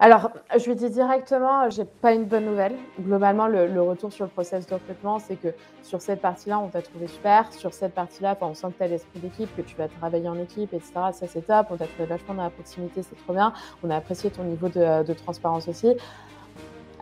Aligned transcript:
Alors, 0.00 0.30
je 0.58 0.64
lui 0.66 0.74
dis 0.74 0.90
directement, 0.90 1.70
j'ai 1.70 1.84
pas 1.84 2.12
une 2.12 2.24
bonne 2.24 2.46
nouvelle. 2.46 2.74
Globalement, 3.00 3.46
le, 3.46 3.80
retour 3.80 4.12
sur 4.12 4.24
le 4.24 4.30
process 4.30 4.66
de 4.66 4.74
recrutement, 4.74 5.20
c'est 5.20 5.36
que 5.36 5.48
sur 5.82 6.02
cette 6.02 6.20
partie-là, 6.20 6.58
on 6.58 6.68
t'a 6.68 6.82
trouvé 6.82 7.06
super. 7.06 7.52
Sur 7.52 7.72
cette 7.72 7.94
partie-là, 7.94 8.36
on 8.40 8.54
sent 8.54 8.68
que 8.72 8.78
tu 8.78 8.82
as 8.82 8.88
l'esprit 8.88 9.20
d'équipe, 9.20 9.54
que 9.56 9.62
tu 9.62 9.76
vas 9.76 9.86
travailler 9.86 10.28
en 10.28 10.38
équipe, 10.38 10.74
etc. 10.74 10.92
Ça, 11.12 11.26
c'est 11.28 11.46
top. 11.46 11.68
On 11.70 11.76
t'a 11.76 11.86
trouvé 11.86 12.06
vachement 12.06 12.34
dans 12.34 12.42
la 12.42 12.50
proximité, 12.50 13.02
c'est 13.02 13.16
trop 13.16 13.34
bien. 13.34 13.52
On 13.84 13.90
a 13.90 13.96
apprécié 13.96 14.30
ton 14.30 14.42
niveau 14.42 14.68
de 14.68 15.12
transparence 15.12 15.68
aussi. 15.68 15.94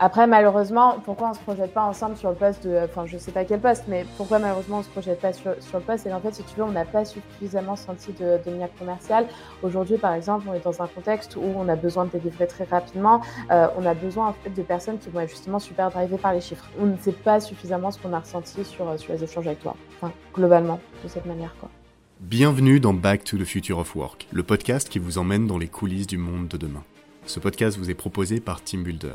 Après, 0.04 0.26
malheureusement, 0.26 0.98
pourquoi 1.04 1.30
on 1.30 1.34
se 1.34 1.38
projette 1.38 1.72
pas 1.72 1.84
ensemble 1.84 2.16
sur 2.16 2.30
le 2.30 2.34
poste 2.34 2.66
de. 2.66 2.76
Enfin, 2.86 3.06
je 3.06 3.14
ne 3.14 3.20
sais 3.20 3.30
pas 3.30 3.44
quel 3.44 3.60
poste, 3.60 3.84
mais 3.86 4.04
pourquoi 4.16 4.40
malheureusement 4.40 4.78
on 4.78 4.82
se 4.82 4.88
projette 4.88 5.20
pas 5.20 5.32
sur, 5.32 5.54
sur 5.60 5.78
le 5.78 5.84
poste? 5.84 6.08
Et 6.08 6.12
en 6.12 6.18
fait, 6.18 6.34
si 6.34 6.42
tu 6.42 6.56
veux, 6.56 6.64
on 6.64 6.72
n'a 6.72 6.84
pas 6.84 7.04
suffisamment 7.04 7.76
senti 7.76 8.12
de, 8.12 8.40
de 8.44 8.50
lien 8.50 8.66
commercial. 8.80 9.28
Aujourd'hui, 9.62 9.98
par 9.98 10.14
exemple, 10.14 10.46
on 10.50 10.54
est 10.54 10.64
dans 10.64 10.82
un 10.82 10.88
contexte 10.88 11.36
où 11.36 11.44
on 11.44 11.68
a 11.68 11.76
besoin 11.76 12.06
de 12.06 12.10
délivrer 12.10 12.48
très 12.48 12.64
rapidement. 12.64 13.20
Euh, 13.52 13.68
on 13.78 13.86
a 13.86 13.94
besoin 13.94 14.30
en 14.30 14.32
fait, 14.32 14.50
de 14.50 14.62
personnes 14.62 14.98
qui 14.98 15.08
vont 15.08 15.20
être 15.20 15.30
justement 15.30 15.60
super 15.60 15.88
drivées 15.92 16.18
par 16.18 16.32
les 16.32 16.40
chiffres. 16.40 16.68
On 16.80 16.86
ne 16.86 16.96
sait 16.96 17.12
pas 17.12 17.38
suffisamment 17.38 17.92
ce 17.92 18.00
qu'on 18.00 18.12
a 18.12 18.18
ressenti 18.18 18.64
sur, 18.64 18.98
sur 18.98 19.12
les 19.12 19.22
échanges 19.22 19.46
avec 19.46 19.60
toi. 19.60 19.76
Enfin, 20.00 20.12
globalement, 20.34 20.80
de 21.04 21.08
cette 21.08 21.26
manière, 21.26 21.54
quoi. 21.60 21.68
Bienvenue 22.18 22.80
dans 22.80 22.92
Back 22.92 23.22
to 23.22 23.38
the 23.38 23.44
Future 23.44 23.78
of 23.78 23.94
Work, 23.94 24.26
le 24.32 24.42
podcast 24.42 24.88
qui 24.88 24.98
vous 24.98 25.18
emmène 25.18 25.46
dans 25.46 25.58
les 25.58 25.68
coulisses 25.68 26.08
du 26.08 26.18
monde 26.18 26.48
de 26.48 26.56
demain. 26.56 26.82
Ce 27.24 27.38
podcast 27.38 27.78
vous 27.78 27.88
est 27.88 27.94
proposé 27.94 28.40
par 28.40 28.64
TeamBuilder, 28.64 29.14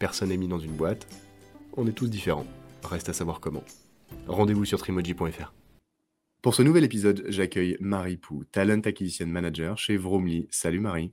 Personne 0.00 0.30
n'est 0.30 0.38
mis 0.38 0.48
dans 0.48 0.58
une 0.58 0.72
boîte. 0.72 1.06
On 1.76 1.86
est 1.86 1.92
tous 1.92 2.08
différents. 2.08 2.46
Reste 2.82 3.10
à 3.10 3.12
savoir 3.12 3.38
comment. 3.38 3.62
Rendez-vous 4.26 4.64
sur 4.64 4.78
trimoji.fr. 4.78 5.52
Pour 6.40 6.54
ce 6.54 6.62
nouvel 6.62 6.84
épisode, 6.84 7.22
j'accueille 7.28 7.76
Marie 7.80 8.16
Pou, 8.16 8.44
Talent 8.50 8.80
Acquisition 8.80 9.26
Manager 9.26 9.76
chez 9.76 9.98
Vromly. 9.98 10.48
Salut 10.50 10.80
Marie. 10.80 11.12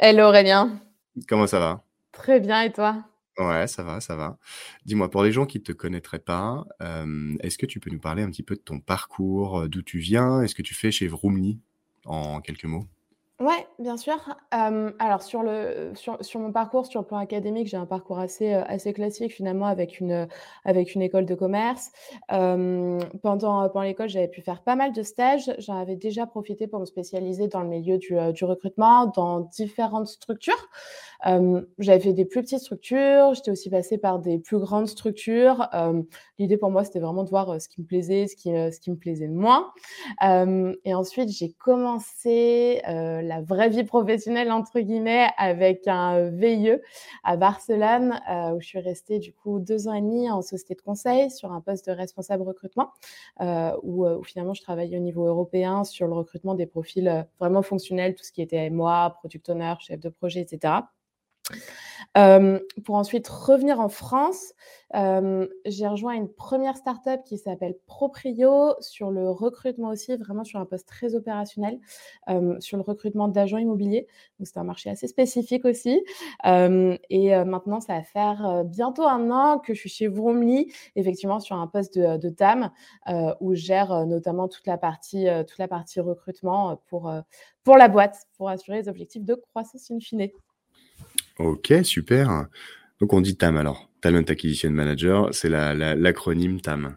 Hello 0.00 0.24
Aurélien. 0.24 0.80
Comment 1.28 1.46
ça 1.46 1.60
va? 1.60 1.84
Très 2.10 2.40
bien 2.40 2.62
et 2.62 2.72
toi? 2.72 3.04
Ouais, 3.38 3.68
ça 3.68 3.84
va, 3.84 4.00
ça 4.00 4.16
va. 4.16 4.36
Dis-moi, 4.84 5.08
pour 5.12 5.22
les 5.22 5.30
gens 5.30 5.46
qui 5.46 5.58
ne 5.58 5.64
te 5.64 5.72
connaîtraient 5.72 6.18
pas, 6.18 6.64
euh, 6.82 7.36
est-ce 7.38 7.56
que 7.56 7.66
tu 7.66 7.78
peux 7.78 7.90
nous 7.90 8.00
parler 8.00 8.24
un 8.24 8.30
petit 8.30 8.42
peu 8.42 8.56
de 8.56 8.60
ton 8.60 8.80
parcours, 8.80 9.68
d'où 9.68 9.82
tu 9.82 10.00
viens, 10.00 10.42
est-ce 10.42 10.56
que 10.56 10.62
tu 10.62 10.74
fais 10.74 10.90
chez 10.90 11.06
Vromly? 11.06 11.60
En 12.04 12.40
quelques 12.40 12.64
mots 12.64 12.88
Ouais, 13.44 13.66
bien 13.78 13.98
sûr. 13.98 14.16
alors 14.50 15.20
sur 15.22 15.42
le 15.42 15.92
sur 15.94 16.16
sur 16.24 16.40
mon 16.40 16.50
parcours, 16.50 16.86
sur 16.86 17.02
le 17.02 17.06
plan 17.06 17.18
académique, 17.18 17.66
j'ai 17.66 17.76
un 17.76 17.84
parcours 17.84 18.18
assez, 18.18 18.54
assez 18.54 18.94
classique 18.94 19.34
finalement 19.34 19.66
avec 19.66 20.00
une, 20.00 20.28
avec 20.64 20.94
une 20.94 21.02
école 21.02 21.26
de 21.26 21.34
commerce. 21.34 21.90
pendant, 22.28 23.68
pendant 23.68 23.82
l'école, 23.82 24.08
j'avais 24.08 24.28
pu 24.28 24.40
faire 24.40 24.62
pas 24.62 24.76
mal 24.76 24.92
de 24.94 25.02
stages. 25.02 25.52
J'en 25.58 25.78
avais 25.78 25.96
déjà 25.96 26.26
profité 26.26 26.66
pour 26.68 26.80
me 26.80 26.86
spécialiser 26.86 27.48
dans 27.48 27.60
le 27.60 27.68
milieu 27.68 27.98
du, 27.98 28.16
du 28.32 28.44
recrutement, 28.46 29.06
dans 29.14 29.40
différentes 29.40 30.06
structures. 30.06 30.68
J'avais 31.78 32.00
fait 32.00 32.12
des 32.12 32.24
plus 32.24 32.42
petites 32.42 32.60
structures, 32.60 33.34
j'étais 33.34 33.50
aussi 33.50 33.70
passée 33.70 33.98
par 33.98 34.18
des 34.18 34.38
plus 34.38 34.58
grandes 34.58 34.88
structures. 34.88 35.68
l'idée 36.38 36.56
pour 36.56 36.70
moi, 36.70 36.84
c'était 36.84 37.00
vraiment 37.00 37.24
de 37.24 37.30
voir, 37.30 37.60
ce 37.60 37.68
qui 37.68 37.80
me 37.80 37.86
plaisait, 37.86 38.26
ce 38.26 38.36
qui, 38.36 38.50
ce 38.50 38.78
qui 38.80 38.90
me 38.90 38.96
plaisait 38.96 39.28
moins. 39.28 39.72
et 40.22 40.94
ensuite, 40.94 41.30
j'ai 41.30 41.52
commencé, 41.52 42.82
la 42.84 43.40
vraie 43.42 43.70
vie 43.70 43.84
professionnelle, 43.84 44.52
entre 44.52 44.80
guillemets, 44.80 45.28
avec 45.38 45.86
un 45.86 46.30
VIE 46.30 46.78
à 47.22 47.36
Barcelone, 47.36 48.20
où 48.54 48.60
je 48.60 48.66
suis 48.66 48.80
restée 48.80 49.18
du 49.18 49.32
coup 49.32 49.60
deux 49.60 49.88
ans 49.88 49.94
et 49.94 50.02
demi 50.02 50.30
en 50.30 50.42
société 50.42 50.74
de 50.74 50.82
conseil 50.82 51.30
sur 51.30 51.52
un 51.52 51.60
poste 51.60 51.86
de 51.86 51.92
responsable 51.92 52.42
recrutement, 52.42 52.90
où, 53.82 54.06
où, 54.06 54.22
finalement 54.24 54.54
je 54.54 54.62
travaillais 54.62 54.96
au 54.96 55.00
niveau 55.00 55.26
européen 55.26 55.84
sur 55.84 56.06
le 56.06 56.14
recrutement 56.14 56.54
des 56.54 56.66
profils 56.66 57.26
vraiment 57.40 57.62
fonctionnels, 57.62 58.14
tout 58.14 58.24
ce 58.24 58.32
qui 58.32 58.42
était 58.42 58.70
moi, 58.70 59.14
product 59.20 59.48
owner, 59.48 59.74
chef 59.80 60.00
de 60.00 60.08
projet, 60.08 60.40
etc 60.40 60.82
pour 62.84 62.94
ensuite 62.94 63.26
revenir 63.28 63.80
en 63.80 63.88
France, 63.88 64.54
j'ai 64.92 65.88
rejoint 65.88 66.14
une 66.14 66.28
première 66.32 66.76
startup 66.76 67.22
qui 67.24 67.38
s'appelle 67.38 67.74
Proprio 67.86 68.74
sur 68.80 69.10
le 69.10 69.28
recrutement 69.30 69.88
aussi, 69.88 70.16
vraiment 70.16 70.44
sur 70.44 70.60
un 70.60 70.66
poste 70.66 70.86
très 70.86 71.14
opérationnel, 71.16 71.80
sur 72.60 72.76
le 72.76 72.82
recrutement 72.82 73.26
d'agents 73.28 73.58
immobiliers. 73.58 74.06
Donc 74.38 74.46
c'est 74.46 74.58
un 74.58 74.64
marché 74.64 74.90
assez 74.90 75.08
spécifique 75.08 75.64
aussi. 75.64 76.04
et 76.44 77.44
maintenant, 77.44 77.80
ça 77.80 77.94
va 77.94 78.02
faire 78.04 78.62
bientôt 78.64 79.04
un 79.04 79.30
an 79.30 79.58
que 79.58 79.74
je 79.74 79.80
suis 79.80 79.90
chez 79.90 80.06
Vromly, 80.06 80.72
effectivement 80.94 81.40
sur 81.40 81.56
un 81.56 81.66
poste 81.66 81.98
de, 81.98 82.16
de 82.16 82.34
où 83.40 83.54
je 83.54 83.60
gère 83.60 84.06
notamment 84.06 84.48
toute 84.48 84.66
la 84.66 84.78
partie, 84.78 85.26
toute 85.48 85.58
la 85.58 85.68
partie 85.68 85.98
recrutement 85.98 86.80
pour, 86.86 87.12
pour 87.64 87.76
la 87.76 87.88
boîte, 87.88 88.26
pour 88.36 88.48
assurer 88.48 88.82
les 88.82 88.88
objectifs 88.88 89.24
de 89.24 89.34
croissance 89.34 89.90
in 89.90 89.98
fine. 89.98 90.28
Ok, 91.38 91.72
super. 91.82 92.46
Donc 93.00 93.12
on 93.12 93.20
dit 93.20 93.36
TAM 93.36 93.56
alors. 93.56 93.88
Talent 94.00 94.22
Acquisition 94.28 94.70
Manager, 94.70 95.30
c'est 95.32 95.48
l'acronyme 95.48 96.60
TAM. 96.60 96.96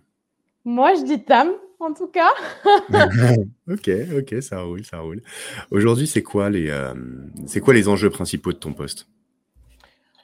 Moi, 0.66 0.94
je 0.96 1.06
dis 1.06 1.24
TAM, 1.24 1.52
en 1.80 1.94
tout 1.94 2.08
cas. 2.08 2.30
ok, 3.72 3.90
ok, 4.18 4.42
ça 4.42 4.62
roule, 4.62 4.84
ça 4.84 5.00
roule. 5.00 5.22
Aujourd'hui, 5.72 6.06
c'est 6.06 6.22
quoi 6.22 6.50
les, 6.50 6.70
euh, 6.70 6.94
quoi 7.64 7.74
les 7.74 7.88
enjeux 7.88 8.10
principaux 8.10 8.52
de 8.52 8.58
ton 8.58 8.74
poste? 8.74 9.08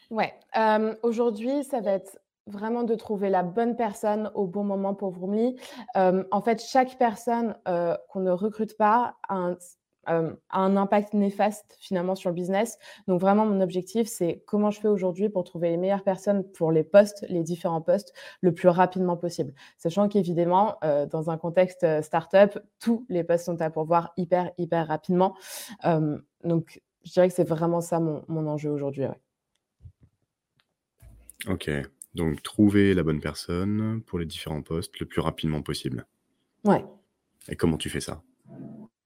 Ouais, 0.10 0.34
euh, 0.58 0.94
aujourd'hui, 1.04 1.64
ça 1.64 1.80
va 1.80 1.94
être 1.94 2.20
vraiment 2.46 2.84
de 2.84 2.96
trouver 2.96 3.30
la 3.30 3.42
bonne 3.42 3.78
personne 3.78 4.30
au 4.36 4.46
bon 4.46 4.66
moment 4.66 4.94
pour 4.94 5.12
Vroomly. 5.12 5.56
en 5.96 6.42
fait, 6.42 6.62
chaque 6.62 6.98
personne 6.98 7.56
qu'on 7.66 8.20
ne 8.20 8.32
recrute 8.32 8.76
pas 8.76 9.16
a 9.30 9.36
un 9.36 9.58
a 10.06 10.24
un 10.52 10.78
impact 10.78 11.14
néfaste 11.14 11.78
finalement 11.80 12.16
sur 12.16 12.30
le 12.30 12.36
business. 12.36 12.78
Donc 13.08 13.22
vraiment, 13.22 13.46
mon 13.46 13.62
objectif, 13.62 14.08
c'est 14.08 14.44
comment 14.46 14.72
je 14.72 14.80
fais 14.80 14.88
aujourd'hui 14.88 15.30
pour 15.30 15.44
trouver 15.44 15.70
les 15.70 15.78
meilleures 15.78 16.04
personnes 16.04 16.44
pour 16.52 16.72
les 16.72 16.84
postes, 16.84 17.26
les 17.30 17.44
différents 17.44 17.82
postes, 17.82 18.14
le 18.42 18.54
plus 18.54 18.70
rapidement 18.70 19.18
possible. 19.18 19.54
Sachant 19.78 20.10
qu'évidemment, 20.10 20.78
dans 21.12 21.30
un 21.30 21.38
contexte 21.38 21.86
startup, 22.02 22.60
tous 22.80 23.06
les 23.10 23.24
postes 23.24 23.46
sont 23.46 23.62
à 23.62 23.70
pourvoir 23.70 24.14
hyper, 24.18 24.52
hyper 24.58 24.88
rapidement. 24.88 25.36
donc, 26.44 26.82
je 27.04 27.12
dirais 27.12 27.28
que 27.28 27.34
c'est 27.34 27.48
vraiment 27.48 27.82
ça 27.82 28.00
mon, 28.00 28.24
mon 28.28 28.48
enjeu 28.48 28.70
aujourd'hui. 28.70 29.06
Ok, 31.48 31.70
donc 32.16 32.42
trouver 32.42 32.94
la 32.94 33.04
bonne 33.04 33.20
personne 33.20 34.02
pour 34.06 34.20
les 34.20 34.26
différents 34.26 34.62
postes 34.62 34.98
le 35.00 35.06
plus 35.06 35.20
rapidement 35.20 35.62
possible. 35.62 36.06
Ouais. 36.64 36.86
Et 37.50 37.58
comment 37.58 37.76
tu 37.76 37.90
fais 37.90 38.00
ça? 38.00 38.24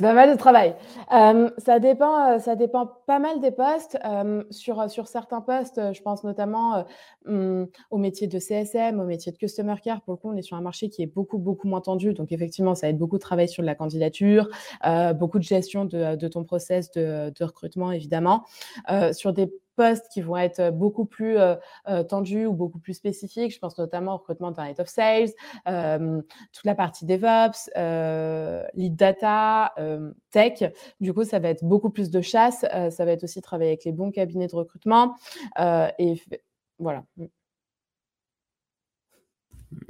C'est 0.00 0.06
pas 0.06 0.14
mal 0.14 0.30
de 0.32 0.38
travail. 0.38 0.74
ça 1.10 1.78
dépend, 1.78 2.38
ça 2.38 2.56
dépend 2.56 2.86
pas 3.06 3.18
mal 3.18 3.38
des 3.40 3.50
postes. 3.50 3.98
sur, 4.48 4.90
sur 4.90 5.06
certains 5.06 5.42
postes, 5.42 5.78
je 5.92 6.00
pense 6.00 6.24
notamment, 6.24 6.86
mmh, 7.26 7.64
au 7.90 7.98
métier 7.98 8.26
de 8.26 8.38
CSM, 8.38 8.98
au 8.98 9.04
métier 9.04 9.30
de 9.30 9.36
customer 9.36 9.74
care. 9.84 10.00
Pour 10.00 10.14
le 10.14 10.16
coup, 10.16 10.30
on 10.30 10.36
est 10.38 10.42
sur 10.42 10.56
un 10.56 10.62
marché 10.62 10.88
qui 10.88 11.02
est 11.02 11.06
beaucoup, 11.06 11.36
beaucoup 11.36 11.68
moins 11.68 11.82
tendu. 11.82 12.14
Donc 12.14 12.32
effectivement, 12.32 12.74
ça 12.74 12.86
va 12.86 12.92
être 12.92 12.98
beaucoup 12.98 13.18
de 13.18 13.22
travail 13.22 13.46
sur 13.46 13.62
la 13.62 13.74
candidature, 13.74 14.48
beaucoup 15.16 15.38
de 15.38 15.44
gestion 15.44 15.84
de, 15.84 16.28
ton 16.28 16.44
process 16.44 16.90
de, 16.92 17.30
de 17.38 17.44
recrutement, 17.44 17.92
évidemment. 17.92 18.44
sur 19.12 19.34
des 19.34 19.52
postes 19.76 20.08
qui 20.12 20.20
vont 20.20 20.36
être 20.36 20.70
beaucoup 20.70 21.06
plus 21.06 21.38
tendus 22.08 22.44
ou 22.44 22.52
beaucoup 22.52 22.78
plus 22.78 22.92
spécifiques. 22.92 23.54
Je 23.54 23.58
pense 23.58 23.78
notamment 23.78 24.12
au 24.12 24.16
recrutement 24.18 24.50
d'un 24.50 24.64
head 24.66 24.78
of 24.78 24.88
sales, 24.88 25.30
toute 25.64 26.64
la 26.64 26.74
partie 26.74 27.06
DevOps, 27.06 27.70
lead 28.74 28.96
data, 28.96 29.72
tech. 30.30 30.72
Du 31.00 31.12
coup, 31.12 31.24
ça 31.24 31.38
va 31.38 31.48
être 31.48 31.64
beaucoup 31.64 31.90
plus 31.90 32.10
de 32.10 32.20
chasse. 32.20 32.64
ça 32.90 33.04
va 33.04 33.12
être 33.12 33.24
aussi 33.24 33.40
travailler 33.40 33.70
avec 33.70 33.84
les 33.84 33.92
bons 33.92 34.10
cabinets 34.10 34.48
de 34.48 34.56
recrutement. 34.56 35.14
et 35.58 36.14
voilà. 36.78 37.04
Mmh. 37.16 37.26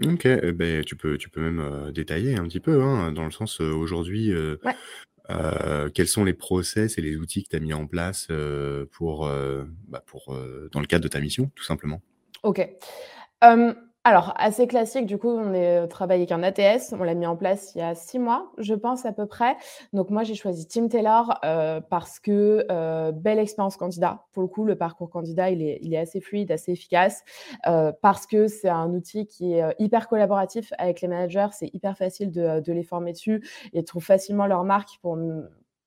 Ok, 0.07 0.27
eh 0.27 0.53
ben, 0.53 0.85
tu 0.85 0.95
peux, 0.95 1.17
tu 1.17 1.31
peux 1.31 1.41
même 1.41 1.91
détailler 1.93 2.37
un 2.37 2.45
petit 2.45 2.61
peu, 2.61 2.83
hein, 2.83 3.13
dans 3.13 3.25
le 3.25 3.31
sens 3.31 3.61
aujourd'hui, 3.61 4.31
euh, 5.31 5.91
quels 5.91 6.09
sont 6.09 6.25
les 6.25 6.33
process 6.33 6.99
et 6.99 7.03
les 7.03 7.17
outils 7.17 7.45
que 7.45 7.49
tu 7.49 7.57
as 7.57 7.61
mis 7.61 7.73
en 7.73 7.87
place 7.87 8.29
euh, 8.31 8.87
pour, 8.93 9.27
euh, 9.27 9.65
bah, 9.89 10.03
pour 10.07 10.37
dans 10.73 10.81
le 10.81 10.87
cadre 10.87 11.05
de 11.05 11.09
ta 11.09 11.21
mission, 11.21 11.51
tout 11.55 11.65
simplement 11.65 12.01
Ok. 12.43 12.69
Alors, 14.03 14.33
assez 14.37 14.67
classique, 14.67 15.05
du 15.05 15.19
coup, 15.19 15.29
on 15.29 15.53
est 15.53 15.87
travaillé 15.89 16.23
avec 16.23 16.33
un 16.33 16.43
ATS. 16.43 16.95
On 16.99 17.05
l'a 17.05 17.15
mis 17.15 17.27
en 17.27 17.37
place 17.37 17.73
il 17.75 17.81
y 17.81 17.83
a 17.83 17.95
six 17.95 18.19
mois, 18.19 18.51
je 18.57 18.73
pense, 18.73 19.05
à 19.05 19.13
peu 19.13 19.27
près. 19.27 19.57
Donc, 19.93 20.09
moi, 20.09 20.23
j'ai 20.23 20.35
choisi 20.35 20.67
Team 20.67 20.89
Taylor 20.89 21.39
parce 21.91 22.19
que 22.19 22.67
belle 23.11 23.39
expérience 23.39 23.77
candidat. 23.77 24.25
Pour 24.33 24.43
le 24.43 24.49
coup, 24.49 24.65
le 24.65 24.75
parcours 24.75 25.11
candidat, 25.11 25.51
il 25.51 25.63
est, 25.63 25.97
assez 25.99 26.23
fluide, 26.23 26.51
assez 26.51 26.73
efficace. 26.73 27.23
parce 28.01 28.27
que 28.27 28.47
c'est 28.47 28.71
un 28.71 28.89
outil 28.95 29.27
qui 29.27 29.53
est 29.53 29.75
hyper 29.79 30.09
collaboratif 30.09 30.73
avec 30.79 31.03
les 31.03 31.09
managers. 31.09 31.49
C'est 31.53 31.69
hyper 31.75 31.99
facile 31.99 32.31
de, 32.31 32.73
les 32.73 32.85
former 32.85 33.13
dessus 33.13 33.47
et 33.75 33.83
de 33.83 33.87
trouver 33.87 34.07
facilement 34.07 34.47
leur 34.47 34.65
marque 34.65 34.99
pour 35.03 35.19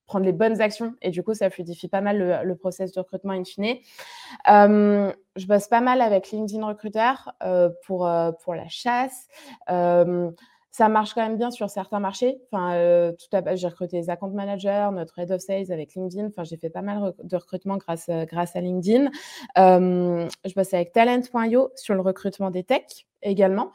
prendre 0.06 0.26
les 0.26 0.34
bonnes 0.34 0.62
actions 0.62 0.94
et 1.02 1.12
du 1.12 1.24
coup 1.24 1.34
ça 1.34 1.50
fluidifie 1.50 1.88
pas 1.88 2.02
mal 2.02 2.18
le, 2.18 2.44
le 2.44 2.56
process 2.56 2.92
de 2.92 3.00
recrutement 3.00 3.34
in 3.34 3.44
fine. 3.44 3.78
Euh, 4.50 5.12
je 5.36 5.48
bosse 5.48 5.68
pas 5.68 5.82
mal 5.82 6.02
avec 6.02 6.32
LinkedIn 6.32 6.66
Recruiter 6.66 7.14
euh, 7.44 7.70
pour, 7.86 8.08
euh, 8.08 8.32
pour 8.44 8.56
la 8.56 8.68
chasse. 8.68 9.28
Ça 10.76 10.90
marche 10.90 11.14
quand 11.14 11.22
même 11.22 11.38
bien 11.38 11.52
sur 11.52 11.70
certains 11.70 12.00
marchés. 12.00 12.42
Enfin, 12.52 13.12
tout 13.12 13.38
j'ai 13.54 13.68
recruté 13.68 13.98
les 13.98 14.10
account 14.10 14.32
managers, 14.32 14.90
notre 14.92 15.20
head 15.20 15.32
of 15.32 15.40
sales 15.40 15.72
avec 15.72 15.94
LinkedIn. 15.94 16.26
Enfin, 16.26 16.44
j'ai 16.44 16.58
fait 16.58 16.72
pas 16.72 16.82
mal 16.82 17.14
de 17.22 17.38
recrutement 17.38 17.78
grâce, 17.78 18.10
grâce 18.10 18.56
à 18.56 18.62
LinkedIn. 18.62 19.12
je 19.56 20.54
bosse 20.56 20.74
avec 20.74 20.92
talent.io 20.92 21.70
sur 21.76 21.94
le 21.94 22.02
recrutement 22.02 22.50
des 22.50 22.64
techs 22.64 23.06
également 23.22 23.72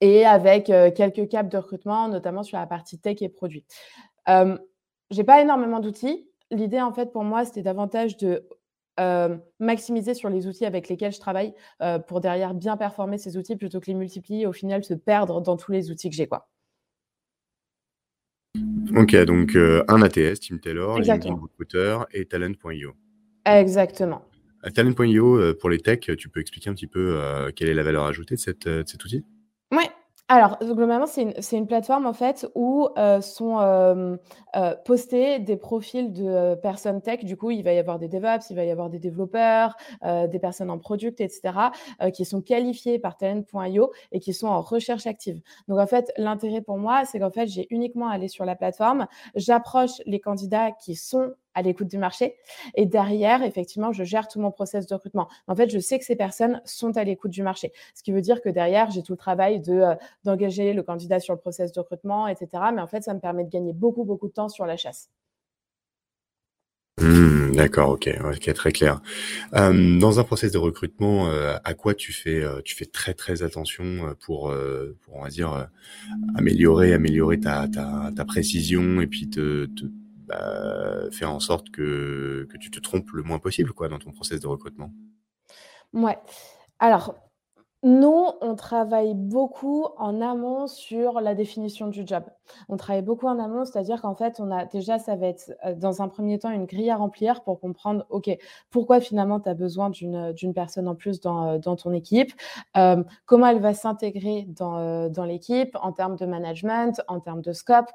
et 0.00 0.24
avec 0.24 0.64
quelques 0.64 1.28
caps 1.28 1.50
de 1.50 1.58
recrutement, 1.58 2.08
notamment 2.08 2.42
sur 2.42 2.56
la 2.56 2.66
partie 2.66 2.98
tech 2.98 3.18
et 3.20 3.28
produits. 3.28 3.66
Euh, 4.28 4.56
j'ai 5.10 5.24
pas 5.24 5.40
énormément 5.40 5.80
d'outils. 5.80 6.28
L'idée, 6.50 6.80
en 6.80 6.92
fait, 6.92 7.12
pour 7.12 7.24
moi, 7.24 7.44
c'était 7.44 7.62
davantage 7.62 8.16
de 8.16 8.46
maximiser 9.58 10.14
sur 10.14 10.28
les 10.28 10.46
outils 10.46 10.64
avec 10.64 10.88
lesquels 10.88 11.12
je 11.12 11.18
travaille 11.18 11.54
pour 12.06 12.20
derrière 12.20 12.54
bien 12.54 12.76
performer 12.76 13.18
ces 13.18 13.36
outils 13.36 13.56
plutôt 13.56 13.80
que 13.80 13.86
les 13.86 13.94
multiplier 13.94 14.42
et 14.42 14.46
au 14.46 14.52
final 14.52 14.84
se 14.84 14.94
perdre 14.94 15.40
dans 15.40 15.56
tous 15.56 15.72
les 15.72 15.90
outils 15.90 16.08
que 16.08 16.14
j'ai. 16.14 16.28
quoi. 16.28 16.48
Ok, 18.94 19.16
donc 19.24 19.56
un 19.56 20.02
ATS, 20.02 20.40
Team 20.40 20.60
Taylor, 20.60 21.00
LinkedIn 21.00 21.34
Recruiter 21.34 21.98
et 22.12 22.26
Talent.io. 22.26 22.92
Exactement. 23.44 24.22
Talent.io, 24.74 25.54
pour 25.54 25.70
les 25.70 25.78
techs, 25.78 26.16
tu 26.16 26.28
peux 26.28 26.40
expliquer 26.40 26.70
un 26.70 26.74
petit 26.74 26.86
peu 26.86 27.50
quelle 27.56 27.70
est 27.70 27.74
la 27.74 27.82
valeur 27.82 28.04
ajoutée 28.04 28.36
de, 28.36 28.40
cette, 28.40 28.68
de 28.68 28.84
cet 28.86 29.04
outil? 29.04 29.24
Alors, 30.28 30.58
globalement, 30.60 31.06
c'est 31.06 31.22
une, 31.22 31.34
une, 31.52 31.66
plateforme 31.66 32.06
en 32.06 32.14
fait 32.14 32.48
où 32.54 32.88
euh, 32.96 33.20
sont 33.20 33.58
euh, 33.60 34.16
euh, 34.56 34.74
postés 34.86 35.40
des 35.40 35.58
profils 35.58 36.10
de 36.10 36.54
personnes 36.54 37.02
tech. 37.02 37.24
Du 37.24 37.36
coup, 37.36 37.50
il 37.50 37.62
va 37.62 37.74
y 37.74 37.78
avoir 37.78 37.98
des 37.98 38.08
DevOps, 38.08 38.48
il 38.48 38.56
va 38.56 38.64
y 38.64 38.70
avoir 38.70 38.88
des 38.88 38.98
développeurs, 38.98 39.76
des 40.02 40.38
personnes 40.38 40.70
en 40.70 40.78
product, 40.78 41.20
etc., 41.20 41.42
qui 42.14 42.24
sont 42.24 42.40
qualifiés 42.40 42.98
par 42.98 43.18
talent.io 43.18 43.92
et 44.10 44.20
qui 44.20 44.32
sont 44.32 44.46
en 44.46 44.62
recherche 44.62 45.06
active. 45.06 45.40
Donc, 45.68 45.78
en 45.78 45.86
fait, 45.86 46.10
l'intérêt 46.16 46.62
pour 46.62 46.78
moi, 46.78 47.04
c'est 47.04 47.18
qu'en 47.20 47.30
fait, 47.30 47.46
j'ai 47.46 47.66
uniquement 47.70 48.08
à 48.08 48.14
aller 48.14 48.28
sur 48.28 48.46
la 48.46 48.56
plateforme, 48.56 49.06
j'approche 49.34 50.00
les 50.06 50.20
candidats 50.20 50.70
qui 50.70 50.94
sont 50.94 51.34
à 51.54 51.62
l'écoute 51.62 51.88
du 51.88 51.98
marché. 51.98 52.36
Et 52.74 52.86
derrière, 52.86 53.42
effectivement, 53.42 53.92
je 53.92 54.04
gère 54.04 54.28
tout 54.28 54.40
mon 54.40 54.50
process 54.50 54.86
de 54.86 54.94
recrutement. 54.94 55.28
En 55.46 55.54
fait, 55.54 55.70
je 55.70 55.78
sais 55.78 55.98
que 55.98 56.04
ces 56.04 56.16
personnes 56.16 56.60
sont 56.64 56.96
à 56.96 57.04
l'écoute 57.04 57.30
du 57.30 57.42
marché. 57.42 57.72
Ce 57.94 58.02
qui 58.02 58.12
veut 58.12 58.20
dire 58.20 58.40
que 58.40 58.48
derrière, 58.48 58.90
j'ai 58.90 59.02
tout 59.02 59.12
le 59.12 59.18
travail 59.18 59.60
de 59.60 59.72
euh, 59.72 59.94
d'engager 60.24 60.72
le 60.72 60.82
candidat 60.82 61.20
sur 61.20 61.34
le 61.34 61.40
process 61.40 61.72
de 61.72 61.80
recrutement, 61.80 62.28
etc. 62.28 62.48
Mais 62.74 62.80
en 62.80 62.86
fait, 62.86 63.02
ça 63.02 63.14
me 63.14 63.20
permet 63.20 63.44
de 63.44 63.50
gagner 63.50 63.72
beaucoup, 63.72 64.04
beaucoup 64.04 64.28
de 64.28 64.32
temps 64.32 64.48
sur 64.48 64.66
la 64.66 64.76
chasse. 64.76 65.10
Mmh, 67.00 67.52
d'accord, 67.56 67.90
ok, 67.90 68.10
ok, 68.22 68.52
très 68.52 68.70
clair. 68.70 69.00
Euh, 69.54 69.98
dans 69.98 70.20
un 70.20 70.24
process 70.24 70.52
de 70.52 70.58
recrutement, 70.58 71.28
euh, 71.28 71.56
à 71.64 71.74
quoi 71.74 71.94
tu 71.94 72.12
fais, 72.12 72.42
tu 72.64 72.76
fais 72.76 72.84
très 72.84 73.14
très 73.14 73.42
attention 73.42 74.14
pour, 74.20 74.54
on 75.10 75.22
va 75.22 75.28
dire, 75.28 75.68
améliorer, 76.36 76.92
améliorer 76.92 77.40
ta, 77.40 77.66
ta, 77.68 78.24
précision 78.26 79.00
et 79.00 79.06
puis 79.06 79.28
te 79.30 79.66
bah, 80.32 81.10
faire 81.10 81.32
en 81.32 81.40
sorte 81.40 81.70
que, 81.70 82.46
que 82.50 82.56
tu 82.56 82.70
te 82.70 82.80
trompes 82.80 83.10
le 83.12 83.22
moins 83.22 83.38
possible 83.38 83.72
quoi, 83.72 83.88
dans 83.88 83.98
ton 83.98 84.12
process 84.12 84.40
de 84.40 84.46
recrutement. 84.46 84.92
Ouais. 85.92 86.18
Alors, 86.78 87.14
nous, 87.84 88.26
on 88.40 88.54
travaille 88.54 89.14
beaucoup 89.14 89.86
en 89.98 90.20
amont 90.20 90.68
sur 90.68 91.20
la 91.20 91.34
définition 91.34 91.88
du 91.88 92.06
job. 92.06 92.22
On 92.68 92.76
travaille 92.76 93.02
beaucoup 93.02 93.26
en 93.26 93.40
amont, 93.40 93.64
c'est-à-dire 93.64 94.00
qu'en 94.00 94.14
fait, 94.14 94.38
on 94.38 94.52
a 94.52 94.66
déjà, 94.66 95.00
ça 95.00 95.16
va 95.16 95.26
être 95.26 95.52
euh, 95.66 95.74
dans 95.74 96.00
un 96.00 96.06
premier 96.06 96.38
temps 96.38 96.50
une 96.50 96.66
grille 96.66 96.90
à 96.90 96.96
remplir 96.96 97.42
pour 97.42 97.58
comprendre, 97.58 98.06
OK, 98.08 98.30
pourquoi 98.70 99.00
finalement 99.00 99.40
tu 99.40 99.48
as 99.48 99.54
besoin 99.54 99.90
d'une 99.90 100.54
personne 100.54 100.86
en 100.86 100.94
plus 100.94 101.20
dans, 101.20 101.54
euh, 101.54 101.58
ton 101.58 101.92
équipe, 101.92 102.32
euh, 102.76 103.02
comment 103.26 103.48
elle 103.48 103.60
va 103.60 103.74
s'intégrer 103.74 104.46
dans, 104.48 105.08
dans 105.08 105.24
l'équipe 105.24 105.76
en 105.82 105.90
termes 105.90 106.14
de 106.16 106.26
management, 106.26 107.02
en 107.08 107.18
termes 107.18 107.42
de 107.42 107.52
scope, 107.52 107.90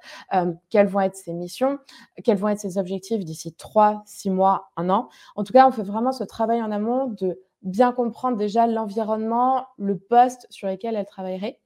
quelles 0.70 0.88
vont 0.88 1.02
être 1.02 1.16
ses 1.16 1.34
missions, 1.34 1.78
quels 2.24 2.38
vont 2.38 2.50
être 2.50 2.60
ses 2.60 2.78
objectifs 2.78 3.24
d'ici 3.24 3.54
trois, 3.54 4.02
six 4.06 4.30
mois, 4.30 4.70
un 4.76 4.90
an? 4.90 5.10
En 5.36 5.44
tout 5.44 5.54
cas, 5.54 5.68
on 5.68 5.72
fait 5.72 5.84
vraiment 5.84 6.12
ce 6.12 6.24
travail 6.24 6.62
en 6.62 6.72
amont 6.72 7.08
de 7.08 7.40
bien 7.62 7.92
comprendre 7.92 8.38
déjà 8.38 8.68
l'environnement, 8.68 9.68
le 9.78 9.98
poste 9.98 10.48
sur 10.50 10.68
lequel 10.68 10.96
elle 10.96 11.06
travaillerait. 11.06 11.60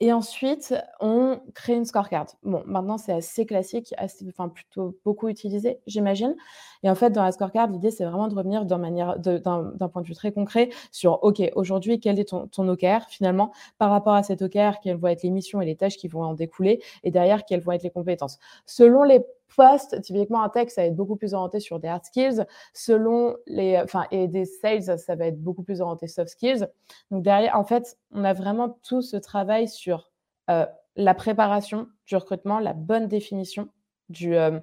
Et 0.00 0.12
ensuite, 0.12 0.76
on 1.00 1.40
crée 1.54 1.74
une 1.74 1.84
scorecard. 1.84 2.26
Bon, 2.44 2.62
maintenant, 2.66 2.98
c'est 2.98 3.12
assez 3.12 3.46
classique, 3.46 3.92
assez, 3.96 4.24
enfin, 4.28 4.48
plutôt 4.48 4.96
beaucoup 5.04 5.28
utilisé, 5.28 5.80
j'imagine. 5.88 6.36
Et 6.84 6.90
en 6.90 6.94
fait, 6.94 7.10
dans 7.10 7.24
la 7.24 7.32
scorecard, 7.32 7.66
l'idée, 7.66 7.90
c'est 7.90 8.04
vraiment 8.04 8.28
de 8.28 8.34
revenir 8.36 8.64
d'un 8.64 9.88
point 9.88 10.02
de 10.02 10.06
vue 10.06 10.14
très 10.14 10.30
concret 10.30 10.70
sur, 10.92 11.24
OK, 11.24 11.42
aujourd'hui, 11.56 11.98
quel 11.98 12.20
est 12.20 12.28
ton, 12.28 12.46
ton 12.46 12.68
OKR 12.68 13.08
finalement 13.08 13.50
Par 13.78 13.90
rapport 13.90 14.14
à 14.14 14.22
cet 14.22 14.40
OKR, 14.40 14.78
quelles 14.80 14.98
vont 14.98 15.08
être 15.08 15.24
les 15.24 15.30
missions 15.30 15.60
et 15.60 15.66
les 15.66 15.74
tâches 15.74 15.96
qui 15.96 16.06
vont 16.06 16.22
en 16.22 16.34
découler 16.34 16.80
Et 17.02 17.10
derrière, 17.10 17.44
quelles 17.44 17.60
vont 17.60 17.72
être 17.72 17.82
les 17.82 17.90
compétences 17.90 18.38
Selon 18.66 19.02
les 19.02 19.20
poste, 19.56 20.00
typiquement 20.02 20.42
un 20.42 20.48
tech, 20.48 20.70
ça 20.70 20.82
va 20.82 20.88
être 20.88 20.96
beaucoup 20.96 21.16
plus 21.16 21.34
orienté 21.34 21.60
sur 21.60 21.80
des 21.80 21.88
hard 21.88 22.04
skills. 22.04 22.44
Selon 22.74 23.36
les, 23.46 23.78
enfin, 23.78 24.06
et 24.10 24.28
des 24.28 24.44
sales, 24.44 24.98
ça 24.98 25.16
va 25.16 25.26
être 25.26 25.42
beaucoup 25.42 25.62
plus 25.62 25.80
orienté 25.80 26.06
soft 26.06 26.30
skills. 26.30 26.66
Donc 27.10 27.22
derrière, 27.22 27.56
en 27.56 27.64
fait, 27.64 27.98
on 28.12 28.24
a 28.24 28.32
vraiment 28.32 28.78
tout 28.82 29.02
ce 29.02 29.16
travail 29.16 29.68
sur 29.68 30.10
euh, 30.50 30.66
la 30.96 31.14
préparation 31.14 31.88
du 32.06 32.16
recrutement, 32.16 32.58
la 32.58 32.72
bonne 32.72 33.08
définition 33.08 33.68
du, 34.08 34.36
euh, 34.36 34.58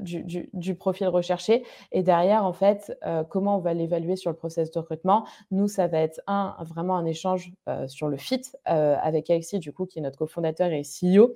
du, 0.00 0.48
du, 0.52 0.74
profil 0.74 1.08
recherché. 1.08 1.64
Et 1.92 2.02
derrière, 2.02 2.44
en 2.44 2.52
fait, 2.52 2.96
comment 3.30 3.56
on 3.56 3.60
va 3.60 3.74
l'évaluer 3.74 4.16
sur 4.16 4.30
le 4.30 4.36
process 4.36 4.70
de 4.70 4.78
recrutement? 4.78 5.26
Nous, 5.50 5.68
ça 5.68 5.86
va 5.86 5.98
être 5.98 6.20
un, 6.26 6.56
vraiment 6.60 6.96
un 6.96 7.04
échange 7.04 7.52
sur 7.86 8.08
le 8.08 8.16
fit 8.16 8.42
avec 8.64 9.30
Alexis, 9.30 9.58
du 9.58 9.72
coup, 9.72 9.86
qui 9.86 9.98
est 9.98 10.02
notre 10.02 10.18
cofondateur 10.18 10.70
et 10.70 10.82
CEO. 10.82 11.34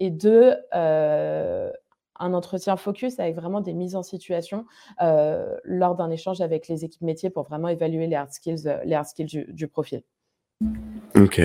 et 0.00 0.10
deux, 0.10 0.54
un 0.72 2.34
entretien 2.34 2.76
focus 2.76 3.18
avec 3.18 3.34
vraiment 3.34 3.60
des 3.60 3.72
mises 3.72 3.96
en 3.96 4.02
situation 4.02 4.66
lors 5.00 5.94
d'un 5.96 6.10
échange 6.10 6.40
avec 6.40 6.68
les 6.68 6.84
équipes 6.84 7.02
métiers 7.02 7.30
pour 7.30 7.44
vraiment 7.44 7.68
évaluer 7.68 8.06
les 8.06 8.16
hard 8.16 8.32
skills, 8.32 8.80
les 8.84 8.94
hard 8.94 9.06
skills 9.06 9.46
du 9.48 9.68
profil. 9.68 10.02
Ok. 11.16 11.40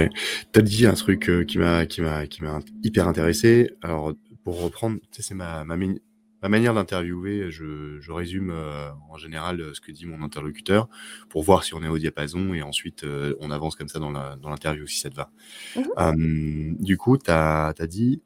Tu 0.53 0.59
as 0.59 0.61
dit 0.61 0.85
un 0.85 0.93
truc 0.93 1.29
euh, 1.29 1.43
qui 1.43 1.57
m'a 1.57 1.85
qui 1.85 2.01
m'a 2.01 2.59
hyper 2.83 3.07
intéressé. 3.07 3.71
Alors 3.81 4.13
pour 4.45 4.61
reprendre, 4.61 4.99
tu 5.11 5.17
sais, 5.17 5.21
c'est 5.21 5.33
ma, 5.33 5.65
ma, 5.65 5.75
ma 5.75 6.49
manière 6.49 6.73
d'interviewer. 6.73 7.51
Je, 7.51 7.99
je 7.99 8.11
résume 8.13 8.51
euh, 8.51 8.89
en 9.09 9.17
général 9.17 9.59
euh, 9.59 9.73
ce 9.73 9.81
que 9.81 9.91
dit 9.91 10.05
mon 10.05 10.23
interlocuteur 10.23 10.87
pour 11.29 11.43
voir 11.43 11.65
si 11.65 11.73
on 11.73 11.83
est 11.83 11.89
au 11.89 11.97
diapason 11.97 12.53
et 12.53 12.61
ensuite 12.61 13.05
on 13.41 13.51
avance 13.51 13.75
comme 13.75 13.89
ça 13.89 13.99
dans 13.99 14.11
la 14.11 14.37
dans 14.37 14.49
l'interview 14.49 14.87
si 14.87 15.01
ça 15.01 15.09
te 15.09 15.15
va. 15.15 15.31
Mmh 15.75 16.75
du 16.79 16.95
coup, 16.97 17.17
tu 17.17 17.29
as, 17.31 17.73
as, 17.77 17.87
dit 17.87 18.21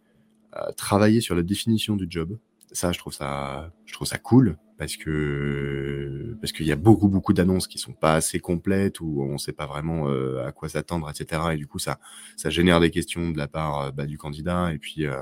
travailler 0.77 1.21
sur 1.21 1.33
la 1.33 1.41
définition 1.41 1.95
du 1.95 2.05
job. 2.07 2.37
Ça, 2.71 2.91
je 2.91 2.99
trouve 2.99 3.13
ça 3.13 3.71
je 3.85 3.93
trouve 3.93 4.07
ça 4.07 4.19
cool 4.19 4.57
parce 4.79 4.95
que 4.95 6.37
parce 6.39 6.53
qu'il 6.53 6.65
y 6.65 6.71
a 6.71 6.77
beaucoup 6.77 7.09
beaucoup 7.09 7.33
d'annonces 7.33 7.67
qui 7.67 7.77
sont 7.77 7.91
pas 7.91 8.13
assez 8.13 8.39
complètes 8.39 9.01
ou 9.01 9.21
on 9.21 9.37
sait 9.37 9.51
pas 9.51 9.67
vraiment 9.67 10.07
euh, 10.07 10.47
à 10.47 10.53
quoi 10.53 10.69
s'attendre, 10.69 11.09
etc. 11.09 11.41
Et 11.51 11.57
du 11.57 11.67
coup, 11.67 11.79
ça 11.79 11.99
ça 12.37 12.49
génère 12.49 12.79
des 12.79 12.89
questions 12.89 13.29
de 13.29 13.37
la 13.37 13.49
part 13.49 13.81
euh, 13.81 13.91
bah, 13.91 14.05
du 14.05 14.17
candidat 14.17 14.73
et 14.73 14.77
puis 14.77 15.05
euh, 15.05 15.21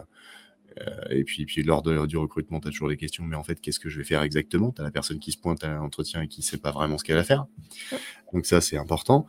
et 1.10 1.24
puis, 1.24 1.46
puis 1.46 1.63
lors 1.63 1.81
de, 1.81 2.05
du 2.05 2.17
recrutement, 2.17 2.60
tu 2.60 2.67
as 2.67 2.72
toujours 2.72 2.89
des 2.89 2.98
questions, 2.98 3.24
mais 3.24 3.36
en 3.36 3.43
fait, 3.43 3.60
qu'est-ce 3.62 3.79
que 3.79 3.89
je 3.89 3.98
vais 3.98 4.03
faire 4.03 4.22
exactement? 4.22 4.72
Tu 4.72 4.81
as 4.81 4.84
la 4.84 4.91
personne 4.91 5.19
qui 5.19 5.31
se 5.31 5.38
pointe 5.38 5.63
à 5.63 5.75
l'entretien 5.75 6.22
et 6.22 6.27
qui 6.27 6.41
sait 6.41 6.57
pas 6.57 6.72
vraiment 6.72 6.98
ce 6.98 7.03
qu'elle 7.03 7.15
va 7.15 7.24
faire. 7.24 7.46
Donc 8.34 8.46
ça, 8.46 8.62
c'est 8.62 8.77
important. 8.77 9.25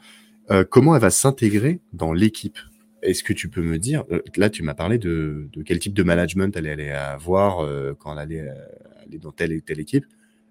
comment 0.71 0.95
elle 0.95 1.03
va 1.03 1.11
s'intégrer 1.11 1.81
dans 1.93 2.13
l'équipe? 2.13 2.59
Est-ce 3.03 3.23
que 3.23 3.33
tu 3.33 3.49
peux 3.49 3.63
me 3.63 3.79
dire, 3.79 4.05
là, 4.37 4.51
tu 4.51 4.63
m'as 4.63 4.75
parlé 4.75 4.99
de, 4.99 5.49
de, 5.53 5.63
quel 5.63 5.79
type 5.79 5.95
de 5.95 6.03
management 6.03 6.57
elle 6.57 6.67
allait 6.67 6.91
avoir 6.91 7.67
quand 7.99 8.13
elle 8.13 8.19
allait 8.19 8.49
aller 9.07 9.19
dans 9.19 9.33
telle 9.33 9.53
et 9.53 9.61
telle 9.61 9.81
équipe? 9.81 10.05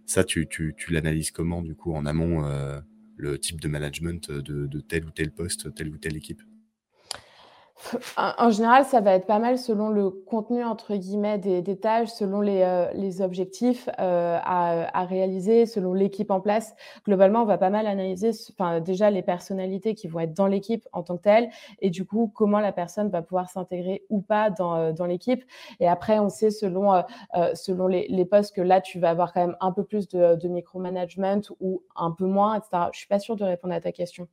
Ça, 0.07 0.23
tu, 0.23 0.47
tu, 0.47 0.73
tu 0.77 0.93
l'analyses 0.93 1.31
comment, 1.31 1.61
du 1.61 1.75
coup, 1.75 1.93
en 1.93 2.05
amont, 2.05 2.45
euh, 2.45 2.79
le 3.17 3.37
type 3.37 3.59
de 3.59 3.67
management 3.67 4.31
de, 4.31 4.65
de 4.65 4.79
tel 4.79 5.03
ou 5.03 5.11
tel 5.11 5.31
poste, 5.31 5.75
telle 5.75 5.89
ou 5.89 5.97
telle 5.97 6.15
équipe? 6.15 6.41
En 8.17 8.50
général, 8.50 8.86
ça 8.86 9.01
va 9.01 9.13
être 9.13 9.27
pas 9.27 9.39
mal 9.39 9.57
selon 9.57 9.89
le 9.89 10.10
contenu 10.10 10.63
entre 10.63 10.96
guillemets 10.96 11.38
des, 11.38 11.79
tâches, 11.79 12.10
selon 12.10 12.41
les, 12.41 12.62
euh, 12.62 13.24
objectifs 13.24 13.88
euh, 14.00 14.38
à, 14.43 15.05
réaliser, 15.05 15.65
selon 15.65 15.93
l'équipe 15.93 16.31
en 16.31 16.41
place. 16.41 16.75
Globalement, 17.05 17.43
on 17.43 17.46
va 17.46 17.57
pas 17.57 17.69
mal 17.69 17.88
analyser 17.88 18.31
déjà 18.84 19.10
les 19.10 19.22
personnalités 19.22 19.93
qui 19.96 20.07
vont 20.07 20.19
être 20.19 20.34
dans 20.34 20.48
l'équipe 20.48 20.88
en 20.91 21.03
tant 21.03 21.17
que 21.17 21.24
telles 21.24 21.50
et 21.79 21.89
du 21.89 22.05
coup 22.05 22.31
comment 22.34 22.60
la 22.60 22.72
personne 22.72 23.10
va 23.10 23.22
pouvoir 23.22 23.50
s'intégrer 23.50 24.03
ou 24.10 24.22
pas 24.22 24.50
dans, 24.50 24.75
euh, 24.75 25.07
l'équipe. 25.07 25.43
Et 25.79 25.88
après, 25.88 26.19
on 26.19 26.29
sait 26.29 26.50
selon, 26.50 27.03
selon 27.53 27.88
les, 27.88 28.07
les, 28.10 28.25
postes 28.25 28.53
que 28.55 28.62
là, 28.62 28.81
tu 28.81 29.00
vas 29.00 29.10
avoir 29.12 29.31
quand 29.31 29.39
même 29.39 29.55
un 29.62 29.72
peu 29.72 29.84
plus 29.84 30.07
de, 30.10 30.36
de 30.36 30.48
micromanagement 30.48 31.41
ou 31.62 31.84
un 31.96 32.12
peu 32.12 32.25
moins, 32.25 32.55
etc. 32.55 32.89
Je 32.91 32.98
suis 32.98 33.07
pas 33.07 33.19
sûre 33.19 33.36
de 33.36 33.46
répondre 33.46 33.74
à 33.74 33.79
ta 33.79 33.91
question. 33.91 34.27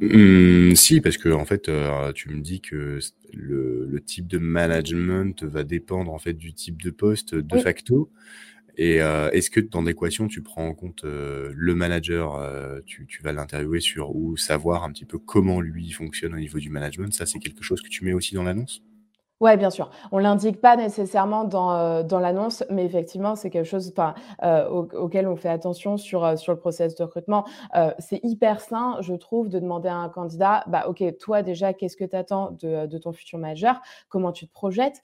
Mmh, 0.00 0.74
si, 0.74 1.00
parce 1.00 1.16
que 1.16 1.28
en 1.28 1.44
fait, 1.44 1.68
euh, 1.68 2.12
tu 2.12 2.28
me 2.28 2.40
dis 2.40 2.60
que 2.60 2.98
le, 3.32 3.86
le, 3.86 4.00
type 4.00 4.26
de 4.26 4.38
management 4.38 5.44
va 5.44 5.62
dépendre 5.62 6.12
en 6.12 6.18
fait 6.18 6.32
du 6.32 6.52
type 6.52 6.82
de 6.82 6.90
poste 6.90 7.34
de 7.34 7.58
facto. 7.58 8.10
Et 8.78 9.02
euh, 9.02 9.30
est-ce 9.30 9.50
que 9.50 9.60
dans 9.60 9.82
l'équation, 9.82 10.28
tu 10.28 10.42
prends 10.42 10.66
en 10.66 10.74
compte 10.74 11.04
euh, 11.04 11.52
le 11.54 11.74
manager, 11.74 12.36
euh, 12.36 12.80
tu, 12.86 13.06
tu, 13.06 13.22
vas 13.22 13.32
l'interviewer 13.32 13.80
sur 13.80 14.14
ou 14.16 14.36
savoir 14.36 14.84
un 14.84 14.92
petit 14.92 15.04
peu 15.04 15.18
comment 15.18 15.60
lui 15.60 15.90
fonctionne 15.90 16.34
au 16.34 16.38
niveau 16.38 16.58
du 16.58 16.70
management? 16.70 17.12
Ça, 17.12 17.26
c'est 17.26 17.38
quelque 17.38 17.62
chose 17.62 17.82
que 17.82 17.88
tu 17.88 18.04
mets 18.04 18.14
aussi 18.14 18.34
dans 18.34 18.42
l'annonce? 18.42 18.82
Oui, 19.42 19.56
bien 19.56 19.70
sûr. 19.70 19.90
On 20.12 20.18
ne 20.18 20.22
l'indique 20.22 20.60
pas 20.60 20.76
nécessairement 20.76 21.42
dans, 21.42 21.72
euh, 21.72 22.04
dans 22.04 22.20
l'annonce, 22.20 22.62
mais 22.70 22.84
effectivement, 22.84 23.34
c'est 23.34 23.50
quelque 23.50 23.66
chose 23.66 23.92
euh, 24.44 24.68
auquel 24.68 25.26
on 25.26 25.34
fait 25.34 25.48
attention 25.48 25.96
sur, 25.96 26.24
euh, 26.24 26.36
sur 26.36 26.52
le 26.52 26.60
process 26.60 26.94
de 26.94 27.02
recrutement. 27.02 27.44
c'est 27.98 28.20
hyper 28.22 28.60
sain, 28.60 28.98
je 29.00 29.14
trouve, 29.14 29.48
de 29.48 29.58
demander 29.58 29.88
à 29.88 29.96
un 29.96 30.08
candidat, 30.10 30.62
bah, 30.68 30.84
OK, 30.86 31.02
toi 31.18 31.42
déjà, 31.42 31.72
qu'est-ce 31.72 31.96
que 31.96 32.04
tu 32.04 32.14
attends 32.14 32.52
de, 32.52 32.86
de, 32.86 32.98
ton 32.98 33.10
futur 33.10 33.40
manager? 33.40 33.82
Comment 34.08 34.30
tu 34.30 34.46
te 34.46 34.52
projettes? 34.52 35.02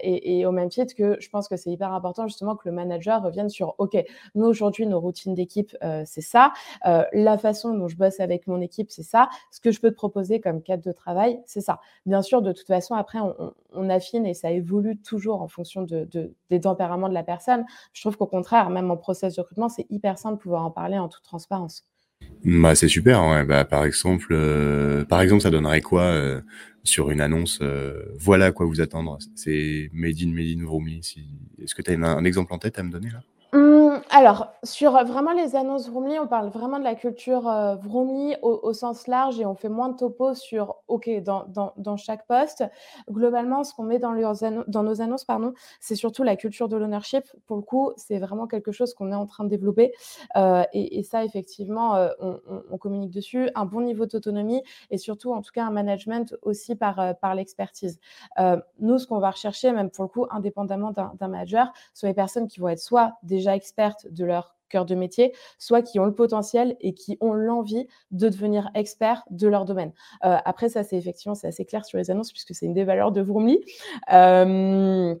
Et, 0.00 0.38
et, 0.38 0.46
au 0.46 0.52
même 0.52 0.70
titre 0.70 0.94
que 0.94 1.18
je 1.20 1.28
pense 1.28 1.46
que 1.46 1.56
c'est 1.58 1.70
hyper 1.70 1.92
important 1.92 2.26
justement 2.28 2.56
que 2.56 2.66
le 2.66 2.74
manager 2.74 3.22
revienne 3.22 3.50
sur, 3.50 3.74
OK, 3.76 4.02
nous 4.34 4.46
aujourd'hui, 4.46 4.86
nos 4.86 5.00
routines 5.00 5.34
d'équipe, 5.34 5.76
c'est 6.06 6.22
ça. 6.22 6.54
la 6.82 7.36
façon 7.36 7.74
dont 7.74 7.88
je 7.88 7.96
bosse 7.96 8.20
avec 8.20 8.46
mon 8.46 8.62
équipe, 8.62 8.90
c'est 8.90 9.02
ça. 9.02 9.28
Ce 9.50 9.60
que 9.60 9.70
je 9.70 9.80
peux 9.80 9.90
te 9.90 9.96
proposer 9.96 10.40
comme 10.40 10.62
cadre 10.62 10.82
de 10.82 10.92
travail, 10.92 11.42
c'est 11.44 11.60
ça. 11.60 11.80
Bien 12.06 12.22
sûr, 12.22 12.40
de 12.40 12.52
toute 12.52 12.66
façon, 12.68 12.94
après, 12.94 13.18
on 13.20 13.52
affine 13.88 14.26
et 14.26 14.34
ça 14.34 14.50
évolue 14.50 14.98
toujours 14.98 15.42
en 15.42 15.48
fonction 15.48 15.82
de, 15.82 16.08
des 16.50 16.60
tempéraments 16.60 17.08
de 17.08 17.14
la 17.14 17.22
personne. 17.22 17.64
Je 17.92 18.00
trouve 18.00 18.16
qu'au 18.16 18.26
contraire, 18.26 18.70
même 18.70 18.90
en 18.90 18.96
process 18.96 19.36
de 19.36 19.40
recrutement, 19.40 19.68
c'est 19.68 19.86
hyper 19.90 20.18
simple 20.18 20.36
de 20.36 20.42
pouvoir 20.42 20.64
en 20.64 20.70
parler 20.70 20.98
en 20.98 21.08
toute 21.08 21.22
transparence. 21.24 21.84
Bah, 22.44 22.74
c'est 22.74 22.88
super. 22.88 23.44
Bah, 23.46 23.64
par 23.64 23.84
exemple, 23.84 24.28
euh, 24.30 25.04
par 25.04 25.20
exemple, 25.20 25.42
ça 25.42 25.50
donnerait 25.50 25.80
quoi 25.80 26.02
euh, 26.02 26.40
sur 26.84 27.10
une 27.10 27.20
annonce 27.20 27.58
euh, 27.62 28.04
Voilà 28.18 28.46
à 28.46 28.52
quoi 28.52 28.66
vous 28.66 28.80
attendre? 28.80 29.18
C'est 29.34 29.90
Made 29.92 30.16
in 30.22 30.32
Made 30.32 30.60
in 30.60 31.02
Si... 31.02 31.26
Est-ce 31.62 31.74
que 31.74 31.82
tu 31.82 31.92
as 31.92 31.94
un 31.94 32.24
exemple 32.24 32.52
en 32.52 32.58
tête 32.58 32.78
à 32.78 32.82
me 32.82 32.90
donner 32.90 33.10
là? 33.10 33.20
Alors, 34.18 34.52
sur, 34.62 34.96
euh, 34.96 35.04
vraiment 35.04 35.32
les 35.32 35.56
annonces 35.56 35.88
Vroomly, 35.88 36.18
on 36.18 36.26
parle 36.26 36.48
vraiment 36.48 36.78
de 36.78 36.84
la 36.84 36.94
culture, 36.94 37.48
heu, 37.48 37.76
au 38.42 38.72
sens 38.72 39.06
large 39.08 39.40
et 39.40 39.46
on 39.46 39.54
fait 39.54 39.68
moins 39.68 39.88
de 39.88 39.96
topo 39.96 40.34
sur 40.34 40.76
OK, 40.88 41.10
dans 41.22 41.44
dans 41.48 41.72
dans 41.76 41.96
chaque 41.96 42.26
poste. 42.26 42.64
Globalement, 43.10 43.64
ce 43.64 43.74
qu'on 43.74 43.82
met 43.84 43.98
dans 43.98 44.12
nos 44.82 45.00
annonces, 45.02 45.24
pardon, 45.24 45.52
c'est 45.80 45.94
surtout 45.96 46.22
la 46.22 46.36
culture 46.36 46.68
de 46.68 46.76
l'ownership. 46.76 47.24
Pour 47.46 47.56
le 47.56 47.62
coup, 47.62 47.92
c'est 47.96 48.18
vraiment 48.18 48.46
quelque 48.46 48.72
chose 48.72 48.94
qu'on 48.94 49.12
est 49.12 49.14
en 49.14 49.26
train 49.26 49.44
de 49.44 49.48
développer, 49.50 49.92
heu 50.36 50.62
et 50.72 51.02
ça 51.02 51.24
effectivement, 51.24 51.96
heu, 51.96 52.10
on 52.70 52.78
communique 52.78 53.10
dessus. 53.12 53.50
Un 53.54 53.64
bon 53.66 53.80
niveau 53.80 54.06
d'autonomie 54.06 54.62
et 54.90 54.98
surtout, 54.98 55.32
en 55.32 55.42
tout 55.42 55.52
cas, 55.52 55.64
un 55.64 55.70
management 55.70 56.34
aussi 56.42 56.74
par, 56.76 57.16
par 57.20 57.34
l'expertise. 57.34 57.98
Nous, 58.78 58.98
ce 58.98 59.06
qu'on 59.06 59.18
va 59.18 59.30
rechercher, 59.30 59.72
même 59.72 59.90
pour 59.90 60.04
le 60.04 60.08
coup, 60.08 60.26
indépendamment 60.30 60.92
d'un 60.92 61.12
manager, 61.28 61.72
sont 61.94 62.06
les 62.06 62.14
personnes 62.14 62.48
qui 62.48 62.60
vont 62.60 62.68
être 62.68 62.78
soit 62.80 63.14
déjà 63.22 63.54
expertes 63.56 64.05
de 64.10 64.24
leur 64.24 64.56
cœur 64.68 64.84
de 64.84 64.94
métier, 64.94 65.32
soit 65.58 65.82
qui 65.82 65.98
ont 65.98 66.04
le 66.04 66.14
potentiel 66.14 66.76
et 66.80 66.94
qui 66.94 67.16
ont 67.20 67.32
l'envie 67.32 67.86
de 68.10 68.28
devenir 68.28 68.70
experts 68.74 69.24
de 69.30 69.48
leur 69.48 69.64
domaine. 69.64 69.92
Euh, 70.24 70.36
après, 70.44 70.68
ça, 70.68 70.82
c'est 70.82 70.96
effectivement, 70.96 71.34
c'est 71.34 71.48
assez 71.48 71.64
clair 71.64 71.84
sur 71.84 71.98
les 71.98 72.10
annonces 72.10 72.32
puisque 72.32 72.54
c'est 72.54 72.66
une 72.66 72.74
des 72.74 72.84
valeurs 72.84 73.12
de 73.12 73.20
Vroomly. 73.20 73.60
Euh, 74.12 75.14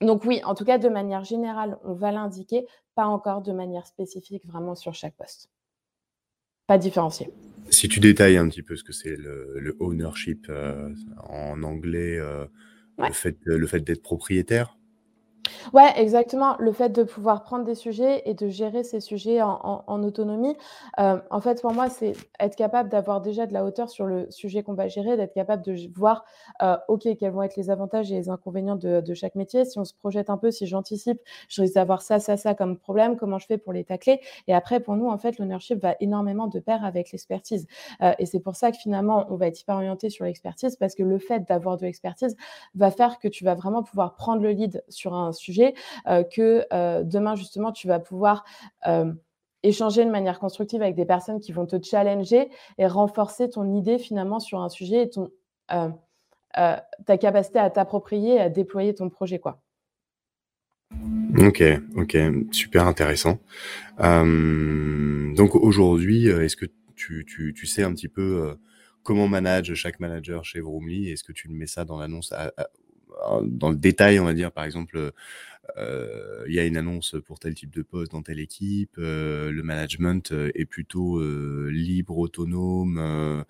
donc 0.00 0.24
oui, 0.24 0.40
en 0.44 0.54
tout 0.54 0.64
cas, 0.64 0.78
de 0.78 0.88
manière 0.88 1.24
générale, 1.24 1.78
on 1.84 1.94
va 1.94 2.12
l'indiquer, 2.12 2.66
pas 2.94 3.06
encore 3.06 3.42
de 3.42 3.52
manière 3.52 3.86
spécifique 3.86 4.44
vraiment 4.46 4.74
sur 4.74 4.94
chaque 4.94 5.16
poste. 5.16 5.50
Pas 6.66 6.78
différencié. 6.78 7.30
Si 7.70 7.88
tu 7.88 7.98
détailles 7.98 8.36
un 8.36 8.48
petit 8.48 8.62
peu 8.62 8.76
ce 8.76 8.84
que 8.84 8.92
c'est 8.92 9.16
le, 9.16 9.76
ownership 9.80 10.46
euh, 10.48 10.94
en 11.28 11.62
anglais, 11.62 12.18
le 12.98 13.12
fait, 13.12 13.38
le 13.44 13.66
fait 13.66 13.80
d'être 13.80 14.02
propriétaire, 14.02 14.77
Ouais, 15.72 15.92
exactement. 15.96 16.56
Le 16.58 16.72
fait 16.72 16.90
de 16.90 17.02
pouvoir 17.02 17.42
prendre 17.42 17.64
des 17.64 17.74
sujets 17.74 18.22
et 18.26 18.34
de 18.34 18.48
gérer 18.48 18.84
ces 18.84 19.00
sujets 19.00 19.40
en, 19.42 20.02
autonomie. 20.02 20.56
Euh, 21.00 21.20
en 21.30 21.40
fait, 21.40 21.60
pour 21.60 21.72
moi, 21.72 21.88
c'est 21.88 22.12
être 22.40 22.56
capable 22.56 22.88
d'avoir 22.88 23.20
déjà 23.20 23.46
de 23.46 23.52
la 23.52 23.64
hauteur 23.64 23.90
sur 23.90 24.06
le 24.06 24.30
sujet 24.30 24.62
qu'on 24.62 24.74
va 24.74 24.88
gérer, 24.88 25.16
d'être 25.16 25.34
capable 25.34 25.62
de 25.64 25.76
voir, 25.94 26.24
euh, 26.62 26.76
OK, 26.88 27.08
quels 27.18 27.32
vont 27.32 27.42
être 27.42 27.56
les 27.56 27.70
avantages 27.70 28.10
et 28.12 28.14
les 28.14 28.28
inconvénients 28.28 28.76
de, 28.76 29.00
de 29.00 29.14
chaque 29.14 29.34
métier. 29.34 29.64
Si 29.64 29.78
on 29.78 29.84
se 29.84 29.94
projette 29.94 30.30
un 30.30 30.36
peu, 30.36 30.50
si 30.50 30.66
j'anticipe, 30.66 31.20
je 31.48 31.62
risque 31.62 31.74
d'avoir 31.74 32.02
ça, 32.02 32.18
ça, 32.18 32.36
ça 32.36 32.54
comme 32.54 32.76
problème, 32.76 33.16
comment 33.16 33.38
je 33.38 33.46
fais 33.46 33.58
pour 33.58 33.72
les 33.72 33.84
tacler? 33.84 34.20
Et 34.46 34.54
après, 34.54 34.80
pour 34.80 34.96
nous, 34.96 35.08
en 35.08 35.18
fait, 35.18 35.38
l'ownership 35.38 35.82
va 35.82 35.96
énormément 36.00 36.46
de 36.46 36.60
pair 36.60 36.84
avec 36.84 37.12
l'expertise. 37.12 37.66
Euh, 38.02 38.12
et 38.18 38.26
c'est 38.26 38.40
pour 38.40 38.56
ça 38.56 38.70
que 38.70 38.78
finalement, 38.78 39.26
on 39.30 39.36
va 39.36 39.48
être 39.48 39.60
hyper 39.60 39.76
orienté 39.76 40.10
sur 40.10 40.24
l'expertise 40.24 40.76
parce 40.76 40.94
que 40.94 41.02
le 41.02 41.18
fait 41.18 41.46
d'avoir 41.48 41.76
de 41.76 41.84
l'expertise 41.84 42.36
va 42.74 42.90
faire 42.90 43.18
que 43.18 43.28
tu 43.28 43.44
vas 43.44 43.54
vraiment 43.54 43.82
pouvoir 43.82 44.14
prendre 44.14 44.42
le 44.42 44.50
lead 44.50 44.82
sur 44.88 45.14
un 45.14 45.32
sujet, 45.32 45.47
euh, 46.06 46.22
que 46.22 46.64
euh, 46.72 47.02
demain, 47.02 47.36
justement, 47.36 47.72
tu 47.72 47.88
vas 47.88 47.98
pouvoir 47.98 48.44
euh, 48.86 49.12
échanger 49.62 50.04
de 50.04 50.10
manière 50.10 50.38
constructive 50.38 50.82
avec 50.82 50.94
des 50.94 51.04
personnes 51.04 51.40
qui 51.40 51.52
vont 51.52 51.66
te 51.66 51.76
challenger 51.82 52.48
et 52.78 52.86
renforcer 52.86 53.50
ton 53.50 53.74
idée 53.74 53.98
finalement 53.98 54.40
sur 54.40 54.60
un 54.60 54.68
sujet 54.68 55.04
et 55.04 55.10
ton, 55.10 55.30
ta 56.54 57.18
capacité 57.18 57.58
à 57.58 57.70
t'approprier 57.70 58.34
et 58.34 58.40
à 58.40 58.48
déployer 58.48 58.94
ton 58.94 59.08
projet. 59.08 59.38
quoi. 59.38 59.60
Ok, 61.38 61.62
ok, 61.96 62.16
super 62.52 62.86
intéressant. 62.86 63.38
donc 63.98 65.54
aujourd'hui, 65.54 66.28
est-ce 66.28 66.56
que 66.56 66.66
tu, 66.96 67.24
tu, 67.26 67.54
tu, 67.54 67.66
sais 67.66 67.82
un 67.82 67.92
petit 67.92 68.08
peu 68.08 68.56
comment 69.02 69.28
manage 69.28 69.74
chaque 69.74 70.00
manager 70.00 70.44
chez 70.44 70.60
Vroomly? 70.60 71.10
Est-ce 71.10 71.24
que 71.24 71.32
tu 71.32 71.48
mets 71.48 71.66
ça 71.66 71.84
dans 71.84 71.98
l'annonce 71.98 72.32
dans 73.42 73.70
le 73.70 73.76
détail, 73.76 74.20
on 74.20 74.24
va 74.24 74.34
dire, 74.34 74.52
par 74.52 74.64
exemple, 74.64 75.12
euh, 75.76 76.44
il 76.48 76.54
y 76.54 76.58
a 76.58 76.64
une 76.64 76.76
annonce 76.76 77.16
pour 77.26 77.38
tel 77.38 77.54
type 77.54 77.70
de 77.70 77.82
poste 77.82 78.12
dans 78.12 78.22
telle 78.22 78.40
équipe, 78.40 78.96
euh, 78.98 79.50
le 79.50 79.62
management 79.62 80.32
est 80.54 80.64
plutôt 80.64 81.18
euh, 81.18 81.70
libre, 81.72 82.18
autonome, 82.18 83.44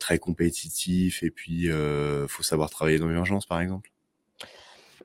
très 0.00 0.18
compétitif, 0.18 1.22
et 1.22 1.30
puis 1.30 1.68
faut 2.28 2.42
savoir 2.42 2.70
travailler 2.70 2.98
dans 2.98 3.08
l'urgence, 3.08 3.46
par 3.46 3.60
exemple. 3.60 3.90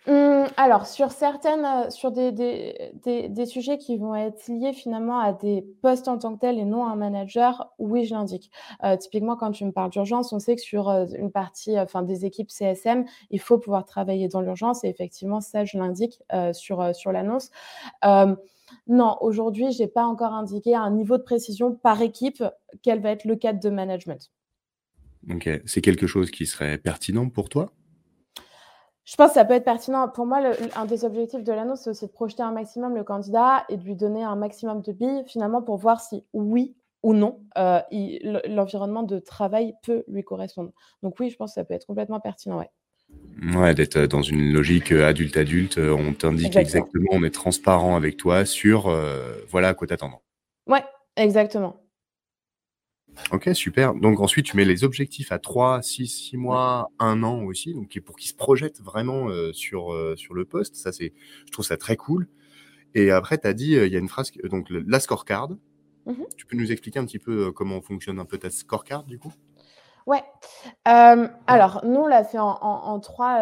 Mmh, 0.05 0.47
alors, 0.57 0.85
sur 0.85 1.11
certaines, 1.11 1.63
euh, 1.63 1.89
sur 1.89 2.11
des 2.11 2.33
des 2.33 3.29
des 3.29 3.45
sujets 3.45 3.77
qui 3.77 3.97
vont 3.97 4.13
être 4.15 4.49
liés 4.49 4.73
finalement 4.73 5.19
à 5.19 5.31
des 5.31 5.61
postes 5.81 6.09
en 6.09 6.17
tant 6.17 6.35
que 6.35 6.41
tels 6.41 6.59
et 6.59 6.65
non 6.65 6.85
à 6.85 6.89
un 6.91 6.95
manager, 6.97 7.73
oui, 7.79 8.03
je 8.03 8.13
l'indique. 8.13 8.51
Heu, 8.83 8.97
typiquement, 8.97 9.37
quand 9.37 9.51
tu 9.51 9.63
me 9.63 9.71
parles 9.71 9.91
d'urgence, 9.91 10.33
on 10.33 10.39
sait 10.39 10.55
que 10.57 10.61
sur, 10.61 10.89
heu, 10.89 11.07
une 11.17 11.31
partie, 11.31 11.79
enfin 11.79 12.01
des 12.03 12.25
équipes 12.25 12.51
CSM, 12.51 13.05
il 13.29 13.39
faut 13.39 13.57
pouvoir 13.57 13.85
travailler 13.85 14.27
dans 14.27 14.41
l'urgence 14.41 14.83
et 14.83 14.89
effectivement 14.89 15.39
ça, 15.39 15.63
je 15.63 15.77
l'indique, 15.77 16.21
sur, 16.53 16.93
sur 16.95 17.11
l'annonce. 17.13 17.49
non, 18.87 19.17
aujourd'hui, 19.21 19.71
j'ai 19.71 19.87
pas 19.87 20.05
encore 20.05 20.33
indiqué 20.33 20.75
un 20.75 20.91
niveau 20.91 21.17
de 21.17 21.23
précision 21.23 21.73
par 21.75 22.01
équipe, 22.01 22.43
quel 22.81 23.01
va 23.01 23.11
être 23.11 23.25
le 23.25 23.35
cadre 23.35 23.59
de 23.59 23.69
management. 23.69 24.31
OK. 25.29 25.49
C'est 25.65 25.81
quelque 25.81 26.07
chose 26.07 26.31
qui 26.31 26.45
serait 26.45 26.77
pertinent 26.77 27.29
pour 27.29 27.49
toi? 27.49 27.73
Je 29.05 29.15
pense 29.15 29.29
que 29.29 29.33
ça 29.33 29.45
peut 29.45 29.53
être 29.53 29.65
pertinent. 29.65 30.07
Pour 30.07 30.25
moi, 30.25 30.41
un 30.75 30.85
des 30.85 31.03
objectifs 31.03 31.43
de 31.43 31.51
l'annonce, 31.51 31.81
c'est 31.81 31.89
aussi 31.89 32.05
de 32.05 32.11
projeter 32.11 32.41
un 32.41 32.51
maximum 32.51 32.95
le 32.95 33.03
candidat 33.03 33.65
et 33.69 33.77
de 33.77 33.83
lui 33.83 33.95
donner 33.95 34.23
un 34.23 34.35
maximum 34.35 34.81
de 34.81 34.91
billes, 34.93 35.23
finalement, 35.27 35.61
pour 35.61 35.77
voir 35.77 35.99
si 35.99 36.23
oui 36.33 36.75
ou 37.03 37.13
non, 37.13 37.41
euh, 37.57 37.81
l'environnement 38.47 39.03
de 39.03 39.19
travail 39.19 39.75
peut 39.83 40.03
lui 40.07 40.23
correspondre. 40.23 40.71
Donc 41.03 41.19
oui, 41.19 41.29
je 41.29 41.35
pense 41.35 41.51
que 41.51 41.55
ça 41.55 41.65
peut 41.65 41.73
être 41.73 41.85
complètement 41.85 42.21
pertinent, 42.21 42.57
ouais. 42.57 42.69
Ouais, 43.55 43.75
d'être 43.75 43.99
dans 43.99 44.21
une 44.21 44.53
logique 44.53 44.91
euh, 44.91 45.05
adulte-adulte, 45.05 45.77
euh, 45.77 45.93
on 45.93 46.13
t'indique 46.13 46.55
exactement. 46.55 47.09
on 47.11 47.23
est 47.23 47.33
transparent 47.33 47.95
avec 47.95 48.17
toi 48.17 48.45
sur 48.45 48.89
voilà 49.49 49.69
à 49.69 49.73
quoi 49.73 49.85
t'attendre. 49.85 50.21
Ouais, 50.65 50.83
exactement. 51.17 51.82
Ok, 53.31 53.49
super. 53.53 53.93
Donc 53.93 54.19
ensuite, 54.19 54.45
tu 54.45 54.57
mets 54.57 54.65
les 54.65 54.83
objectifs 54.83 55.31
à 55.31 55.39
3, 55.39 55.81
6, 55.81 56.07
6 56.07 56.37
mois, 56.37 56.91
1 56.99 57.23
an 57.23 57.43
aussi, 57.43 57.73
donc 57.73 57.97
pour 58.05 58.15
qu'ils 58.15 58.29
se 58.29 58.35
projettent 58.35 58.81
vraiment 58.81 59.29
euh, 59.29 59.53
sur, 59.53 59.93
euh, 59.93 60.15
sur 60.15 60.33
le 60.33 60.45
poste. 60.45 60.75
Ça, 60.75 60.91
c'est, 60.91 61.13
je 61.45 61.51
trouve 61.51 61.65
ça 61.65 61.77
très 61.77 61.95
cool. 61.95 62.27
Et 62.95 63.11
après, 63.11 63.37
tu 63.37 63.47
as 63.47 63.53
dit, 63.53 63.75
euh, 63.75 63.87
il 63.87 63.93
y 63.93 63.95
a 63.95 63.99
une 63.99 64.09
phrase, 64.09 64.31
donc 64.45 64.67
la 64.69 64.99
scorecard. 64.99 65.49
Mmh 66.05 66.13
tu 66.35 66.45
peux 66.45 66.57
nous 66.57 66.69
expliquer 66.69 66.99
un 66.99 67.05
petit 67.05 67.19
peu 67.19 67.53
comment 67.53 67.81
fonctionne 67.81 68.19
un 68.19 68.25
peu 68.25 68.37
ta 68.37 68.49
scorecard 68.49 69.05
du 69.05 69.17
coup? 69.17 69.31
Ouais. 70.05 70.21
alors, 70.83 71.79
nous, 71.85 72.01
on 72.01 72.07
l'a 72.07 72.25
fait 72.25 72.39
en, 72.39 72.99
trois, 72.99 73.37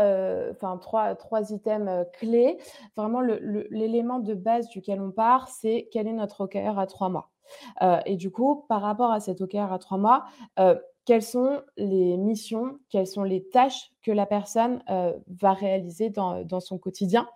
enfin 0.52 0.78
trois, 0.78 1.16
trois 1.16 1.52
items 1.52 2.06
clés. 2.20 2.60
Vraiment, 2.96 3.22
l'élément 3.22 4.20
de 4.20 4.36
base 4.36 4.70
duquel 4.70 5.02
on 5.02 5.10
part, 5.10 5.48
c'est 5.48 5.90
quel 5.92 6.08
est 6.08 6.14
notre 6.14 6.42
OKR 6.42 6.78
à 6.78 6.86
trois 6.86 7.10
mois. 7.10 7.32
Euh, 7.82 8.00
et 8.06 8.16
du 8.16 8.32
coup, 8.32 8.66
par 8.68 8.82
rapport 8.82 9.12
à 9.12 9.20
cet 9.20 9.42
OKR 9.42 9.72
à 9.72 9.80
trois 9.80 9.98
mois, 9.98 10.26
euh, 10.60 10.76
quelles 11.06 11.24
sont 11.24 11.62
les 11.78 12.18
missions, 12.18 12.78
quelles 12.90 13.08
sont 13.08 13.24
les 13.24 13.48
tâches 13.50 13.91
que 14.02 14.12
la 14.12 14.26
personne 14.26 14.82
euh, 14.90 15.14
va 15.42 15.54
réaliser 15.54 16.10
dans, 16.10 16.60
son 16.60 16.78
quotidien. 16.78 17.28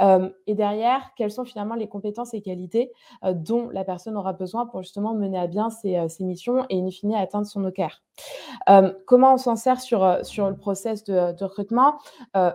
Euh, 0.00 0.30
et 0.46 0.54
derrière, 0.54 1.12
quelles 1.16 1.30
sont 1.30 1.44
finalement 1.44 1.74
les 1.74 1.88
compétences 1.88 2.34
et 2.34 2.42
qualités 2.42 2.92
euh, 3.24 3.32
dont 3.32 3.68
la 3.70 3.84
personne 3.84 4.16
aura 4.16 4.32
besoin 4.32 4.66
pour 4.66 4.82
justement 4.82 5.14
mener 5.14 5.38
à 5.38 5.46
bien 5.46 5.70
ses, 5.70 6.06
missions 6.20 6.66
et 6.68 6.78
in 6.78 6.90
fine 6.90 7.14
atteindre 7.14 7.46
son 7.46 7.64
OKR. 7.64 8.02
comment 9.06 9.34
on 9.34 9.36
s'en 9.38 9.56
sert 9.56 9.80
sur, 9.80 10.04
le 10.04 10.56
process 10.56 11.04
de, 11.04 11.44
recrutement? 11.44 11.98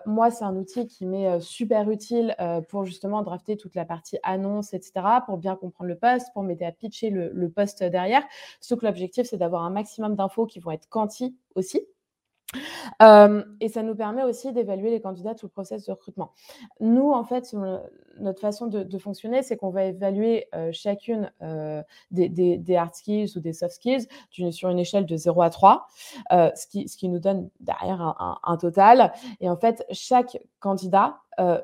Moi, 0.06 0.32
c'est 0.32 0.46
un 0.46 0.56
outil 0.56 0.88
qui 0.88 1.06
m'est 1.06 1.40
super 1.42 1.90
utile 1.90 2.36
pour 2.70 2.86
justement 2.86 3.24
drafter 3.24 3.58
toute 3.58 3.76
la 3.76 3.86
partie 3.86 4.18
annonce, 4.24 4.74
etc., 4.74 4.94
pour 5.26 5.38
bien 5.38 5.56
comprendre 5.56 5.90
le 5.90 5.98
poste, 5.98 6.32
pour 6.34 6.44
m'aider 6.44 6.66
à 6.66 6.72
pitcher 6.72 7.10
le, 7.10 7.50
poste 7.50 7.84
derrière. 7.84 8.24
Sauf 8.62 8.80
que 8.80 8.86
l'objectif, 8.86 9.28
c'est 9.28 9.38
d'avoir 9.38 9.64
un 9.64 9.70
maximum 9.70 10.16
d'infos 10.16 10.46
qui 10.46 10.60
vont 10.60 10.72
être 10.72 10.88
quanti 10.90 11.36
aussi 11.56 11.88
et 13.60 13.70
ça 13.70 13.84
nous 13.84 13.96
permet 13.96 14.24
aussi 14.24 14.54
d'évaluer 14.54 14.90
les 14.90 15.02
candidats 15.02 15.36
tout 15.36 15.46
le 15.46 15.52
process 15.52 15.86
de 15.86 15.92
recrutement. 15.92 16.32
Nous, 16.80 17.12
en 17.12 17.24
fait, 17.24 17.54
notre 18.20 18.40
façon 18.40 18.68
de, 18.68 18.98
fonctionner, 18.98 19.44
c'est 19.44 19.58
qu'on 19.58 19.70
va 19.70 19.86
évaluer 19.86 20.48
chacune 20.72 21.32
des, 22.12 22.76
hard 22.76 22.96
skills 22.96 23.34
ou 23.36 23.40
des 23.40 23.54
soft 23.54 23.76
skills 23.76 24.08
sur 24.52 24.70
une 24.70 24.80
échelle 24.80 25.06
de 25.06 25.18
0 25.18 25.42
à 25.42 25.50
3, 25.50 25.88
ce, 26.32 26.68
qui, 26.68 27.10
nous 27.10 27.20
donne 27.20 27.50
derrière 27.60 28.16
un, 28.44 28.58
total. 28.58 29.14
Et 29.42 29.50
en 29.50 29.58
fait, 29.58 29.86
chaque 29.92 30.38
candidat 30.60 31.18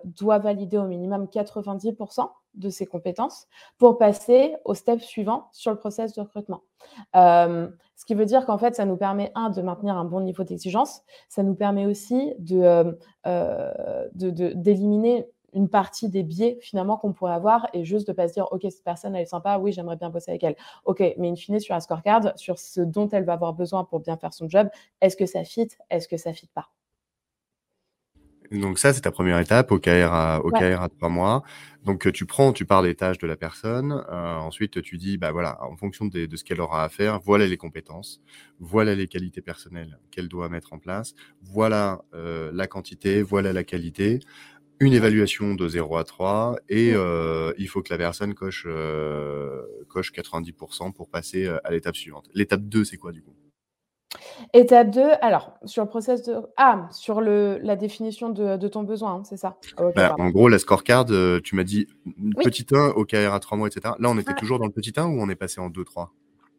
doit 0.03 0.39
valider 0.39 0.77
au 0.77 0.85
minimum 0.85 1.25
90% 1.25 2.29
de 2.55 2.69
ses 2.69 2.85
compétences 2.85 3.47
pour 3.77 3.97
passer 3.97 4.55
au 4.65 4.73
step 4.73 5.01
suivant 5.01 5.49
sur 5.51 5.71
le 5.71 5.77
process 5.77 6.13
de 6.13 6.21
recrutement. 6.21 6.61
Euh, 7.15 7.67
ce 7.95 8.05
qui 8.05 8.15
veut 8.15 8.25
dire 8.25 8.45
qu'en 8.45 8.57
fait, 8.57 8.75
ça 8.75 8.85
nous 8.85 8.97
permet, 8.97 9.31
un, 9.35 9.49
de 9.49 9.61
maintenir 9.61 9.97
un 9.97 10.05
bon 10.05 10.21
niveau 10.21 10.43
d'exigence, 10.43 11.01
ça 11.29 11.43
nous 11.43 11.55
permet 11.55 11.85
aussi 11.85 12.33
de, 12.39 12.61
euh, 12.61 12.93
euh, 13.27 14.09
d'éliminer 14.13 15.27
une 15.53 15.69
partie 15.69 16.09
des 16.09 16.23
biais 16.23 16.57
finalement 16.61 16.97
qu'on 16.97 17.13
pourrait 17.13 17.33
avoir 17.33 17.67
et 17.73 17.85
juste 17.85 18.07
de 18.07 18.13
pas 18.13 18.27
se 18.27 18.33
dire 18.33 18.47
ok 18.51 18.61
cette 18.63 18.83
personne 18.83 19.15
elle 19.15 19.21
est 19.21 19.25
sympa 19.25 19.59
oui 19.59 19.71
j'aimerais 19.71 19.97
bien 19.97 20.09
bosser 20.09 20.31
avec 20.31 20.43
elle. 20.43 20.55
Ok 20.85 20.99
mais 21.17 21.29
in 21.29 21.35
fine 21.35 21.59
sur 21.59 21.75
un 21.75 21.79
scorecard 21.79 22.33
sur 22.37 22.57
ce 22.57 22.81
dont 22.81 23.07
elle 23.09 23.23
va 23.23 23.33
avoir 23.33 23.53
besoin 23.53 23.83
pour 23.83 23.99
bien 23.99 24.17
faire 24.17 24.33
son 24.33 24.49
job 24.49 24.67
est-ce 25.01 25.15
que 25.15 25.27
ça 25.27 25.43
fit 25.43 25.69
est-ce 25.91 26.07
que 26.07 26.17
ça 26.17 26.33
fit 26.33 26.47
pas? 26.47 26.69
Donc 28.59 28.77
ça, 28.77 28.93
c'est 28.93 29.01
ta 29.01 29.11
première 29.11 29.39
étape, 29.39 29.71
au 29.71 29.79
à, 29.85 30.39
au 30.43 30.55
à 30.55 30.89
trois 30.89 31.09
mois. 31.09 31.43
Donc 31.85 32.11
tu 32.11 32.25
prends, 32.25 32.53
tu 32.53 32.65
pars 32.65 32.83
des 32.83 32.95
tâches 32.95 33.17
de 33.17 33.27
la 33.27 33.35
personne. 33.35 34.03
Euh, 34.11 34.35
ensuite, 34.35 34.81
tu 34.81 34.97
dis, 34.97 35.17
bah 35.17 35.31
voilà, 35.31 35.61
en 35.63 35.75
fonction 35.75 36.05
de, 36.05 36.27
ce 36.35 36.43
qu'elle 36.43 36.61
aura 36.61 36.83
à 36.83 36.89
faire, 36.89 37.19
voilà 37.19 37.47
les 37.47 37.57
compétences, 37.57 38.21
voilà 38.59 38.95
les 38.95 39.07
qualités 39.07 39.41
personnelles 39.41 39.99
qu'elle 40.11 40.27
doit 40.27 40.49
mettre 40.49 40.73
en 40.73 40.79
place, 40.79 41.13
voilà 41.41 42.01
euh, 42.13 42.51
la 42.53 42.67
quantité, 42.67 43.21
voilà 43.23 43.53
la 43.53 43.63
qualité. 43.63 44.19
Une 44.79 44.93
évaluation 44.93 45.55
de 45.55 45.67
0 45.67 45.97
à 45.97 46.03
3 46.03 46.57
et 46.69 46.93
euh, 46.93 47.53
il 47.57 47.67
faut 47.69 47.81
que 47.81 47.93
la 47.93 47.97
personne 47.97 48.33
coche, 48.33 48.67
coche 49.87 50.11
90% 50.11 50.93
pour 50.93 51.09
passer 51.09 51.47
à 51.63 51.71
l'étape 51.71 51.95
suivante. 51.95 52.29
L'étape 52.33 52.61
2, 52.63 52.83
c'est 52.83 52.97
quoi 52.97 53.11
du 53.11 53.21
coup? 53.21 53.33
Étape 54.53 54.91
2, 54.91 55.01
alors 55.21 55.53
sur 55.65 55.83
le 55.83 55.89
process 55.89 56.23
de 56.23 56.35
ah, 56.57 56.87
sur 56.91 57.21
le 57.21 57.59
la 57.61 57.75
définition 57.75 58.29
de 58.29 58.57
de 58.57 58.67
ton 58.67 58.83
besoin, 58.83 59.15
hein, 59.15 59.23
c'est 59.23 59.37
ça? 59.37 59.57
Bah, 59.95 60.15
en 60.19 60.29
gros, 60.29 60.49
la 60.49 60.59
scorecard, 60.59 61.05
euh, 61.09 61.39
tu 61.43 61.55
m'as 61.55 61.63
dit 61.63 61.87
petit 62.43 62.65
1, 62.71 62.89
OKR 62.95 63.33
à 63.33 63.39
3 63.39 63.57
mois, 63.57 63.67
etc. 63.67 63.95
Là, 63.99 64.09
on 64.09 64.17
était 64.17 64.35
toujours 64.35 64.59
dans 64.59 64.65
le 64.65 64.71
petit 64.71 64.93
1 64.95 65.05
ou 65.05 65.21
on 65.21 65.29
est 65.29 65.35
passé 65.35 65.59
en 65.59 65.69
2-3? 65.69 66.09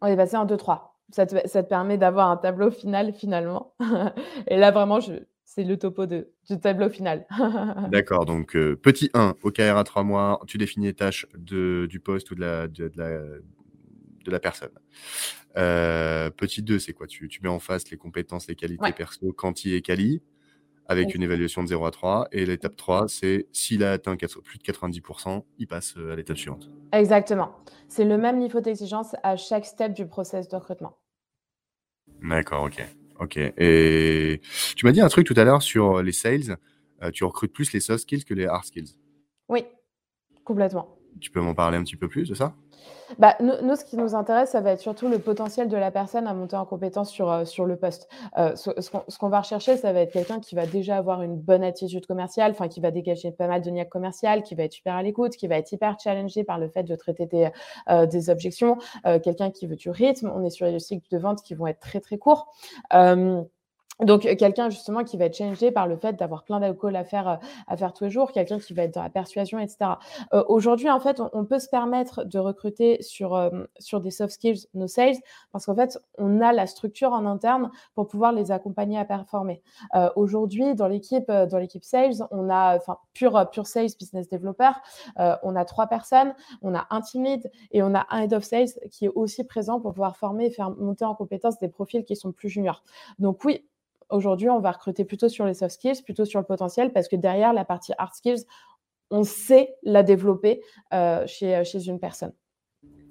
On 0.01 0.07
est 0.07 0.17
passé 0.17 0.37
en 0.37 0.47
2-3. 0.47 0.81
Ça 1.11 1.27
te 1.27 1.37
ça 1.47 1.62
te 1.62 1.69
permet 1.69 1.99
d'avoir 1.99 2.29
un 2.31 2.37
tableau 2.37 2.71
final 2.71 3.12
finalement 3.12 3.75
et 4.49 4.57
là 4.57 4.71
vraiment 4.71 5.01
je 5.01 5.12
c'est 5.45 5.62
le 5.62 5.77
topo 5.77 6.07
de 6.07 6.31
du 6.49 6.59
tableau 6.59 6.88
final. 6.88 7.27
D'accord, 7.90 8.25
donc 8.25 8.57
euh, 8.57 8.75
petit 8.75 9.11
1, 9.14 9.35
OKR 9.43 9.77
à 9.77 9.85
3 9.85 10.03
mois, 10.03 10.40
tu 10.47 10.59
définis 10.59 10.87
les 10.87 10.95
tâches 10.95 11.27
de 11.37 11.87
du 11.88 12.01
poste 12.01 12.31
ou 12.31 12.35
de 12.35 12.40
la 12.40 12.67
de 12.67 12.90
la 12.97 13.21
de 14.25 14.31
la 14.31 14.41
personne. 14.41 14.73
Euh, 15.57 16.31
petit 16.31 16.63
2, 16.63 16.79
c'est 16.79 16.93
quoi? 16.93 17.07
Tu, 17.07 17.29
tu, 17.29 17.41
mets 17.43 17.49
en 17.49 17.59
face 17.59 17.91
les 17.91 17.97
compétences, 17.97 18.49
les 18.49 18.57
qualités 18.57 18.93
perso, 18.93 19.33
quanti 19.33 19.75
et 19.75 19.83
quali, 19.83 20.23
avec 20.87 21.15
une 21.15 21.23
évaluation 21.23 21.63
de 21.63 21.69
0 21.69 21.87
à 21.87 21.91
3. 21.91 22.29
Et 22.33 22.45
l'étape 22.47 22.77
3, 22.77 23.09
c'est 23.09 23.47
s'il 23.53 23.85
a 23.85 23.93
atteint 23.93 24.17
plus 24.17 24.59
de 24.59 24.65
90%, 24.65 25.45
il 25.59 25.67
passe 25.67 25.95
euh, 25.97 26.13
à 26.13 26.17
l'étape 26.17 26.37
suivante. 26.37 26.69
Exactement. 26.93 27.53
C'est 27.89 28.05
le 28.05 28.19
même 28.19 28.39
niveau 28.39 28.61
d'exigence 28.61 29.15
à 29.23 29.37
chaque 29.37 29.67
step 29.67 29.93
du 29.93 30.07
process 30.07 30.49
de 30.49 30.57
recrutement. 30.57 30.99
D'accord, 32.23 32.65
ok. 32.65 32.85
Ok. 33.21 33.37
Et 33.37 34.41
tu 34.77 34.87
m'as 34.87 34.93
dit 34.93 35.01
un 35.01 35.09
truc 35.09 35.27
tout 35.27 35.35
à 35.37 35.45
l'heure 35.45 35.63
sur 35.63 36.03
les 36.03 36.13
sales. 36.13 36.57
Euh, 37.03 37.11
tu 37.11 37.25
recrutes 37.25 37.53
plus 37.53 37.73
les 37.73 37.81
soft 37.81 38.03
skills 38.03 38.25
que 38.25 38.35
les 38.35 38.47
hard 38.47 38.65
skills. 38.65 38.97
Oui, 39.49 39.65
complètement. 40.45 40.97
Tu 41.25 41.31
peux 41.31 41.41
m'en 41.41 41.55
parler 41.55 41.79
un 41.79 41.83
petit 41.83 41.97
peu 41.97 42.07
plus 42.07 42.29
de 42.29 42.35
ça? 42.35 42.53
Bah, 43.19 43.35
nous, 43.41 43.77
ce 43.77 43.85
qui 43.87 43.97
nous 43.97 44.15
intéresse, 44.15 44.51
ça 44.51 44.61
va 44.61 44.73
être 44.73 44.81
surtout 44.81 45.09
le 45.09 45.19
potentiel 45.19 45.71
de 45.71 45.77
la 45.79 45.91
personne 45.91 46.27
à 46.27 46.35
monter 46.35 46.55
en 46.57 46.67
compétence 46.67 47.11
sur, 47.11 47.33
euh, 47.33 47.47
sur 47.47 47.65
le 47.65 47.77
poste. 47.77 48.11
Euh, 48.37 48.55
ce, 48.57 48.71
qu'on 49.17 49.29
va 49.31 49.41
rechercher, 49.41 49.79
ça 49.79 49.95
va 49.95 50.01
être 50.01 50.13
quelqu'un 50.13 50.39
qui 50.39 50.55
va 50.55 50.67
déjà 50.67 50.99
avoir 50.99 51.23
une 51.23 51.37
bonne 51.37 51.65
attitude 51.65 52.05
commerciale, 52.05 52.55
qui 52.69 52.81
va 52.81 52.91
dégager 52.91 53.31
pas 53.31 53.47
mal 53.47 53.63
de 53.63 53.71
niaque 53.71 53.89
commercial, 53.89 54.43
qui 54.43 54.55
va 54.55 54.65
être 54.65 54.75
super 54.75 54.97
à 54.97 55.03
l'écoute, 55.03 55.35
qui 55.37 55.47
va 55.47 55.57
être 55.57 55.73
hyper 55.73 55.99
challengé 55.99 56.45
par 56.45 56.59
le 56.59 56.69
fait 56.69 56.83
de 56.83 56.95
traiter 56.95 57.25
des, 57.25 57.49
euh, 57.89 58.05
des 58.05 58.29
objections, 58.29 58.77
quelqu'un 59.23 59.51
qui 59.51 59.67
veut 59.67 59.77
du 59.77 59.89
rythme. 59.89 60.31
On 60.37 60.45
est 60.45 60.51
sur 60.51 60.71
des 60.71 60.79
cycles 60.79 61.09
de 61.11 61.17
vente 61.17 61.43
qui 61.43 61.55
vont 61.55 61.67
être 61.69 61.81
très 61.81 62.01
très 62.01 62.19
courts. 62.19 62.53
Donc, 64.00 64.26
euh, 64.26 64.35
quelqu'un 64.35 64.70
justement 64.70 65.04
qui 65.04 65.16
va 65.16 65.26
être 65.26 65.37
changé 65.37 65.70
par 65.70 65.87
le 65.87 65.96
fait 65.96 66.14
d'avoir 66.14 66.44
plein 66.44 66.61
d'alcool 66.61 66.96
à 66.96 67.04
faire, 67.04 67.28
euh, 67.28 67.37
à 67.68 67.76
faire 67.76 67.92
tous 67.92 68.04
les 68.04 68.11
jours, 68.11 68.33
quelqu'un 68.33 68.59
qui 68.59 68.74
va 68.74 68.83
être 68.83 68.94
dans 68.94 69.02
la 69.02 69.11
persuasion, 69.11 69.59
etc. 69.59 69.92
Euh, 70.33 70.42
aujourd'hui, 70.48 70.90
en 70.90 70.98
fait, 70.98 71.20
on, 71.33 71.44
peut 71.44 71.59
se 71.59 71.68
permettre 71.68 72.24
de 72.24 72.38
recruter 72.38 73.02
sur, 73.02 73.50
sur 73.78 74.00
des 74.00 74.11
soft 74.11 74.33
skills 74.33 74.66
nos 74.72 74.87
sales 74.87 75.16
parce 75.52 75.66
qu'en 75.66 75.74
fait, 75.74 75.98
on 76.16 76.40
a 76.40 76.52
la 76.52 76.66
structure 76.66 77.12
en 77.12 77.26
interne 77.26 77.70
pour 77.94 78.09
pouvoir 78.09 78.33
les 78.33 78.50
accompagner 78.50 78.98
à 78.98 79.04
performer. 79.04 79.62
Aujourd'hui, 80.16 80.74
dans 80.74 80.88
l'équipe, 80.88 81.30
dans 81.30 81.59
l'équipe 81.59 81.85
sales, 81.85 82.26
on 82.30 82.48
a, 82.48 82.76
enfin, 82.76 82.96
pure, 83.12 83.46
pure 83.52 83.66
sales 83.66 83.90
business 83.98 84.26
developer, 84.30 84.70
on 85.18 85.54
a 85.54 85.64
trois 85.66 85.87
personnes, 85.87 86.35
on 86.62 86.74
a 86.74 86.87
un 86.88 87.02
team 87.02 87.24
lead 87.24 87.50
et 87.72 87.83
on 87.83 87.94
a 87.94 88.07
un 88.09 88.22
head 88.22 88.33
of 88.33 88.42
sales 88.42 88.70
qui 88.90 89.04
est 89.04 89.12
aussi 89.14 89.44
présent 89.44 89.80
pour 89.80 89.92
pouvoir 89.92 90.16
former 90.16 90.46
et 90.46 90.50
faire 90.50 90.70
monter 90.70 91.04
en 91.04 91.14
compétence 91.14 91.59
des 91.59 91.68
profils 91.68 92.04
qui 92.04 92.16
sont 92.16 92.33
plus 92.33 92.48
juniors. 92.48 92.83
Donc 93.18 93.44
oui, 93.44 93.66
Aujourd'hui, 94.11 94.49
on 94.49 94.61
va 94.61 94.73
recruter 94.73 95.05
plutôt 95.05 95.29
sur 95.29 95.47
les 95.47 95.55
soft 95.55 95.75
skills, 95.75 96.03
plutôt 96.05 96.25
sur 96.25 96.40
le 96.40 96.47
potentiel, 96.47 96.93
parce 96.93 97.09
que 97.09 97.17
derrière 97.17 97.53
la 97.53 97.64
partie 97.64 97.93
hard 97.99 98.14
skills, 98.14 98.45
on 99.11 99.25
sait 99.25 99.75
la 99.83 100.03
développer 100.03 100.62
euh, 100.93 101.27
chez, 101.27 101.55
euh, 101.55 101.64
chez 101.64 101.87
une 101.87 102.01
personne. 102.01 102.33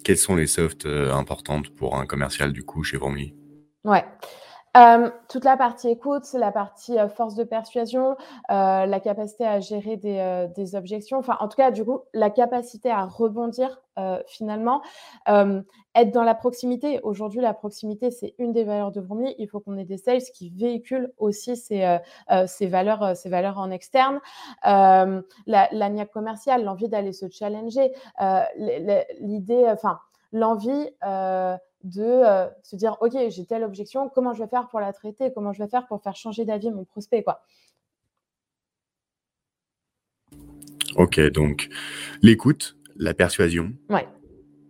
Quelles 0.03 0.17
sont 0.17 0.35
les 0.35 0.47
softs 0.47 0.85
euh, 0.85 1.13
importantes 1.13 1.69
pour 1.69 1.95
un 1.95 2.05
commercial 2.05 2.51
du 2.51 2.63
coup 2.63 2.83
chez 2.83 2.97
Vormi 2.97 3.33
Ouais. 3.83 4.03
Toute 5.29 5.45
la 5.45 5.57
partie 5.57 5.89
écoute, 5.89 6.25
la 6.33 6.51
partie 6.51 6.97
force 7.15 7.35
de 7.35 7.43
persuasion, 7.43 8.15
la 8.49 8.99
capacité 8.99 9.45
à 9.45 9.59
gérer 9.59 9.97
des, 9.97 10.47
des, 10.55 10.75
objections, 10.75 11.19
enfin 11.19 11.37
en 11.39 11.47
tout 11.47 11.57
cas 11.57 11.71
du 11.71 11.85
coup 11.85 12.01
la 12.13 12.29
capacité 12.29 12.89
à 12.89 13.05
rebondir 13.05 13.81
finalement, 14.27 14.81
être 15.27 16.11
dans 16.11 16.23
la 16.23 16.33
proximité. 16.33 16.99
Aujourd'hui 17.03 17.41
la 17.41 17.53
proximité 17.53 18.09
c'est 18.09 18.33
une 18.39 18.51
des 18.51 18.63
valeurs 18.63 18.91
de 18.91 18.99
Vromly. 18.99 19.35
Il 19.37 19.47
faut 19.47 19.59
qu'on 19.59 19.77
ait 19.77 19.85
des 19.85 19.97
sales 19.97 20.23
qui 20.33 20.49
véhiculent 20.49 21.13
aussi 21.17 21.55
ces, 21.55 21.99
ces 22.47 22.67
valeurs, 22.67 23.15
ces 23.15 23.29
valeurs 23.29 23.59
en 23.59 23.69
externe. 23.69 24.19
la, 24.63 25.21
la 25.45 26.05
commerciale, 26.05 26.63
l'envie 26.63 26.89
d'aller 26.89 27.13
se 27.13 27.29
challenger, 27.29 27.93
l'idée, 29.19 29.65
enfin 29.67 29.99
l'envie 30.31 30.89
de 31.83 32.01
euh, 32.01 32.47
se 32.63 32.75
dire 32.75 32.97
ok 33.01 33.11
j'ai 33.29 33.45
telle 33.45 33.63
objection 33.63 34.09
comment 34.09 34.33
je 34.33 34.43
vais 34.43 34.49
faire 34.49 34.69
pour 34.69 34.79
la 34.79 34.93
traiter 34.93 35.31
comment 35.33 35.51
je 35.53 35.61
vais 35.61 35.69
faire 35.69 35.85
pour 35.87 36.01
faire 36.01 36.15
changer 36.15 36.45
d'avis 36.45 36.71
mon 36.71 36.85
prospect 36.85 37.23
quoi. 37.23 37.43
Ok 40.95 41.19
donc 41.31 41.69
l'écoute 42.21 42.77
la 42.95 43.13
persuasion 43.13 43.73
ouais. 43.89 44.07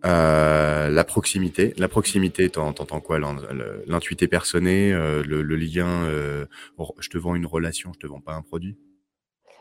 Euh, 0.05 0.89
la 0.89 1.05
proximité. 1.05 1.73
La 1.77 1.87
proximité 1.87 2.49
t'entends 2.49 2.99
quoi 2.99 3.19
l'intuité 3.87 4.27
personnée 4.27 4.91
euh, 4.91 5.23
le, 5.23 5.55
lien 5.55 6.05
je 6.99 7.09
te 7.09 7.17
vends 7.17 7.35
une 7.35 7.45
relation 7.45 7.91
je 7.93 7.99
te 7.99 8.07
vends 8.07 8.21
pas 8.21 8.33
un 8.33 8.41
produit? 8.41 8.77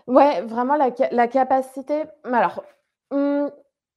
Ouais 0.07 0.41
vraiment 0.43 0.77
la, 0.77 0.91
la 1.13 1.29
capacité 1.29 2.03
alors 2.25 2.65
hmm, 3.13 3.49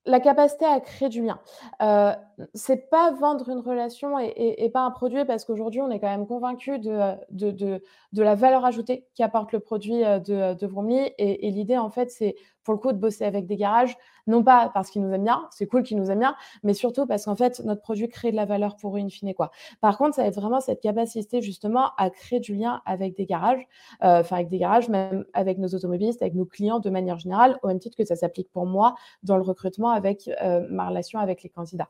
la 0.05 0.19
capacité 0.19 0.65
à 0.65 0.79
créer 0.79 1.09
du 1.09 1.23
lien. 1.23 1.39
Euh, 1.81 2.13
c'est 2.53 2.89
pas 2.89 3.11
vendre 3.11 3.49
une 3.49 3.59
relation 3.59 4.19
et, 4.19 4.69
pas 4.73 4.81
un 4.81 4.91
produit 4.91 5.25
parce 5.25 5.45
qu'aujourd'hui, 5.45 5.81
on 5.81 5.89
est 5.89 5.99
quand 5.99 6.09
même 6.09 6.27
convaincu 6.27 6.79
de, 6.79 7.81
la 8.13 8.35
valeur 8.35 8.65
ajoutée 8.65 9.07
qu'apporte 9.15 9.51
le 9.51 9.59
produit 9.59 10.03
euh, 10.03 10.19
de, 10.19 10.53
de 10.53 11.13
et 11.17 11.51
l'idée, 11.51 11.77
en 11.77 11.89
fait, 11.89 12.11
c'est 12.11 12.35
pour 12.65 12.73
le 12.73 12.79
coup 12.79 12.91
de 12.91 12.97
bosser 12.97 13.23
avec 13.23 13.45
des 13.45 13.55
garages, 13.55 13.95
non 14.27 14.43
pas 14.43 14.71
parce 14.73 14.89
qu'ils 14.89 15.01
nous 15.01 15.13
aiment 15.13 15.23
bien, 15.23 15.47
c'est 15.51 15.67
cool 15.67 15.83
qu'ils 15.83 15.97
nous 15.97 16.11
aiment 16.11 16.19
bien, 16.19 16.35
mais 16.63 16.73
surtout 16.73 17.05
parce 17.05 17.25
qu'en 17.25 17.35
fait, 17.35 17.61
notre 17.63 17.81
produit 17.81 18.09
crée 18.09 18.31
de 18.31 18.35
la 18.35 18.45
valeur 18.45 18.75
pour 18.75 18.97
eux 18.97 18.99
in 18.99 19.07
fine. 19.07 19.33
Quoi. 19.33 19.51
Par 19.79 19.97
contre, 19.97 20.15
ça 20.15 20.23
va 20.23 20.27
être 20.27 20.35
vraiment 20.35 20.59
cette 20.59 20.81
capacité 20.81 21.41
justement 21.41 21.91
à 21.97 22.09
créer 22.09 22.39
du 22.39 22.55
lien 22.55 22.81
avec 22.85 23.15
des 23.15 23.25
garages, 23.25 23.65
euh, 24.03 24.19
enfin 24.19 24.37
avec 24.37 24.49
des 24.49 24.57
garages, 24.57 24.89
même 24.89 25.25
avec 25.33 25.59
nos 25.59 25.69
automobilistes, 25.69 26.21
avec 26.21 26.33
nos 26.33 26.45
clients 26.45 26.79
de 26.79 26.89
manière 26.89 27.19
générale, 27.19 27.57
au 27.63 27.67
même 27.67 27.79
titre 27.79 27.95
que 27.95 28.03
ça 28.03 28.15
s'applique 28.15 28.51
pour 28.51 28.65
moi 28.65 28.95
dans 29.23 29.37
le 29.37 29.43
recrutement 29.43 29.91
avec 29.91 30.29
euh, 30.41 30.65
ma 30.69 30.89
relation 30.89 31.19
avec 31.19 31.43
les 31.43 31.49
candidats. 31.49 31.89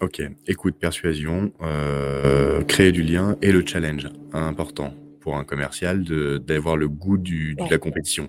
Ok, 0.00 0.20
écoute, 0.48 0.74
persuasion, 0.76 1.52
euh, 1.62 2.62
créer 2.64 2.90
du 2.90 3.02
lien 3.02 3.36
et 3.42 3.52
le 3.52 3.64
challenge, 3.64 4.08
important 4.32 4.92
pour 5.20 5.36
un 5.36 5.44
commercial 5.44 6.04
d'avoir 6.40 6.76
le 6.76 6.88
goût 6.88 7.16
du, 7.16 7.54
de 7.54 7.70
la 7.70 7.78
compétition. 7.78 8.28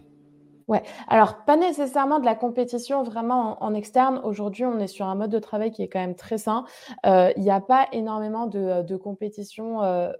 Ouais, 0.67 0.82
alors 1.08 1.45
pas 1.45 1.58
nécessairement 1.58 2.19
de 2.19 2.25
la 2.25 2.34
compétition 2.34 3.04
vraiment 3.04 3.63
en, 3.63 3.73
externe. 3.75 4.19
Aujourd'hui, 4.23 4.65
on 4.65 4.80
est 4.80 4.88
sur 4.88 5.06
un 5.06 5.13
mode 5.13 5.30
de 5.30 5.38
travail 5.38 5.69
qui 5.69 5.84
est 5.84 5.88
quand 5.88 5.99
même 5.99 6.15
très 6.15 6.39
sain. 6.39 6.65
Euh, 7.06 7.32
il 7.38 7.43
n'y 7.43 7.51
a 7.51 7.62
pas 7.62 7.88
énormément 7.91 8.47
de, 8.47 8.82
de 8.82 8.95
compétition 8.95 9.84
euh, 9.84 10.12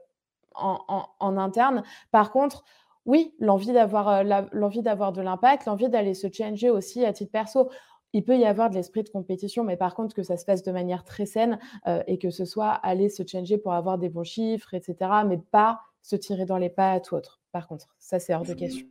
en, 0.54 1.08
en, 1.20 1.38
interne. 1.38 1.82
Par 2.12 2.32
contre, 2.32 2.64
oui, 3.06 3.34
l'envie 3.40 3.74
d'avoir 3.74 4.08
euh, 4.08 4.42
l'envie 4.52 4.84
d'avoir 4.84 5.14
de 5.14 5.22
l'impact, 5.22 5.66
l'envie 5.66 5.90
d'aller 5.90 6.14
se 6.14 6.28
changer 6.32 6.70
aussi 6.70 7.04
à 7.04 7.12
titre 7.12 7.32
perso. 7.32 7.70
Il 8.14 8.24
peut 8.24 8.38
y 8.38 8.46
avoir 8.46 8.70
de 8.70 8.76
l'esprit 8.76 9.04
de 9.04 9.10
compétition, 9.10 9.64
mais 9.64 9.78
par 9.78 9.96
contre 9.96 10.16
que 10.16 10.24
ça 10.24 10.38
se 10.38 10.46
fasse 10.46 10.62
de 10.64 10.72
manière 10.72 11.04
très 11.04 11.26
saine 11.26 11.60
et 12.08 12.18
que 12.18 12.30
ce 12.30 12.46
soit 12.46 12.70
aller 12.70 13.10
se 13.10 13.24
changer 13.30 13.58
pour 13.58 13.74
avoir 13.74 13.98
des 13.98 14.08
bons 14.08 14.24
chiffres, 14.24 14.74
etc., 14.74 14.96
mais 15.26 15.38
pas 15.38 15.82
se 16.02 16.16
tirer 16.16 16.46
dans 16.46 16.58
les 16.58 16.70
pattes 16.70 17.12
ou 17.12 17.16
autre. 17.16 17.42
Par 17.52 17.68
contre, 17.68 17.94
ça 18.00 18.20
c'est 18.20 18.34
hors 18.34 18.46
de 18.46 18.54
question. 18.54 18.88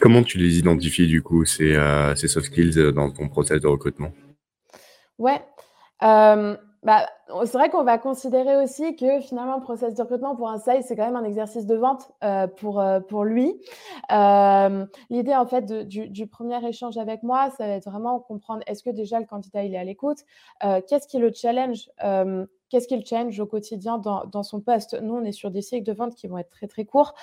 Comment 0.00 0.22
tu 0.22 0.38
les 0.38 0.58
identifies 0.58 1.06
du 1.06 1.22
coup, 1.22 1.44
ces, 1.44 1.74
euh, 1.74 2.14
soft 2.14 2.46
skills 2.46 2.78
euh, 2.78 2.92
dans 2.92 3.10
ton 3.10 3.28
process 3.28 3.60
de 3.60 3.66
recrutement? 3.66 4.10
Ouais. 5.18 5.40
Euh, 6.02 6.56
bah, 6.82 7.06
c'est 7.44 7.56
vrai 7.56 7.70
qu'on 7.70 7.84
va 7.84 7.98
considérer 7.98 8.62
aussi 8.62 8.96
que 8.96 9.20
finalement, 9.20 9.56
le 9.56 9.62
process 9.62 9.94
de 9.94 10.02
recrutement 10.02 10.36
pour 10.36 10.50
un 10.50 10.58
sales, 10.58 10.82
c'est 10.82 10.96
quand 10.96 11.06
même 11.06 11.16
un 11.16 11.24
exercice 11.24 11.66
de 11.66 11.76
vente 11.76 12.12
pour, 12.56 12.84
pour 13.08 13.24
lui. 13.24 13.54
L'idée, 14.10 15.34
en 15.34 15.46
fait, 15.46 15.88
du, 15.88 16.10
du, 16.10 16.26
premier 16.26 16.62
échange 16.68 16.98
avec 16.98 17.22
moi, 17.22 17.48
ça 17.56 17.66
va 17.66 17.72
être 17.72 17.88
vraiment 17.88 18.20
comprendre 18.20 18.62
est-ce 18.66 18.82
que 18.82 18.90
déjà 18.90 19.18
le 19.18 19.24
candidat, 19.24 19.64
il 19.64 19.72
est 19.72 19.78
à 19.78 19.84
l'écoute? 19.84 20.18
Qu'est-ce 20.60 21.08
qui 21.08 21.18
le 21.18 21.32
challenge? 21.32 21.88
Qu'est-ce 22.68 22.88
qu'il 22.88 23.04
change 23.04 23.38
au 23.40 23.46
quotidien 23.46 23.98
dans, 23.98 24.42
son 24.42 24.60
poste? 24.60 25.00
Nous, 25.00 25.14
on 25.14 25.24
est 25.24 25.32
sur 25.32 25.50
des 25.50 25.62
cycles 25.62 25.84
de 25.84 25.92
vente 25.92 26.14
qui 26.14 26.26
vont 26.26 26.38
être 26.38 26.50
très, 26.50 26.66
très 26.66 26.84
courts. 26.84 27.14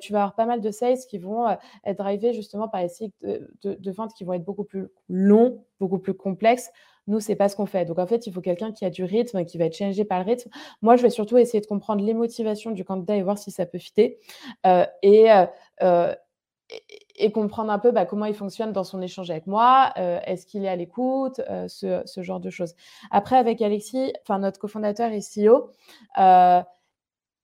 Tu 0.00 0.12
vas 0.12 0.20
avoir 0.20 0.34
pas 0.34 0.46
mal 0.46 0.60
de 0.60 0.70
sales 0.70 0.98
qui 1.08 1.18
vont 1.18 1.48
euh, 1.48 1.54
être 1.84 1.98
drivés 1.98 2.32
justement 2.32 2.68
par 2.68 2.82
les 2.82 2.88
cycles 2.88 3.14
de, 3.62 3.74
de, 3.74 3.90
vente 3.90 4.14
qui 4.14 4.24
vont 4.24 4.32
être 4.32 4.44
beaucoup 4.44 4.64
plus 4.64 4.88
longs, 5.08 5.64
beaucoup 5.80 5.98
plus 5.98 6.14
complexes. 6.14 6.70
Nous, 7.08 7.20
c'est 7.20 7.34
pas 7.34 7.48
ce 7.48 7.56
qu'on 7.56 7.66
fait. 7.66 7.84
Donc, 7.84 7.98
en 7.98 8.06
fait, 8.06 8.26
il 8.26 8.32
faut 8.32 8.40
quelqu'un 8.40 8.72
qui 8.72 8.84
a 8.84 8.90
du 8.90 9.04
rythme, 9.04 9.44
qui 9.44 9.58
va 9.58 9.64
être 9.64 9.76
changé 9.76 10.04
par 10.04 10.20
le 10.20 10.24
rythme. 10.24 10.50
Moi, 10.82 10.96
je 10.96 11.02
vais 11.02 11.10
surtout 11.10 11.36
essayer 11.36 11.60
de 11.60 11.66
comprendre 11.66 12.04
les 12.04 12.14
motivations 12.14 12.70
du 12.70 12.84
candidat 12.84 13.16
et 13.16 13.22
voir 13.22 13.38
si 13.38 13.50
ça 13.50 13.66
peut 13.66 13.78
fitter. 13.78 14.18
Euh, 14.66 14.86
et, 15.02 15.26
euh, 15.82 16.14
et, 17.16 17.32
comprendre 17.32 17.70
un 17.72 17.78
peu 17.78 17.90
bah, 17.90 18.06
comment 18.06 18.26
il 18.26 18.34
fonctionne 18.34 18.72
dans 18.72 18.84
son 18.84 19.00
échange 19.02 19.30
avec 19.30 19.46
moi, 19.46 19.92
euh, 19.98 20.20
est-ce 20.24 20.46
qu'il 20.46 20.64
est 20.64 20.68
à 20.68 20.76
l'écoute, 20.76 21.40
euh, 21.50 21.68
ce, 21.68 22.22
genre 22.22 22.40
de 22.40 22.50
choses. 22.50 22.74
Après, 23.10 23.36
avec 23.36 23.62
Alexis, 23.62 24.12
enfin 24.22 24.38
notre 24.38 24.58
cofondateur 24.58 25.10
et 25.12 25.20
CEO, 25.20 25.70
euh, 26.18 26.62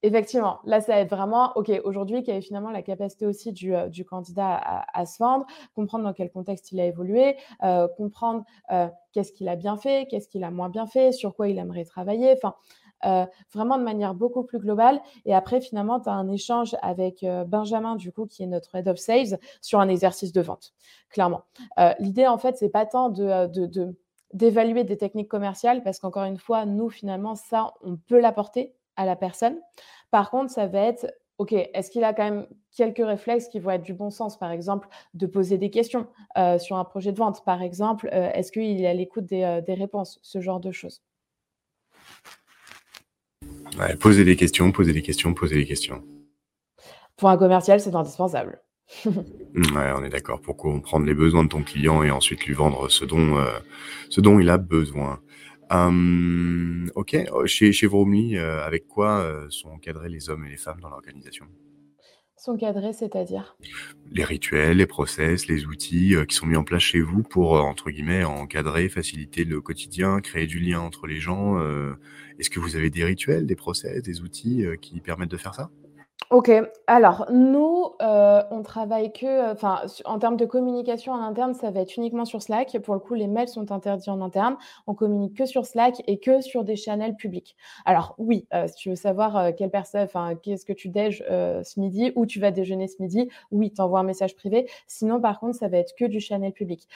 effectivement, 0.03 0.61
là, 0.65 0.81
ça 0.81 0.99
être 0.99 1.11
vraiment, 1.11 1.53
OK, 1.57 1.71
aujourd'hui, 1.85 2.23
quelle 2.23 2.37
est 2.37 2.43
finalement 2.43 2.71
la 2.71 2.83
capacité 2.83 3.27
aussi 3.27 3.53
du, 3.53 3.73
du 3.89 4.05
candidat 4.05 4.55
à, 4.55 5.01
à, 5.01 5.07
se 5.07 5.23
vendre, 5.23 5.47
comprendre 5.75 6.05
dans 6.05 6.13
quel 6.13 6.31
contexte 6.31 6.73
il 6.73 6.81
a 6.81 6.87
évolué, 6.87 7.37
comprendre 7.97 8.45
qu'est-ce 9.13 9.33
qu'il 9.33 9.49
a 9.49 9.57
bien 9.57 9.77
fait, 9.77 10.07
qu'est-ce 10.09 10.29
qu'il 10.29 10.45
a 10.45 10.51
moins 10.51 10.69
bien 10.69 10.87
fait, 10.87 11.13
sur 11.13 11.35
quoi 11.35 11.49
il 11.49 11.59
aimerait 11.59 11.85
travailler. 11.85 12.33
Enfin, 12.33 12.55
euh, 13.05 13.27
vraiment 13.53 13.79
de 13.79 13.85
manière 13.85 14.15
beaucoup 14.15 14.43
plus 14.43 14.59
globale. 14.59 15.01
Et 15.25 15.35
après, 15.35 15.61
finalement, 15.61 16.01
tu 16.01 16.09
as 16.09 16.13
un 16.13 16.29
échange 16.29 16.77
avec 16.83 17.23
euh, 17.23 17.45
Benjamin, 17.45 17.97
du 17.97 18.13
coup, 18.13 18.27
qui 18.27 18.43
est 18.43 18.47
notre 18.47 18.75
head 18.75 18.89
of 18.89 18.99
sales, 18.99 19.39
sur 19.61 19.81
un 19.81 19.89
exercice 19.89 20.33
de 20.33 20.41
vente, 20.41 20.73
clairement. 21.11 21.43
Euh, 21.79 21.93
l'idée, 22.01 22.27
en 22.27 22.39
fait, 22.39 22.57
c'est 22.57 22.71
pas 22.71 22.87
tant 22.87 23.09
de, 23.09 23.49
d'évaluer 24.33 24.85
des 24.85 24.97
techniques 24.97 25.29
commerciales, 25.29 25.83
parce 25.83 26.01
qu'encore 26.01 26.25
une 26.25 26.39
fois, 26.39 26.67
nous, 26.67 26.91
finalement, 26.91 27.35
ça, 27.35 27.75
on 27.83 27.97
peut 27.97 28.21
l'apporter 28.21 28.75
à 28.97 29.07
la 29.07 29.15
personne. 29.15 29.59
Par 30.11 30.31
contre, 30.31 30.51
ça 30.51 30.67
va 30.67 30.81
être 30.81 31.07
OK, 31.39 31.53
est-ce 31.53 31.93
qu'il 31.93 32.03
a 32.03 32.13
quand 32.13 32.25
même 32.25 32.49
quelques 32.73 32.99
réflexes 32.99 33.47
qui 33.47 33.61
vont 33.61 33.71
être 33.71 33.85
du 33.85 33.95
bon 33.95 34.11
sens, 34.11 34.37
par 34.37 34.51
exemple, 34.51 34.89
de 35.15 35.25
poser 35.25 35.57
des 35.57 35.71
questions 35.71 36.09
sur 36.59 36.77
un 36.77 36.85
projet 36.85 37.13
de 37.13 37.19
vente, 37.19 37.45
par 37.45 37.63
exemple, 37.63 38.09
est-ce 38.11 38.51
qu'il 38.51 38.83
est 38.83 38.89
à 38.89 38.95
l'écoute 38.95 39.25
des, 39.25 39.63
réponses, 39.69 40.19
ce 40.23 40.41
genre 40.41 40.59
de 40.59 40.73
choses. 40.73 41.01
Ouais, 43.79 43.97
poser 43.97 44.25
des 44.25 44.37
questions, 44.37 44.73
poser 44.73 44.93
des 44.93 45.03
questions, 45.03 45.35
poser 45.35 45.57
des 45.57 45.67
questions. 45.67 46.03
Pour 47.17 47.29
un 47.29 47.37
commercial, 47.37 47.81
c'est 47.81 47.95
indispensable. 47.95 48.63
ouais, 49.07 49.93
on 49.97 50.05
est 50.05 50.09
d'accord. 50.09 50.41
Pour 50.41 50.57
comprendre 50.57 51.05
les 51.05 51.15
besoins 51.15 51.45
de 51.45 51.49
ton 51.49 51.63
client 51.63 52.03
et 52.03 52.11
ensuite 52.11 52.47
lui 52.47 52.55
vendre 52.55 52.89
ce 52.89 53.05
dont, 53.05 53.39
euh, 53.39 53.59
ce 54.09 54.21
dont 54.21 54.39
il 54.39 54.49
a 54.49 54.59
besoin. 54.59 55.21
Hum, 55.71 56.91
ok, 56.95 57.17
chez, 57.47 57.73
chez 57.73 57.87
Vromly, 57.87 58.39
euh, 58.39 58.65
avec 58.65 58.87
quoi 58.87 59.19
euh, 59.19 59.47
sont 59.51 59.69
encadrés 59.69 60.09
les 60.09 60.31
hommes 60.31 60.47
et 60.47 60.51
les 60.51 60.57
femmes 60.57 60.81
dans 60.81 60.89
l'organisation? 60.89 61.45
Sont 62.37 62.57
cadrés, 62.57 62.93
c'est-à-dire? 62.93 63.57
Les 64.13 64.25
rituels, 64.25 64.77
les 64.77 64.87
process, 64.87 65.49
les 65.49 65.67
outils 65.67 66.15
qui 66.29 66.37
sont 66.37 66.47
mis 66.47 66.55
en 66.55 66.63
place 66.63 66.83
chez 66.83 67.01
vous 67.01 67.25
pour, 67.25 67.55
entre 67.55 67.91
guillemets, 67.91 68.23
encadrer, 68.23 68.89
faciliter 68.89 69.43
le 69.43 69.61
quotidien, 69.61 70.21
créer 70.21 70.47
du 70.47 70.61
lien 70.61 70.79
entre 70.79 71.09
les 71.09 71.19
gens. 71.19 71.59
Est-ce 72.39 72.51
que 72.51 72.61
vous 72.61 72.77
avez 72.77 72.91
des 72.91 73.05
rituels, 73.05 73.47
des 73.47 73.57
process, 73.57 74.03
des 74.03 74.21
outils 74.21 74.65
qui 74.81 75.01
permettent 75.01 75.31
de 75.31 75.37
faire 75.37 75.55
ça? 75.55 75.71
OK. 76.31 76.51
Alors 76.87 77.25
nous, 77.33 77.87
heu, 78.03 78.41
on 78.51 78.61
travaille 78.63 79.13
que, 79.15 79.51
enfin, 79.51 79.81
en 80.05 80.19
termes 80.19 80.37
de 80.37 80.45
communication 80.45 81.13
en 81.15 81.23
interne, 81.23 81.55
ça 81.55 81.71
va 81.71 81.81
être 81.81 81.97
uniquement 81.97 82.27
sur 82.27 82.43
Slack. 82.43 82.77
Pour 82.85 82.93
le 82.93 83.01
coup, 83.01 83.15
les 83.15 83.27
mails 83.27 83.49
sont 83.49 83.73
interdits 83.73 84.11
en 84.11 84.21
interne. 84.21 84.57
On 84.87 84.95
communique 84.95 85.35
que 85.39 85.47
sur 85.47 85.65
Slack 85.65 86.03
et 86.07 86.19
que 86.19 86.43
sur 86.43 86.65
des 86.65 86.77
channels 86.77 87.17
publics. 87.17 87.57
Alors 87.87 88.15
oui, 88.19 88.47
heu, 88.55 88.67
si 88.69 88.75
tu 88.75 88.91
veux 88.91 88.95
savoir, 88.95 89.55
quelle 89.57 89.71
personne 89.71 90.03
enfin, 90.03 90.35
qu'est-ce 90.35 90.67
que 90.67 90.75
tu 90.75 90.91
déj, 90.91 91.25
ce 91.29 91.81
midi, 91.81 92.13
où 92.15 92.27
tu 92.27 92.41
vas 92.41 92.51
déjeuner 92.51 92.89
ce 92.89 93.01
midi, 93.01 93.31
oui, 93.51 93.73
tu 93.73 93.81
envoies 93.81 94.01
un 94.01 94.03
message 94.03 94.37
privé. 94.37 94.69
Sinon, 94.87 95.21
par 95.23 95.41
contre, 95.41 95.57
ça 95.57 95.69
va 95.69 95.79
être 95.79 95.95
que 95.97 96.05
du 96.05 96.21
channel 96.21 96.53
public. 96.53 96.89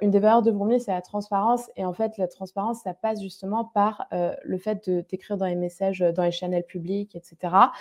Une 0.00 0.10
des 0.10 0.20
valeurs 0.20 0.40
de 0.42 0.50
Vroomly, 0.50 0.80
c'est 0.80 0.92
la 0.92 1.02
transparence 1.02 1.70
et 1.76 1.84
en 1.84 1.92
fait, 1.92 2.16
la 2.16 2.28
transparence, 2.28 2.80
ça 2.82 2.94
passe 2.94 3.20
justement 3.20 3.66
par, 3.66 4.06
le 4.10 4.56
fait 4.58 4.88
de 4.88 5.04
d'écrire 5.10 5.36
dans 5.36 5.46
les 5.46 5.54
messages, 5.54 5.98
dans 6.16 6.22
les 6.22 6.30
channels 6.30 6.64
publics 6.64 7.14
et 7.14 7.20
cetera. 7.22 7.72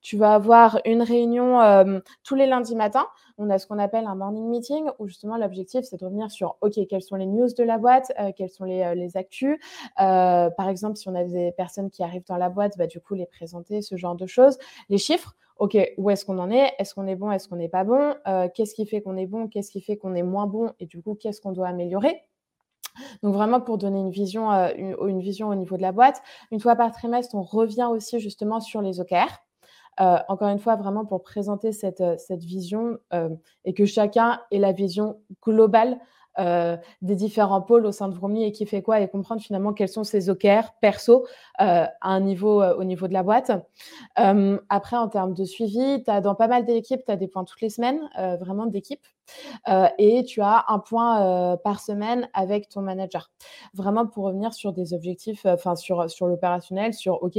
Tu 0.00 0.16
vas 0.16 0.34
avoir 0.34 0.80
une 0.84 1.02
réunion 1.02 1.60
euh, 1.60 2.00
tous 2.24 2.34
les 2.34 2.46
lundis 2.46 2.76
matins. 2.76 3.06
On 3.38 3.50
a 3.50 3.58
ce 3.58 3.66
qu'on 3.66 3.78
appelle 3.78 4.06
un 4.06 4.14
morning 4.14 4.48
meeting 4.48 4.86
où 4.98 5.06
justement 5.06 5.36
l'objectif 5.36 5.84
c'est 5.84 5.98
de 5.98 6.04
revenir 6.04 6.30
sur 6.30 6.56
OK, 6.60 6.78
quelles 6.88 7.02
sont 7.02 7.16
les 7.16 7.26
news 7.26 7.48
de 7.56 7.64
la 7.64 7.78
boîte, 7.78 8.12
euh, 8.18 8.30
quelles 8.36 8.50
sont 8.50 8.64
les, 8.64 8.82
euh, 8.82 8.94
les 8.94 9.16
actus. 9.16 9.58
par 9.96 10.68
exemple, 10.68 10.96
si 10.96 11.08
on 11.08 11.14
a 11.14 11.24
des 11.24 11.52
personnes 11.52 11.90
qui 11.90 12.02
arrivent 12.02 12.26
dans 12.26 12.36
la 12.36 12.48
boîte, 12.48 12.76
bah, 12.78 12.86
du 12.86 13.00
coup 13.00 13.14
les 13.14 13.26
présenter, 13.26 13.82
ce 13.82 13.96
genre 13.96 14.14
de 14.14 14.26
choses. 14.26 14.58
Les 14.88 14.98
chiffres, 14.98 15.34
OK, 15.58 15.76
où 15.96 16.10
est-ce 16.10 16.24
qu'on 16.24 16.38
en 16.38 16.50
est? 16.50 16.72
Est-ce 16.78 16.94
qu'on 16.94 17.06
est 17.06 17.16
bon? 17.16 17.30
Est-ce 17.30 17.48
qu'on 17.48 17.56
n'est 17.56 17.68
pas 17.68 17.84
bon? 17.84 18.14
Qu'est-ce 18.54 18.74
qui 18.74 18.86
fait 18.86 19.00
qu'on 19.00 19.16
est 19.16 19.26
bon? 19.26 19.48
Qu'est-ce 19.48 19.70
qui 19.70 19.80
fait 19.80 19.96
qu'on 19.96 20.14
est 20.14 20.22
moins 20.22 20.46
bon? 20.46 20.72
Et 20.80 20.86
du 20.86 21.02
coup, 21.02 21.14
qu'est-ce 21.14 21.40
qu'on 21.40 21.52
doit 21.52 21.68
améliorer? 21.68 22.24
Donc 23.22 23.34
vraiment 23.34 23.60
pour 23.60 23.78
donner 23.78 24.00
une 24.00 24.10
vision, 24.10 24.50
une, 24.50 25.20
vision 25.20 25.48
au 25.48 25.54
niveau 25.54 25.76
de 25.76 25.82
la 25.82 25.92
boîte. 25.92 26.22
Une 26.50 26.60
fois 26.60 26.76
par 26.76 26.92
trimestre, 26.92 27.34
on 27.34 27.42
revient 27.42 27.88
aussi 27.90 28.20
justement 28.20 28.60
sur 28.60 28.82
les 28.82 29.00
OKR. 29.00 29.42
Euh, 30.00 30.16
encore 30.28 30.48
une 30.48 30.58
fois, 30.58 30.76
vraiment 30.76 31.04
pour 31.04 31.22
présenter 31.22 31.72
cette, 31.72 32.00
euh, 32.00 32.16
cette 32.16 32.42
vision 32.42 32.98
euh, 33.12 33.28
et 33.64 33.74
que 33.74 33.84
chacun 33.84 34.40
ait 34.50 34.58
la 34.58 34.72
vision 34.72 35.18
globale 35.42 35.98
des 36.38 37.14
différents 37.14 37.60
pôles 37.60 37.84
au 37.84 37.92
sein 37.92 38.08
de 38.08 38.14
Vromi 38.14 38.42
et 38.42 38.52
qui 38.52 38.64
fait 38.64 38.80
quoi 38.80 39.00
et 39.00 39.06
comprendre 39.06 39.42
finalement 39.42 39.74
quels 39.74 39.90
sont 39.90 40.02
ses 40.02 40.30
OKR 40.30 40.72
perso 40.80 41.26
à 41.58 41.90
un 42.00 42.20
niveau, 42.20 42.64
au 42.64 42.84
niveau 42.84 43.06
de 43.06 43.12
la 43.12 43.22
boîte. 43.22 43.52
après, 44.16 44.96
en 44.96 45.08
termes 45.08 45.34
de 45.34 45.44
suivi, 45.44 46.02
as, 46.06 46.22
dans 46.22 46.34
pas 46.34 46.48
mal 46.48 46.64
d'équipes, 46.64 47.02
tu 47.04 47.12
as 47.12 47.16
des 47.16 47.28
points 47.28 47.44
toutes 47.44 47.60
les 47.60 47.68
semaines, 47.68 48.00
vraiment 48.40 48.64
d'équipe. 48.64 49.04
Euh, 49.68 49.88
et 49.98 50.24
tu 50.24 50.40
as 50.40 50.64
un 50.68 50.78
point 50.78 51.22
euh, 51.22 51.56
par 51.56 51.80
semaine 51.80 52.28
avec 52.34 52.68
ton 52.68 52.82
manager. 52.82 53.30
Vraiment 53.74 54.06
pour 54.06 54.24
revenir 54.24 54.52
sur 54.52 54.72
des 54.72 54.94
objectifs, 54.94 55.46
euh, 55.46 55.54
enfin 55.54 55.76
sur, 55.76 56.10
sur 56.10 56.26
l'opérationnel, 56.26 56.94
sur 56.94 57.22
OK, 57.22 57.38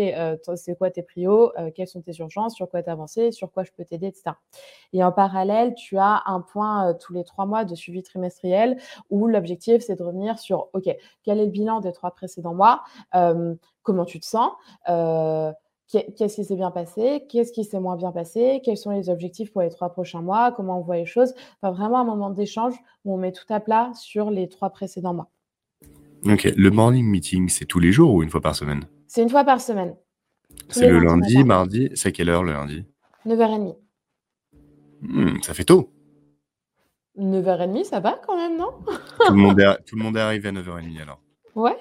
c'est 0.55 0.77
quoi 0.77 0.89
tes 0.91 1.03
prios, 1.03 1.51
quelles 1.75 1.87
sont 1.87 2.01
tes 2.01 2.13
urgences, 2.19 2.55
sur 2.55 2.69
quoi 2.69 2.83
t'avancer, 2.83 3.31
sur 3.31 3.51
quoi 3.51 3.63
je 3.63 3.71
peux 3.71 3.85
t'aider, 3.85 4.07
etc. 4.07 4.31
Et 4.93 5.03
en 5.03 5.11
parallèle, 5.11 5.73
tu 5.75 5.97
as 5.97 6.23
un 6.25 6.41
point 6.41 6.93
tous 6.95 7.13
les 7.13 7.23
trois 7.23 7.45
mois 7.45 7.65
de 7.65 7.75
suivi 7.75 8.03
trimestriel 8.03 8.77
où 9.09 9.27
l'objectif, 9.27 9.81
c'est 9.81 9.95
de 9.95 10.03
revenir 10.03 10.39
sur 10.39 10.69
OK, 10.73 10.89
quel 11.23 11.39
est 11.39 11.45
le 11.45 11.51
bilan 11.51 11.79
des 11.79 11.91
trois 11.91 12.11
précédents 12.11 12.53
mois, 12.53 12.83
comment 13.83 14.05
tu 14.05 14.19
te 14.19 14.25
sens, 14.25 14.51
qu'est-ce 15.87 16.35
qui 16.35 16.43
s'est 16.43 16.55
bien 16.55 16.71
passé, 16.71 17.25
qu'est-ce 17.29 17.51
qui 17.51 17.63
s'est 17.63 17.79
moins 17.79 17.95
bien 17.95 18.11
passé, 18.11 18.61
quels 18.63 18.77
sont 18.77 18.91
les 18.91 19.09
objectifs 19.09 19.51
pour 19.51 19.61
les 19.61 19.69
trois 19.69 19.91
prochains 19.91 20.21
mois, 20.21 20.51
comment 20.51 20.79
on 20.79 20.81
voit 20.81 20.97
les 20.97 21.05
choses? 21.05 21.33
Enfin, 21.61 21.73
vraiment 21.73 21.99
un 21.99 22.03
moment 22.03 22.29
d'échange 22.29 22.75
où 23.05 23.13
on 23.13 23.17
met 23.17 23.31
tout 23.31 23.45
à 23.49 23.59
plat 23.59 23.91
sur 23.93 24.31
les 24.31 24.49
trois 24.49 24.69
précédents 24.69 25.13
mois. 25.13 25.29
Ok, 26.25 26.51
le 26.55 26.69
morning 26.71 27.05
meeting, 27.05 27.49
c'est 27.49 27.65
tous 27.65 27.79
les 27.79 27.91
jours 27.91 28.13
ou 28.13 28.23
une 28.23 28.29
fois 28.29 28.41
par 28.41 28.55
semaine? 28.55 28.85
C'est 29.07 29.21
une 29.21 29.29
fois 29.29 29.43
par 29.43 29.59
semaine. 29.59 29.95
C'est 30.69 30.89
le 30.89 30.99
lundi, 30.99 31.43
mardi, 31.43 31.89
c'est 31.95 32.09
à 32.09 32.11
quelle 32.11 32.29
heure 32.29 32.43
le 32.43 32.53
lundi? 32.53 32.85
9h30. 33.25 33.75
Hmm, 35.01 35.41
ça 35.41 35.53
fait 35.53 35.65
tôt. 35.65 35.91
9h30, 37.17 37.83
ça 37.83 37.99
va 37.99 38.19
quand 38.25 38.37
même, 38.37 38.57
non? 38.57 38.71
Tout, 39.27 39.33
le 39.33 39.35
monde 39.35 39.59
est, 39.59 39.83
tout 39.85 39.95
le 39.95 40.03
monde 40.03 40.17
est 40.17 40.21
arrivé 40.21 40.49
à 40.49 40.51
9h30 40.51 41.01
alors. 41.01 41.19
Ouais, 41.55 41.77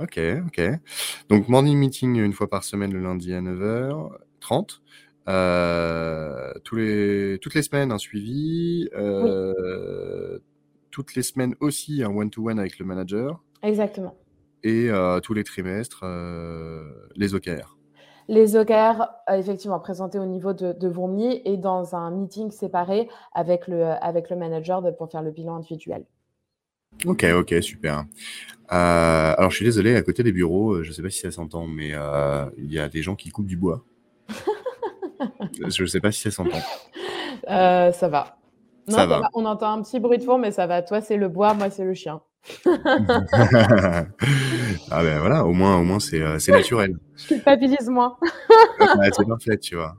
Ok, 0.00 0.20
ok. 0.46 0.60
Donc, 1.30 1.48
morning 1.48 1.76
meeting 1.76 2.16
une 2.16 2.32
fois 2.32 2.48
par 2.48 2.64
semaine 2.64 2.92
le 2.92 3.00
lundi 3.00 3.32
à 3.32 3.40
9h30. 3.40 4.80
Euh, 5.28 6.52
tous 6.64 6.76
les, 6.76 7.38
toutes 7.40 7.54
les 7.54 7.62
semaines, 7.62 7.90
un 7.92 7.98
suivi. 7.98 8.88
Euh, 8.94 10.38
toutes 10.90 11.14
les 11.14 11.22
semaines 11.22 11.54
aussi, 11.60 12.02
un 12.02 12.10
one-to-one 12.10 12.58
avec 12.58 12.78
le 12.78 12.84
manager. 12.84 13.42
Exactement. 13.62 14.14
Et 14.62 14.90
euh, 14.90 15.20
tous 15.20 15.34
les 15.34 15.44
trimestres, 15.44 16.04
les 17.16 17.34
OKR. 17.34 17.76
Les 18.28 18.56
OKR, 18.56 19.06
effectivement, 19.32 19.78
présentés 19.78 20.18
au 20.18 20.26
niveau 20.26 20.52
de, 20.52 20.72
de 20.72 20.92
et 21.48 21.56
dans 21.56 21.94
un 21.94 22.10
meeting 22.10 22.50
séparé 22.50 23.08
avec 23.32 23.68
le, 23.68 23.84
avec 23.84 24.30
le 24.30 24.36
manager 24.36 24.82
pour 24.96 25.10
faire 25.10 25.22
le 25.22 25.30
bilan 25.30 25.56
individuel. 25.56 26.04
Ok, 27.04 27.24
ok, 27.24 27.54
super. 27.62 28.04
Euh, 28.72 29.34
alors, 29.36 29.50
je 29.50 29.56
suis 29.56 29.64
désolé, 29.64 29.96
à 29.96 30.02
côté 30.02 30.22
des 30.22 30.32
bureaux, 30.32 30.74
euh, 30.74 30.82
je 30.82 30.88
ne 30.88 30.94
sais 30.94 31.02
pas 31.02 31.10
si 31.10 31.20
ça 31.20 31.30
s'entend, 31.30 31.66
mais 31.66 31.90
euh, 31.92 32.46
il 32.56 32.72
y 32.72 32.78
a 32.78 32.88
des 32.88 33.02
gens 33.02 33.14
qui 33.14 33.30
coupent 33.30 33.46
du 33.46 33.56
bois. 33.56 33.84
je 35.68 35.82
ne 35.82 35.86
sais 35.86 36.00
pas 36.00 36.10
si 36.10 36.22
ça 36.22 36.30
s'entend. 36.30 36.58
ça 37.46 38.08
va. 38.08 38.38
ça, 38.88 39.06
va. 39.06 39.30
On 39.34 39.44
entend 39.44 39.72
un 39.72 39.82
petit 39.82 40.00
bruit 40.00 40.18
de 40.18 40.24
fond, 40.24 40.38
mais 40.38 40.50
ça 40.50 40.66
va. 40.66 40.82
Toi, 40.82 41.00
c'est 41.00 41.16
le 41.16 41.28
bois, 41.28 41.54
moi, 41.54 41.70
c'est 41.70 41.84
le 41.84 41.94
chien. 41.94 42.20
ah 42.64 44.04
ben 44.90 45.18
voilà, 45.18 45.44
au 45.44 45.52
moins, 45.52 45.78
au 45.78 45.82
moins 45.82 45.98
c'est 45.98 46.20
naturel. 46.48 46.96
Je 47.16 47.26
culpabilise 47.26 47.88
moins. 47.88 48.16
c'est 48.78 49.26
parfait, 49.26 49.58
tu 49.58 49.74
vois. 49.74 49.96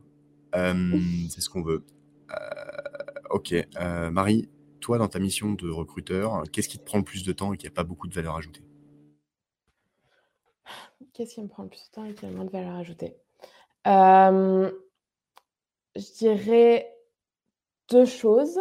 c'est 0.53 1.41
ce 1.41 1.49
qu'on 1.49 1.61
veut. 1.61 1.83
ok, 3.29 3.53
Marie, 4.11 4.47
toi, 4.79 4.97
dans 4.97 5.07
ta 5.07 5.19
mission 5.19 5.53
de 5.53 5.69
recruteur, 5.69 6.43
qu'est-ce 6.51 6.69
qui 6.69 6.79
te 6.79 6.83
prend 6.83 6.97
le 6.97 7.03
plus 7.03 7.23
de 7.23 7.33
temps 7.33 7.53
et 7.53 7.57
qui 7.57 7.65
n'a 7.65 7.71
pas 7.71 7.83
beaucoup 7.83 8.07
de 8.07 8.13
valeur 8.13 8.35
ajoutée? 8.35 8.63
Qu'est-ce 11.13 11.35
qui 11.35 11.41
me 11.41 11.47
prend 11.47 11.63
le 11.63 11.69
plus 11.69 11.83
de 11.85 11.91
temps 11.91 12.05
et 12.05 12.13
qui 12.13 12.25
a 12.25 12.29
moins 12.29 12.45
de 12.45 12.51
valeur 12.51 12.75
ajoutée? 12.75 13.15
Euh, 13.87 14.71
Je 15.95 16.13
dirais 16.17 16.93
deux 17.89 18.05
choses. 18.05 18.59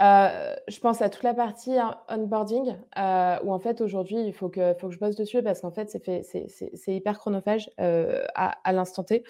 Euh, 0.00 0.54
je 0.68 0.80
pense 0.80 1.02
à 1.02 1.08
toute 1.08 1.22
la 1.22 1.34
partie 1.34 1.78
hein, 1.78 1.96
onboarding, 2.08 2.76
euh, 2.98 3.36
où 3.44 3.52
en 3.52 3.58
fait 3.58 3.80
aujourd'hui 3.80 4.20
il 4.20 4.32
faut 4.32 4.48
que, 4.48 4.74
je 4.88 4.98
bosse 4.98 5.16
dessus 5.16 5.42
parce 5.42 5.60
qu'en 5.60 5.70
fait 5.70 5.90
c'est 5.90 6.94
hyper 6.94 7.18
chronophage 7.18 7.70
euh, 7.80 8.24
à, 8.34 8.72
l'instant 8.72 9.04
T. 9.04 9.22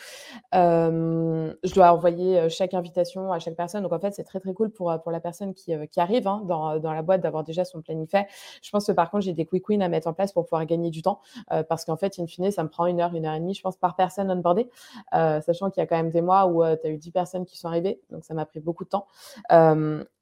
je 0.53 1.75
dois 1.75 1.93
envoyer 1.93 2.49
chaque 2.49 2.75
invitation 2.75 3.33
à 3.33 3.39
chaque 3.39 3.57
personne, 3.57 3.83
donc 3.83 3.93
en 3.93 3.99
fait 3.99 4.13
c'est 4.15 4.25
très 4.25 4.41
très 4.41 4.55
cool 4.55 4.71
pour, 4.71 4.91
la 4.91 5.21
personne 5.21 5.55
qui, 5.55 5.73
arrive 5.97 6.27
hein, 6.27 6.43
dans, 6.47 6.93
la 6.93 7.03
boîte 7.03 7.21
d'avoir 7.21 7.45
déjà 7.45 7.65
son 7.65 7.83
planning 7.83 8.07
fait. 8.07 8.27
Je 8.63 8.71
pense 8.71 8.87
que 8.87 8.93
par 8.93 9.11
contre 9.11 9.25
j'ai 9.25 9.33
des 9.33 9.47
quick 9.47 9.69
wins 9.69 9.83
à 9.83 9.89
mettre 9.89 10.09
en 10.09 10.13
place 10.13 10.33
pour 10.33 10.45
pouvoir 10.45 10.65
gagner 10.67 10.91
du 10.91 11.03
temps 11.03 11.21
parce 11.69 11.85
qu'en 11.85 11.97
fait 11.97 12.19
in 12.19 12.27
fine 12.27 12.51
ça 12.51 12.63
me 12.63 12.69
prend 12.69 12.87
une 12.87 13.01
heure, 13.01 13.15
une 13.15 13.27
heure 13.27 13.35
et 13.35 13.41
demie 13.41 13.55
je 13.55 13.63
pense 13.63 13.77
par 13.77 13.97
personne 13.97 14.31
onboardée, 14.31 14.71
sachant 15.13 15.71
qu'il 15.71 15.81
y 15.81 15.85
a 15.85 15.87
quand 15.87 15.97
même 15.97 16.11
des 16.11 16.23
mois 16.23 16.47
où 16.47 16.63
tu 16.77 16.87
as 16.87 16.91
eu 16.91 16.99
10 16.99 17.11
personnes 17.11 17.45
qui 17.45 17.59
sont 17.59 17.69
arrivées, 17.69 18.01
donc 18.11 18.25
ça 18.25 18.35
m'a 18.35 18.47
pris 18.47 18.61
beaucoup 18.61 18.85
de 18.85 18.91
temps. 18.91 19.07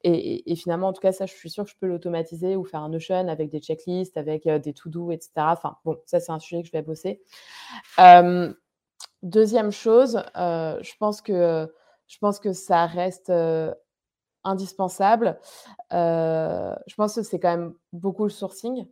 et, 0.03 0.30
finalement, 0.55 0.89
en 0.89 0.93
tout 0.93 1.01
cas, 1.01 1.11
ça, 1.11 1.25
je 1.25 1.33
suis 1.33 1.49
sûre 1.49 1.63
que 1.65 1.71
je 1.71 1.75
peux 1.79 1.87
l'automatiser 1.87 2.55
ou 2.55 2.63
faire 2.63 2.81
un 2.81 2.89
Notion 2.89 3.27
avec 3.27 3.49
des 3.49 3.59
checklists, 3.59 4.17
avec 4.17 4.47
euh, 4.47 4.59
des 4.59 4.73
to-do, 4.73 5.11
etc. 5.11 5.31
Enfin, 5.37 5.77
bon, 5.85 5.97
ça, 6.05 6.19
c'est 6.19 6.31
un 6.31 6.39
sujet 6.39 6.61
que 6.61 6.67
je 6.67 6.71
vais 6.71 6.81
bosser. 6.81 7.21
deuxième 9.23 9.71
chose, 9.71 10.23
euh, 10.37 10.77
je, 10.81 10.91
pense 10.99 11.21
que, 11.21 11.71
je 12.07 12.17
pense 12.19 12.39
que 12.39 12.53
ça 12.53 12.85
reste 12.85 13.31
euh, 14.45 14.49
indispensable. 14.49 15.39
je 15.91 16.95
pense 16.95 17.15
que 17.15 17.23
c'est 17.23 17.39
quand 17.39 17.57
même 17.57 17.73
beaucoup 17.93 18.23
le 18.23 18.29
sourcing 18.29 18.87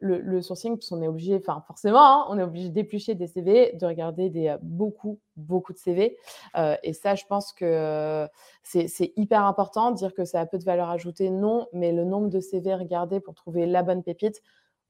le, 0.00 0.42
sourcing, 0.42 0.76
parce 0.76 0.88
qu'on 0.88 1.02
est 1.02 1.08
obligé, 1.08 1.36
enfin 1.36 1.62
forcément, 1.66 2.00
hein, 2.00 2.26
on 2.28 2.38
est 2.38 2.42
obligé 2.42 2.68
d'éplucher 2.68 3.14
des 3.14 3.26
CV, 3.26 3.72
de 3.74 3.86
regarder 3.86 4.30
des, 4.30 4.48
euh, 4.48 4.58
beaucoup, 4.62 5.18
beaucoup 5.36 5.72
de 5.72 5.78
CV. 5.78 6.16
Euh, 6.56 6.76
et 6.82 6.92
ça, 6.92 7.14
je 7.14 7.24
pense 7.26 7.52
que 7.52 8.28
c'est 8.62 9.12
hyper 9.16 9.44
important. 9.44 9.90
Dire 9.90 10.14
que 10.14 10.24
ça 10.24 10.40
a 10.40 10.46
peu 10.46 10.58
de 10.58 10.64
valeur 10.64 10.88
ajoutée, 10.90 11.30
non, 11.30 11.66
mais 11.72 11.92
le 11.92 12.04
nombre 12.04 12.28
de 12.28 12.40
CV 12.40 12.74
regardés 12.74 13.20
pour 13.20 13.34
trouver 13.34 13.66
la 13.66 13.82
bonne 13.82 14.02
pépite, 14.02 14.42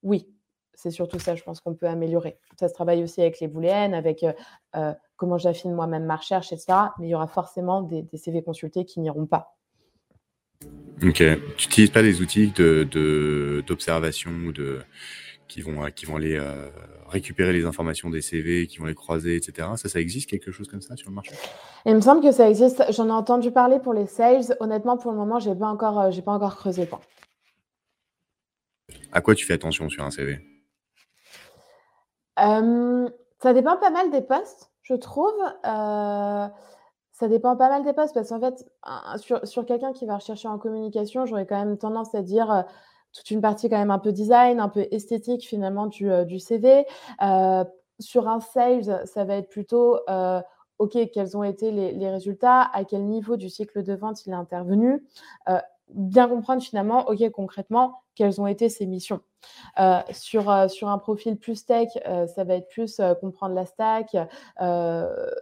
oui. 0.03 0.29
C'est 0.74 0.92
surtout 0.92 1.18
ça, 1.18 1.35
je 1.35 1.42
pense 1.42 1.61
qu'on 1.61 1.74
peut 1.74 1.88
améliorer. 1.88 2.38
Ça 2.59 2.68
se 2.68 2.74
travaille 2.74 3.03
aussi 3.03 3.20
avec 3.20 3.40
les 3.40 3.48
booléennes, 3.48 3.94
avec 3.94 4.24
euh, 4.77 4.94
comment 5.19 5.37
j'affine 5.37 5.75
moi-même 5.75 6.07
ma 6.07 6.17
recherche, 6.17 6.51
etc. 6.53 6.79
Mais 6.99 7.09
il 7.09 7.11
y 7.11 7.15
aura 7.15 7.29
forcément 7.29 7.83
des, 7.83 8.01
des 8.01 8.17
CV 8.17 8.43
consultés 8.43 8.87
qui 8.87 9.01
n'iront 9.01 9.27
pas. 9.27 9.59
Ok. 11.03 11.17
Tu 11.17 11.67
n'utilises 11.67 11.91
pas 11.91 12.03
des 12.03 12.23
outils 12.23 12.49
d'observation 13.67 14.31
de, 14.31 14.53
de 14.53 14.81
qui 15.49 15.63
vont, 15.63 15.91
qui 15.91 16.07
vont 16.07 16.17
aller 16.17 16.41
récupérer 17.09 17.53
les 17.53 17.65
informations 17.65 18.11
des 18.11 18.23
CV, 18.23 18.67
qui 18.67 18.79
vont 18.79 18.87
les 18.87 18.95
croiser, 18.95 19.37
etc. 19.37 19.69
Ça, 19.77 19.89
ça 19.89 19.99
existe 19.99 20.29
quelque 20.29 20.53
chose 20.53 20.69
comme 20.69 20.83
ça 20.83 20.95
sur 20.97 21.09
le 21.09 21.15
marché? 21.15 21.35
Il 21.87 21.95
me 21.95 22.01
semble 22.01 22.23
que 22.23 22.33
ça 22.33 22.49
existe. 22.49 22.85
J'en 22.91 23.09
ai 23.09 23.13
entendu 23.13 23.51
parler 23.51 23.79
pour 23.81 23.95
les 23.95 24.07
sales. 24.07 24.57
Honnêtement, 24.61 24.99
pour 24.99 25.11
le 25.11 25.17
moment, 25.17 25.39
j'ai 25.41 25.55
pas 25.55 25.67
encore, 25.67 26.11
j'ai 26.11 26.23
pas 26.23 26.33
encore 26.33 26.57
creusé 26.57 26.87
le 26.87 26.91
À 29.13 29.21
quoi 29.21 29.35
tu 29.35 29.47
fais 29.47 29.55
attention 29.55 29.89
sur 29.89 30.05
un 30.05 30.11
CV 30.11 30.39
Ça 32.37 33.55
dépend 33.55 33.77
pas 33.77 33.91
mal 33.91 34.11
des 34.11 34.21
postes, 34.21 34.71
je 34.88 34.94
trouve. 34.94 35.35
Ça 35.62 37.27
dépend 37.27 37.57
pas 37.57 37.68
mal 37.68 37.83
des 37.83 37.92
postes 37.92 38.14
parce 38.14 38.29
qu'en 38.29 38.38
fait, 38.38 38.64
sur, 39.16 39.46
sur 39.46 39.66
quelqu'un 39.66 39.92
qui 39.92 40.07
va 40.07 40.16
rechercher 40.16 40.46
en 40.46 40.57
communication, 40.57 41.27
j'aurais 41.27 41.46
quand 41.46 41.59
même 41.59 41.77
tendance 41.77 42.14
à 42.14 42.22
dire 42.22 42.64
toute 43.12 43.31
une 43.31 43.40
partie 43.40 43.68
quand 43.68 43.79
même 43.79 43.90
un 43.90 43.98
peu 43.98 44.12
design, 44.12 44.61
un 44.61 44.68
peu 44.68 44.87
esthétique 44.90 45.46
finalement 45.46 45.87
du, 45.87 46.11
euh, 46.11 46.24
du 46.24 46.38
CV. 46.38 46.85
Euh, 47.22 47.64
sur 48.01 48.29
un 48.29 48.40
sales, 48.40 49.03
ça 49.07 49.24
va 49.24 49.37
être 49.37 49.48
plutôt 49.48 49.98
euh, 50.09 50.40
OK, 50.79 50.96
quels 51.12 51.37
ont 51.37 51.42
été 51.42 51.72
les, 51.72 51.92
les, 51.92 52.11
résultats, 52.11 52.70
à 52.72 52.85
quel 52.85 53.05
niveau 53.05 53.37
du 53.37 53.48
cycle 53.48 53.83
de 53.83 53.94
vente 53.94 54.24
il 54.24 54.31
est 54.31 54.37
intervenu, 54.37 55.05
bien 55.90 56.29
comprendre 56.29 56.62
finalement, 56.62 57.09
OK, 57.09 57.29
concrètement, 57.31 58.03
quelles 58.14 58.40
ont 58.40 58.46
été 58.46 58.68
ses 58.68 58.87
missions. 58.87 59.20
Euh, 59.79 60.01
sur, 60.12 60.51
euh, 60.51 60.68
sur 60.68 60.88
un 60.88 60.98
profil 60.98 61.38
plus 61.38 61.64
tech, 61.64 61.88
euh, 62.07 62.27
ça 62.27 62.44
va 62.44 62.55
être 62.55 62.68
plus 62.68 63.01
comprendre 63.20 63.55
la 63.55 63.64
stack. 63.64 64.16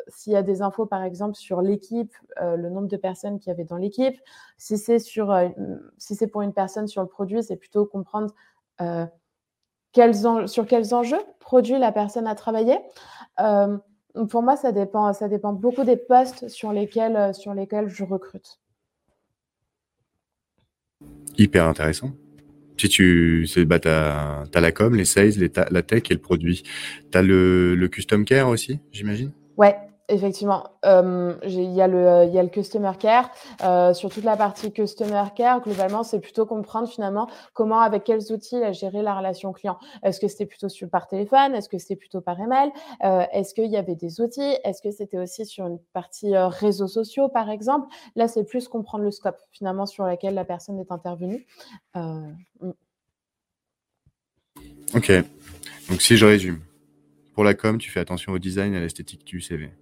S'il 0.08 0.32
y 0.32 0.36
a 0.36 0.42
des 0.42 0.62
infos, 0.62 0.86
par 0.86 1.02
exemple, 1.02 1.34
sur 1.34 1.62
l'équipe, 1.62 2.12
le 2.40 2.68
nombre 2.68 2.88
de 2.88 2.96
personnes 2.96 3.38
qu'il 3.38 3.50
y 3.50 3.52
avait 3.52 3.64
dans 3.64 3.76
l'équipe. 3.76 4.16
Si 4.58 4.78
c'est 4.78 4.98
si 4.98 6.26
pour 6.30 6.42
une 6.42 6.52
personne 6.52 6.86
sur 6.86 7.02
le 7.02 7.08
produit, 7.08 7.42
c'est 7.42 7.56
plutôt 7.56 7.86
comprendre 7.86 8.32
quels 9.92 10.48
sur 10.48 10.66
quels 10.66 10.94
enjeux 10.94 11.22
produit 11.40 11.78
la 11.78 11.92
personne 11.92 12.26
a 12.26 12.34
travaillé. 12.34 12.78
pour 13.36 14.42
moi, 14.42 14.56
ça 14.56 14.72
dépend, 14.72 15.12
ça 15.12 15.28
dépend 15.28 15.52
beaucoup 15.52 15.84
des 15.84 15.96
postes 15.96 16.48
sur 16.48 16.72
lesquels, 16.72 17.34
sur 17.34 17.54
lesquels 17.54 17.88
je 17.88 18.04
recrute. 18.04 18.60
Hyper 21.38 21.66
intéressant. 21.66 22.12
Si 22.78 22.88
tu, 22.88 23.48
bah, 23.66 23.78
t'as, 23.78 24.44
as 24.52 24.60
la 24.60 24.72
com, 24.72 24.94
les 24.94 25.06
sales, 25.06 25.38
les 25.38 25.50
la 25.70 25.82
tech 25.82 26.02
et 26.10 26.14
le 26.14 26.20
produit. 26.20 26.62
T'as 27.10 27.22
le, 27.22 27.74
le 27.74 27.88
custom 27.88 28.24
care 28.24 28.48
aussi, 28.48 28.80
j'imagine? 28.92 29.32
Ouais, 29.56 29.74
Effectivement, 30.08 30.70
il 30.84 31.72
y, 31.72 31.82
a 31.82 31.88
le, 31.88 32.48
customer 32.48 32.92
care. 32.98 33.28
Euh, 33.64 33.92
sur 33.92 34.08
toute 34.08 34.22
la 34.22 34.36
partie 34.36 34.72
customer 34.72 35.24
care, 35.34 35.60
globalement, 35.60 36.04
c'est 36.04 36.20
plutôt 36.20 36.46
comprendre 36.46 36.88
finalement 36.88 37.28
comment, 37.54 37.80
avec 37.80 38.04
quels 38.04 38.32
outils 38.32 38.60
géré 38.72 39.02
la 39.02 39.18
relation 39.18 39.52
client. 39.52 39.78
Est-ce 40.04 40.20
que 40.20 40.28
c'était 40.28 40.46
plutôt 40.46 40.68
sur, 40.68 40.88
par 40.88 41.08
téléphone? 41.08 41.56
Est-ce 41.56 41.68
que 41.68 41.78
c'était 41.78 41.96
plutôt 41.96 42.20
par 42.20 42.38
email? 42.40 42.70
Euh, 43.02 43.24
Est-ce 43.32 43.52
qu'il 43.52 43.66
y 43.66 43.76
avait 43.76 43.96
des 43.96 44.20
outils? 44.20 44.56
Est-ce 44.62 44.80
que 44.80 44.92
c'était 44.92 45.18
aussi 45.18 45.44
sur 45.44 45.66
une 45.66 45.80
partie 45.92 46.36
euh, 46.36 46.46
réseaux 46.46 46.88
sociaux, 46.88 47.28
par 47.28 47.50
exemple? 47.50 47.88
Là, 48.14 48.28
c'est 48.28 48.44
plus 48.44 48.68
comprendre 48.68 49.02
le 49.02 49.10
scope 49.10 49.38
finalement 49.50 49.86
sur 49.86 50.06
lequel 50.06 50.34
la 50.34 50.44
personne 50.44 50.78
est 50.78 50.92
intervenue. 50.92 51.46
Mm. 51.94 52.70
Ok. 54.94 55.12
Donc, 55.90 56.00
si 56.00 56.16
je 56.16 56.26
résume, 56.26 56.60
pour 57.34 57.42
la 57.42 57.54
com, 57.54 57.76
tu 57.78 57.90
fais 57.90 58.00
attention 58.00 58.32
au 58.32 58.38
design 58.38 58.72
et 58.72 58.76
à 58.76 58.80
l'esthétique 58.80 59.24
du 59.24 59.40
CV. 59.40 59.72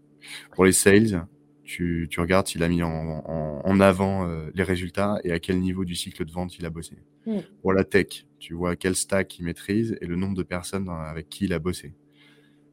Pour 0.53 0.65
les 0.65 0.73
sales, 0.73 1.27
tu, 1.65 2.07
tu 2.11 2.21
regardes 2.21 2.47
s'il 2.47 2.63
a 2.63 2.69
mis 2.69 2.83
en, 2.83 2.91
en, 2.91 3.81
avant 3.81 4.29
euh, 4.29 4.51
les 4.55 4.63
résultats 4.63 5.19
et 5.25 5.33
à 5.33 5.39
quel 5.39 5.59
niveau 5.61 5.85
du 5.85 5.95
cycle 5.95 6.25
de 6.25 6.31
vente 6.31 6.57
il 6.59 6.67
a 6.67 6.71
bossé. 6.71 6.99
Mm. 7.27 7.39
Pour 7.63 7.73
la 7.73 7.85
tech, 7.85 8.27
tu 8.39 8.55
vois 8.55 8.77
quel 8.77 8.95
stack 8.95 9.39
il 9.39 9.45
maîtrise 9.45 9.97
et 10.01 10.07
le 10.07 10.17
nombre 10.17 10.37
de 10.37 10.43
personnes 10.43 10.89
avec 10.89 11.29
qui 11.29 11.47
il 11.47 11.53
a 11.53 11.59
bossé. 11.59 11.95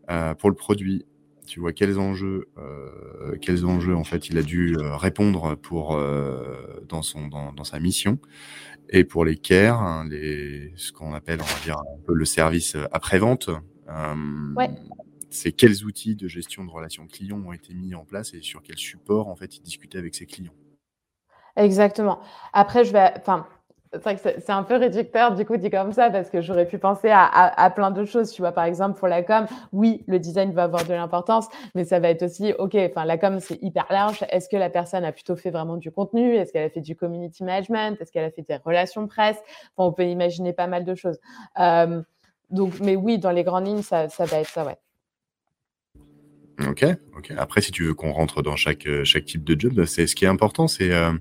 Euh, 0.09 0.33
pour 0.35 0.49
le 0.49 0.55
produit, 0.55 1.05
tu 1.47 1.59
vois 1.59 1.71
quels 1.71 1.97
enjeux, 1.99 2.49
euh, 2.57 3.37
quels 3.41 3.65
enjeux 3.65 3.95
en 3.95 4.03
fait 4.03 4.29
il 4.29 4.37
a 4.37 4.41
dû 4.41 4.75
répondre 4.77 5.55
pour 5.55 5.95
euh, 5.95 6.83
dans 6.89 7.01
son 7.01 7.27
dans, 7.27 7.53
dans, 7.53 7.63
sa 7.63 7.79
mission. 7.79 8.19
Et 8.89 9.05
pour 9.05 9.23
les 9.23 9.37
care, 9.37 9.81
hein, 9.81 10.05
les 10.09 10.73
ce 10.75 10.91
qu'on 10.91 11.13
appelle 11.13 11.39
on 11.41 11.45
va 11.45 11.63
dire 11.63 11.77
un 11.77 12.01
peu 12.05 12.13
le 12.13 12.25
service 12.25 12.75
après 12.91 13.19
vente. 13.19 13.49
ouais 14.57 14.69
c'est 15.31 15.51
quels 15.51 15.83
outils 15.83 16.15
de 16.15 16.27
gestion 16.27 16.63
de 16.63 16.69
relations 16.69 17.07
clients 17.07 17.41
ont 17.45 17.53
été 17.53 17.73
mis 17.73 17.95
en 17.95 18.05
place 18.05 18.33
et 18.33 18.41
sur 18.41 18.61
quel 18.61 18.77
support 18.77 19.27
en 19.27 19.35
fait 19.35 19.57
il 19.57 19.61
discutait 19.61 19.97
avec 19.97 20.15
ses 20.15 20.25
clients. 20.25 20.53
Exactement. 21.57 22.19
Après, 22.53 22.85
je 22.85 22.93
vais, 22.93 23.11
enfin, 23.17 23.45
c'est 24.15 24.49
un 24.49 24.63
peu 24.63 24.77
réducteur 24.77 25.35
du 25.35 25.45
coup 25.45 25.57
dit 25.57 25.69
comme 25.69 25.91
ça 25.91 26.09
parce 26.09 26.29
que 26.29 26.39
j'aurais 26.39 26.65
pu 26.65 26.77
penser 26.77 27.09
à, 27.11 27.69
plein 27.75 27.91
d'autres 27.91 28.09
choses. 28.09 28.31
Tu 28.31 28.41
vois, 28.41 28.53
par 28.53 28.63
exemple 28.63 28.97
pour 28.97 29.09
la 29.09 29.21
com, 29.21 29.45
oui, 29.73 30.03
le 30.07 30.17
design 30.17 30.53
va 30.53 30.63
avoir 30.63 30.85
de 30.85 30.93
l'importance, 30.93 31.47
mais 31.75 31.83
ça 31.83 31.99
va 31.99 32.09
être 32.09 32.23
aussi, 32.23 32.53
ok, 32.57 32.75
enfin 32.89 33.03
la 33.03 33.17
com 33.17 33.39
c'est 33.41 33.61
hyper 33.61 33.85
large. 33.89 34.23
Est-ce 34.29 34.47
que 34.47 34.55
la 34.55 34.69
personne 34.69 35.03
a 35.03 35.11
plutôt 35.11 35.35
fait 35.35 35.51
vraiment 35.51 35.75
du 35.75 35.91
contenu? 35.91 36.35
Est-ce 36.35 36.53
qu'elle 36.53 36.65
a 36.65 36.69
fait 36.69 36.81
du 36.81 36.95
community 36.95 37.43
management? 37.43 37.99
Est-ce 37.99 38.13
qu'elle 38.13 38.23
a 38.23 38.31
fait 38.31 38.43
des 38.43 38.55
relations 38.55 39.07
presse? 39.07 39.37
On 39.75 39.91
peut 39.91 40.05
imaginer 40.05 40.53
pas 40.53 40.67
mal 40.67 40.85
de 40.85 40.95
choses. 40.95 41.19
Euh, 41.59 42.01
donc, 42.49 42.79
mais 42.79 42.95
oui, 42.95 43.17
dans 43.17 43.31
les 43.31 43.43
grandes 43.43 43.65
lignes, 43.65 43.81
ça, 43.81 44.07
ça 44.07 44.25
va 44.25 44.39
être 44.39 44.49
ça, 44.49 44.65
ouais. 44.65 44.77
Ok, 46.67 46.85
ok. 47.17 47.33
Après, 47.37 47.61
si 47.61 47.71
tu 47.71 47.83
veux 47.83 47.93
qu'on 47.93 48.11
rentre 48.11 48.41
dans 48.41 48.55
chaque, 48.55 48.87
euh, 48.87 49.03
chaque 49.03 49.25
type 49.25 49.43
de 49.43 49.59
job, 49.59 49.85
c'est 49.85 50.07
ce 50.07 50.15
qui 50.15 50.25
est 50.25 50.29
important, 50.29 50.67
c'est 50.67 50.91
euh, 50.91 51.13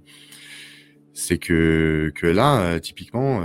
c'est 1.13 1.39
que, 1.39 2.13
que 2.15 2.27
là, 2.27 2.61
euh, 2.63 2.79
typiquement, 2.79 3.43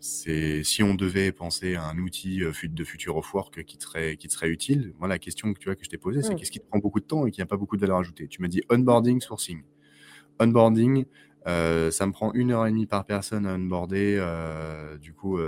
c'est 0.00 0.62
si 0.64 0.82
on 0.82 0.94
devait 0.94 1.32
penser 1.32 1.76
à 1.76 1.84
un 1.84 1.96
outil 1.98 2.40
de 2.40 2.84
future 2.84 3.16
of 3.16 3.32
work 3.32 3.64
qui 3.64 3.78
te 3.78 3.84
serait, 3.84 4.16
qui 4.16 4.28
serait 4.28 4.50
utile, 4.50 4.92
moi, 4.98 5.08
la 5.08 5.18
question 5.18 5.52
que 5.54 5.58
tu 5.58 5.66
vois 5.66 5.76
que 5.76 5.84
je 5.84 5.88
t'ai 5.88 5.96
posée, 5.96 6.22
c'est 6.22 6.34
mmh. 6.34 6.36
qu'est-ce 6.36 6.50
qui 6.50 6.60
te 6.60 6.66
prend 6.66 6.78
beaucoup 6.78 7.00
de 7.00 7.06
temps 7.06 7.26
et 7.26 7.30
qui 7.30 7.40
n'a 7.40 7.46
pas 7.46 7.56
beaucoup 7.56 7.76
de 7.76 7.80
valeur 7.80 7.98
ajoutée? 7.98 8.28
Tu 8.28 8.42
m'as 8.42 8.48
dit 8.48 8.62
onboarding, 8.70 9.20
sourcing. 9.20 9.62
Onboarding, 10.40 11.06
ça 11.44 12.06
me 12.06 12.12
prend 12.12 12.32
une 12.32 12.52
heure 12.52 12.66
et 12.66 12.70
demie 12.70 12.86
par 12.86 13.04
personne 13.04 13.46
à 13.46 13.54
onboarder. 13.54 14.18
du 15.00 15.12
coup, 15.12 15.38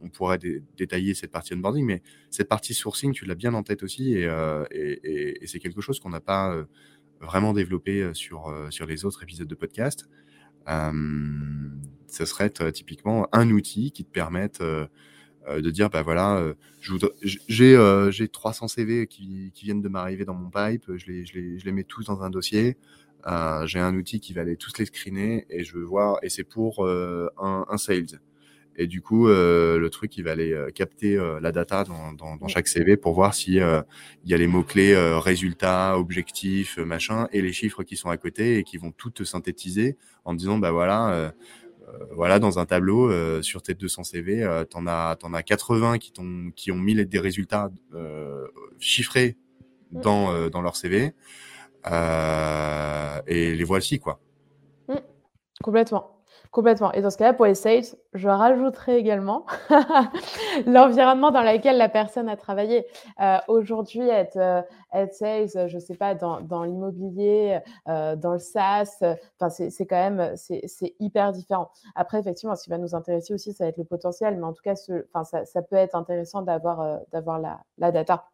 on, 0.00 0.08
pourrait 0.08 0.38
détailler 0.76 1.14
cette 1.14 1.30
partie 1.30 1.54
onboarding, 1.54 1.84
mais 1.84 2.02
cette 2.30 2.48
partie 2.48 2.74
sourcing, 2.74 3.12
tu 3.12 3.24
l'as 3.24 3.34
bien 3.34 3.54
en 3.54 3.62
tête 3.62 3.82
aussi, 3.82 4.14
et, 4.14 4.26
euh, 4.26 4.64
c'est 5.46 5.58
quelque 5.58 5.80
chose 5.80 6.00
qu'on 6.00 6.10
n'a 6.10 6.20
pas 6.20 6.52
euh, 6.52 6.64
vraiment 7.20 7.52
développé 7.52 8.02
euh, 8.02 8.14
sur, 8.14 8.54
sur 8.70 8.86
les 8.86 9.04
autres 9.04 9.22
épisodes 9.22 9.48
de 9.48 9.54
podcast. 9.54 10.08
ce 10.66 12.24
serait 12.24 12.50
typiquement 12.72 13.28
un 13.32 13.50
outil 13.50 13.92
qui 13.92 14.04
te 14.04 14.10
permette 14.10 14.60
de 14.62 15.70
dire, 15.70 15.90
bah 15.90 16.02
voilà, 16.02 16.54
j'ai 16.80 18.28
300 18.28 18.68
CV 18.68 19.06
qui, 19.06 19.52
viennent 19.62 19.82
de 19.82 19.88
m'arriver 19.88 20.24
dans 20.24 20.34
mon 20.34 20.50
pipe, 20.50 20.96
je 20.96 21.06
les, 21.06 21.24
je 21.26 21.64
les, 21.64 21.72
mets 21.72 21.84
tous 21.84 22.04
dans 22.04 22.22
un 22.22 22.30
dossier. 22.30 22.76
J'ai 23.66 23.78
un 23.78 23.94
outil 23.94 24.20
qui 24.20 24.32
va 24.32 24.42
aller 24.42 24.56
tous 24.56 24.78
les 24.78 24.86
screener 24.86 25.46
et 25.50 25.64
je 25.64 25.74
veux 25.74 25.84
voir, 25.84 26.18
et 26.22 26.28
c'est 26.28 26.44
pour 26.44 26.86
un, 26.86 27.66
un, 27.68 27.76
sales. 27.78 28.20
Et 28.76 28.86
du 28.86 29.02
coup, 29.02 29.28
euh, 29.28 29.78
le 29.78 29.90
truc, 29.90 30.16
il 30.16 30.24
va 30.24 30.30
aller 30.30 30.52
euh, 30.52 30.70
capter 30.70 31.16
euh, 31.16 31.38
la 31.40 31.52
data 31.52 31.84
dans, 31.84 32.12
dans, 32.12 32.36
dans, 32.36 32.48
chaque 32.48 32.66
CV 32.66 32.96
pour 32.96 33.12
voir 33.12 33.34
si 33.34 33.56
il 33.56 33.84
y 34.24 34.34
a 34.34 34.36
les 34.38 34.46
mots 34.46 34.62
clés 34.62 34.96
résultats, 35.18 35.98
objectifs, 35.98 36.78
machin, 36.78 37.28
et 37.30 37.42
les 37.42 37.52
chiffres 37.52 37.82
qui 37.82 37.96
sont 37.96 38.08
à 38.08 38.16
côté 38.16 38.56
et 38.56 38.64
qui 38.64 38.78
vont 38.78 38.90
tout 38.90 39.12
synthétiser 39.22 39.98
en 40.24 40.32
disant 40.32 40.58
bah 40.58 40.70
voilà. 40.70 41.34
voilà, 42.12 42.38
dans 42.38 42.58
un 42.58 42.66
tableau 42.66 43.10
sur 43.42 43.62
tes 43.62 43.74
200 43.74 44.04
CV, 44.04 44.64
t'en 44.70 44.86
as 44.86 45.16
t'en 45.16 45.34
as 45.34 45.42
80 45.42 45.98
qui 45.98 46.12
t'ont 46.12 46.50
qui 46.54 46.70
ont 46.72 46.78
mis 46.78 46.94
des 47.04 47.18
résultats 47.18 47.70
chiffrés 48.78 49.36
dans 49.90 50.48
dans 50.48 50.62
leur 50.62 50.76
CV 50.76 51.12
et 51.86 53.54
les 53.54 53.64
voici 53.64 53.98
quoi. 53.98 54.20
Mmh. 54.88 54.94
complètement. 55.62 56.20
Complètement. 56.50 56.90
Et 56.92 57.00
dans 57.00 57.10
ce 57.10 57.16
cas-là, 57.16 57.32
pour 57.32 57.46
les 57.46 57.54
sales, 57.54 57.84
je 58.12 58.28
rajouterai 58.28 58.96
également 58.96 59.46
l'environnement 60.66 61.30
dans 61.30 61.42
lequel 61.42 61.78
la 61.78 61.88
personne 61.88 62.28
a 62.28 62.36
travaillé. 62.36 62.86
Euh, 63.20 63.36
aujourd'hui, 63.46 64.08
être, 64.08 64.36
euh, 64.36 65.06
sales, 65.12 65.68
je 65.68 65.76
ne 65.76 65.80
sais 65.80 65.94
pas, 65.94 66.16
dans, 66.16 66.40
dans 66.40 66.64
l'immobilier, 66.64 67.60
euh, 67.88 68.16
dans 68.16 68.32
le 68.32 68.40
SaaS, 68.40 69.00
c'est 69.48 69.86
quand 69.86 70.10
même 70.10 70.32
c'est 70.34 70.94
hyper 70.98 71.30
différent. 71.30 71.70
Après, 71.94 72.18
effectivement, 72.18 72.56
ce 72.56 72.64
qui 72.64 72.70
va 72.70 72.78
nous 72.78 72.96
intéresser 72.96 73.32
aussi, 73.32 73.52
ça 73.52 73.64
va 73.64 73.68
être 73.68 73.78
le 73.78 73.84
potentiel, 73.84 74.36
mais 74.36 74.44
en 74.44 74.52
tout 74.52 74.62
cas, 74.62 74.74
ce, 74.74 75.06
ça, 75.22 75.44
ça 75.44 75.62
peut 75.62 75.76
être 75.76 75.94
intéressant 75.94 76.42
d'avoir 76.42 76.98
d'avoir 77.12 77.38
la, 77.38 77.60
la 77.78 77.92
data 77.92 78.24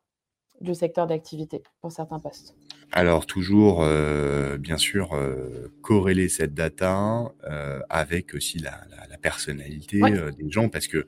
du 0.61 0.75
secteur 0.75 1.07
d'activité 1.07 1.63
pour 1.81 1.93
certains 1.93 2.19
postes. 2.19 2.55
Alors 2.93 3.27
toujours, 3.27 3.83
euh, 3.83 4.59
bien 4.59 4.79
sûr, 4.79 5.13
euh, 5.13 5.73
corréler 5.83 6.29
cette 6.29 6.55
data 6.55 7.33
euh, 7.45 7.81
avec 7.91 8.35
aussi 8.35 8.59
la, 8.59 8.81
la, 8.91 9.07
la 9.09 9.19
personnalité 9.19 10.01
euh, 10.03 10.31
des 10.31 10.51
gens, 10.51 10.69
parce 10.69 10.87
que 10.87 11.07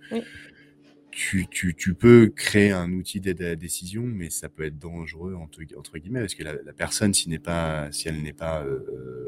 tu, 1.10 1.46
tu, 1.48 1.74
tu, 1.74 1.94
peux 1.94 2.28
créer 2.34 2.72
un 2.72 2.92
outil 2.92 3.20
d'aide 3.20 3.42
à 3.42 3.48
la 3.48 3.56
décision, 3.56 4.02
mais 4.02 4.28
ça 4.30 4.48
peut 4.48 4.64
être 4.64 4.78
dangereux 4.78 5.34
entre, 5.34 5.60
entre 5.76 5.98
guillemets 5.98 6.20
parce 6.20 6.34
que 6.34 6.44
la, 6.44 6.54
la 6.62 6.72
personne, 6.72 7.14
si 7.14 7.28
n'est 7.28 7.38
pas, 7.38 7.90
si 7.90 8.08
elle 8.08 8.22
n'est 8.22 8.32
pas 8.32 8.64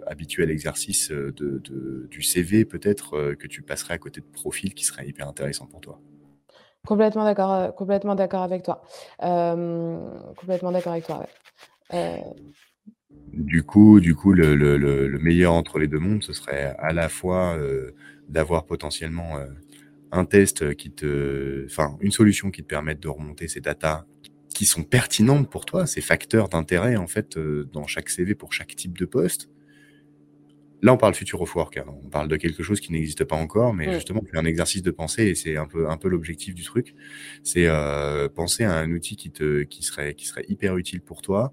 habituée 0.07 0.45
à 0.45 0.47
l'exercice 0.47 1.11
de, 1.11 1.33
de, 1.33 2.07
du 2.11 2.23
CV, 2.23 2.65
peut-être 2.65 3.35
que 3.35 3.47
tu 3.49 3.63
passerais 3.63 3.95
à 3.95 3.99
côté 3.99 4.21
de 4.21 4.27
profils 4.27 4.73
qui 4.75 4.85
seraient 4.85 5.09
hyper 5.09 5.27
intéressants 5.27 5.67
pour 5.67 5.81
toi. 5.81 6.01
Complètement 6.87 7.25
d'accord, 7.25 7.53
euh, 7.53 7.69
complètement 7.71 8.15
d'accord 8.15 8.43
avec 8.43 8.63
toi. 8.63 8.83
Euh, 9.23 10.11
complètement 10.37 10.73
d'accord 10.73 10.93
avec 10.93 11.07
toi. 11.07 11.27
Ouais. 11.93 12.25
Du 13.33 13.63
coup, 13.63 14.01
du 14.01 14.15
coup, 14.15 14.33
le, 14.33 14.55
le, 14.55 14.77
le, 14.77 15.19
meilleur 15.19 15.53
entre 15.53 15.79
les 15.79 15.89
deux 15.89 15.99
mondes, 15.99 16.23
ce 16.23 16.33
serait 16.33 16.75
à 16.79 16.93
la 16.93 17.09
fois 17.09 17.57
d'avoir 18.29 18.65
potentiellement 18.65 19.37
un 20.13 20.25
test 20.25 20.75
qui 20.77 20.91
te, 20.91 21.65
enfin, 21.67 21.97
une 22.01 22.13
solution 22.13 22.51
qui 22.51 22.63
te 22.63 22.69
permette 22.69 23.01
de 23.01 23.09
remonter 23.09 23.49
ces 23.49 23.61
datas 23.61 24.05
qui 24.61 24.67
sont 24.67 24.83
pertinentes 24.83 25.49
pour 25.49 25.65
toi, 25.65 25.87
ces 25.87 26.01
facteurs 26.01 26.49
d'intérêt 26.49 26.97
en 26.97 27.07
fait 27.07 27.37
euh, 27.39 27.69
dans 27.73 27.87
chaque 27.87 28.11
CV 28.11 28.35
pour 28.35 28.53
chaque 28.53 28.77
type 28.77 28.99
de 28.99 29.07
poste. 29.07 29.49
Là, 30.83 30.95
on 30.95 30.97
parle 30.97 31.15
future 31.15 31.41
of 31.43 31.55
work, 31.55 31.77
hein. 31.77 31.85
on 31.87 32.09
parle 32.09 32.29
de 32.29 32.37
quelque 32.37 32.63
chose 32.63 32.81
qui 32.81 32.93
n'existe 32.93 33.25
pas 33.25 33.37
encore, 33.37 33.75
mais 33.75 33.93
justement, 33.93 34.23
c'est 34.31 34.39
un 34.39 34.47
exercice 34.47 34.83
de 34.83 34.91
pensée 34.91 35.25
et 35.25 35.35
c'est 35.35 35.57
un 35.57 35.67
peu 35.67 35.91
un 35.91 35.97
peu 35.97 36.09
l'objectif 36.09 36.55
du 36.55 36.63
truc, 36.63 36.95
c'est 37.43 37.67
euh, 37.67 38.29
penser 38.29 38.65
à 38.65 38.75
un 38.75 38.91
outil 38.91 39.17
qui 39.17 39.31
te 39.31 39.63
qui 39.63 39.83
serait 39.83 40.15
qui 40.15 40.27
serait 40.27 40.45
hyper 40.49 40.77
utile 40.77 41.03
pour 41.03 41.21
toi 41.21 41.53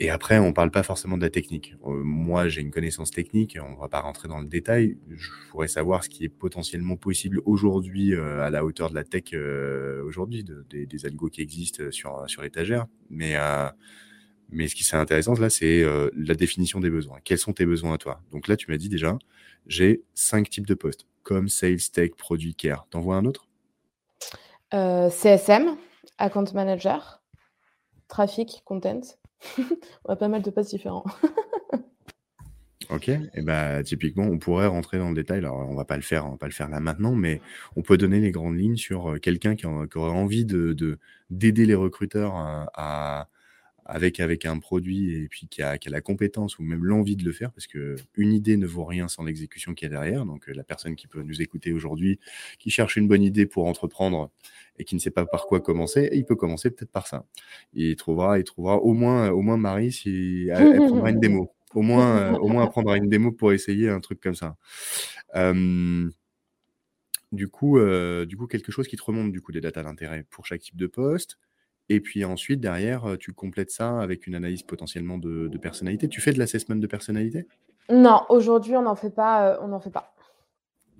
et 0.00 0.08
après, 0.08 0.38
on 0.38 0.54
parle 0.54 0.70
pas 0.70 0.82
forcément 0.82 1.18
de 1.18 1.22
la 1.22 1.28
technique. 1.28 1.76
Euh, 1.86 2.02
moi, 2.02 2.48
j'ai 2.48 2.62
une 2.62 2.70
connaissance 2.70 3.10
technique, 3.10 3.58
on 3.62 3.78
va 3.78 3.88
pas 3.88 4.00
rentrer 4.00 4.28
dans 4.28 4.40
le 4.40 4.46
détail. 4.46 4.96
Je 5.10 5.28
pourrais 5.50 5.68
savoir 5.68 6.02
ce 6.02 6.08
qui 6.08 6.24
est 6.24 6.30
potentiellement 6.30 6.96
possible 6.96 7.42
aujourd'hui 7.44 8.14
euh, 8.14 8.40
à 8.40 8.48
la 8.48 8.64
hauteur 8.64 8.88
de 8.88 8.94
la 8.94 9.04
tech 9.04 9.24
euh, 9.34 10.02
aujourd'hui, 10.02 10.42
de, 10.42 10.64
des, 10.70 10.86
des, 10.86 11.04
algos 11.04 11.28
qui 11.28 11.42
existent 11.42 11.90
sur, 11.90 12.24
sur 12.28 12.40
l'étagère. 12.40 12.86
Mais, 13.10 13.36
mais 14.50 14.68
ce 14.68 14.74
qui 14.74 14.84
serait 14.84 15.00
intéressant, 15.00 15.34
là, 15.34 15.50
c'est 15.50 15.84
la 16.16 16.34
définition 16.34 16.80
des 16.80 16.90
besoins. 16.90 17.18
Quels 17.24 17.38
sont 17.38 17.52
tes 17.52 17.66
besoins 17.66 17.94
à 17.94 17.98
toi? 17.98 18.20
Donc 18.32 18.48
là, 18.48 18.56
tu 18.56 18.70
m'as 18.70 18.76
dit 18.76 18.88
déjà, 18.88 19.18
j'ai 19.66 20.02
cinq 20.14 20.50
types 20.50 20.66
de 20.66 20.74
postes, 20.74 21.06
comme 21.22 21.48
sales, 21.48 21.80
tech, 21.92 22.10
produit, 22.16 22.54
care. 22.54 22.86
T'en 22.90 23.00
vois 23.00 23.16
un 23.16 23.24
autre? 23.24 23.48
CSM, 24.72 25.76
account 26.18 26.46
manager, 26.54 27.22
traffic, 28.08 28.62
content. 28.64 29.00
on 30.04 30.12
a 30.12 30.16
pas 30.16 30.28
mal 30.28 30.42
de 30.42 30.50
postes 30.50 30.70
différents. 30.70 31.04
Ok, 32.92 33.08
et 33.08 33.42
bah 33.42 33.84
typiquement, 33.84 34.24
on 34.24 34.38
pourrait 34.38 34.66
rentrer 34.66 34.98
dans 34.98 35.10
le 35.10 35.14
détail. 35.14 35.38
Alors, 35.38 35.58
on 35.58 35.76
va 35.76 35.84
pas 35.84 35.94
le 35.94 36.02
faire, 36.02 36.26
on 36.26 36.32
va 36.32 36.36
pas 36.38 36.46
le 36.46 36.52
faire 36.52 36.68
là 36.68 36.80
maintenant, 36.80 37.14
mais 37.14 37.40
on 37.76 37.82
peut 37.82 37.96
donner 37.96 38.18
les 38.18 38.32
grandes 38.32 38.58
lignes 38.58 38.76
sur 38.76 39.12
euh, 39.12 39.18
quelqu'un 39.18 39.54
qui, 39.54 39.64
aurait 39.66 40.10
envie 40.10 40.44
de 40.44 40.98
d'aider 41.30 41.66
les 41.66 41.76
recruteurs 41.76 42.34
à, 42.34 43.28
avec 43.90 44.20
avec 44.20 44.46
un 44.46 44.58
produit 44.58 45.14
et 45.14 45.28
puis 45.28 45.48
qui 45.48 45.62
a, 45.62 45.76
qui 45.76 45.88
a 45.88 45.90
la 45.90 46.00
compétence 46.00 46.58
ou 46.58 46.62
même 46.62 46.84
l'envie 46.84 47.16
de 47.16 47.24
le 47.24 47.32
faire, 47.32 47.52
parce 47.52 47.66
que 47.66 47.96
une 48.16 48.32
idée 48.32 48.56
ne 48.56 48.66
vaut 48.66 48.84
rien 48.84 49.08
sans 49.08 49.24
l'exécution 49.24 49.74
qui 49.74 49.84
est 49.84 49.88
derrière. 49.88 50.24
Donc, 50.24 50.48
euh, 50.48 50.52
la 50.54 50.62
personne 50.62 50.94
qui 50.94 51.08
peut 51.08 51.22
nous 51.22 51.42
écouter 51.42 51.72
aujourd'hui, 51.72 52.20
qui 52.58 52.70
cherche 52.70 52.96
une 52.96 53.08
bonne 53.08 53.22
idée 53.22 53.46
pour 53.46 53.66
entreprendre 53.66 54.30
et 54.78 54.84
qui 54.84 54.94
ne 54.94 55.00
sait 55.00 55.10
pas 55.10 55.26
par 55.26 55.46
quoi 55.46 55.60
commencer, 55.60 56.08
il 56.12 56.24
peut 56.24 56.36
commencer 56.36 56.70
peut-être 56.70 56.90
par 56.90 57.06
ça. 57.08 57.26
Il 57.74 57.96
trouvera, 57.96 58.38
il 58.38 58.44
trouvera 58.44 58.76
au 58.76 58.94
moins, 58.94 59.30
au 59.30 59.42
moins 59.42 59.56
Marie 59.56 59.92
si 59.92 60.48
elle, 60.52 60.76
prendra 60.76 61.10
une 61.10 61.20
démo. 61.20 61.52
Au 61.74 61.82
moins, 61.82 62.16
euh, 62.16 62.38
au 62.38 62.48
moins 62.48 62.66
prendra 62.68 62.96
une 62.96 63.08
démo 63.08 63.32
pour 63.32 63.52
essayer 63.52 63.88
un 63.88 64.00
truc 64.00 64.20
comme 64.20 64.34
ça. 64.36 64.56
du 67.32 67.48
coup, 67.48 67.78
euh, 67.78 68.24
du 68.26 68.36
coup, 68.36 68.46
quelque 68.46 68.72
chose 68.72 68.88
qui 68.88 68.96
te 68.96 69.02
remonte 69.02 69.32
du 69.32 69.40
coup 69.40 69.52
des 69.52 69.60
datas 69.60 69.82
d'intérêt 69.82 70.24
pour 70.30 70.46
chaque 70.46 70.60
type 70.60 70.76
de 70.76 70.86
poste. 70.86 71.38
Et 71.90 72.00
puis 72.00 72.24
ensuite, 72.24 72.60
derrière, 72.60 73.16
tu 73.18 73.34
complètes 73.34 73.70
ça 73.70 74.00
avec 74.00 74.26
une 74.26 74.34
analyse 74.34 74.62
potentiellement 74.62 75.18
de, 75.18 75.48
de 75.48 75.58
personnalité. 75.58 76.08
Tu 76.08 76.22
fais 76.22 76.32
de 76.32 76.38
l'assessment 76.38 76.76
de 76.76 76.86
personnalité? 76.86 77.46
Non, 77.90 78.22
aujourd'hui, 78.30 78.76
on 78.76 78.82
n'en 78.82 78.94
fait 78.94 79.10
pas. 79.10 79.58
on 79.60 79.68
n'en 79.68 79.80
fait 79.80 79.90
pas. 79.90 80.14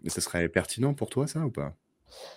Mais 0.03 0.11
ça 0.11 0.21
serait 0.21 0.49
pertinent 0.49 0.93
pour 0.93 1.09
toi, 1.09 1.27
ça, 1.27 1.41
ou 1.41 1.51
pas? 1.51 1.75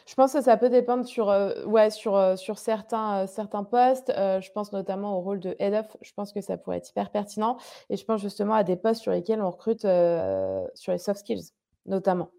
Je 0.05 0.13
pense 0.15 0.33
que 0.33 0.41
ça 0.41 0.57
peut 0.57 0.69
dépendre 0.69 1.05
sur, 1.05 1.29
euh, 1.29 1.65
ouais, 1.65 1.89
sur, 1.89 2.15
euh, 2.15 2.35
sur 2.35 2.57
certains, 2.59 3.23
euh, 3.23 3.27
certains 3.27 3.63
postes. 3.63 4.11
je 4.15 4.51
pense 4.51 4.71
notamment 4.71 5.17
au 5.17 5.21
rôle 5.21 5.39
de 5.39 5.55
head 5.59 5.73
of. 5.73 5.97
Je 6.01 6.11
pense 6.13 6.31
que 6.31 6.41
ça 6.41 6.57
pourrait 6.57 6.77
être 6.77 6.89
hyper 6.89 7.09
pertinent. 7.09 7.57
Et 7.89 7.97
je 7.97 8.05
pense 8.05 8.21
justement 8.21 8.53
à 8.53 8.63
des 8.63 8.75
postes 8.75 9.01
sur 9.01 9.11
lesquels 9.11 9.41
on 9.41 9.49
recrute 9.49 9.81
sur 9.81 10.91
les 10.91 10.97
soft 10.97 11.19
skills, 11.19 11.51
notamment. 11.85 12.31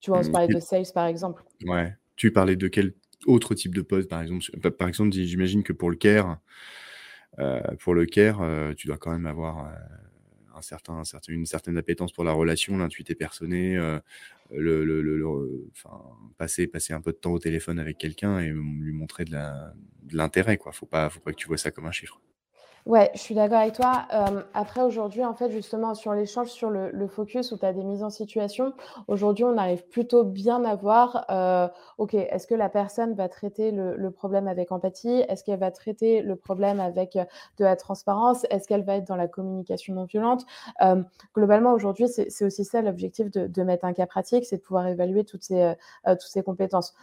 Tu 0.00 0.10
vois, 0.10 0.20
on 0.20 0.22
se 0.22 0.28
mmh, 0.28 0.32
parlait 0.32 0.54
de 0.54 0.60
sales, 0.60 0.92
par 0.94 1.06
exemple. 1.06 1.42
Ouais. 1.64 1.94
Tu 2.16 2.32
parlais 2.32 2.56
de 2.56 2.68
quel 2.68 2.92
autre 3.26 3.54
type 3.54 3.74
de 3.74 3.82
poste, 3.82 4.08
par 4.08 4.22
exemple 4.22 4.44
Par 4.72 4.88
exemple, 4.88 5.12
j'imagine 5.12 5.62
que 5.62 5.72
pour 5.72 5.90
le 5.90 5.96
care, 5.96 6.38
pour 7.80 7.94
le 7.94 8.06
care, 8.06 8.40
tu 8.76 8.86
dois 8.86 8.98
quand 8.98 9.12
même 9.12 9.26
avoir 9.26 9.72
un 10.54 10.62
certain, 10.62 11.02
une 11.28 11.46
certaine 11.46 11.76
appétence 11.76 12.12
pour 12.12 12.24
la 12.24 12.32
relation, 12.32 12.78
l'intuité 12.78 13.14
personnée, 13.14 13.76
euh, 13.76 13.98
le, 14.50 14.84
le, 14.84 15.68
enfin, 15.72 16.02
passer, 16.38 16.66
passer 16.66 16.94
un 16.94 17.00
peu 17.00 17.12
de 17.12 17.18
temps 17.18 17.32
au 17.32 17.38
téléphone 17.38 17.78
avec 17.78 17.98
quelqu'un 17.98 18.40
et 18.40 18.48
lui 18.50 18.92
montrer 18.92 19.24
de 19.24 19.36
l'intérêt. 20.12 20.58
Faut 20.72 20.86
pas, 20.86 21.10
faut 21.10 21.20
pas 21.20 21.32
que 21.32 21.36
tu 21.36 21.46
vois 21.46 21.58
ça 21.58 21.70
comme 21.70 21.86
un 21.86 21.92
chiffre. 21.92 22.20
Ouais, 22.86 23.10
je 23.14 23.18
suis 23.18 23.34
d'accord 23.34 23.58
avec 23.58 23.74
toi. 23.74 24.06
après, 24.54 24.80
aujourd'hui, 24.80 25.24
en 25.24 25.34
fait, 25.34 25.50
justement, 25.50 25.94
sur 25.94 26.14
l'échange, 26.14 26.50
sur 26.50 26.70
le, 26.70 27.08
focus 27.08 27.50
où 27.50 27.58
tu 27.58 27.66
as 27.66 27.72
des 27.72 27.82
mises 27.82 28.04
en 28.04 28.10
situation, 28.10 28.74
aujourd'hui, 29.08 29.42
on 29.42 29.58
arrive 29.58 29.84
plutôt 29.88 30.22
bien 30.22 30.64
à 30.64 30.76
voir, 30.76 31.26
OK, 31.98 32.14
est-ce 32.14 32.46
que 32.46 32.54
la 32.54 32.68
personne 32.68 33.14
va 33.14 33.28
traiter 33.28 33.72
le, 33.72 34.10
problème 34.12 34.46
avec 34.46 34.70
empathie? 34.70 35.24
Est-ce 35.28 35.42
qu'elle 35.42 35.58
va 35.58 35.72
traiter 35.72 36.22
le 36.22 36.36
problème 36.36 36.78
avec 36.78 37.14
de 37.14 37.64
la 37.64 37.74
transparence? 37.74 38.46
Est-ce 38.50 38.68
qu'elle 38.68 38.84
va 38.84 38.96
être 38.96 39.08
dans 39.08 39.16
la 39.16 39.26
communication 39.26 39.94
non 39.94 40.04
violente? 40.04 40.46
Globalement, 41.34 41.72
aujourd'hui, 41.72 42.06
c'est 42.08 42.44
aussi 42.44 42.64
ça 42.64 42.82
l'objectif 42.82 43.32
de, 43.32 43.62
mettre 43.64 43.84
un 43.84 43.94
cas 43.94 44.06
pratique, 44.06 44.46
c'est 44.46 44.58
de 44.58 44.62
pouvoir 44.62 44.86
évaluer 44.86 45.24
toutes 45.24 45.42
ces, 45.42 45.74
toutes 46.06 46.20
ces 46.20 46.44
compétences. 46.44 46.94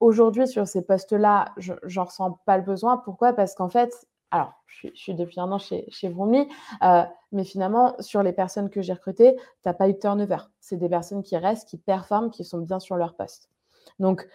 Aujourd'hui, 0.00 0.48
sur 0.48 0.66
ces 0.66 0.80
postes-là, 0.80 1.52
je 1.58 1.74
n'en 1.94 2.04
ressens 2.04 2.38
pas 2.46 2.56
le 2.56 2.62
besoin. 2.62 2.96
Pourquoi? 2.96 3.32
Parce 3.34 3.54
qu'en 3.54 3.68
fait, 3.68 4.06
alors, 4.34 4.54
je 4.66 4.88
suis, 4.94 5.14
depuis 5.14 5.38
un 5.38 5.52
an 5.52 5.58
chez, 5.58 5.84
chez 5.90 6.08
euh, 6.08 7.02
mais 7.30 7.44
finalement, 7.44 7.94
sur 8.00 8.20
les 8.24 8.32
personnes 8.32 8.68
que 8.68 8.82
j'ai 8.82 8.92
recrutées, 8.92 9.36
tu 9.36 9.42
n'as 9.64 9.74
pas 9.74 9.88
eu 9.88 9.92
de 9.92 9.98
turnover. 9.98 10.38
C'est 10.58 10.76
des 10.76 10.88
personnes 10.88 11.22
qui 11.22 11.36
restent, 11.36 11.68
qui 11.68 11.78
performent, 11.78 12.32
qui 12.32 12.44
sont 12.44 12.58
bien 12.58 12.80
sur 12.80 12.96
leur 12.96 13.14
poste. 13.14 13.48
Donc, 14.00 14.26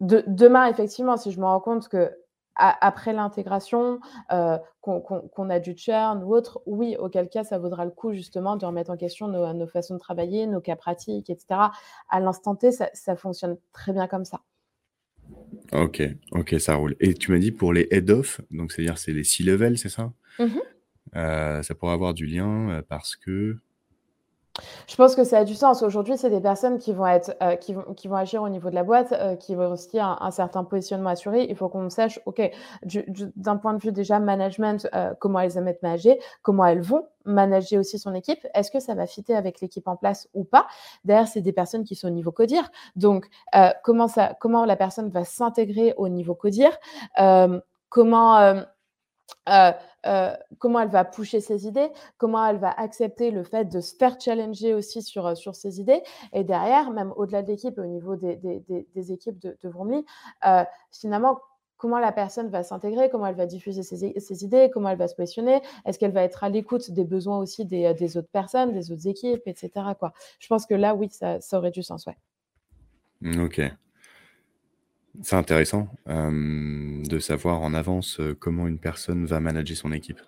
demain, 0.00 0.66
effectivement, 0.66 1.16
si 1.16 1.32
je 1.32 1.40
me 1.40 1.46
rends 1.46 1.60
compte 1.60 1.88
que 1.88 2.14
après 2.54 3.14
l'intégration, 3.14 3.98
euh, 4.30 4.58
qu'on 4.82 5.48
a 5.48 5.58
du 5.58 5.74
churn 5.74 6.22
ou 6.22 6.34
autre, 6.34 6.60
oui, 6.66 6.98
auquel 6.98 7.30
cas, 7.30 7.44
ça 7.44 7.58
vaudra 7.58 7.86
le 7.86 7.92
coup 7.92 8.12
justement 8.12 8.56
de 8.56 8.66
remettre 8.66 8.90
en 8.90 8.98
question 8.98 9.26
nos, 9.26 9.66
façons 9.66 9.94
de 9.94 10.00
travailler, 10.00 10.46
nos 10.46 10.60
cas 10.60 10.76
pratiques, 10.76 11.30
etc. 11.30 11.70
À 12.10 12.20
l'instant 12.20 12.56
T, 12.56 12.72
ça 12.72 13.16
fonctionne 13.16 13.56
très 13.72 13.94
bien 13.94 14.06
comme 14.06 14.26
ça. 14.26 14.42
Ok, 15.72 16.02
ok, 16.32 16.60
ça 16.60 16.74
roule. 16.74 16.96
Et 17.00 17.14
tu 17.14 17.32
m'as 17.32 17.38
dit 17.38 17.52
pour 17.52 17.72
les 17.72 17.88
head-off, 17.90 18.40
donc 18.50 18.72
c'est-à-dire 18.72 18.98
c'est 18.98 19.12
les 19.12 19.24
C-level, 19.24 19.78
c'est 19.78 19.88
ça? 19.88 20.12
Mmh 20.38 20.58
euh, 21.16 21.62
Ça 21.62 21.74
pourrait 21.74 21.92
avoir 21.92 22.14
du 22.14 22.26
lien 22.26 22.70
euh, 22.70 22.82
parce 22.86 23.16
que 23.16 23.56
je 24.86 24.96
pense 24.96 25.14
que 25.14 25.24
ça 25.24 25.38
a 25.38 25.44
du 25.44 25.54
sens. 25.54 25.82
Aujourd'hui, 25.82 26.16
c'est 26.16 26.30
des 26.30 26.40
personnes 26.40 26.78
qui 26.78 26.92
vont, 26.92 27.06
être, 27.06 27.36
euh, 27.42 27.56
qui, 27.56 27.74
vont, 27.74 27.94
qui 27.94 28.08
vont 28.08 28.16
agir 28.16 28.42
au 28.42 28.48
niveau 28.48 28.70
de 28.70 28.74
la 28.74 28.84
boîte, 28.84 29.12
euh, 29.12 29.36
qui 29.36 29.54
vont 29.54 29.72
aussi 29.72 29.98
un, 29.98 30.16
un 30.20 30.30
certain 30.30 30.64
positionnement 30.64 31.10
assuré. 31.10 31.46
Il 31.48 31.56
faut 31.56 31.68
qu'on 31.68 31.90
sache, 31.90 32.20
OK, 32.26 32.40
d'un 33.36 33.56
point 33.56 33.74
de 33.74 33.82
vue 33.82 33.92
déjà 33.92 34.18
management, 34.18 34.88
euh, 34.94 35.14
comment 35.18 35.40
elles 35.40 35.56
aiment 35.56 35.68
être 35.68 35.82
managées, 35.82 36.18
comment 36.42 36.64
elles 36.64 36.82
vont 36.82 37.06
manager 37.24 37.80
aussi 37.80 37.98
son 37.98 38.14
équipe. 38.14 38.46
Est-ce 38.54 38.70
que 38.70 38.80
ça 38.80 38.94
va 38.94 39.06
fitter 39.06 39.34
avec 39.34 39.60
l'équipe 39.60 39.86
en 39.88 39.96
place 39.96 40.28
ou 40.32 40.44
pas? 40.44 40.66
Derrière, 41.04 41.26
c'est 41.26 41.40
des 41.40 41.52
personnes 41.52 41.84
qui 41.84 41.96
sont 41.96 42.06
au 42.06 42.12
niveau 42.12 42.30
codir. 42.30 42.70
Donc, 42.94 43.28
comment, 43.82 44.06
ça, 44.06 44.34
comment 44.40 44.64
la 44.64 44.76
personne 44.76 45.08
va 45.08 45.24
s'intégrer 45.24 45.92
au 45.96 46.08
niveau 46.08 46.36
codir? 46.36 46.70
Comment 47.88 48.64
euh, 49.48 49.72
euh, 50.06 50.34
comment 50.58 50.80
elle 50.80 50.88
va 50.88 51.04
pousser 51.04 51.40
ses 51.40 51.66
idées, 51.66 51.88
comment 52.18 52.46
elle 52.46 52.58
va 52.58 52.70
accepter 52.70 53.30
le 53.30 53.42
fait 53.42 53.66
de 53.66 53.80
se 53.80 53.94
faire 53.94 54.20
challenger 54.20 54.74
aussi 54.74 55.02
sur, 55.02 55.26
euh, 55.26 55.34
sur 55.34 55.54
ses 55.54 55.80
idées. 55.80 56.02
Et 56.32 56.44
derrière, 56.44 56.90
même 56.90 57.12
au-delà 57.16 57.42
de 57.42 57.48
l'équipe, 57.48 57.78
au 57.78 57.84
niveau 57.84 58.16
des, 58.16 58.36
des, 58.36 59.12
équipes 59.12 59.38
de, 59.38 59.56
de 59.62 60.04
finalement, 60.90 61.38
comment 61.76 61.98
la 61.98 62.12
personne 62.12 62.48
va 62.48 62.62
s'intégrer, 62.62 63.10
comment 63.10 63.26
elle 63.26 63.34
va 63.34 63.46
diffuser 63.46 63.82
ses, 63.82 64.18
ses, 64.18 64.44
idées, 64.44 64.70
comment 64.72 64.88
elle 64.88 64.98
va 64.98 65.08
se 65.08 65.14
positionner, 65.14 65.60
est-ce 65.84 65.98
qu'elle 65.98 66.12
va 66.12 66.22
être 66.22 66.44
à 66.44 66.48
l'écoute 66.48 66.90
des 66.90 67.04
besoins 67.04 67.38
aussi 67.38 67.64
des, 67.64 67.92
des, 67.94 68.16
autres 68.16 68.30
personnes, 68.30 68.72
des 68.72 68.90
autres 68.92 69.06
équipes, 69.06 69.42
etc. 69.46 69.70
Quoi. 69.98 70.12
Je 70.38 70.48
pense 70.48 70.66
que 70.66 70.74
là, 70.74 70.94
oui, 70.94 71.08
ça, 71.10 71.40
ça 71.40 71.58
aurait 71.58 71.70
du 71.70 71.82
sens, 71.82 72.06
ouais. 72.06 72.16
Ok. 73.38 73.60
C'est 75.22 75.36
intéressant 75.36 75.88
de 76.06 77.18
savoir 77.18 77.62
en 77.62 77.74
avance 77.74 78.20
comment 78.38 78.66
une 78.66 78.78
personne 78.78 79.26
va 79.26 79.40
manager 79.40 79.76
son 79.76 79.92
équipe. 79.92 80.20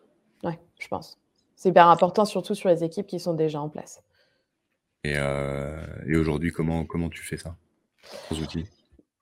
Oui, 0.45 0.53
je 0.79 0.89
pense. 0.89 1.19
C'est 1.57 1.71
hyper 1.71 1.89
important, 1.89 2.25
surtout 2.25 2.55
sur 2.55 2.69
les 2.69 2.85
équipes 2.85 3.07
qui 3.07 3.19
sont 3.19 3.35
déjà 3.35 3.61
en 3.61 3.69
place. 3.69 4.03
Et, 5.05 5.17
aujourd'hui, 6.17 6.53
comment, 6.53 6.85
comment 6.85 7.09
tu 7.09 7.23
fais 7.23 7.37
ça 7.37 7.57
outils? 8.31 8.67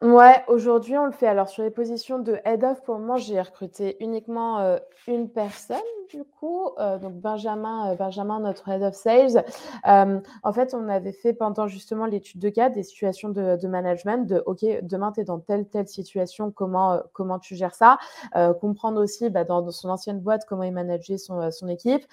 Ouais, 0.03 0.45
aujourd'hui, 0.49 0.97
on 0.99 1.07
le 1.07 1.13
fait. 1.13 1.27
Alors, 1.27 1.49
sur 1.49 1.63
les 1.63 1.71
positions 1.71 2.19
de 2.19 2.39
head 2.45 2.63
of, 2.65 2.83
pour 2.83 2.97
le 2.97 3.01
moment, 3.01 3.17
j'ai 3.17 3.41
recruté 3.41 3.97
uniquement 4.01 4.79
une 5.07 5.31
personne, 5.31 5.79
du 6.11 6.25
coup, 6.25 6.71
donc 7.01 7.15
Benjamin, 7.15 7.95
Benjamin, 7.95 8.41
notre 8.41 8.69
head 8.69 8.83
of 8.83 8.95
sales. 8.95 9.45
en 9.85 10.53
fait, 10.53 10.75
on 10.75 10.89
avait 10.89 11.13
fait 11.13 11.33
pendant 11.33 11.67
justement 11.67 12.07
l'étude 12.07 12.41
de 12.41 12.49
cas 12.49 12.71
des 12.71 12.83
situations 12.83 13.29
de, 13.29 13.67
management, 13.67 14.27
de 14.27 14.43
OK, 14.47 14.65
demain, 14.83 15.13
tu 15.13 15.21
es 15.21 15.25
dans 15.25 15.41
telle, 15.41 15.67
telle 15.69 15.89
situation, 15.89 16.51
comment, 16.51 17.01
comment 17.13 17.39
tu 17.39 17.55
gères 17.57 17.75
ça 17.75 17.99
Comprendre 18.61 19.03
aussi 19.03 19.31
bah, 19.31 19.45
dans, 19.45 19.71
son 19.71 19.89
ancienne 19.89 20.21
boîte 20.21 20.45
comment 20.47 20.63
il 20.63 20.73
manageait 20.73 21.19
son, 21.19 21.51
son 21.51 21.69
équipe, 21.69 22.05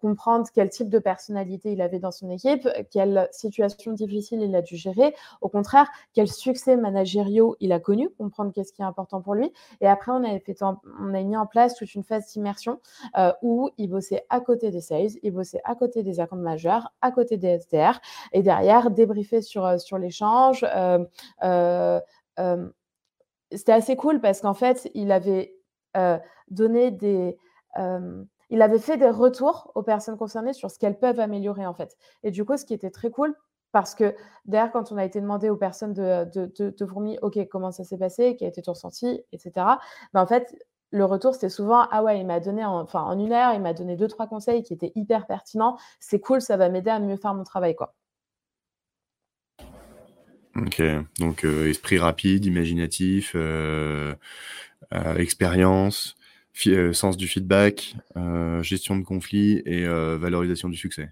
comprendre 0.00 0.46
quel 0.54 0.70
type 0.70 0.88
de 0.88 0.98
personnalité 0.98 1.72
il 1.72 1.80
avait 1.80 1.98
dans 1.98 2.10
son 2.10 2.30
équipe, 2.30 2.68
quelle 2.90 3.28
situation 3.32 3.92
difficile 3.92 4.42
il 4.42 4.54
a 4.54 4.62
dû 4.62 4.76
gérer. 4.76 5.14
Au 5.40 5.48
contraire, 5.48 5.88
quel 6.12 6.28
succès 6.28 6.76
managériaux 6.76 7.56
il 7.60 7.72
a 7.72 7.80
connu, 7.80 8.08
comprendre 8.10 8.52
qu'est-ce 8.52 8.72
qui 8.72 8.82
est 8.82 8.84
important 8.84 9.20
pour 9.20 9.34
lui. 9.34 9.52
Et 9.80 9.86
après, 9.86 10.12
on 10.12 10.24
a, 10.24 10.38
fait 10.38 10.62
on 10.62 11.14
a 11.14 11.22
mis 11.22 11.36
en 11.36 11.46
place 11.46 11.74
toute 11.74 11.94
une 11.94 12.04
phase 12.04 12.26
d'immersion 12.32 12.80
euh, 13.16 13.32
où 13.42 13.70
il 13.78 13.88
bossait 13.88 14.24
à 14.30 14.40
côté 14.40 14.70
des 14.70 14.80
sales, 14.80 15.10
il 15.22 15.32
bossait 15.32 15.60
à 15.64 15.74
côté 15.74 16.02
des 16.02 16.20
account 16.20 16.36
managers, 16.36 16.80
à 17.00 17.10
côté 17.10 17.36
des 17.36 17.58
SDR, 17.58 18.00
et 18.32 18.42
derrière, 18.42 18.90
débriefer 18.90 19.42
sur, 19.42 19.64
euh, 19.64 19.78
sur 19.78 19.98
l'échange. 19.98 20.64
Euh, 21.42 22.00
c'était 23.52 23.72
assez 23.72 23.96
cool 23.96 24.20
parce 24.20 24.40
qu'en 24.40 24.54
fait, 24.54 24.90
il 24.94 25.12
avait 25.12 25.54
donné 26.50 26.90
des 26.90 27.38
il 28.48 28.62
avait 28.62 28.78
fait 28.78 28.96
des 28.96 29.10
retours 29.10 29.72
aux 29.74 29.82
personnes 29.82 30.16
concernées 30.16 30.52
sur 30.52 30.70
ce 30.70 30.78
qu'elles 30.78 30.98
peuvent 30.98 31.20
améliorer 31.20 31.66
en 31.66 31.74
fait. 31.74 31.96
Et 32.22 32.30
du 32.30 32.44
coup, 32.44 32.56
ce 32.56 32.64
qui 32.64 32.74
était 32.74 32.90
très 32.90 33.10
cool, 33.10 33.34
parce 33.72 33.94
que 33.94 34.14
derrière, 34.46 34.72
quand 34.72 34.92
on 34.92 34.96
a 34.96 35.04
été 35.04 35.20
demandé 35.20 35.50
aux 35.50 35.56
personnes 35.56 35.92
de, 35.92 36.24
de, 36.32 36.70
de, 36.70 36.86
Fourmi, 36.86 37.18
OK, 37.22 37.38
comment 37.50 37.72
ça 37.72 37.84
s'est 37.84 37.98
passé, 37.98 38.36
qui 38.36 38.44
a 38.44 38.48
été 38.48 38.62
ton 38.62 38.72
ressenti, 38.72 39.22
etc., 39.32 39.66
ben 40.14 40.22
en 40.22 40.26
fait, 40.26 40.56
le 40.90 41.04
retour, 41.04 41.34
c'était 41.34 41.48
souvent 41.48 41.86
Ah 41.90 42.02
ouais, 42.02 42.20
il 42.20 42.26
m'a 42.26 42.40
donné, 42.40 42.64
en, 42.64 42.80
enfin, 42.80 43.02
en 43.02 43.18
une 43.18 43.32
heure, 43.32 43.54
il 43.54 43.60
m'a 43.60 43.74
donné 43.74 43.96
deux, 43.96 44.08
trois 44.08 44.26
conseils 44.26 44.62
qui 44.62 44.72
étaient 44.72 44.92
hyper 44.94 45.26
pertinents. 45.26 45.76
C'est 46.00 46.20
cool, 46.20 46.40
ça 46.40 46.56
va 46.56 46.68
m'aider 46.68 46.90
à 46.90 47.00
mieux 47.00 47.16
faire 47.16 47.34
mon 47.34 47.44
travail. 47.44 47.74
quoi. 47.74 47.94
Ok, 50.56 50.82
donc 51.18 51.44
euh, 51.44 51.68
esprit 51.68 51.98
rapide, 51.98 52.46
imaginatif, 52.46 53.32
euh, 53.34 54.14
euh, 54.94 55.16
expérience, 55.16 56.16
sens 56.92 57.18
du 57.18 57.28
feedback, 57.28 57.96
gestion 58.62 58.96
de 58.96 59.04
conflit 59.04 59.62
et 59.66 59.86
valorisation 59.86 60.70
du 60.70 60.76
succès. 60.76 61.10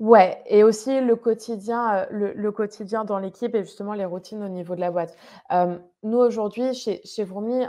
Ouais, 0.00 0.42
et 0.46 0.64
aussi 0.64 1.00
le 1.00 1.16
quotidien, 1.16 2.06
euh, 2.10 2.32
le, 2.34 2.52
quotidien 2.52 3.04
dans 3.04 3.18
l'équipe 3.18 3.54
et 3.54 3.62
justement 3.62 3.94
les 3.94 4.04
routines 4.04 4.42
au 4.42 4.48
niveau 4.48 4.74
de 4.74 4.80
la 4.80 4.90
boîte. 4.90 5.16
nous, 6.02 6.18
aujourd'hui, 6.18 6.74
chez, 6.74 7.00
chez 7.04 7.26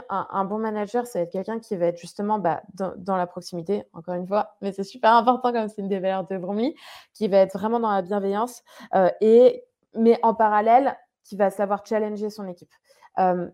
un, 0.08 0.44
bon 0.44 0.58
manager, 0.58 1.06
ça 1.06 1.20
va 1.20 1.22
être 1.24 1.32
quelqu'un 1.32 1.60
qui 1.60 1.76
va 1.76 1.86
être 1.86 1.98
justement 1.98 2.38
bah, 2.38 2.62
dans, 2.74 3.16
la 3.16 3.26
proximité, 3.26 3.84
encore 3.92 4.14
une 4.14 4.26
fois, 4.26 4.56
mais 4.62 4.72
c'est 4.72 4.84
super 4.84 5.12
important 5.12 5.52
comme 5.52 5.68
c'est 5.68 5.80
une 5.80 5.88
des 5.88 6.00
valeurs 6.00 6.26
de 6.26 6.36
Vroom 6.36 6.72
qui 7.12 7.28
va 7.28 7.38
être 7.38 7.58
vraiment 7.58 7.80
dans 7.80 7.90
la 7.90 8.02
bienveillance, 8.02 8.62
euh, 8.94 9.10
et, 9.20 9.64
mais 9.96 10.18
en 10.22 10.34
parallèle, 10.34 10.96
qui 11.24 11.36
va 11.36 11.50
savoir 11.50 11.84
challenger 11.86 12.30
son 12.30 12.46
équipe. 12.46 12.70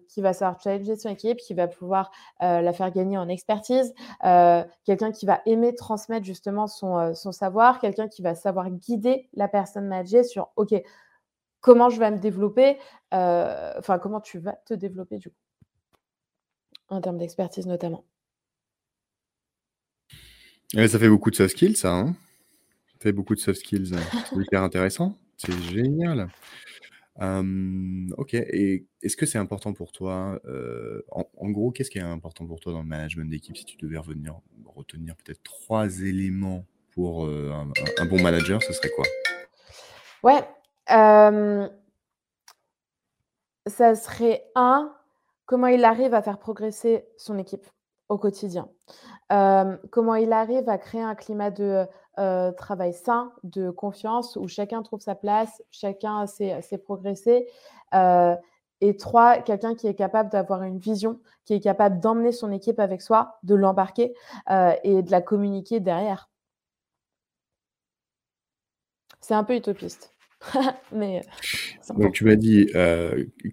Qui 0.08 0.22
va 0.22 0.32
savoir 0.32 0.61
challenger 0.61 0.96
son 0.96 1.11
équipe, 1.11 1.38
qui 1.38 1.54
va 1.54 1.68
pouvoir 1.68 2.11
la 2.40 2.72
faire 2.72 2.90
gagner 2.90 3.18
en 3.18 3.28
expertise, 3.28 3.94
quelqu'un 4.84 5.12
qui 5.12 5.26
va 5.26 5.42
aimer 5.46 5.74
transmettre 5.74 6.24
justement 6.24 6.66
son, 6.66 7.14
savoir, 7.32 7.78
quelqu'un 7.78 8.08
qui 8.08 8.22
va 8.22 8.34
savoir 8.34 8.70
guider 8.70 9.28
la 9.34 9.48
personne 9.48 9.86
managée 9.86 10.24
sur 10.24 10.48
OK, 10.56 10.74
comment 11.61 11.90
je 11.90 12.00
vais 12.00 12.11
me 12.11 12.18
développer, 12.18 12.78
enfin 13.12 13.98
comment 14.00 14.20
tu 14.20 14.38
vas 14.38 14.54
te 14.66 14.74
développer 14.74 15.18
du 15.18 15.28
coup, 15.28 15.36
en 16.88 17.00
termes 17.00 17.18
d'expertise 17.18 17.66
notamment. 17.66 18.04
ça 20.74 20.98
fait 20.98 21.08
beaucoup 21.08 21.30
de 21.30 21.36
soft 21.36 21.50
skills, 21.50 21.76
ça. 21.76 21.92
Hein 21.92 22.14
ça 23.00 23.04
fait 23.04 23.12
beaucoup 23.12 23.34
de 23.34 23.40
soft 23.40 23.61
skills. 23.61 23.94
C'est 24.28 24.36
hyper 24.36 24.62
intéressant. 24.62 25.16
C'est 25.36 25.58
génial 25.70 26.28
ok 27.21 28.35
et 28.35 28.87
est-ce 29.03 29.16
que 29.16 29.27
c'est 29.27 29.39
important 29.39 29.73
pour 29.73 29.93
toi, 29.93 30.41
en 31.12 31.51
gros, 31.51 31.71
qu'est-ce 31.71 31.91
qui 31.91 31.99
est 31.99 32.03
important 32.03 32.47
pour 32.47 32.61
toi 32.61 32.73
dans 32.73 32.83
le 32.83 32.89
management 32.89 33.29
d'équipe? 33.29 33.57
Si 33.57 33.64
tu 33.64 33.77
devais 33.77 33.99
revenir 33.99 34.41
retenir 34.64 35.16
peut-être 35.16 35.43
trois 35.43 36.01
éléments 36.01 36.64
pour, 36.93 37.27
un 37.27 38.07
bon 38.07 38.23
manager, 38.23 38.62
ce 38.62 38.73
serait 38.73 38.91
quoi? 38.91 39.05
Ouais, 40.23 40.43
ça 43.66 43.95
serait 43.95 44.45
un, 44.55 44.95
comment 45.47 45.66
il 45.66 45.85
arrive 45.85 46.14
à 46.14 46.23
faire 46.23 46.39
progresser 46.39 47.05
son 47.16 47.39
équipe 47.39 47.66
au 48.09 48.18
quotidien. 48.18 48.68
comment 49.29 50.14
il 50.16 50.33
arrive 50.33 50.68
à 50.68 50.79
créer 50.79 51.03
un 51.03 51.14
climat 51.14 51.51
de, 51.51 51.87
euh, 52.21 52.53
travail 52.53 52.93
sain, 52.93 53.33
de 53.45 53.71
confiance, 53.71 54.37
où 54.37 54.47
chacun 54.47 54.83
trouve 54.83 55.01
sa 55.01 55.14
place, 55.14 55.62
chacun 55.71 56.27
sait, 56.27 56.61
progresser. 56.85 57.49
Euh, 57.95 58.37
et 58.81 58.97
trois, 58.97 59.39
quelqu'un 59.39 59.75
qui 59.75 59.87
est 59.87 59.95
capable 59.95 60.31
d'avoir 60.31 60.62
une 60.62 60.79
vision, 60.79 61.21
qui 61.45 61.55
est 61.55 61.61
capable 61.61 62.01
d'emmener 62.01 62.33
son 62.33 62.51
équipe 62.53 62.79
avec 62.79 63.03
soi, 63.03 63.39
de 63.43 63.55
l'embarquer 63.55 64.14
euh, 64.51 64.75
et 64.85 65.03
de 65.03 65.11
la 65.11 65.21
communiquer 65.21 65.81
derrière. 65.81 66.31
C'est 69.21 69.35
un 69.35 69.45
peu 69.45 69.55
utopiste. 69.55 70.12
Mais, 70.93 71.22
Donc 71.97 72.12
tu 72.12 72.24
m'as 72.24 72.36
dit 72.36 72.68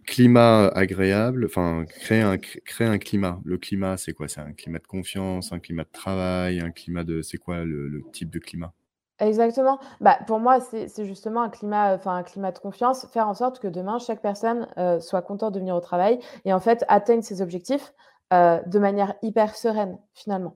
climat 0.05 0.67
agréable, 0.67 1.45
enfin 1.45 1.85
créer 1.85 2.21
un, 2.21 2.37
créer 2.37 2.87
un 2.87 2.97
climat. 2.97 3.39
Le 3.43 3.57
climat, 3.57 3.97
c'est 3.97 4.13
quoi? 4.13 4.27
C'est 4.27 4.41
un 4.41 4.53
climat 4.53 4.79
de 4.79 4.87
confiance, 4.87 5.51
un 5.51 5.59
climat 5.59 5.83
de 5.83 5.91
travail, 5.91 6.59
un 6.59 6.71
climat 6.71 7.03
de... 7.03 7.21
C'est 7.21 7.37
quoi 7.37 7.63
le, 7.65 8.03
type 8.13 8.29
de 8.29 8.39
climat? 8.39 8.73
Exactement. 9.19 9.79
Bah, 9.99 10.19
pour 10.27 10.39
moi, 10.39 10.59
c'est 10.59 11.05
justement 11.05 11.41
un 11.41 11.49
climat, 11.49 11.95
enfin 11.95 12.15
un 12.15 12.23
climat 12.23 12.51
de 12.51 12.59
confiance, 12.59 13.07
faire 13.11 13.27
en 13.27 13.33
sorte 13.33 13.59
que 13.59 13.67
demain, 13.67 13.99
chaque 13.99 14.21
personne 14.21 14.67
soit 15.01 15.21
contente 15.21 15.53
de 15.53 15.59
venir 15.59 15.75
au 15.75 15.81
travail 15.81 16.19
et 16.45 16.53
en 16.53 16.59
fait 16.59 16.85
atteigne 16.87 17.21
ses 17.21 17.41
objectifs 17.41 17.93
de 18.31 18.79
manière 18.79 19.15
hyper 19.23 19.55
sereine, 19.55 19.97
finalement. 20.13 20.55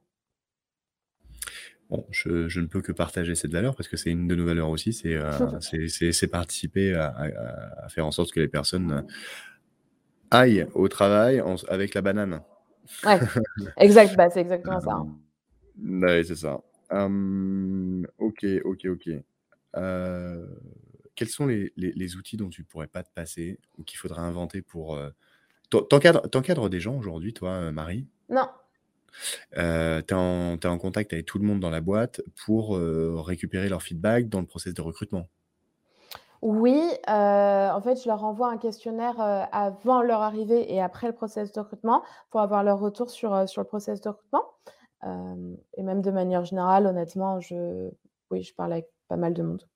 Bon, 1.92 2.08
je, 2.10 2.58
ne 2.58 2.68
peux 2.68 2.82
que 2.82 2.94
partager 2.94 3.36
cette 3.36 3.52
valeur 3.52 3.76
parce 3.76 3.90
que 3.90 3.98
c'est 3.98 4.12
une 4.12 4.26
de 4.26 4.34
nos 4.34 4.46
valeurs 4.46 4.70
aussi, 4.70 4.94
c'est 4.94 5.14
euh, 5.14 5.30
participer 6.32 6.94
à, 6.96 7.90
faire 7.90 8.06
en 8.06 8.12
sorte 8.12 8.32
que 8.32 8.40
les 8.40 8.48
personnes 8.48 8.92
euh, 8.92 9.02
aillent 10.32 10.66
au 10.74 10.88
travail 10.88 11.44
avec 11.68 11.94
la 11.94 12.02
banane. 12.02 12.42
Ouais, 13.06 13.20
exact, 13.78 14.16
bah, 14.16 14.30
c'est 14.30 14.40
exactement 14.40 14.80
ça. 14.80 14.94
Hein. 14.94 15.18
Oui, 15.84 16.26
c'est 16.26 16.38
ça. 16.38 16.62
Hum, 16.92 18.08
ok, 18.20 18.46
ok, 18.64 18.86
ok. 18.86 19.10
Euh, 19.76 20.48
quels 21.16 21.28
sont 21.28 21.48
les, 21.48 22.16
outils 22.16 22.38
dont 22.38 22.50
tu 22.50 22.64
pourrais 22.64 22.88
pas 22.88 23.04
te 23.04 23.12
passer 23.14 23.60
ou 23.78 23.84
qu'il 23.84 24.00
faudrait 24.00 24.22
inventer 24.22 24.62
pour... 24.62 24.98
T'encadres 25.70 26.70
des 26.70 26.80
gens 26.80 26.98
aujourd'hui, 26.98 27.34
toi, 27.34 27.70
Marie? 27.74 28.08
Non, 28.30 28.48
euh, 29.58 30.02
tu 30.08 30.14
es, 30.14 30.70
en 30.70 30.78
contact 30.78 31.14
avec 31.14 31.26
tout 31.26 31.40
le 31.40 31.46
monde 31.46 31.60
dans 31.60 31.70
la 31.70 31.82
boîte 31.82 32.22
pour 32.46 32.76
euh, 32.76 33.20
récupérer 33.22 33.70
leur 33.70 33.84
feedback 33.84 34.30
dans 34.30 34.40
le 34.40 34.46
process 34.46 34.74
de 34.74 34.82
recrutement? 34.82 35.28
Oui, 36.42 36.82
euh, 37.08 37.70
en 37.70 37.82
fait, 37.82 38.02
je 38.02 38.08
leur 38.08 38.24
envoie 38.24 38.50
un 38.50 38.58
questionnaire 38.58 39.20
avant 39.52 40.02
leur 40.02 40.22
arrivée 40.22 40.74
et 40.74 40.82
après 40.82 41.06
le 41.06 41.14
process 41.14 41.52
de 41.52 41.60
recrutement 41.60 42.04
pour 42.32 42.42
avoir 42.42 42.64
leur 42.64 42.80
retour 42.80 43.12
sur, 43.12 43.48
sur 43.48 43.62
le 43.62 43.68
process 43.68 44.02
de 44.02 44.10
recrutement. 44.10 44.46
et 45.78 45.84
même 45.84 46.02
de 46.02 46.10
manière 46.10 46.44
générale, 46.44 46.88
honnêtement, 46.88 47.40
je, 47.40 47.92
oui, 48.32 48.42
je 48.42 48.56
parle 48.56 48.74
avec 48.74 48.88
pas 49.08 49.18
mal 49.18 49.36
de 49.36 49.44
monde. 49.44 49.68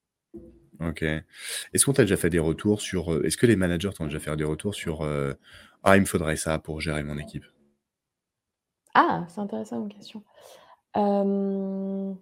Ok. 0.80 1.02
Est-ce 1.02 1.86
qu'on 1.86 1.92
t'a 1.92 2.02
déjà 2.02 2.16
fait 2.16 2.30
des 2.30 2.40
retours 2.40 2.80
sur. 2.80 3.24
Est-ce 3.24 3.36
que 3.36 3.46
les 3.46 3.56
managers 3.56 3.90
t'ont 3.96 4.06
déjà 4.06 4.18
fait 4.18 4.34
des 4.34 4.42
retours 4.42 4.74
sur 4.74 5.08
Ah, 5.84 5.96
il 5.96 6.00
me 6.00 6.06
faudrait 6.06 6.36
ça 6.36 6.58
pour 6.58 6.80
gérer 6.80 7.04
mon 7.04 7.16
équipe 7.16 7.44
ah, 8.96 9.24
c'est 9.28 9.40
intéressant 9.40 9.78
comme 9.78 9.88
question. 9.92 10.22
Non, 10.96 12.18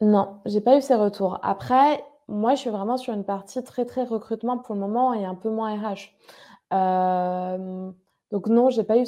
Non, 0.00 0.40
j'ai 0.46 0.60
pas 0.60 0.78
eu 0.78 0.82
ces 0.82 0.94
retours. 0.94 1.38
Après, 1.42 2.04
moi, 2.28 2.54
je 2.54 2.60
suis 2.60 2.70
vraiment 2.70 2.96
sur 2.96 3.14
une 3.14 3.24
partie 3.24 3.62
très, 3.64 3.84
très 3.84 4.04
recrutement 4.04 4.58
pour 4.58 4.74
le 4.74 4.80
moment 4.80 5.12
et 5.14 5.24
un 5.24 5.34
peu 5.34 5.50
moins 5.50 5.74
RH. 5.76 6.12
donc 8.30 8.46
non, 8.46 8.70
j'ai 8.70 8.84
pas 8.84 8.98
eu 8.98 9.04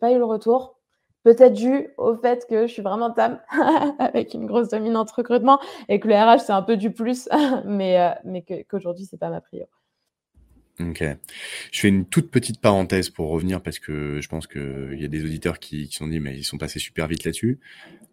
pas 0.00 0.12
eu 0.12 0.18
le 0.18 0.24
retour. 0.24 0.76
Peut-être 1.24 1.54
dû 1.54 1.88
au 1.98 2.14
fait 2.16 2.46
que 2.48 2.66
je 2.66 2.72
suis 2.72 2.82
vraiment 2.82 3.10
TAM 3.10 3.40
avec 3.98 4.34
une 4.34 4.46
grosse 4.46 4.68
dominante 4.68 5.10
recrutement 5.10 5.58
et 5.88 5.98
que 6.00 6.08
le 6.08 6.14
RH, 6.14 6.40
c'est 6.40 6.52
un 6.52 6.62
peu 6.62 6.76
du 6.76 6.92
plus, 6.92 7.28
mais, 7.64 8.00
euh, 8.00 8.62
qu'aujourd'hui, 8.68 9.04
c'est 9.04 9.18
pas 9.18 9.30
ma 9.30 9.40
priorité. 9.40 9.77
OK. 10.80 11.02
Je 11.72 11.80
fais 11.80 11.88
une 11.88 12.06
toute 12.08 12.30
petite 12.30 12.60
parenthèse 12.60 13.10
pour 13.10 13.28
revenir 13.30 13.62
parce 13.62 13.78
que 13.80 14.20
je 14.20 14.28
pense 14.28 14.46
qu'il 14.46 14.96
y 14.98 15.04
a 15.04 15.08
des 15.08 15.24
auditeurs 15.24 15.58
qui 15.58 15.88
qui 15.88 15.96
sont 15.96 16.06
dit: 16.06 16.20
«Mais 16.20 16.36
ils 16.38 16.44
sont 16.44 16.58
passés 16.58 16.78
super 16.78 17.08
vite 17.08 17.24
là-dessus». 17.24 17.58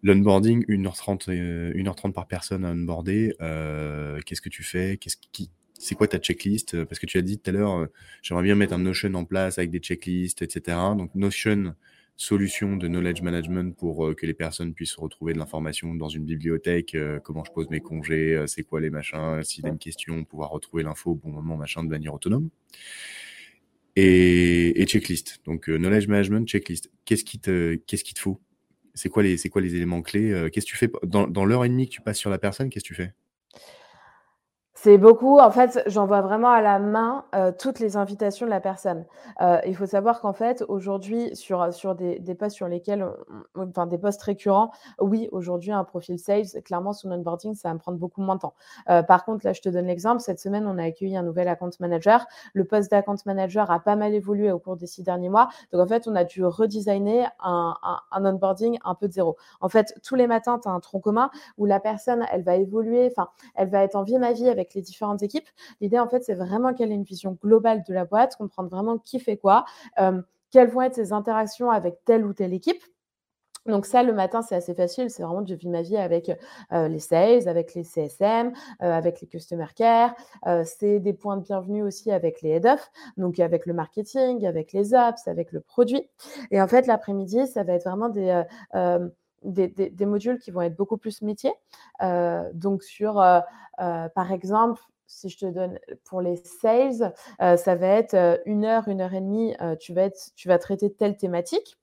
L'onboarding, 0.02 0.64
1:30, 0.68 1.28
heu, 1.28 1.72
1:30 1.76 2.14
par 2.14 2.26
personne 2.28 2.64
à 2.64 2.72
onboarder, 2.72 3.34
heu, 3.42 4.18
qu'est-ce 4.26 4.40
que 4.42 4.48
tu 4.50 4.64
fais? 4.64 4.96
Qu'est-ce 4.98 5.16
qui 5.32 5.50
c'est 5.78 5.94
quoi 5.96 6.08
ta 6.08 6.18
checklist? 6.18 6.84
parce 6.84 6.98
que 7.00 7.06
tu 7.06 7.18
as 7.18 7.22
dit 7.22 7.38
tout 7.38 7.50
à 7.50 7.52
l'heure, 7.54 7.78
heu, 7.80 7.92
j'aimerais 8.22 8.44
bien 8.44 8.54
mettre 8.56 8.74
un 8.74 8.78
Notion 8.78 9.14
en 9.14 9.24
place 9.26 9.58
avec 9.58 9.70
des 9.70 9.80
checklists 9.80 10.42
et 10.42 10.48
cetera. 10.50 10.94
Donc 10.96 11.14
Notion, 11.14 11.74
solution 12.16 12.76
de 12.76 12.88
knowledge 12.88 13.22
management 13.22 13.76
pour, 13.76 14.06
heu, 14.06 14.14
que 14.14 14.26
les 14.26 14.34
personnes 14.34 14.74
puissent 14.74 14.94
retrouver 14.96 15.32
de 15.34 15.38
l'information 15.38 15.94
dans 15.94 16.08
une 16.08 16.24
bibliothèque, 16.24 16.94
heu, 16.94 17.20
comment 17.22 17.44
je 17.44 17.52
pose 17.52 17.68
mes 17.70 17.80
congés, 17.80 18.34
heu, 18.36 18.46
c'est 18.46 18.62
quoi 18.64 18.80
les 18.80 18.90
machins, 18.90 19.42
s'il 19.44 19.64
y 19.64 19.68
a 19.68 19.70
une 19.70 19.78
question, 19.78 20.24
pouvoir 20.24 20.50
retrouver 20.50 20.82
l'info 20.82 21.12
au 21.12 21.14
bon 21.16 21.30
moment, 21.30 21.56
machin, 21.56 21.84
de 21.84 21.88
manière 21.88 22.14
autonome. 22.14 22.48
Et 23.96 24.80
et 24.82 24.86
checklist. 24.86 25.40
Donc, 25.46 25.68
knowledge 25.68 26.06
management, 26.08 26.46
checklist. 26.46 26.90
Qu'est-ce 27.04 27.24
qui 27.24 27.38
te 27.38 27.76
qu'est-ce 27.86 28.04
qu'il 28.04 28.14
te 28.14 28.20
faut? 28.20 28.40
C'est 28.94 29.08
quoi 29.08 29.22
les 29.22 29.36
c'est 29.38 29.48
quoi 29.48 29.62
les 29.62 29.74
éléments 29.74 30.02
clés? 30.02 30.48
Qu'est-ce 30.52 30.66
que 30.66 30.70
tu 30.70 30.76
fais 30.76 30.90
dans 31.04 31.26
dans 31.28 31.44
l'heure 31.46 31.64
et 31.64 31.68
demie 31.68 31.86
que 31.88 31.92
tu 31.94 32.02
passes 32.02 32.18
sur 32.18 32.30
la 32.30 32.38
personne, 32.38 32.68
qu'est-ce 32.70 32.84
que 32.84 32.88
tu 32.88 32.94
fais? 32.94 33.12
C'est 34.78 34.98
beaucoup, 34.98 35.38
en 35.38 35.50
fait, 35.50 35.82
j'envoie 35.86 36.20
vraiment 36.20 36.50
à 36.50 36.60
la 36.60 36.78
main, 36.78 37.24
heu, 37.34 37.50
toutes 37.58 37.80
les 37.80 37.96
invitations 37.96 38.44
de 38.44 38.50
la 38.50 38.60
personne. 38.60 39.06
Heu, 39.40 39.56
il 39.66 39.74
faut 39.74 39.86
savoir 39.86 40.20
qu'en 40.20 40.34
fait, 40.34 40.62
aujourd'hui, 40.68 41.34
sur, 41.34 41.72
sur 41.72 41.94
des 41.94 42.18
des 42.18 42.34
postes 42.34 42.56
sur 42.56 42.68
lesquels 42.68 43.06
enfin 43.56 43.86
des 43.86 43.96
postes 43.96 44.22
récurrents, 44.22 44.70
oui, 45.00 45.28
aujourd'hui, 45.32 45.72
un 45.72 45.82
profil 45.84 46.18
sales, 46.18 46.44
clairement, 46.62 46.92
son 46.92 47.10
onboarding, 47.10 47.54
ça 47.54 47.68
va 47.68 47.74
me 47.74 47.78
prendre 47.78 47.96
beaucoup 47.98 48.20
moins 48.20 48.34
de 48.34 48.40
temps. 48.40 48.54
Heu, 48.90 49.02
par 49.08 49.24
contre, 49.24 49.46
là, 49.46 49.54
je 49.54 49.62
te 49.62 49.70
donne 49.70 49.86
l'exemple, 49.86 50.20
cette 50.20 50.40
semaine, 50.40 50.66
on 50.66 50.76
a 50.76 50.84
accueilli 50.84 51.16
un 51.16 51.22
nouvel 51.22 51.48
account 51.48 51.70
manager. 51.80 52.26
Le 52.52 52.64
poste 52.64 52.90
d'account 52.90 53.16
manager 53.24 53.70
a 53.70 53.80
pas 53.80 53.96
mal 53.96 54.12
évolué 54.12 54.52
au 54.52 54.58
cours 54.58 54.76
des 54.76 54.86
six 54.86 55.02
derniers 55.02 55.30
mois. 55.30 55.48
Donc 55.72 55.80
en 55.80 55.86
fait, 55.86 56.06
on 56.06 56.14
a 56.14 56.24
dû 56.24 56.44
redesigner 56.44 57.24
un 57.42 57.74
un 57.82 57.98
un 58.12 58.24
onboarding 58.34 58.78
un 58.84 58.94
peu 58.94 59.08
de 59.08 59.12
zéro. 59.14 59.36
En 59.62 59.70
fait, 59.70 59.94
tous 60.04 60.16
les 60.16 60.26
matins, 60.26 60.58
tu 60.62 60.68
as 60.68 60.72
un 60.72 60.80
tronc 60.80 61.00
commun 61.00 61.30
où 61.56 61.64
la 61.64 61.80
personne, 61.80 62.26
elle 62.30 62.42
va 62.42 62.56
évoluer, 62.56 63.08
enfin, 63.10 63.28
elle 63.54 63.70
va 63.70 63.82
être 63.82 63.94
en 63.96 64.02
vie 64.02 64.18
ma 64.18 64.32
vie 64.32 64.48
avec 64.50 64.65
les 64.74 64.82
différentes 64.82 65.22
équipes. 65.22 65.48
L'idée, 65.80 65.98
en 65.98 66.08
fait, 66.08 66.22
c'est 66.22 66.34
vraiment 66.34 66.74
qu'elle 66.74 66.90
ait 66.90 66.94
une 66.94 67.04
vision 67.04 67.38
globale 67.42 67.82
de 67.86 67.94
la 67.94 68.04
boîte, 68.04 68.36
comprendre 68.36 68.68
vraiment 68.70 68.98
qui 68.98 69.18
fait 69.18 69.36
quoi, 69.36 69.64
euh, 69.98 70.20
quelles 70.50 70.68
vont 70.68 70.82
être 70.82 70.94
ses 70.94 71.12
interactions 71.12 71.70
avec 71.70 72.04
telle 72.04 72.24
ou 72.24 72.32
telle 72.32 72.52
équipe. 72.52 72.82
Donc 73.66 73.84
ça, 73.84 74.04
le 74.04 74.12
matin, 74.12 74.42
c'est 74.42 74.54
assez 74.54 74.74
facile. 74.74 75.10
C'est 75.10 75.24
vraiment, 75.24 75.44
je 75.44 75.54
vis 75.54 75.68
ma 75.68 75.82
vie 75.82 75.96
avec 75.96 76.30
euh, 76.72 76.86
les 76.86 77.00
sales, 77.00 77.48
avec 77.48 77.74
les 77.74 77.82
CSM, 77.82 78.52
euh, 78.80 78.92
avec 78.92 79.20
les 79.20 79.26
customer 79.26 79.66
care. 79.74 80.14
c'est 80.64 81.00
des 81.00 81.12
points 81.12 81.36
de 81.36 81.42
bienvenue 81.42 81.82
aussi 81.82 82.12
avec 82.12 82.42
les 82.42 82.50
head-off, 82.50 82.92
donc 83.16 83.40
avec 83.40 83.66
le 83.66 83.72
marketing, 83.72 84.46
avec 84.46 84.72
les 84.72 84.94
ops, 84.94 85.26
avec 85.26 85.50
le 85.50 85.60
produit. 85.60 86.08
Et 86.52 86.62
en 86.62 86.68
fait, 86.68 86.86
l'après-midi, 86.86 87.48
ça 87.48 87.64
va 87.64 87.72
être 87.72 87.88
vraiment 87.88 88.08
des 88.08 88.44
des, 89.46 90.06
modules 90.06 90.38
qui 90.38 90.50
vont 90.50 90.62
être 90.62 90.76
beaucoup 90.76 90.96
plus 90.96 91.22
métiers. 91.22 91.54
Euh, 92.02 92.48
donc, 92.54 92.82
sur, 92.82 93.20
euh, 93.20 93.40
euh, 93.80 94.08
par 94.08 94.32
exemple, 94.32 94.80
si 95.06 95.28
je 95.28 95.38
te 95.38 95.46
donne 95.46 95.78
pour 96.04 96.20
les 96.20 96.36
sales, 96.36 97.14
ça 97.38 97.74
va 97.76 97.86
être 97.86 98.40
une 98.44 98.64
heure, 98.64 98.88
une 98.88 99.00
heure 99.00 99.14
et 99.14 99.20
demie, 99.20 99.54
tu, 99.78 99.94
vas 99.94 100.02
être, 100.02 100.30
tu 100.34 100.48
vas 100.48 100.58
traiter 100.58 100.92
telle 100.92 101.16
thématique. 101.16 101.78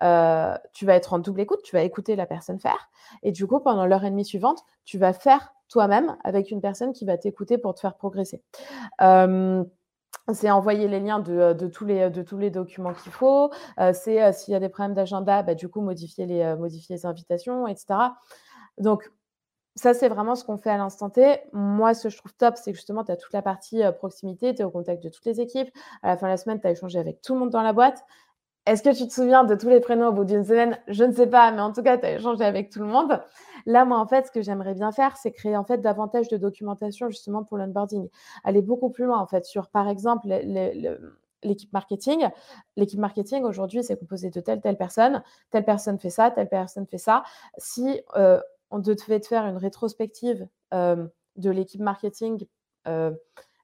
tu 0.00 0.86
vas 0.86 0.94
être 0.94 1.12
en 1.12 1.18
double 1.18 1.42
écoute, 1.42 1.60
tu 1.62 1.76
vas 1.76 1.82
écouter 1.82 2.16
la 2.16 2.24
personne 2.24 2.58
faire. 2.58 2.88
Et 3.22 3.30
du 3.30 3.46
coup, 3.46 3.60
pendant 3.60 3.84
l'heure 3.84 4.04
et 4.04 4.10
demie 4.10 4.24
suivante, 4.24 4.64
tu 4.86 4.96
vas 4.96 5.12
faire 5.12 5.52
toi-même 5.68 6.16
avec 6.24 6.50
une 6.50 6.62
personne 6.62 6.94
qui 6.94 7.04
va 7.04 7.18
t'écouter 7.18 7.58
pour 7.58 7.74
te 7.74 7.80
faire 7.80 7.96
progresser 7.96 8.42
c'est 10.32 10.50
envoyer 10.50 10.88
les 10.88 11.00
liens 11.00 11.20
de, 11.20 11.32
euh, 11.32 11.54
de, 11.54 11.66
tous, 11.66 11.84
les, 11.84 12.50
documents 12.50 12.94
qu'il 12.94 13.12
faut. 13.12 13.50
Euh, 13.78 13.92
c'est 13.92 14.22
euh, 14.22 14.32
s'il 14.32 14.52
y 14.52 14.56
a 14.56 14.60
des 14.60 14.68
problèmes 14.68 14.94
d'agenda, 14.94 15.42
bah, 15.42 15.54
du 15.54 15.68
coup, 15.68 15.80
modifier 15.80 16.26
les, 16.26 16.54
modifier 16.56 16.96
les 16.96 17.06
invitations, 17.06 17.66
etc. 17.66 17.86
Donc, 18.78 19.10
ça, 19.74 19.92
c'est 19.92 20.08
vraiment 20.08 20.34
ce 20.34 20.44
qu'on 20.44 20.56
fait 20.56 20.70
à 20.70 20.78
l'instant 20.78 21.10
T. 21.10 21.40
Moi, 21.52 21.92
ce 21.92 22.04
que 22.04 22.08
je 22.08 22.16
trouve 22.16 22.34
top, 22.34 22.56
c'est 22.56 22.72
que 22.72 22.76
justement, 22.76 23.04
tu 23.04 23.12
as 23.12 23.16
toute 23.16 23.32
la 23.34 23.42
partie 23.42 23.82
proximité, 23.98 24.54
tu 24.54 24.62
es 24.62 24.64
au 24.64 24.70
contact 24.70 25.02
de 25.02 25.10
toutes 25.10 25.26
les 25.26 25.40
équipes. 25.40 25.68
À 26.02 26.08
la 26.08 26.16
fin 26.16 26.26
de 26.26 26.30
la 26.30 26.38
semaine, 26.38 26.60
tu 26.60 26.66
as 26.66 26.70
échangé 26.70 26.98
avec 26.98 27.20
tout 27.20 27.34
le 27.34 27.40
monde 27.40 27.50
dans 27.50 27.62
la 27.62 27.74
boîte. 27.74 28.02
Est-ce 28.66 28.82
que 28.82 28.92
tu 28.94 29.06
te 29.06 29.12
souviens 29.12 29.44
de 29.44 29.54
tous 29.54 29.68
les 29.68 29.78
prénoms 29.78 30.08
au 30.08 30.12
bout 30.12 30.24
d'une 30.24 30.44
semaine? 30.44 30.76
Je 30.88 31.04
ne 31.04 31.12
sais 31.12 31.28
pas, 31.28 31.52
mais 31.52 31.60
en 31.60 31.72
tout 31.72 31.84
cas, 31.84 31.98
tu 31.98 32.06
as 32.06 32.16
échangé 32.16 32.44
avec 32.44 32.68
tout 32.70 32.80
le 32.80 32.86
monde. 32.86 33.22
Là, 33.64 33.84
moi, 33.84 33.98
en 33.98 34.06
fait, 34.08 34.26
ce 34.26 34.32
que 34.32 34.42
j'aimerais 34.42 34.74
bien 34.74 34.90
faire, 34.90 35.16
c'est 35.16 35.30
créer 35.30 35.56
en 35.56 35.62
fait 35.64 35.78
davantage 35.78 36.26
de 36.28 36.36
documentation 36.36 37.08
justement 37.08 37.44
pour 37.44 37.58
l'onboarding. 37.58 38.08
Aller 38.42 38.62
beaucoup 38.62 38.90
plus 38.90 39.04
loin, 39.04 39.20
en 39.20 39.26
fait, 39.28 39.44
sur, 39.44 39.68
par 39.68 39.88
exemple, 39.88 40.26
l'équipe 41.44 41.72
marketing. 41.72 42.28
L'équipe 42.76 42.98
marketing, 42.98 43.44
aujourd'hui, 43.44 43.84
c'est 43.84 43.96
composé 43.96 44.30
de 44.30 44.40
telle, 44.40 44.60
telle 44.60 44.76
personne. 44.76 45.22
Telle 45.50 45.64
personne 45.64 46.00
fait 46.00 46.10
ça, 46.10 46.32
telle 46.32 46.48
personne 46.48 46.88
fait 46.88 46.98
ça. 46.98 47.22
Si 47.58 48.00
euh, 48.16 48.40
on 48.72 48.80
devait 48.80 49.20
faire 49.20 49.46
une 49.46 49.58
rétrospective 49.58 50.48
euh, 50.74 51.06
de 51.36 51.50
l'équipe 51.50 51.80
marketing, 51.80 52.44
euh, 52.88 53.12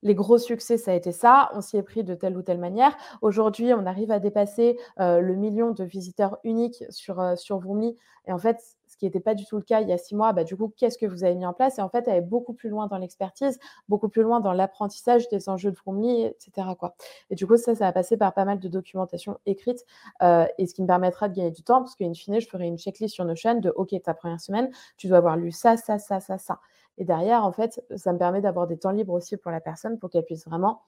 les 0.03 0.14
gros 0.14 0.38
succès, 0.38 0.76
ça 0.76 0.92
a 0.92 0.94
été 0.94 1.12
ça. 1.12 1.50
On 1.55 1.61
s'y 1.61 1.76
est 1.76 1.82
pris 1.82 2.05
de 2.05 2.14
telle 2.14 2.36
ou 2.36 2.42
telle 2.42 2.59
manière. 2.59 2.96
Aujourd'hui, 3.20 3.72
on 3.72 3.86
arrive 3.86 4.11
à 4.11 4.18
dépasser 4.18 4.78
le 4.98 5.34
million 5.34 5.70
de 5.70 5.84
visiteurs 5.84 6.38
uniques 6.44 6.84
sur, 6.90 7.38
sur 7.38 7.59
Vroomly. 7.59 7.96
Et 8.26 8.32
en 8.32 8.38
fait, 8.38 8.59
qui 9.03 9.07
n'était 9.07 9.18
pas 9.18 9.34
du 9.34 9.44
tout 9.44 9.57
le 9.57 9.62
cas 9.62 9.80
il 9.80 9.88
y 9.88 9.92
a 9.92 9.98
six 9.98 10.14
mois, 10.14 10.32
bah, 10.32 10.44
du 10.44 10.57
coup, 10.57 10.72
qu'est-ce 10.76 10.96
que 10.96 11.07
vous 11.07 11.24
avez 11.24 11.34
mis 11.34 11.44
en 11.44 11.53
place? 11.53 11.80
Et 11.80 11.82
en 11.82 11.88
fait, 11.88 12.07
elle 12.07 12.18
est 12.18 12.20
beaucoup 12.20 12.53
plus 12.53 12.68
loin 12.68 12.86
dans 12.86 12.98
l'expertise, 12.98 13.59
beaucoup 13.88 14.09
plus 14.09 14.22
loin 14.22 14.38
dans 14.38 14.53
l'apprentissage 14.53 15.28
des 15.28 15.48
enjeux 15.48 15.72
de 15.72 15.76
Vroomly, 15.76 16.22
etc. 16.22 16.68
Quoi. 16.78 16.94
Et 17.28 17.34
du 17.34 17.44
coup, 17.48 17.57
ça, 17.57 17.74
ça 17.74 17.86
va 17.86 17.92
passer 17.92 18.16
par 18.16 18.32
pas 18.32 18.44
mal 18.44 18.61
de 18.61 18.68
documentation 18.68 19.38
écrite 19.44 19.84
et 20.22 20.66
ce 20.66 20.72
qui 20.72 20.82
me 20.82 20.86
permettra 20.86 21.28
de 21.28 21.34
gagner 21.34 21.50
du 21.50 21.64
temps 21.64 21.80
parce 21.80 21.96
qu'in 21.96 22.14
fine, 22.14 22.40
je 22.40 22.48
ferai 22.48 22.66
une 22.66 22.78
checklist 22.78 23.12
sur 23.12 23.24
Notion 23.24 23.59
de 23.59 23.70
OK, 23.70 23.92
ta 24.05 24.14
première 24.14 24.40
semaine, 24.40 24.70
tu 24.96 25.09
dois 25.09 25.18
avoir 25.18 25.36
lu 25.36 25.50
ça, 25.50 25.76
ça, 25.76 25.98
ça, 25.98 26.20
ça, 26.20 26.38
ça. 26.38 26.61
Et 26.96 27.05
derrière, 27.05 27.44
en 27.44 27.50
fait, 27.50 27.84
ça 27.96 28.12
me 28.12 28.18
permet 28.18 28.40
d'avoir 28.40 28.68
des 28.68 28.78
temps 28.78 28.92
libres 28.92 29.14
aussi 29.14 29.36
pour 29.36 29.50
la 29.50 29.61
personne 29.61 29.98
pour 29.98 30.11
qu'elle 30.11 30.24
puisse 30.24 30.46
vraiment, 30.46 30.82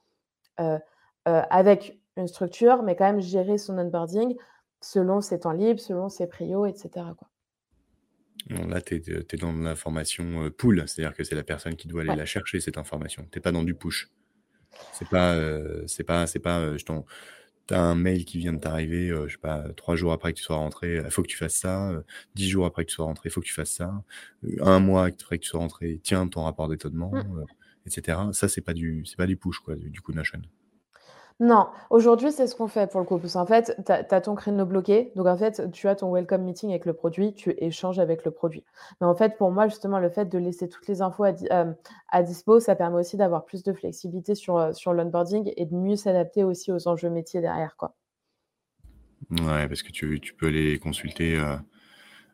euh, 0.61 0.79
euh, 1.27 1.41
avec 1.49 1.99
une 2.15 2.27
structure, 2.27 2.81
mais 2.83 2.95
quand 2.95 3.05
même 3.05 3.19
gérer 3.19 3.57
son 3.57 3.77
onboarding 3.77 4.37
selon 4.79 5.19
ses 5.19 5.41
temps 5.41 5.51
libres, 5.51 5.81
selon 5.81 6.09
ses 6.09 6.27
prios, 6.27 6.65
etc. 6.65 7.07
là, 8.49 8.81
tu 8.81 8.95
es, 8.95 9.37
dans 9.37 9.53
l'information 9.53 10.45
euh, 10.45 10.49
pool, 10.49 10.83
c'est-à-dire 10.87 11.15
que 11.15 11.23
c'est 11.23 11.35
la 11.35 11.43
personne 11.43 11.75
qui 11.75 11.87
doit 11.87 12.01
aller 12.01 12.15
la 12.15 12.25
chercher, 12.25 12.59
cette 12.59 12.77
information. 12.77 13.27
Tu 13.31 13.37
n'es 13.37 13.41
pas 13.41 13.51
dans 13.51 13.63
du 13.63 13.75
push. 13.75 14.09
C'est 14.93 15.07
pas, 15.07 15.39
c'est 15.87 16.03
pas, 16.03 16.27
c'est 16.27 16.39
pas, 16.39 16.77
je 16.77 16.83
t'en 16.83 17.05
un 17.73 17.95
mail 17.95 18.25
qui 18.25 18.37
vient 18.37 18.53
de 18.53 18.59
t'arriver, 18.59 19.09
euh, 19.09 19.27
je 19.27 19.33
sais 19.33 19.39
pas, 19.39 19.63
trois 19.75 19.95
jours 19.95 20.11
après 20.11 20.33
que 20.33 20.37
tu 20.37 20.43
sois 20.43 20.57
rentré, 20.57 21.01
il 21.03 21.11
faut 21.11 21.23
que 21.23 21.27
tu 21.27 21.37
fasses 21.37 21.55
ça, 21.55 21.89
euh, 21.89 22.01
dix 22.35 22.49
jours 22.49 22.65
après 22.65 22.85
que 22.85 22.89
tu 22.89 22.95
sois 22.95 23.05
rentré, 23.05 23.29
il 23.29 23.31
faut 23.31 23.41
que 23.41 23.45
tu 23.45 23.53
fasses 23.53 23.71
ça, 23.71 24.03
euh, 24.43 24.63
un 24.63 24.79
mois 24.79 25.05
après 25.05 25.37
que 25.37 25.43
tu 25.43 25.49
sois 25.49 25.59
rentré, 25.59 25.99
tiens 26.03 26.27
ton 26.27 26.43
rapport 26.43 26.67
d'étonnement, 26.67 27.11
mmh. 27.11 27.45
etc. 27.87 28.19
Ça, 28.33 28.47
c'est 28.47 28.61
pas 28.61 28.73
du, 28.73 29.03
c'est 29.05 29.17
pas 29.17 29.27
du 29.27 29.37
push, 29.37 29.59
quoi, 29.59 29.75
du, 29.75 29.89
du 29.89 30.01
coup, 30.01 30.13
Notion. 30.13 30.41
Non, 31.41 31.67
aujourd'hui, 31.89 32.31
c'est 32.31 32.47
ce 32.47 32.55
qu'on 32.55 32.69
fait 32.69 32.89
pour 32.89 33.01
le 33.01 33.05
coup. 33.05 33.17
Parce 33.19 33.33
qu'en 33.33 33.45
fait, 33.45 33.75
tu 33.85 33.91
as, 33.91 34.21
ton 34.21 34.35
créneau 34.35 34.65
bloqué. 34.65 35.11
Donc, 35.15 35.27
en 35.27 35.35
fait, 35.35 35.69
tu 35.71 35.87
as 35.89 35.95
ton 35.95 36.13
welcome 36.13 36.43
meeting 36.43 36.69
avec 36.69 36.85
le 36.85 36.93
produit, 36.93 37.33
tu 37.33 37.53
échanges 37.57 37.99
avec 37.99 38.23
le 38.23 38.31
produit. 38.31 38.63
Mais 39.01 39.07
en 39.07 39.15
fait, 39.15 39.37
pour 39.37 39.51
moi, 39.51 39.67
justement, 39.67 39.99
le 39.99 40.09
fait 40.09 40.25
de 40.25 40.37
laisser 40.37 40.69
toutes 40.69 40.87
les 40.87 41.01
infos 41.01 41.25
à, 41.25 41.33
euh, 41.51 42.21
dispo, 42.21 42.61
ça 42.61 42.75
permet 42.75 42.99
aussi 42.99 43.17
d'avoir 43.17 43.43
plus 43.43 43.63
de 43.63 43.73
flexibilité 43.73 44.33
sur, 44.33 44.57
euh, 44.57 44.71
sur 44.71 44.93
l'onboarding 44.93 45.51
et 45.57 45.65
de 45.65 45.75
mieux 45.75 45.97
s'adapter 45.97 46.45
aussi 46.45 46.71
aux 46.71 46.87
enjeux 46.87 47.09
métiers 47.09 47.41
derrière. 47.41 47.75
Quoi. 47.75 47.93
Ouais, 49.31 49.67
parce 49.67 49.83
que 49.83 49.91
tu, 49.91 50.33
peux 50.37 50.47
les 50.47 50.79
consulter 50.79 51.37
euh, 51.37 51.57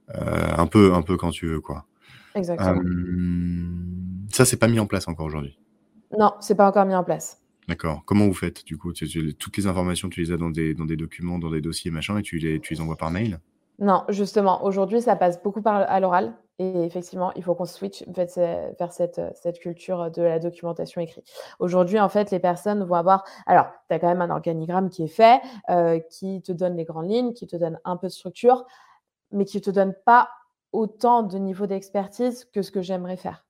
un, 0.09 0.67
peu, 0.67 0.93
un 0.93 1.01
peu 1.01 1.17
quand 1.17 1.31
tu 1.31 1.47
veux. 1.47 1.61
quoi. 1.61 1.85
Exactement. 2.35 2.81
ça, 4.29 4.45
c'est 4.45 4.57
pas 4.57 4.67
mis 4.67 4.79
en 4.79 4.85
place 4.85 5.07
encore 5.07 5.25
aujourd'hui. 5.25 5.57
Non, 6.15 6.33
c'est 6.39 6.55
pas 6.55 6.67
encore 6.67 6.85
mis 6.85 6.95
en 6.95 7.03
place. 7.03 7.40
D'accord. 7.71 8.03
Comment 8.03 8.25
vous 8.25 8.33
faites 8.33 8.65
du 8.65 8.77
coup? 8.77 8.91
Toutes 8.91 9.55
les 9.55 9.65
informations, 9.65 10.09
tu 10.09 10.19
les 10.19 10.33
as 10.33 10.35
dans 10.35 10.49
des, 10.49 10.73
documents, 10.73 11.39
dans 11.39 11.49
des 11.49 11.61
dossiers, 11.61 11.89
machin, 11.89 12.17
et 12.17 12.21
tu 12.21 12.37
les, 12.37 12.59
tu 12.59 12.73
les 12.73 12.81
envoies 12.81 12.97
par 12.97 13.11
mail? 13.11 13.39
Non, 13.79 14.03
justement, 14.09 14.65
aujourd'hui, 14.65 15.01
ça 15.01 15.15
passe 15.15 15.41
beaucoup 15.41 15.61
par, 15.61 15.89
à 15.89 15.99
l'oral. 16.01 16.33
Et 16.59 16.83
effectivement, 16.83 17.31
il 17.37 17.43
faut 17.43 17.55
qu'on 17.55 17.63
switch 17.63 18.03
vers 18.09 18.91
cette, 18.91 19.21
cette 19.41 19.59
culture 19.59 20.11
de 20.11 20.21
la 20.21 20.39
documentation 20.39 20.99
écrite. 20.99 21.23
Aujourd'hui, 21.59 21.97
en 21.97 22.09
fait, 22.09 22.29
les 22.31 22.39
personnes 22.39 22.83
vont 22.83 22.95
avoir. 22.95 23.23
Alors, 23.45 23.67
tu 23.87 23.95
as 23.95 23.99
quand 23.99 24.09
même 24.09 24.21
un 24.21 24.31
organigramme 24.31 24.89
qui 24.89 25.03
est 25.03 25.07
fait, 25.07 25.39
euh, 25.69 25.97
qui 26.09 26.41
te 26.41 26.51
donne 26.51 26.75
les 26.75 26.83
grandes 26.83 27.09
lignes, 27.09 27.31
qui 27.31 27.47
te 27.47 27.55
donne 27.55 27.79
un 27.85 27.95
peu 27.95 28.07
de 28.07 28.11
structure, 28.11 28.65
mais 29.31 29.45
qui 29.45 29.59
ne 29.59 29.61
te 29.61 29.69
donne 29.69 29.93
pas 30.05 30.27
autant 30.73 31.23
de 31.23 31.37
niveau 31.37 31.67
d'expertise 31.67 32.43
que 32.51 32.63
ce 32.63 32.71
que 32.71 32.81
j'aimerais 32.81 33.15
faire 33.15 33.45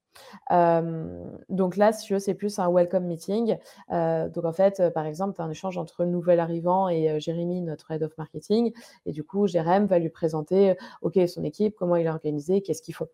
donc 0.49 1.77
là, 1.77 1.93
si 1.93 2.05
tu 2.05 2.13
veux, 2.13 2.19
c'est 2.19 2.33
plus 2.33 2.59
un 2.59 2.69
welcome 2.69 3.05
meeting. 3.05 3.57
donc 3.89 4.45
en 4.45 4.53
fait, 4.53 4.81
par 4.93 5.05
exemple, 5.05 5.35
tu 5.35 5.41
as 5.41 5.45
un 5.45 5.49
échange 5.49 5.77
entre 5.77 6.03
le 6.03 6.11
nouvel 6.11 6.39
arrivant 6.39 6.89
et 6.89 7.19
Jérémy, 7.19 7.61
notre 7.61 7.91
head 7.91 8.03
of 8.03 8.17
marketing. 8.17 8.73
Et 9.05 9.11
du 9.11 9.23
coup, 9.23 9.47
Jérém 9.47 9.85
va 9.85 9.99
lui 9.99 10.09
présenter, 10.09 10.75
OK, 11.01 11.19
son 11.27 11.43
équipe, 11.43 11.75
comment 11.77 11.95
il 11.95 12.05
est 12.05 12.09
organisé, 12.09 12.61
qu'est-ce 12.61 12.81
qu'il 12.81 12.95
faut. 12.95 13.09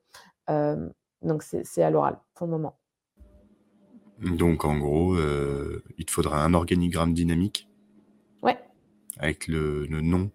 donc 0.48 1.43
c'est 1.43 1.84
à 1.84 1.89
l'oral 1.89 2.20
pour 2.34 2.48
le 2.48 2.52
moment. 2.52 2.78
Donc 4.20 4.66
en 4.66 4.78
gros, 4.78 5.16
il 5.98 6.06
te 6.06 6.12
faudra 6.12 6.43
un 6.43 6.54
organigramme 6.54 7.14
dynamique. 7.14 7.70
Ouais. 8.41 8.58
Avec 9.18 9.48
le, 9.48 9.88
nom, 9.88 10.32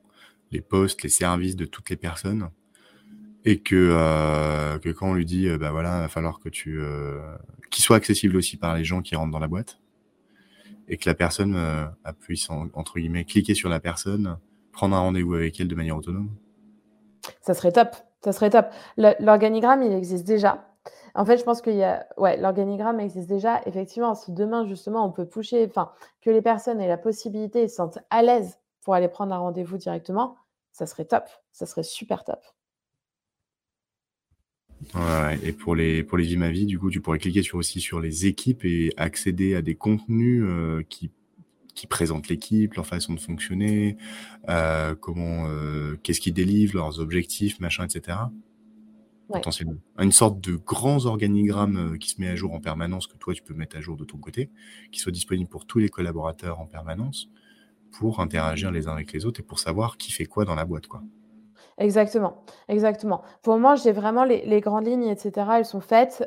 les 0.51 0.61
postes, 0.61 1.03
les 1.03 1.09
services 1.09 1.57
de 1.57 1.65
toutes 1.65 1.91
les 1.91 1.97
personnes. 1.97 2.51
Et 3.45 3.61
que, 3.61 3.75
euh, 3.75 4.79
que 4.79 4.91
quand 4.91 5.11
on 5.11 5.15
lui 5.15 5.25
dit, 5.25 5.49
bah 5.59 5.73
voilà, 5.73 5.99
il 5.99 6.01
va 6.03 6.09
falloir 6.09 6.39
que 6.39 6.49
tu. 6.49 6.81
qu'il 7.71 7.83
soit 7.83 7.97
accessible 7.97 8.37
aussi 8.37 8.57
par 8.57 8.75
les 8.77 8.85
gens 8.85 9.03
qui 9.03 9.17
rentrent 9.17 9.33
dans 9.33 9.41
la 9.41 9.49
boîte. 9.49 9.81
Et 10.89 10.97
que 10.97 11.09
la 11.09 11.15
personne 11.15 11.57
puisse, 12.21 12.51
entre 12.51 12.99
guillemets, 12.99 13.25
cliquer 13.25 13.55
sur 13.55 13.69
la 13.69 13.81
personne, 13.81 14.39
prendre 14.73 14.97
un 14.97 15.01
rendez-vous 15.01 15.35
avec 15.35 15.59
elle 15.61 15.69
de 15.69 15.75
manière 15.75 15.97
autonome. 15.97 16.31
Ça 17.41 17.55
serait 17.55 17.73
top. 17.73 17.97
Ça 18.23 18.33
serait 18.33 18.51
top. 18.51 18.67
L'organigramme, 18.97 19.83
il 19.83 19.93
existe 19.93 20.27
déjà. 20.27 20.69
En 21.15 21.25
fait, 21.25 21.37
je 21.37 21.45
pense 21.45 21.61
qu'il 21.61 21.75
y 21.75 21.83
a, 21.83 22.07
ouais, 22.17 22.37
l'organigramme 22.39 23.01
existe 23.01 23.29
déjà. 23.29 23.61
Effectivement, 23.67 24.15
si 24.15 24.33
demain, 24.33 24.67
justement, 24.67 25.05
on 25.05 25.13
peut 25.13 25.27
pousser, 25.27 25.67
enfin, 25.69 25.93
que 26.23 26.31
les 26.31 26.41
personnes 26.41 26.81
aient 26.81 26.89
la 26.89 26.97
possibilité 26.97 27.63
et 27.63 27.69
se 27.69 27.77
sentent 27.77 27.99
à 28.11 28.23
l'aise 28.23 28.59
pour 28.85 28.95
aller 28.95 29.09
prendre 29.09 29.35
un 29.35 29.39
rendez-vous 29.39 29.77
directement, 29.77 30.37
ça 30.73 30.87
serait 30.87 31.05
top. 31.05 31.25
Ça 31.53 31.67
serait 31.67 31.83
super 31.83 32.25
top. 32.25 32.41
Ouais, 34.95 35.39
et 35.43 35.53
pour 35.53 35.75
les, 35.75 36.03
pour 36.03 36.19
les 36.19 36.25
Vimavi, 36.25 36.67
du 36.67 36.79
coup, 36.79 36.91
tu 36.91 37.01
pourrais 37.01 37.19
cliquer 37.19 37.43
sur, 37.43 37.59
aussi 37.59 37.81
sur 37.81 38.01
les 38.01 38.27
équipes 38.27 38.65
et 38.65 38.93
accéder 38.97 39.55
à 39.55 39.63
des 39.63 39.75
contenus 39.75 40.43
euh, 40.47 40.83
qui 40.89 41.11
qui 41.75 41.87
présentent 41.87 42.29
l'équipe, 42.29 42.75
leur 42.75 42.87
façon 42.87 43.15
de 43.15 43.19
fonctionner, 43.19 43.97
euh, 44.51 44.95
comment, 44.95 45.47
euh, 45.49 45.97
qu'est-ce 46.03 46.21
qu'ils 46.21 46.35
délivrent, 46.35 46.77
leurs 46.77 47.01
objectifs, 47.01 47.61
machin, 47.61 47.87
etc. 47.87 48.19
Potentiellement. 49.33 49.79
Une 49.99 50.13
sorte 50.13 50.39
de 50.39 50.57
grands 50.57 51.07
organigramme 51.07 51.97
qui 51.99 52.11
se 52.11 52.21
met 52.21 52.29
à 52.29 52.37
jour 52.37 52.53
en 52.53 52.61
permanence, 52.61 53.07
que 53.07 53.17
toi 53.17 53.33
tu 53.33 53.43
peux 53.43 53.55
mettre 53.55 53.79
à 53.79 53.81
jour 53.81 53.97
de 53.97 54.05
ton 54.05 54.19
côté, 54.19 54.51
qui 54.91 55.01
soit 55.01 55.13
disponible 55.13 55.49
pour 55.49 55.65
tous 55.65 55.79
les 55.79 55.89
collaborateurs 55.89 56.61
en 56.61 56.67
permanence, 56.67 57.31
pour 57.91 58.21
interagir 58.21 58.71
les 58.71 58.87
uns 58.87 58.93
avec 58.93 59.11
les 59.15 59.25
autres 59.25 59.41
et 59.41 59.43
pour 59.43 59.59
savoir 59.59 59.97
qui 59.97 60.13
fait 60.13 60.27
quoi 60.27 60.45
dans 60.45 60.55
la 60.55 60.67
boîte, 60.67 60.89
quoi. 60.89 61.03
Exactement, 61.79 62.45
exactement. 62.69 63.23
Pour 63.43 63.59
moi, 63.59 63.75
j'ai 63.77 63.93
vraiment 63.93 64.25
les, 64.25 64.61
grandes 64.61 64.87
lignes, 64.87 65.09
etc. 65.09 65.47
Elles 65.57 65.65
sont 65.65 65.81
faites 65.81 66.25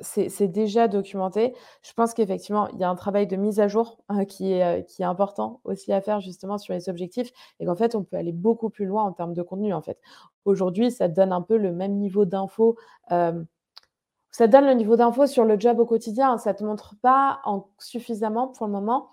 c'est 0.00 0.48
déjà 0.48 0.88
documenté. 0.88 1.54
Je 1.82 1.92
pense 1.92 2.14
qu'effectivement, 2.14 2.68
il 2.68 2.78
y 2.78 2.84
a 2.84 2.88
un 2.88 2.94
travail 2.94 3.26
de 3.26 3.36
mise 3.36 3.60
à 3.60 3.68
jour 3.68 3.98
qui, 4.28 4.52
est, 4.52 4.86
qui 4.88 5.02
est 5.02 5.06
important 5.06 5.60
aussi 5.64 5.92
à 5.92 6.00
faire 6.00 6.20
justement 6.20 6.58
sur 6.58 6.74
les 6.74 6.88
objectifs 6.88 7.30
et 7.60 7.66
qu'en 7.66 7.76
fait, 7.76 7.94
on 7.94 8.04
peut 8.04 8.16
aller 8.16 8.32
beaucoup 8.32 8.70
plus 8.70 8.86
loin 8.86 9.04
en 9.04 9.12
termes 9.12 9.34
de 9.34 9.42
contenu. 9.42 9.72
En 9.72 9.82
fait, 9.82 9.98
aujourd'hui, 10.44 10.90
ça 10.90 11.08
donne 11.08 11.32
un 11.32 11.42
peu 11.42 11.56
le 11.56 11.72
même 11.72 11.96
niveau 11.96 12.24
d'info. 12.24 12.76
ça 13.10 14.46
donne 14.46 14.66
le 14.66 14.74
niveau 14.74 14.96
d'info 14.96 15.26
sur 15.26 15.44
le 15.44 15.58
job 15.58 15.78
au 15.78 15.86
quotidien. 15.86 16.38
Ça 16.38 16.52
ne 16.52 16.58
te 16.58 16.64
montre 16.64 16.94
pas 17.02 17.40
en, 17.44 17.68
suffisamment 17.78 18.48
pour 18.48 18.66
le 18.66 18.72
moment 18.72 19.10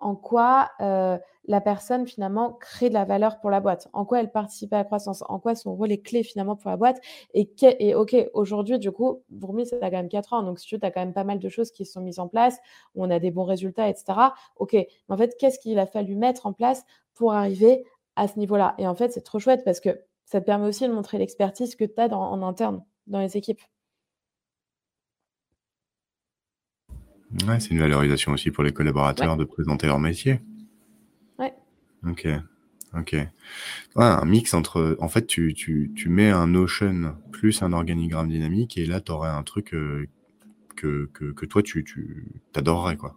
en 0.00 0.14
quoi 0.16 0.70
la 0.78 1.60
personne 1.62 2.06
finalement 2.06 2.52
crée 2.52 2.90
de 2.90 2.94
la 2.94 3.04
valeur 3.06 3.40
pour 3.40 3.50
la 3.50 3.60
boîte, 3.60 3.88
en 3.94 4.04
quoi 4.04 4.20
elle 4.20 4.30
participe 4.30 4.72
à 4.74 4.78
la 4.78 4.84
croissance, 4.84 5.24
en 5.28 5.38
quoi 5.38 5.54
son 5.54 5.74
rôle 5.74 5.90
est 5.90 6.02
clé 6.02 6.22
finalement 6.22 6.56
pour 6.56 6.70
la 6.70 6.76
boîte? 6.76 7.00
Et, 7.32 7.94
ok, 7.94 8.14
aujourd'hui, 8.34 8.78
du 8.78 8.92
coup, 8.92 9.22
Bourmi, 9.30 9.66
ça 9.66 9.76
a 9.80 9.90
quand 9.90 9.96
même 9.96 10.08
4 10.08 10.34
ans, 10.34 10.42
donc 10.42 10.58
si 10.58 10.66
tu 10.66 10.78
as 10.82 10.90
quand 10.90 11.00
même 11.00 11.14
pas 11.14 11.24
mal 11.24 11.38
de 11.38 11.48
choses 11.48 11.70
qui 11.70 11.86
sont 11.86 12.02
mises 12.02 12.18
en 12.18 12.28
place, 12.28 12.58
où 12.94 13.04
on 13.04 13.10
a 13.10 13.18
des 13.18 13.30
bons 13.30 13.44
résultats, 13.44 13.88
etc. 13.88 14.34
Ok, 14.56 14.74
mais 14.74 14.86
en 15.08 15.16
fait, 15.16 15.36
qu'est-ce 15.38 15.58
qu'il 15.58 15.78
a 15.78 15.86
fallu 15.86 16.16
mettre 16.16 16.46
en 16.46 16.52
place 16.52 16.84
pour 17.14 17.32
arriver 17.32 17.84
à 18.16 18.28
ce 18.28 18.38
niveau-là? 18.38 18.74
Et 18.78 18.86
en 18.86 18.94
fait, 18.94 19.12
c'est 19.12 19.22
trop 19.22 19.38
chouette 19.38 19.64
parce 19.64 19.80
que 19.80 19.98
ça 20.26 20.40
te 20.40 20.46
permet 20.46 20.66
aussi 20.66 20.86
de 20.86 20.92
montrer 20.92 21.16
l'expertise 21.16 21.76
que 21.76 21.84
tu 21.84 22.00
as 22.00 22.14
en 22.14 22.42
interne 22.42 22.84
dans 23.06 23.20
les 23.20 23.38
équipes. 23.38 23.62
Ouais, 27.46 27.60
c'est 27.60 27.70
une 27.70 27.80
valorisation 27.80 28.32
aussi 28.32 28.50
pour 28.50 28.64
les 28.64 28.72
collaborateurs 28.72 29.36
de 29.36 29.44
présenter 29.44 29.86
leur 29.86 29.98
métier. 29.98 30.40
Ouais. 31.38 31.52
Ok. 32.06 32.26
Ok. 32.96 33.12
Ouais, 33.12 33.26
un 33.96 34.24
mix 34.24 34.54
entre. 34.54 34.96
En 35.00 35.08
fait, 35.08 35.26
tu, 35.26 35.52
tu, 35.52 35.92
tu, 35.94 36.08
mets 36.08 36.30
un 36.30 36.46
Notion 36.46 37.14
plus 37.32 37.62
un 37.62 37.72
organigramme 37.72 38.28
dynamique 38.28 38.78
et 38.78 38.86
là, 38.86 39.00
tu 39.00 39.12
aurais 39.12 39.28
un 39.28 39.42
truc 39.42 39.74
euh, 39.74 40.06
que, 40.74 41.10
que, 41.12 41.32
que, 41.32 41.44
toi, 41.44 41.62
tu, 41.62 41.84
tu 41.84 42.26
adorerais, 42.54 42.96
quoi. 42.96 43.14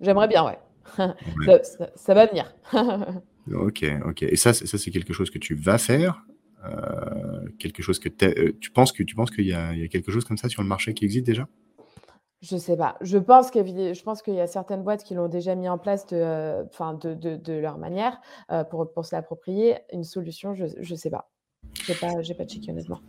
J'aimerais 0.00 0.28
bien, 0.28 0.44
ouais. 0.44 0.58
ça, 1.96 2.14
va 2.14 2.26
venir. 2.26 2.54
ok, 3.52 3.84
ok. 4.06 4.22
Et 4.22 4.36
ça, 4.36 4.54
ça 4.54 4.78
c'est 4.78 4.90
quelque 4.90 5.12
chose 5.12 5.30
que 5.30 5.38
tu 5.38 5.54
vas 5.54 5.78
faire 5.78 6.24
euh, 6.64 7.46
Quelque 7.58 7.82
chose 7.82 7.98
que 7.98 8.08
euh, 8.22 8.52
tu 8.60 8.70
penses 8.70 8.92
que 8.92 9.02
tu 9.02 9.14
penses 9.14 9.30
qu'il 9.30 9.44
y, 9.44 9.48
y 9.48 9.52
a 9.54 9.88
quelque 9.88 10.10
chose 10.10 10.24
comme 10.24 10.38
ça 10.38 10.48
sur 10.48 10.62
le 10.62 10.68
marché 10.68 10.94
qui 10.94 11.04
existe 11.04 11.26
déjà? 11.26 11.46
Je 12.44 12.58
sais 12.58 12.76
pas. 12.76 12.96
Je 13.00 13.16
pense 13.18 13.50
qu'il 14.22 14.34
y 14.34 14.40
a 14.40 14.46
certaines 14.46 14.82
boîtes 14.82 15.02
qui 15.02 15.14
l'ont 15.14 15.28
déjà 15.28 15.54
mis 15.54 15.68
en 15.68 15.78
place 15.78 16.06
de, 16.06 16.64
enfin 16.66 16.94
de, 16.94 17.14
de, 17.14 17.36
de, 17.36 17.52
leur 17.54 17.78
manière 17.78 18.20
euh, 18.52 18.64
pour, 18.64 18.92
pour 18.92 19.06
se 19.06 19.14
l'approprier. 19.14 19.76
Une 19.92 20.04
solution, 20.04 20.54
je 20.54 20.64
ne 20.64 20.96
sais 20.96 21.10
pas. 21.10 21.30
Je 21.86 21.92
n'ai 21.92 21.98
pas, 21.98 22.12
pas 22.36 22.44
checké 22.44 22.70
honnêtement. 22.70 23.00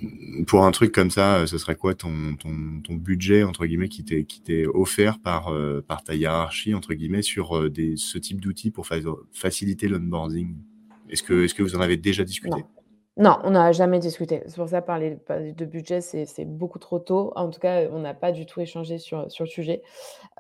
Pour 0.48 0.64
un 0.64 0.72
truc 0.72 0.94
comme 0.94 1.12
ça, 1.12 1.40
euh, 1.40 1.46
ce 1.46 1.58
serait 1.58 1.76
quoi 1.76 1.94
ton, 1.94 2.36
ton, 2.40 2.82
ton 2.82 2.94
budget 2.94 3.44
entre 3.44 3.66
guillemets 3.66 3.90
qui 3.90 4.06
t'est 4.06 4.24
qui 4.24 4.42
t'est 4.42 4.66
offert 4.66 5.20
par 5.20 5.50
euh, 5.50 5.84
par 5.86 6.04
ta 6.04 6.16
hiérarchie 6.16 6.74
entre 6.74 6.94
guillemets 6.94 7.22
sur 7.22 7.70
des, 7.70 7.98
ce 7.98 8.18
type 8.18 8.40
d'outils 8.40 8.72
pour 8.72 8.88
faciliter 9.34 9.90
l'onboarding? 9.90 10.56
Est-ce 11.10 11.24
que 11.24 11.44
est-ce 11.44 11.54
que 11.54 11.62
vous 11.62 11.76
en 11.76 11.82
avez 11.82 11.98
déjà 11.98 12.24
discuté? 12.24 12.62
Non, 12.62 12.64
on 13.18 13.52
n'a 13.52 13.72
jamais 13.72 14.00
discuté. 14.00 14.44
C'est 14.48 14.56
pour 14.56 14.70
ça, 14.70 14.82
parler 14.82 15.18
de 15.30 15.66
budget, 15.66 16.02
c'est 16.02 16.46
beaucoup 16.46 16.80
trop 16.80 17.00
tôt. 17.00 17.32
En 17.36 17.50
tout 17.50 17.60
cas, 17.60 17.88
on 17.92 18.00
n'a 18.00 18.14
pas 18.14 18.32
du 18.32 18.46
tout 18.46 18.62
échangé 18.62 18.98
sur, 18.98 19.32
sur 19.32 19.46
le 19.46 19.50
sujet. 19.50 19.84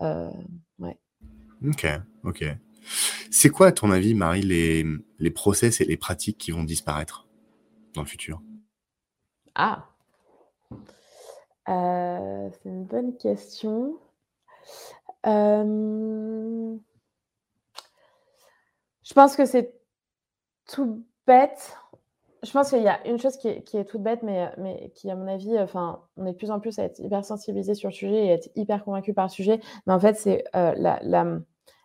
Euh, 0.01 0.29
ouais. 0.79 0.97
Ok, 1.65 1.87
ok. 2.23 2.45
C'est 3.31 3.49
quoi, 3.49 3.67
à 3.67 3.71
ton 3.71 3.91
avis, 3.91 4.13
Marie, 4.13 4.41
les, 4.41 4.85
les 5.19 5.31
process 5.31 5.81
et 5.81 5.85
les 5.85 5.97
pratiques 5.97 6.37
qui 6.37 6.51
vont 6.51 6.63
disparaître 6.63 7.27
dans 7.93 8.01
le 8.01 8.07
futur? 8.07 8.41
Ah, 9.55 9.87
euh, 11.69 12.49
c'est 12.51 12.69
une 12.69 12.83
bonne 12.83 13.15
question. 13.17 13.97
Euh, 15.25 16.75
je 19.03 19.13
pense 19.13 19.35
que 19.35 19.45
c'est 19.45 19.73
tout 20.67 21.03
bête 21.25 21.77
je 22.45 22.51
pense 22.51 22.69
qu'il 22.69 22.83
y 22.83 22.87
a 22.87 23.05
une 23.07 23.19
chose 23.19 23.37
qui 23.37 23.47
est, 23.47 23.85
toute 23.85 24.01
bête, 24.01 24.21
mais, 24.23 24.51
mais 24.57 24.91
qui, 24.95 25.09
à 25.09 25.15
mon 25.15 25.27
avis, 25.27 25.59
enfin, 25.59 25.99
on 26.15 26.25
est 26.25 26.33
de 26.33 26.37
plus 26.37 26.51
en 26.51 26.59
plus 26.59 26.77
à 26.79 26.83
être 26.83 26.99
hyper 26.99 27.25
sensibilisé 27.25 27.73
sur 27.73 27.89
le 27.89 27.93
sujet 27.93 28.27
et 28.27 28.29
être 28.29 28.49
hyper 28.55 28.83
convaincu 28.83 29.13
par 29.13 29.25
le 29.25 29.29
sujet. 29.29 29.59
Mais 29.87 29.93
en 29.93 29.99
fait, 29.99 30.15
c'est 30.15 30.43
euh, 30.55 30.73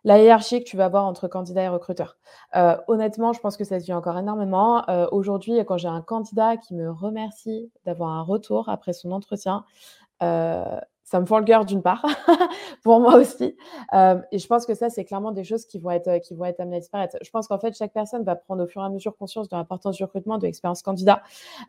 la, 0.05 0.19
hiérarchie 0.19 0.63
que 0.63 0.69
tu 0.69 0.77
vas 0.77 0.85
avoir 0.85 1.07
entre 1.07 1.29
candidat 1.29 1.63
et 1.63 1.69
recruteur. 1.69 2.19
Euh, 2.57 2.77
honnêtement, 2.89 3.33
je 3.33 3.41
pense 3.41 3.57
que 3.57 3.65
ça 3.65 3.81
se 3.81 3.87
vit 3.87 3.93
encore 3.93 4.19
énormément. 4.19 4.89
Euh, 4.91 5.07
aujourd'hui, 5.13 5.55
quand 5.67 5.79
j'ai 5.79 5.89
un 5.89 6.03
candidat 6.03 6.57
qui 6.57 6.75
me 6.75 6.91
remercie 6.91 7.73
d'avoir 7.85 8.11
un 8.11 8.23
retour 8.23 8.69
après 8.69 8.93
son 8.93 9.13
entretien, 9.13 9.65
ça 11.11 11.19
me 11.19 11.27
fend 11.27 11.41
le 11.41 11.45
cœur 11.45 11.65
d'une 11.65 11.83
part, 11.83 12.07
pour 12.85 13.01
moi 13.01 13.17
aussi. 13.17 13.57
Euh, 13.95 14.21
et 14.31 14.39
je 14.39 14.47
pense 14.47 14.65
que 14.65 14.75
ça, 14.75 14.91
c'est 14.91 15.05
clairement 15.05 15.33
des 15.33 15.43
choses 15.43 15.67
qui 15.67 15.81
vont 15.81 15.91
être, 15.91 16.19
qui 16.19 16.37
vont 16.37 16.45
être 16.45 16.61
amenées 16.61 16.77
à 16.77 16.81
disparaître. 16.81 17.17
Je 17.21 17.31
pense 17.31 17.49
qu'en 17.49 17.59
fait, 17.59 17.77
chaque 17.77 17.93
personne 17.93 18.23
va 18.23 18.37
prendre 18.37 18.63
au 18.63 18.69
fur 18.69 18.81
et 18.81 18.85
à 18.85 18.91
mesure 18.91 19.17
conscience 19.17 19.49
de 19.49 19.57
l'importance 19.57 19.97
du 19.97 20.05
recrutement, 20.05 20.39
de 20.39 20.47
l'expérience 20.47 20.83
candidat. 20.83 21.21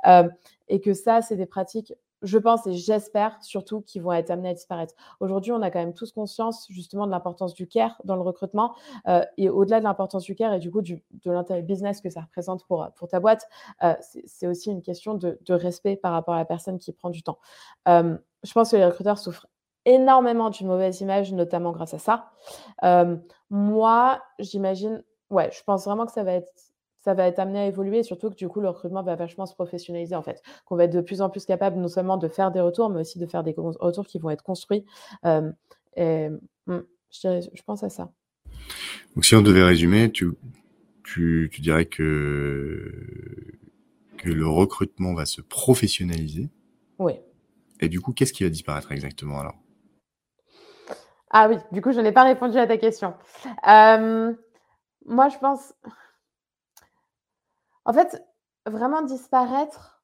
Euh, 0.05 0.29
et 0.67 0.79
que 0.79 0.93
ça, 0.93 1.23
c'est 1.23 1.37
des 1.37 1.47
pratiques, 1.47 1.91
je 2.21 2.37
pense 2.37 2.67
et 2.67 2.73
j'espère 2.73 3.35
surtout, 3.41 3.81
qui 3.81 3.99
vont 3.99 4.11
être 4.11 4.29
amenées 4.29 4.49
à 4.49 4.53
disparaître. 4.53 4.93
Aujourd'hui, 5.19 5.51
on 5.53 5.63
a 5.63 5.71
quand 5.71 5.79
même 5.79 5.95
tous 5.95 6.11
conscience 6.11 6.67
justement 6.69 7.07
de 7.07 7.11
l'importance 7.11 7.55
du 7.55 7.65
care 7.65 7.99
dans 8.03 8.15
le 8.15 8.21
recrutement. 8.21 8.75
Euh, 9.07 9.25
et 9.37 9.49
au-delà 9.49 9.79
de 9.79 9.85
l'importance 9.85 10.23
du 10.23 10.35
care 10.35 10.53
et 10.53 10.59
du 10.59 10.69
coup 10.69 10.83
de 10.83 11.01
l'intérêt 11.25 11.63
business 11.63 11.99
que 11.99 12.11
ça 12.11 12.21
représente 12.21 12.63
pour, 12.67 12.87
pour 12.95 13.07
ta 13.07 13.19
boîte, 13.19 13.49
c'est 14.01 14.45
aussi 14.45 14.69
une 14.69 14.83
question 14.83 15.15
de, 15.15 15.39
respect 15.49 15.95
par 15.95 16.11
rapport 16.11 16.35
à 16.35 16.37
la 16.37 16.45
personne 16.45 16.77
qui 16.77 16.93
prend 16.93 17.09
du 17.09 17.23
temps 17.23 17.39
je 18.43 18.51
pense 18.53 18.71
que 18.71 18.77
les 18.77 18.85
recruteurs 18.85 19.17
souffrent 19.17 19.47
énormément 19.85 20.49
d'une 20.49 20.67
mauvaise 20.67 21.01
image, 21.01 21.33
notamment 21.33 21.71
grâce 21.71 21.93
à 21.93 21.99
ça. 21.99 22.31
Euh, 22.83 23.17
moi, 23.49 24.21
j'imagine, 24.39 25.03
ouais, 25.29 25.49
je 25.51 25.63
pense 25.63 25.85
vraiment 25.85 26.05
que 26.05 26.11
ça 26.11 26.23
va 26.23 26.33
être 26.33 26.51
ça 27.03 27.15
va 27.15 27.25
être 27.25 27.39
amené 27.39 27.59
à 27.59 27.65
évoluer, 27.65 28.03
surtout 28.03 28.29
que 28.29 28.35
du 28.35 28.47
coup, 28.47 28.61
le 28.61 28.69
recrutement 28.69 29.01
va 29.01 29.15
vachement 29.15 29.47
se 29.47 29.55
professionnaliser 29.55 30.15
en 30.15 30.21
fait. 30.21 30.41
Qu'on 30.65 30.75
va 30.75 30.83
être 30.83 30.93
de 30.93 31.01
plus 31.01 31.21
en 31.21 31.31
plus 31.31 31.45
capable 31.45 31.79
non 31.79 31.87
seulement 31.87 32.17
de 32.17 32.27
faire 32.27 32.51
des 32.51 32.61
retours, 32.61 32.91
mais 32.91 33.01
aussi 33.01 33.17
de 33.17 33.25
faire 33.25 33.43
des 33.43 33.55
retours 33.57 34.05
qui 34.05 34.19
vont 34.19 34.29
être 34.29 34.43
construits. 34.43 34.85
Euh, 35.25 35.51
et, 35.97 36.29
hmm, 36.67 36.81
je, 37.09 37.49
je, 37.53 37.63
pense 37.63 37.83
à 37.83 37.89
ça. 37.89 38.11
Donc, 39.15 39.25
si 39.25 39.35
on 39.35 39.41
devait 39.41 39.63
résumer, 39.63 40.11
tu, 40.11 40.31
tu, 41.03 41.49
tu 41.51 41.61
dirais 41.61 41.85
que, 41.85 42.93
que 44.17 44.29
le 44.29 44.47
recrutement 44.47 45.15
va 45.15 45.25
se 45.25 45.41
professionnaliser? 45.41 46.49
Oui. 46.99 47.13
Et 47.81 47.89
du 47.89 47.99
coup, 47.99 48.13
qu'est-ce 48.13 48.33
qui 48.33 48.43
va 48.43 48.49
disparaître 48.49 48.91
exactement 48.91 49.39
alors? 49.39 49.55
Ah 51.31 51.47
oui, 51.49 51.57
du 51.71 51.81
coup, 51.81 51.91
je 51.91 51.99
n'ai 51.99 52.11
pas 52.11 52.23
répondu 52.23 52.57
à 52.57 52.67
ta 52.67 52.77
question. 52.77 53.15
Euh, 53.67 54.33
moi, 55.05 55.29
je 55.29 55.37
pense. 55.39 55.73
En 57.85 57.93
fait, 57.93 58.23
vraiment 58.67 59.01
disparaître, 59.01 60.03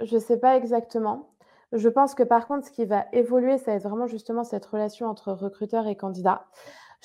je 0.00 0.14
ne 0.14 0.20
sais 0.20 0.38
pas 0.38 0.56
exactement. 0.56 1.34
Je 1.72 1.88
pense 1.88 2.14
que 2.14 2.22
par 2.22 2.46
contre, 2.46 2.66
ce 2.66 2.70
qui 2.70 2.86
va 2.86 3.06
évoluer, 3.12 3.58
ça 3.58 3.72
va 3.72 3.76
être 3.76 3.82
vraiment 3.82 4.06
justement 4.06 4.44
cette 4.44 4.64
relation 4.64 5.06
entre 5.06 5.32
recruteur 5.32 5.86
et 5.86 5.96
candidat. 5.96 6.46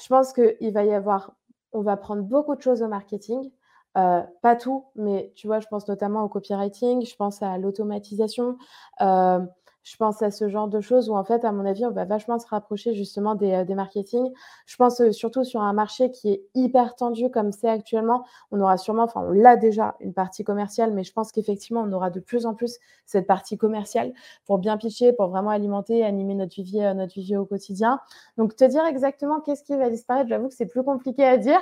Je 0.01 0.07
pense 0.07 0.31
qu'il 0.31 0.71
va 0.71 0.85
y 0.85 0.93
avoir, 0.93 1.33
on 1.73 1.81
va 1.81 1.97
prendre 1.97 2.21
beaucoup 2.21 2.55
de 2.55 2.61
choses 2.61 2.81
au 2.81 2.87
marketing, 2.87 3.51
euh, 3.97 4.21
pas 4.41 4.55
tout, 4.55 4.85
mais 4.95 5.33
tu 5.35 5.47
vois, 5.47 5.59
je 5.59 5.67
pense 5.67 5.87
notamment 5.87 6.23
au 6.23 6.29
copywriting, 6.29 7.05
je 7.05 7.15
pense 7.15 7.41
à 7.41 7.57
l'automatisation. 7.57 8.57
Euh, 9.01 9.39
je 9.83 9.97
pense 9.97 10.21
à 10.21 10.31
ce 10.31 10.47
genre 10.47 10.67
de 10.69 10.79
choses 10.79 11.09
où, 11.09 11.15
en 11.15 11.23
fait, 11.23 11.43
à 11.43 11.51
mon 11.51 11.65
avis, 11.65 11.85
on 11.85 11.91
va 11.91 12.05
vachement 12.05 12.39
se 12.39 12.47
rapprocher 12.47 12.93
justement 12.93 13.35
des, 13.35 13.51
euh, 13.51 13.65
des 13.65 13.75
marketing. 13.75 14.31
Je 14.65 14.75
pense 14.77 15.01
euh, 15.01 15.11
surtout 15.11 15.43
sur 15.43 15.61
un 15.61 15.73
marché 15.73 16.09
qui 16.11 16.29
est 16.31 16.43
hyper 16.55 16.95
tendu 16.95 17.29
comme 17.29 17.51
c'est 17.51 17.67
actuellement. 17.67 18.25
On 18.51 18.61
aura 18.61 18.77
sûrement, 18.77 19.03
enfin, 19.03 19.21
on 19.27 19.31
l'a 19.31 19.57
déjà, 19.57 19.95
une 19.99 20.13
partie 20.13 20.43
commerciale, 20.43 20.93
mais 20.93 21.03
je 21.03 21.11
pense 21.11 21.31
qu'effectivement, 21.31 21.81
on 21.81 21.91
aura 21.91 22.09
de 22.09 22.21
plus 22.21 22.45
en 22.45 22.53
plus 22.53 22.79
cette 23.05 23.27
partie 23.27 23.57
commerciale 23.57 24.13
pour 24.45 24.57
bien 24.57 24.77
pitcher, 24.77 25.11
pour 25.13 25.27
vraiment 25.27 25.49
alimenter, 25.49 26.03
animer 26.05 26.35
notre 26.35 26.55
vivier, 26.55 26.85
euh, 26.85 26.93
notre 26.93 27.13
vivier 27.13 27.37
au 27.37 27.45
quotidien. 27.45 27.99
Donc, 28.37 28.55
te 28.55 28.63
dire 28.63 28.85
exactement 28.85 29.41
qu'est-ce 29.41 29.63
qui 29.63 29.75
va 29.75 29.89
disparaître, 29.89 30.29
j'avoue 30.29 30.47
que 30.47 30.55
c'est 30.55 30.65
plus 30.65 30.83
compliqué 30.83 31.25
à 31.25 31.37
dire. 31.37 31.59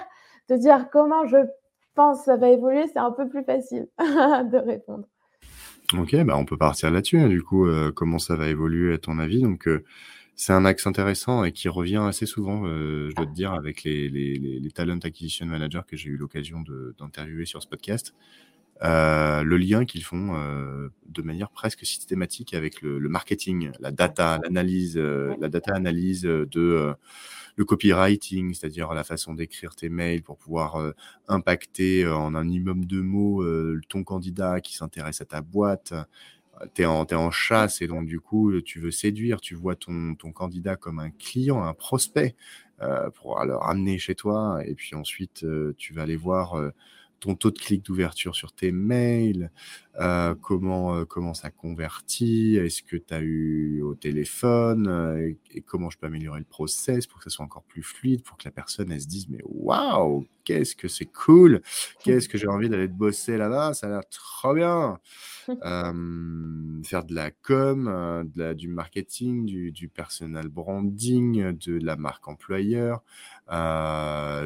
Te 0.47 0.53
dire 0.53 0.89
comment 0.91 1.25
je 1.25 1.37
pense 1.95 2.23
ça 2.23 2.37
va 2.37 2.49
évoluer, 2.49 2.87
c'est 2.87 2.99
un 2.99 3.11
peu 3.11 3.27
plus 3.27 3.43
facile 3.43 3.87
de 3.99 4.57
répondre. 4.57 5.05
Ok, 5.97 6.15
bah 6.23 6.37
on 6.37 6.45
peut 6.45 6.57
partir 6.57 6.89
là-dessus. 6.91 7.19
Hein, 7.19 7.27
du 7.27 7.41
coup, 7.43 7.65
euh, 7.67 7.91
comment 7.91 8.19
ça 8.19 8.35
va 8.35 8.47
évoluer 8.47 8.93
à 8.93 8.97
ton 8.97 9.19
avis? 9.19 9.41
Donc, 9.41 9.67
euh, 9.67 9.83
c'est 10.35 10.53
un 10.53 10.65
axe 10.65 10.87
intéressant 10.87 11.43
et 11.43 11.51
qui 11.51 11.69
revient 11.69 12.03
assez 12.07 12.25
souvent, 12.25 12.63
euh, 12.65 13.09
je 13.09 13.15
dois 13.15 13.25
te 13.25 13.33
dire, 13.33 13.53
avec 13.53 13.83
les, 13.83 14.09
les, 14.09 14.37
les, 14.37 14.71
talent 14.71 14.99
acquisition 15.03 15.45
managers 15.45 15.81
que 15.87 15.97
j'ai 15.97 16.09
eu 16.09 16.17
l'occasion 16.17 16.63
d'interviewer 16.97 17.45
sur 17.45 17.61
ce 17.61 17.67
podcast. 17.67 18.13
Le 18.81 19.57
lien 19.57 19.85
qu'ils 19.85 20.03
font 20.03 20.33
de 21.07 21.21
manière 21.21 21.49
presque 21.49 21.85
systématique 21.85 22.53
avec 22.53 22.81
le, 22.81 22.99
le 22.99 23.09
marketing, 23.09 23.71
la 23.79 23.91
data, 23.91 24.39
l'analyse, 24.43 24.97
la 24.97 25.49
data 25.49 25.73
analyse 25.75 26.23
de 26.23 26.95
le 27.55 27.65
copywriting, 27.65 28.53
c'est-à-dire 28.53 28.93
la 28.93 29.03
façon 29.03 29.33
d'écrire 29.33 29.75
tes 29.75 29.89
mails 29.89 30.23
pour 30.23 30.37
pouvoir 30.37 30.77
euh, 30.77 30.93
impacter 31.27 32.03
euh, 32.03 32.15
en 32.15 32.35
un 32.35 32.43
minimum 32.43 32.85
de 32.85 33.01
mots 33.01 33.43
euh, 33.43 33.79
ton 33.89 34.03
candidat 34.03 34.61
qui 34.61 34.75
s'intéresse 34.75 35.21
à 35.21 35.25
ta 35.25 35.41
boîte. 35.41 35.93
Tu 36.75 36.83
es, 36.83 36.85
en 36.85 37.31
chasse 37.31 37.81
et 37.81 37.87
donc 37.87 38.05
du 38.05 38.19
coup, 38.19 38.61
tu 38.61 38.79
veux 38.79 38.91
séduire, 38.91 39.41
tu 39.41 39.55
vois 39.55 39.75
ton, 39.75 40.13
ton 40.13 40.31
candidat 40.31 40.75
comme 40.75 40.99
un 40.99 41.09
client, 41.09 41.63
un 41.63 41.73
prospect 41.73 42.35
pour 43.15 43.43
le 43.43 43.55
ramener 43.55 43.97
chez 43.97 44.13
toi. 44.13 44.61
Et 44.65 44.75
puis 44.75 44.95
ensuite, 44.95 45.43
tu 45.77 45.93
vas 45.93 46.03
aller 46.03 46.17
voir 46.17 46.53
ton 47.21 47.35
taux 47.35 47.51
de 47.51 47.59
clic 47.59 47.85
d'ouverture 47.85 48.35
sur 48.35 48.51
tes 48.51 48.73
mails, 48.73 49.51
euh, 49.99 50.35
comment, 50.35 50.95
euh, 50.95 51.05
comment 51.05 51.33
ça 51.33 51.51
convertit, 51.51 52.55
est-ce 52.55 52.81
que 52.81 52.95
tu 52.95 53.13
as 53.13 53.19
eu 53.19 53.81
au 53.81 53.93
téléphone, 53.93 54.87
euh, 54.87 55.33
et, 55.53 55.61
comment 55.61 55.89
je 55.89 55.97
peux 55.97 56.07
améliorer 56.07 56.39
le 56.39 56.45
process 56.45 57.07
pour 57.07 57.19
que 57.19 57.25
ça 57.25 57.29
soit 57.29 57.43
encore 57.43 57.63
plus 57.63 57.83
fluide, 57.83 58.23
pour 58.23 58.37
que 58.37 58.45
la 58.45 58.51
personne 58.51 58.89
elle 58.89 59.01
se 59.01 59.07
dise 59.07 59.27
mais 59.27 59.41
waouh, 59.43 60.25
qu'est-ce 60.45 60.77
que 60.77 60.87
c'est 60.87 61.05
cool, 61.05 61.61
qu'est-ce 62.03 62.29
que 62.29 62.37
j'ai 62.37 62.47
envie 62.47 62.69
d'aller 62.69 62.87
te 62.87 62.93
bosser 62.93 63.35
là-bas, 63.35 63.73
ça 63.73 63.87
a 63.87 63.89
l'air 63.89 64.09
trop 64.09 64.53
bien. 64.53 64.97
faire 66.83 67.03
de 67.03 67.13
la 67.13 67.31
com, 67.31 68.31
de 68.33 68.39
la, 68.41 68.53
du 68.53 68.69
marketing, 68.69 69.45
du, 69.45 69.71
du 69.73 69.89
personal 69.89 70.47
branding, 70.47 71.51
de 71.51 71.77
la 71.83 71.97
marque 71.97 72.27
employeur, 72.29 73.03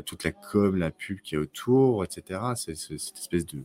toute 0.05 0.23
la 0.23 0.31
com, 0.31 0.75
la 0.75 0.89
pub 0.89 1.19
qui 1.19 1.35
est 1.35 1.37
autour, 1.37 2.03
etc. 2.03 2.39
C'est 2.55 2.75
cette 2.75 3.17
espèce 3.17 3.45
de 3.45 3.63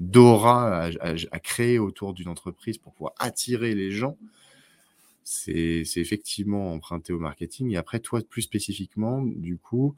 d'aura 0.00 0.90
à, 1.00 1.38
créer 1.40 1.78
autour 1.78 2.14
d'une 2.14 2.28
entreprise 2.28 2.78
pour 2.78 2.92
pouvoir 2.92 3.14
attirer 3.18 3.74
les 3.74 3.90
gens, 3.90 4.16
c'est 5.24 5.84
effectivement 5.96 6.72
emprunté 6.72 7.12
au 7.12 7.18
marketing. 7.18 7.70
Et 7.70 7.76
après, 7.76 8.00
toi, 8.00 8.20
plus 8.28 8.42
spécifiquement, 8.42 9.22
du 9.22 9.56
coup, 9.56 9.94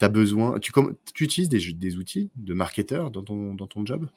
as 0.00 0.08
besoin. 0.08 0.58
Tu, 0.58 0.72
tu 1.14 1.24
utilises 1.24 1.48
des, 1.48 1.72
des 1.72 1.96
outils 1.96 2.30
de 2.36 2.54
marketeur 2.54 3.10
dans 3.10 3.22
ton, 3.22 3.54
dans 3.54 3.66
ton 3.66 3.84
job? 3.84 4.08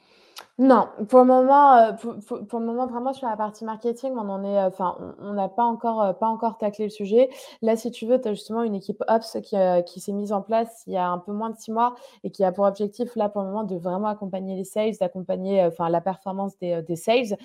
Non, 0.60 0.88
pour 1.08 1.20
le 1.20 1.24
moment, 1.24 1.74
euh, 1.76 1.92
pour 1.92 2.58
le 2.58 2.66
moment, 2.66 2.88
vraiment 2.88 3.12
sur 3.12 3.28
la 3.28 3.36
partie 3.36 3.64
marketing, 3.64 4.14
on 4.16 4.28
en 4.28 4.42
est, 4.42 4.60
enfin, 4.60 4.96
on 5.20 5.32
n'a 5.34 5.48
pas 5.48 5.62
encore, 5.62 6.02
euh, 6.02 6.12
pas 6.12 6.26
encore 6.26 6.58
taclé 6.58 6.86
le 6.86 6.90
sujet. 6.90 7.30
Là, 7.62 7.76
si 7.76 7.92
tu 7.92 8.06
veux, 8.06 8.20
tu 8.20 8.26
as 8.26 8.34
justement 8.34 8.64
une 8.64 8.74
équipe 8.74 9.00
ops 9.06 9.38
qui, 9.44 9.56
euh, 9.56 9.82
qui 9.82 10.00
s'est 10.00 10.12
mise 10.12 10.32
en 10.32 10.42
place 10.42 10.82
il 10.88 10.94
y 10.94 10.96
a 10.96 11.08
un 11.08 11.18
peu 11.18 11.30
moins 11.32 11.50
de 11.50 11.56
six 11.56 11.70
mois 11.70 11.94
et 12.24 12.30
qui 12.32 12.42
a 12.42 12.50
pour 12.50 12.64
objectif, 12.64 13.14
là, 13.14 13.28
pour 13.28 13.42
le 13.42 13.48
moment, 13.48 13.62
de 13.62 13.76
vraiment 13.76 14.08
accompagner 14.08 14.56
les 14.56 14.64
sales, 14.64 14.94
d'accompagner, 15.00 15.64
enfin, 15.64 15.88
la 15.90 16.00
performance 16.00 16.58
des, 16.58 16.82
des 16.82 16.96
sales. 16.96 17.36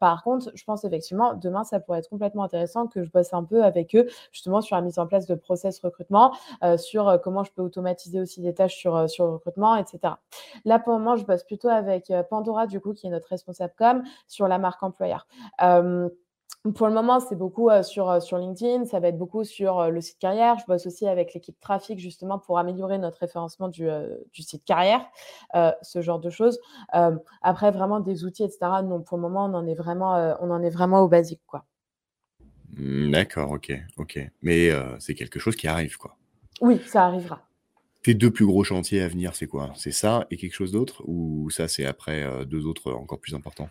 par 0.00 0.22
contre, 0.24 0.50
je 0.54 0.64
pense 0.64 0.84
effectivement, 0.84 1.34
demain, 1.34 1.64
ça 1.64 1.80
pourrait 1.80 1.98
être 1.98 2.08
complètement 2.08 2.44
intéressant 2.44 2.86
que 2.86 3.02
je 3.02 3.10
bosse 3.10 3.34
un 3.34 3.44
peu 3.44 3.62
avec 3.62 3.94
eux, 3.94 4.06
justement, 4.32 4.62
sur 4.62 4.74
la 4.76 4.82
mise 4.82 4.98
en 4.98 5.06
place 5.06 5.26
de 5.26 5.34
process 5.34 5.80
recrutement, 5.80 6.32
sur, 6.78 7.20
comment 7.22 7.44
je 7.44 7.52
peux 7.52 7.62
automatiser 7.62 8.20
aussi 8.20 8.40
des 8.40 8.54
tâches 8.54 8.76
sur, 8.76 9.08
sur 9.10 9.26
le 9.26 9.32
recrutement 9.32 9.76
etc. 9.76 10.14
Là, 10.64 10.78
pour 10.78 10.94
le 10.94 10.98
moment, 10.98 11.16
je 11.16 11.26
bosse 11.26 11.44
plutôt 11.44 11.68
avec, 11.68 12.10
Pandora, 12.24 12.66
du 12.66 12.80
coup, 12.80 12.92
qui 12.92 13.06
est 13.06 13.10
notre 13.10 13.28
responsable 13.28 13.72
com, 13.76 14.02
sur 14.26 14.48
la 14.48 14.58
marque 14.58 14.82
employeur. 14.82 15.26
pour 15.58 16.86
le 16.86 16.92
moment, 16.92 17.20
c'est 17.20 17.36
beaucoup 17.36 17.70
sur, 17.82 18.20
sur 18.20 18.36
LinkedIn, 18.38 18.84
ça 18.84 19.00
va 19.00 19.08
être 19.08 19.18
beaucoup 19.18 19.44
sur 19.44 19.90
le 19.90 20.00
site 20.00 20.18
carrière. 20.18 20.58
Je 20.58 20.66
bosse 20.66 20.86
aussi 20.86 21.06
avec 21.06 21.32
l'équipe 21.32 21.58
trafic 21.60 21.98
justement 21.98 22.38
pour 22.38 22.58
améliorer 22.58 22.98
notre 22.98 23.18
référencement 23.18 23.68
du, 23.68 23.88
du 24.32 24.42
site 24.42 24.64
carrière, 24.64 25.06
ce 25.82 26.02
genre 26.02 26.18
de 26.18 26.30
choses. 26.30 26.58
après, 27.42 27.70
vraiment 27.70 28.00
des 28.00 28.24
outils, 28.24 28.44
etc. 28.44 28.58
Non, 28.84 29.00
pour 29.00 29.16
le 29.16 29.22
moment, 29.22 29.46
on 29.46 29.54
en 29.54 29.66
est 29.66 29.74
vraiment, 29.76 30.36
on 30.40 30.50
en 30.50 30.62
est 30.62 30.70
vraiment 30.70 31.00
au 31.00 31.08
basique, 31.08 31.42
quoi. 31.46 31.64
D'accord, 32.76 33.52
ok, 33.52 33.72
ok. 33.96 34.20
Mais 34.42 34.70
c'est 34.98 35.14
quelque 35.14 35.38
chose 35.38 35.56
qui 35.56 35.68
arrive, 35.68 35.96
quoi. 35.96 36.16
Oui, 36.60 36.80
ça 36.86 37.04
arrivera. 37.04 37.47
Tes 38.02 38.14
deux 38.14 38.30
plus 38.30 38.46
gros 38.46 38.62
chantiers 38.62 39.02
à 39.02 39.08
venir, 39.08 39.34
c'est 39.34 39.48
quoi? 39.48 39.72
C'est 39.74 39.90
ça 39.90 40.26
et 40.30 40.36
quelque 40.36 40.54
chose 40.54 40.70
d'autre? 40.70 41.02
Ou 41.06 41.50
ça, 41.50 41.66
c'est 41.66 41.84
après, 41.84 42.22
euh, 42.22 42.44
deux 42.44 42.64
autres, 42.64 42.92
encore 42.92 43.18
plus 43.18 43.34
importants? 43.34 43.68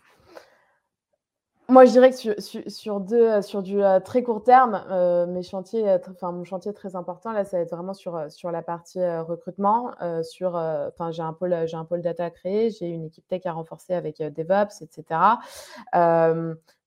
Moi, 1.69 1.86
je 1.86 1.91
dirais 1.91 2.11
que 2.11 2.69
sur 2.69 2.99
deux, 2.99 3.41
sur 3.41 3.61
du, 3.61 3.82
euh, 3.82 3.99
très 3.99 4.23
court 4.23 4.43
terme, 4.43 4.86
euh, 4.89 5.25
mes 5.25 5.43
chantiers, 5.43 5.97
enfin, 6.09 6.32
mon 6.32 6.43
chantier 6.43 6.73
très 6.73 6.95
important, 6.95 7.32
là, 7.32 7.45
ça 7.45 7.57
va 7.57 7.63
être 7.63 7.71
vraiment 7.71 7.93
sur, 7.93 8.30
sur 8.30 8.51
la 8.51 8.61
partie, 8.61 8.99
recrutement, 9.19 9.91
sur, 10.23 10.55
enfin, 10.55 11.11
j'ai 11.11 11.23
un 11.23 11.34
pôle, 11.34 11.53
un 11.53 11.86
pôle 11.86 12.01
data 12.01 12.25
à 12.25 12.30
créer, 12.30 12.69
j'ai 12.69 12.88
une 12.88 13.05
équipe 13.05 13.28
tech 13.28 13.45
à 13.45 13.51
renforcer 13.51 13.93
avec, 13.93 14.21
DevOps 14.21 14.82
et 14.82 14.88
cetera. 14.91 15.39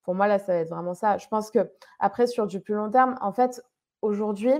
pour 0.02 0.14
moi, 0.14 0.26
là, 0.28 0.38
ça 0.38 0.54
va 0.54 0.58
être 0.60 0.70
vraiment 0.70 0.94
ça. 0.94 1.18
Je 1.18 1.28
pense 1.28 1.50
que 1.50 1.70
après 1.98 2.26
sur 2.26 2.46
du 2.46 2.60
plus 2.60 2.74
long 2.74 2.90
terme, 2.90 3.16
en 3.20 3.32
fait, 3.32 3.62
aujourd'hui, 4.02 4.54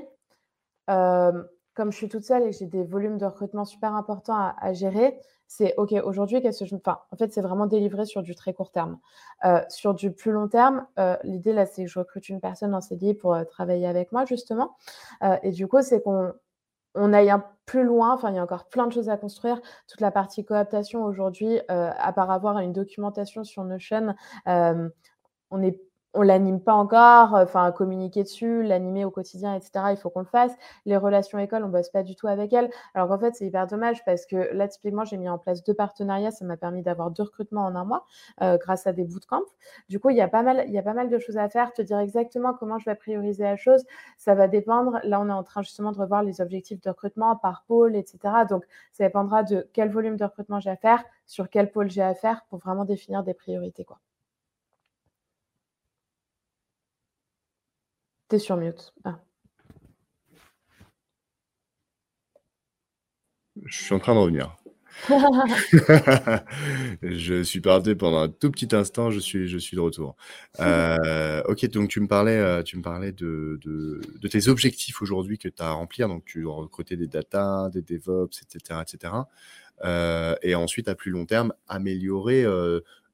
comme 1.81 1.93
je 1.93 1.97
suis 1.97 2.11
toute 2.11 2.25
seule 2.25 2.43
et 2.43 2.51
que 2.51 2.57
j'ai 2.59 2.67
des 2.67 2.85
volumes 2.85 3.17
de 3.17 3.25
recrutement 3.25 3.65
super 3.65 3.95
importants 3.95 4.37
à, 4.37 4.73
gérer, 4.75 5.19
c'est 5.47 5.73
OK, 5.79 5.95
aujourd'hui, 6.05 6.43
qu'est-ce 6.43 6.61
que 6.61 6.67
je. 6.67 6.77
Enfin, 6.77 6.99
en 7.11 7.17
fait, 7.17 7.33
c'est 7.33 7.41
vraiment 7.41 7.65
délivré 7.65 8.05
sur 8.05 8.23
du 8.23 8.35
très 8.35 8.53
court 8.53 8.71
terme. 8.71 8.99
Euh, 9.47 9.63
sur 9.71 9.95
du 9.95 10.13
plus 10.13 10.31
long 10.31 10.47
terme, 10.47 10.87
euh, 10.99 11.17
l'idée, 11.25 11.55
là, 11.55 11.65
c'est 11.65 11.85
que 11.85 11.91
je 11.91 11.99
recrute 11.99 12.29
une 12.29 12.39
personne 12.39 12.75
en 12.75 12.83
CDI 12.83 13.15
pour 13.15 13.33
euh, 13.33 13.45
travailler 13.45 13.87
avec 13.87 14.13
moi, 14.13 14.27
justement. 14.27 14.77
et 15.43 15.53
du 15.53 15.67
coup, 15.69 15.81
c'est 15.81 16.03
qu'on 16.03 16.35
on 16.95 17.15
aille 17.15 17.31
un 17.31 17.43
plus 17.65 17.85
loin. 17.85 18.13
Enfin, 18.13 18.29
il 18.29 18.37
y 18.37 18.39
a 18.39 18.43
encore 18.43 18.69
plein 18.69 18.87
de 18.87 18.93
choses 18.93 19.09
à 19.09 19.17
construire. 19.17 19.59
Toute 19.89 20.03
la 20.03 20.11
partie 20.11 20.45
cooptation 20.45 21.03
aujourd'hui, 21.03 21.61
à 21.69 22.13
part 22.13 22.31
avoir 22.31 22.59
une 22.59 22.75
documentation 22.75 23.43
sur 23.43 23.65
Notion, 23.65 24.15
on 24.45 25.63
est 25.63 25.81
on 26.15 26.23
l'anime 26.23 26.61
pas 26.61 26.75
encore, 26.75 27.35
enfin 27.35 27.71
communiquer 27.73 28.23
dessus, 28.23 28.63
l'animer 28.63 29.05
au 29.05 29.11
quotidien, 29.11 29.55
etc. 29.55 29.71
Il 29.91 29.97
faut 29.97 30.11
qu'on 30.11 30.21
le 30.21 30.27
fasse. 30.27 30.53
Les 30.85 30.97
relations 30.97 31.39
écoles, 31.39 31.63
on 31.65 31.69
bosse 31.69 31.91
pas 31.91 32.03
du 32.03 32.17
tout 32.17 32.27
avec 32.27 32.53
elles. 32.53 32.71
Alors 32.95 33.09
qu'en 33.09 33.19
fait, 33.19 33.35
c'est 33.37 33.47
hyper 33.47 33.67
dommage 33.67 34.05
parce 34.05 34.27
que 34.27 34.53
là, 34.53 34.67
typiquement, 34.69 35.05
j'ai 35.05 35.17
mis 35.17 35.29
en 35.29 35.39
place 35.39 35.63
deux 35.63 35.75
partenariats. 35.75 36.31
Ça 36.33 36.45
m'a 36.45 36.57
permis 36.57 36.83
d'avoir 36.83 37.11
deux 37.11 37.23
recrutements 37.23 37.65
en 37.65 37.75
un 37.77 37.85
mois 37.85 38.07
euh, 38.43 38.59
grâce 38.59 38.87
à 38.87 38.93
des 38.93 39.05
bootcamps. 39.05 39.45
Du 39.89 40.01
coup, 40.01 40.11
il 40.11 40.17
y 40.17 40.21
a 40.21 40.29
pas 40.29 40.43
mal, 40.43 40.65
il 40.67 40.73
y 40.73 40.79
a 40.79 40.83
pas 40.83 40.95
mal 40.95 41.09
de 41.11 41.19
choses 41.19 41.39
à 41.39 41.49
faire. 41.49 41.73
Te 41.73 41.83
dire 41.83 41.99
exactement 42.01 42.55
comment 42.55 42.79
je 42.79 42.87
vais 42.91 42.97
prioriser 42.97 43.45
la 43.45 43.57
chose, 43.57 43.85
ça 44.19 44.35
va 44.35 44.49
dépendre. 44.49 44.99
Là, 45.05 45.21
on 45.21 45.29
est 45.29 45.33
en 45.33 45.45
train 45.45 45.63
justement 45.63 45.93
de 45.93 45.99
revoir 45.99 46.23
les 46.23 46.41
objectifs 46.41 46.81
de 46.81 46.91
recrutement 46.91 47.37
par 47.37 47.65
pôle, 47.69 47.95
etc. 47.97 48.19
Donc, 48.49 48.65
ça 48.93 49.05
dépendra 49.05 49.43
de 49.45 49.69
quel 49.73 49.91
volume 49.91 50.17
de 50.17 50.25
recrutement 50.25 50.61
j'ai 50.61 50.71
à 50.71 50.77
faire, 50.77 51.05
sur 51.27 51.49
quel 51.51 51.71
pôle 51.71 51.91
j'ai 51.91 52.03
à 52.03 52.15
faire 52.15 52.45
pour 52.49 52.59
vraiment 52.59 52.85
définir 52.85 53.23
des 53.23 53.35
priorités, 53.35 53.85
quoi. 53.85 53.99
T'es 58.31 58.39
sur 58.39 58.57
mute. 58.57 58.95
Ah. 59.03 59.19
Je 63.67 63.83
suis 63.83 63.93
en 63.93 63.99
train 63.99 64.15
de 64.15 64.21
revenir. 64.21 64.57
je 67.03 67.43
suis 67.43 67.61
parti 67.61 67.97
pendant 67.97 68.21
un 68.21 68.29
tout 68.29 68.53
petit 68.53 68.73
instant, 68.73 69.11
je 69.11 69.19
suis, 69.19 69.49
je 69.49 69.59
suis 69.59 69.75
de 69.77 69.81
retour. 69.81 70.15
Euh, 70.61 71.43
ok, 71.49 71.69
donc 71.71 71.89
tu 71.89 71.99
me 72.01 72.07
parlais, 72.07 72.37
euh, 72.37 72.63
tu 72.63 72.77
me 72.77 72.83
parlais 72.83 73.11
de, 73.11 73.59
de, 73.65 74.29
tes 74.29 74.47
objectifs 74.47 75.03
aujourd'hui 75.03 75.37
que 75.37 75.49
tu 75.49 75.61
as 75.61 75.71
à 75.71 75.73
remplir. 75.73 76.07
Donc 76.07 76.25
tu 76.25 76.47
recruter 76.47 76.97
des 76.97 77.09
data, 77.09 77.69
des 77.73 77.83
DevOps, 77.83 78.43
etc. 78.43 78.81
etc. 78.81 79.15
Euh, 79.85 80.37
et 80.43 80.55
ensuite, 80.55 80.87
à 80.87 80.95
plus 80.95 81.11
long 81.11 81.27
terme, 81.27 81.53
améliorer 81.67 82.45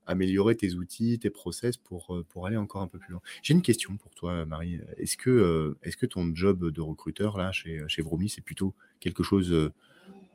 améliorer 0.06 0.56
tes 0.56 0.74
outils, 0.74 1.18
tes 1.18 1.30
process 1.30 1.76
pour, 1.76 2.24
pour 2.28 2.46
aller 2.46 2.56
encore 2.56 2.82
un 2.82 2.86
peu 2.86 2.98
plus 2.98 3.12
loin. 3.12 3.20
J'ai 3.42 3.54
une 3.54 3.62
question 3.62 3.96
pour 3.96 4.14
toi, 4.14 4.44
Marie. 4.46 4.80
Est-ce 4.98 5.16
que, 5.16 5.76
est-ce 5.82 5.96
que 5.96 6.06
ton 6.06 6.34
job 6.34 6.70
de 6.70 6.80
recruteur 6.80 7.36
là 7.36 7.52
chez, 7.52 7.82
chez 7.88 8.02
Vromi, 8.02 8.28
c'est 8.28 8.44
plutôt 8.44 8.74
quelque 9.00 9.22
chose 9.22 9.72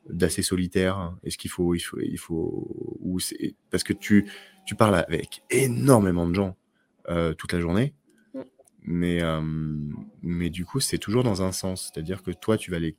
d'assez 0.10 0.42
solitaire? 0.42 1.16
Est-ce 1.24 1.38
qu'il 1.38 1.52
faut, 1.52 1.76
il 1.76 1.80
faut, 1.80 2.00
il 2.00 2.18
faut, 2.18 2.98
ou 3.00 3.20
parce 3.70 3.84
que 3.84 3.94
tu, 3.94 4.30
tu 4.66 4.76
parles 4.76 4.96
avec 4.96 5.44
énormément 5.50 6.28
de 6.28 6.36
gens 6.36 6.58
toute 7.38 7.54
la 7.54 7.60
journée, 7.60 7.94
mais, 8.84 9.22
mais 10.22 10.50
du 10.50 10.66
coup, 10.66 10.80
c'est 10.80 10.98
toujours 10.98 11.24
dans 11.24 11.44
un 11.44 11.52
sens, 11.52 11.92
c'est-à-dire 11.94 12.24
que 12.24 12.32
toi, 12.32 12.58
tu 12.58 12.72
vas 12.72 12.78
aller 12.78 12.98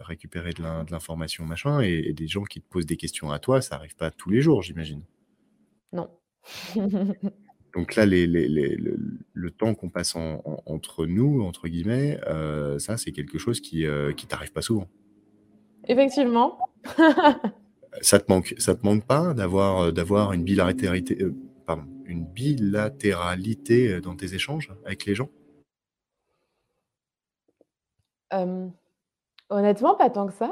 récupérer 0.00 0.52
de 0.52 0.62
l'information, 0.90 1.44
machin, 1.44 1.80
et, 1.80 2.12
des 2.12 2.28
gens 2.28 2.44
qui 2.44 2.60
te 2.60 2.68
posent 2.68 2.86
des 2.86 2.96
questions 2.96 3.30
à 3.30 3.38
toi, 3.38 3.60
ça 3.60 3.76
arrive 3.76 3.96
pas 3.96 4.10
tous 4.10 4.30
les 4.30 4.40
jours, 4.40 4.62
j'imagine. 4.62 5.02
Non. 5.92 6.08
Donc 7.74 7.94
là, 7.96 8.06
les, 8.06 8.26
les, 8.26 8.48
les, 8.48 8.76
le, 9.32 9.50
temps 9.50 9.74
qu'on 9.74 9.90
passe 9.90 10.16
entre 10.16 11.06
nous, 11.06 11.42
entre 11.42 11.68
guillemets, 11.68 12.18
ça, 12.78 12.96
c'est 12.96 13.12
quelque 13.12 13.38
chose 13.38 13.60
qui, 13.60 13.84
qui 14.16 14.26
t'arrive 14.26 14.52
pas 14.52 14.62
souvent. 14.62 14.88
Effectivement. 15.86 16.58
ça 18.00 18.18
te 18.18 18.30
manque, 18.30 18.54
ça 18.58 18.74
te 18.74 18.84
manque 18.84 19.04
pas 19.04 19.34
d'avoir 19.34 19.80
euh, 19.80 19.90
d'avoir 19.92 20.32
une 20.32 20.44
bilatéralité, 20.44 21.22
euh, 21.22 21.34
pardon, 21.66 21.84
une 22.04 22.24
bilatéralité 22.24 23.94
euh, 23.94 24.00
dans 24.00 24.16
tes 24.16 24.34
échanges 24.34 24.70
avec 24.84 25.04
les 25.06 25.14
gens? 25.14 25.30
Honnêtement, 29.50 29.94
pas 29.94 30.10
tant 30.10 30.26
que 30.26 30.34
ça. 30.34 30.50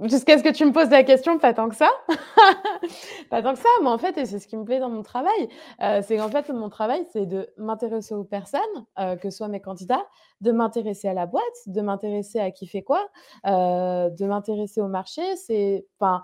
Jusqu'à 0.00 0.38
ce 0.38 0.44
que 0.44 0.50
tu 0.50 0.64
me 0.64 0.70
poses 0.70 0.90
la 0.90 1.02
question, 1.02 1.40
pas 1.40 1.52
tant 1.52 1.68
que 1.68 1.74
ça. 1.74 1.90
pas 3.30 3.42
tant 3.42 3.54
que 3.54 3.58
ça, 3.58 3.68
mais 3.82 3.88
en 3.88 3.98
fait, 3.98 4.16
et 4.16 4.26
c'est 4.26 4.38
ce 4.38 4.46
qui 4.46 4.56
me 4.56 4.64
plaît 4.64 4.78
dans 4.78 4.90
mon 4.90 5.02
travail, 5.02 5.48
euh, 5.82 6.02
c'est 6.06 6.16
qu'en 6.16 6.28
fait, 6.28 6.48
mon 6.50 6.68
travail, 6.68 7.04
c'est 7.12 7.26
de 7.26 7.48
m'intéresser 7.56 8.14
aux 8.14 8.22
personnes, 8.22 8.60
euh, 9.00 9.16
que 9.16 9.30
soit 9.30 9.48
mes 9.48 9.60
candidats, 9.60 10.06
de 10.40 10.52
m'intéresser 10.52 11.08
à 11.08 11.14
la 11.14 11.26
boîte, 11.26 11.42
de 11.66 11.80
m'intéresser 11.80 12.38
à 12.38 12.52
qui 12.52 12.68
fait 12.68 12.82
quoi, 12.82 13.08
euh, 13.46 14.08
de 14.08 14.24
m'intéresser 14.24 14.80
au 14.80 14.86
marché. 14.86 15.34
C'est, 15.34 15.84
enfin, 15.98 16.22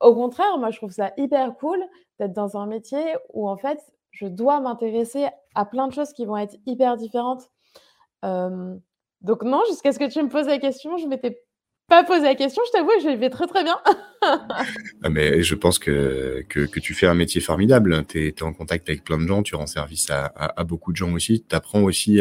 au 0.00 0.14
contraire, 0.14 0.56
moi, 0.56 0.70
je 0.70 0.78
trouve 0.78 0.92
ça 0.92 1.12
hyper 1.18 1.54
cool 1.56 1.78
d'être 2.18 2.32
dans 2.32 2.56
un 2.56 2.64
métier 2.64 3.02
où, 3.34 3.50
en 3.50 3.58
fait, 3.58 3.80
je 4.12 4.26
dois 4.26 4.60
m'intéresser 4.60 5.26
à 5.54 5.66
plein 5.66 5.88
de 5.88 5.92
choses 5.92 6.14
qui 6.14 6.24
vont 6.24 6.38
être 6.38 6.56
hyper 6.64 6.96
différentes. 6.96 7.50
donc 8.22 9.42
non, 9.42 9.60
jusqu'à 9.68 9.92
ce 9.92 9.98
que 9.98 10.10
tu 10.10 10.22
me 10.22 10.30
poses 10.30 10.46
la 10.46 10.58
question, 10.58 10.96
je 10.96 11.06
m'étais 11.06 11.42
pas 11.88 12.04
posé 12.04 12.22
la 12.22 12.34
question, 12.34 12.62
je 12.66 12.72
t'avoue 12.72 12.90
je 13.02 13.16
vais 13.16 13.30
très 13.30 13.46
très 13.46 13.64
bien. 13.64 13.78
Ah, 15.02 15.10
mais 15.10 15.42
je 15.42 15.56
pense 15.56 15.80
que, 15.80 16.44
que, 16.48 16.78
tu 16.78 16.94
fais 16.94 17.06
un 17.08 17.14
métier 17.14 17.40
formidable. 17.40 18.04
Tu 18.06 18.28
es, 18.28 18.42
en 18.44 18.52
contact 18.52 18.88
avec 18.88 19.02
plein 19.02 19.18
de 19.18 19.26
gens, 19.26 19.42
tu 19.42 19.56
rends 19.56 19.66
service 19.66 20.08
à, 20.10 20.62
beaucoup 20.62 20.92
de 20.92 20.96
gens 20.96 21.12
aussi. 21.12 21.42
Tu 21.42 21.56
apprends 21.56 21.82
aussi 21.82 22.20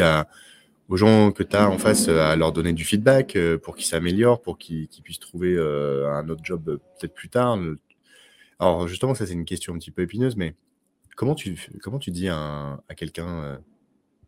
aux 0.90 0.98
gens 0.98 1.32
que 1.32 1.44
tu 1.44 1.56
as 1.56 1.70
en 1.70 1.78
face 1.78 2.08
à 2.08 2.36
leur 2.36 2.54
donner 2.54 2.74
du 2.74 2.84
feedback 2.84 3.36
euh, 3.36 3.60
pour 3.60 3.76
qu'ils 3.76 3.86
s'améliorent, 3.86 4.42
pour 4.42 4.58
qu'ils 4.58 4.90
puissent 5.04 5.20
trouver 5.20 5.54
euh, 5.54 6.12
un 6.12 6.28
autre 6.28 6.42
job 6.44 6.68
euh, 6.70 6.78
peut-être 7.00 7.14
plus 7.14 7.30
tard. 7.30 7.58
Alors 8.60 8.88
justement, 8.88 9.14
ça 9.14 9.28
c'est 9.28 9.34
une 9.34 9.46
question 9.46 9.76
un 9.76 9.78
petit 9.78 9.92
peu 9.92 10.02
épineuse, 10.02 10.36
mais 10.36 10.56
comment 11.16 11.36
tu, 11.36 11.56
comment 11.84 12.00
tu 12.00 12.10
dis 12.10 12.30
à, 12.30 12.80
quelqu'un 12.98 13.62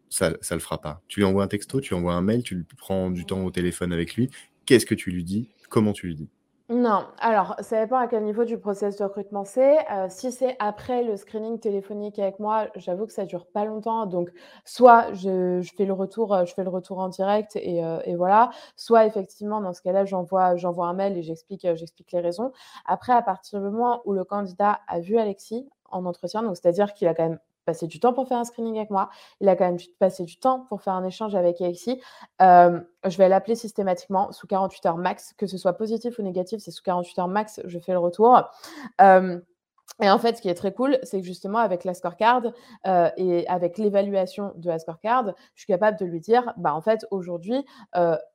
ça, 0.10 0.34
ça 0.42 0.54
le 0.54 0.62
fera 0.62 0.80
pas? 0.80 1.02
Tu 1.08 1.22
lui 1.22 1.26
envoies 1.26 1.44
un 1.44 1.48
texto, 1.48 1.82
tu 1.82 1.90
lui 1.90 1.96
envoies 1.96 2.14
un 2.14 2.22
mail, 2.22 2.44
tu 2.44 2.66
prends 2.78 3.10
du 3.10 3.26
temps 3.26 3.44
au 3.44 3.52
téléphone 3.52 3.92
avec 3.92 4.16
lui 4.16 4.30
Qu'est-ce 4.66 4.86
que 4.86 4.96
tu 4.96 5.12
lui 5.12 5.24
dis? 5.24 5.50
Comment 5.70 5.94
tu 5.94 6.08
lui 6.08 6.16
dis? 6.16 6.30
Non, 6.70 7.06
alors 7.20 7.56
ça 7.60 7.84
dépend 7.84 7.98
à 7.98 8.08
quel 8.08 8.24
niveau 8.24 8.46
du 8.46 8.58
process 8.58 8.98
de 8.98 9.04
recrutement 9.04 9.44
c'est. 9.44 9.78
Euh, 9.92 10.08
si 10.10 10.32
c'est 10.32 10.56
après 10.60 11.04
le 11.04 11.18
screening 11.18 11.60
téléphonique 11.60 12.18
avec 12.20 12.40
moi, 12.40 12.68
j'avoue 12.78 13.06
que 13.06 13.12
ça 13.12 13.26
dure 13.26 13.46
pas 13.48 13.66
longtemps. 13.66 14.06
Donc, 14.06 14.32
soit 14.64 15.14
je, 15.14 15.62
fais 15.76 15.86
le 15.86 15.92
retour, 15.92 16.34
euh, 16.34 16.46
je 16.46 16.54
fais 16.54 16.64
le 16.64 16.70
retour 16.70 17.00
en 17.00 17.10
direct 17.10 17.58
euh, 17.58 18.00
et, 18.06 18.16
voilà. 18.16 18.50
Soit 18.78 19.06
effectivement, 19.06 19.60
dans 19.60 19.74
ce 19.74 19.82
cas-là, 19.82 20.06
j'envoie, 20.06 20.56
un 20.88 20.94
mail 20.94 21.18
et 21.18 21.22
j'explique, 21.22 21.68
j'explique 21.76 22.12
les 22.14 22.22
raisons. 22.22 22.54
Après, 22.86 23.12
à 23.12 23.22
partir 23.22 23.60
du 23.60 23.66
moment 23.66 24.02
où 24.06 24.14
le 24.14 24.24
candidat 24.24 24.80
a 24.88 25.02
vu 25.02 25.18
Alexis 25.18 25.68
en 25.92 26.06
entretien, 26.06 26.44
donc 26.44 26.56
c'est-à-dire 26.56 26.94
qu'il 26.94 27.10
a 27.10 27.14
quand 27.14 27.28
même 27.28 27.40
passé 27.64 27.88
du 27.88 28.00
temps 28.00 28.14
pour 28.14 28.28
faire 28.28 28.38
un 28.38 28.44
screening 28.44 28.78
avec 28.78 28.90
moi. 28.90 29.10
Il 29.42 29.50
a 29.50 29.56
quand 29.56 29.66
même 29.66 29.78
passé 30.00 30.24
du 30.24 30.38
temps 30.38 30.66
pour 30.70 30.82
faire 30.82 30.94
un 30.94 31.06
échange 31.06 31.36
avec 31.36 31.62
Alexis. 31.62 32.02
je 32.40 33.18
vais 33.18 33.30
l'appeler 33.30 33.56
systématiquement 33.56 34.32
sous 34.32 34.48
48 34.48 34.86
heures 34.86 34.98
max, 34.98 35.34
que 35.38 35.48
ce 35.48 35.58
soit 35.58 35.74
positif 35.74 36.20
ou 36.20 36.22
négatif, 36.22 36.60
c'est 36.60 36.72
sous 36.72 36.84
48 36.84 37.20
heures 37.20 37.28
max, 37.28 37.62
je 37.66 37.80
fais 37.80 37.94
le 37.94 38.00
retour. 38.00 38.50
Et 40.02 40.10
en 40.10 40.18
fait, 40.18 40.38
ce 40.38 40.42
qui 40.42 40.50
est 40.50 40.56
très 40.56 40.74
cool, 40.74 40.98
c'est 41.04 41.20
que 41.20 41.26
justement, 41.26 41.60
avec 41.60 41.84
la 41.84 41.94
scorecard 41.94 42.42
et 42.86 43.48
avec 43.48 43.78
l'évaluation 43.78 44.52
de 44.56 44.68
la 44.68 44.80
scorecard, 44.80 45.34
je 45.54 45.62
suis 45.62 45.68
capable 45.68 46.00
de 46.00 46.06
lui 46.06 46.20
dire, 46.20 46.52
bah, 46.58 46.74
en 46.74 46.82
fait, 46.82 47.06
aujourd'hui, 47.12 47.64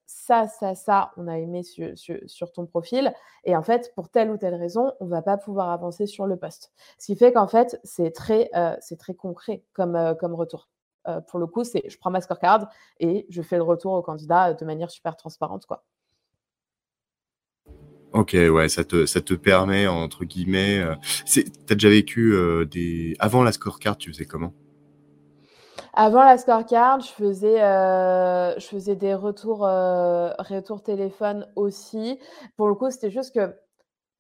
ça, 0.09 0.49
ça, 0.49 0.75
ça, 0.75 1.13
on 1.19 1.29
a 1.29 1.39
aimé 1.39 1.63
sur, 1.63 2.53
ton 2.53 2.67
profil. 2.67 3.13
Et 3.45 3.55
en 3.55 3.63
fait, 3.63 3.93
pour 3.95 4.09
telle 4.09 4.31
ou 4.31 4.39
telle 4.39 4.55
raison, 4.55 4.93
on 5.01 5.05
ne 5.05 5.11
va 5.11 5.21
pas 5.21 5.37
pouvoir 5.37 5.69
avancer 5.71 6.07
sur 6.07 6.27
le 6.27 6.37
poste. 6.39 6.73
Ce 6.99 7.07
qui 7.07 7.17
fait 7.17 7.33
qu'en 7.33 7.47
fait, 7.47 7.79
c'est 7.85 8.11
très, 8.13 8.51
euh, 8.57 8.75
concret 9.19 9.63
comme, 9.75 9.97
euh, 9.97 10.15
comme 10.15 10.35
retour. 10.35 10.71
Euh, 11.09 11.21
pour 11.21 11.39
le 11.39 11.47
coup, 11.47 11.63
c'est 11.63 11.83
je 11.89 11.99
prends 11.99 12.11
ma 12.11 12.23
scorecard 12.23 12.69
et 13.01 13.27
je 13.29 13.43
fais 13.43 13.57
le 13.57 13.63
retour 13.63 13.93
au 13.93 14.03
candidat 14.03 14.55
de 14.55 14.65
manière 14.65 14.91
super 14.91 15.15
transparente. 15.15 15.67
Quoi. 15.67 15.85
Ok, 18.13 18.35
ouais, 18.35 18.69
ça 18.69 18.85
te, 18.85 19.07
ça 19.07 19.21
te 19.21 19.35
permet, 19.35 19.87
entre 19.87 20.25
guillemets. 20.25 20.83
tu 21.27 21.45
as 21.71 21.75
déjà 21.75 21.89
vécu 21.89 22.35
des. 22.71 23.15
Avant 23.19 23.43
la 23.43 23.53
scorecard, 23.53 23.97
tu 23.99 24.11
faisais 24.13 24.25
comment? 24.25 24.55
Avant 26.01 26.23
la 26.23 26.39
scorecard, 26.39 27.01
je 27.01 27.09
faisais, 27.09 27.61
euh, 27.61 28.57
je 28.59 28.67
faisais 28.67 28.95
des 28.95 29.15
retours, 29.15 29.67
euh, 29.67 30.31
retours 30.39 30.81
téléphone 30.81 31.49
aussi. 31.57 32.21
Pour 32.57 32.69
le 32.69 32.75
coup, 32.75 32.89
c'était 32.91 33.11
juste 33.11 33.35
que 33.35 33.53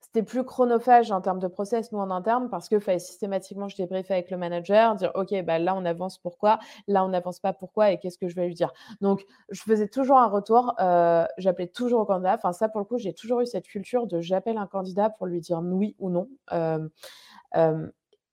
c'était 0.09 0.25
plus 0.25 0.45
chronophage 0.45 1.11
en 1.13 1.21
termes 1.21 1.39
de 1.39 1.49
process, 1.49 1.93
nous, 1.93 1.99
en 1.99 2.11
interne, 2.11 2.49
parce 2.51 2.69
que 2.69 2.79
fallait 2.79 2.99
systématiquement, 2.99 3.69
je 3.69 3.77
débriefer 3.77 4.15
avec 4.15 4.31
le 4.31 4.37
manager, 4.37 4.95
dire, 4.97 5.13
OK, 5.15 5.35
bah, 5.45 5.59
là, 5.59 5.75
on 5.75 5.85
avance 5.85 6.19
pourquoi, 6.19 6.59
là, 6.87 7.05
on 7.05 7.09
n'avance 7.09 7.41
pas 7.41 7.53
pourquoi, 7.53 7.91
et 7.91 7.99
qu'est-ce 7.99 8.19
que 8.19 8.29
je 8.29 8.35
vais 8.35 8.47
lui 8.47 8.55
dire? 8.55 8.73
Donc, 9.01 9.25
je 9.51 9.61
faisais 9.63 9.89
toujours 9.89 10.19
un 10.19 10.29
retour, 10.29 10.75
euh, 10.81 11.27
j'appelais 11.37 11.69
toujours 11.69 12.01
au 12.01 12.07
candidat. 12.07 12.35
Enfin, 12.35 12.53
ça, 12.53 12.69
pour 12.69 12.81
le 12.81 12.87
coup, 12.87 12.99
j'ai 12.99 13.13
toujours 13.13 13.41
eu 13.41 13.47
cette 13.47 13.67
culture 13.67 14.07
de 14.07 14.21
j'appelle 14.21 14.57
un 14.57 14.67
candidat 14.67 15.11
pour 15.11 15.27
lui 15.27 15.41
dire 15.41 15.61
oui 15.63 15.95
ou 15.99 16.11
non. 16.11 16.29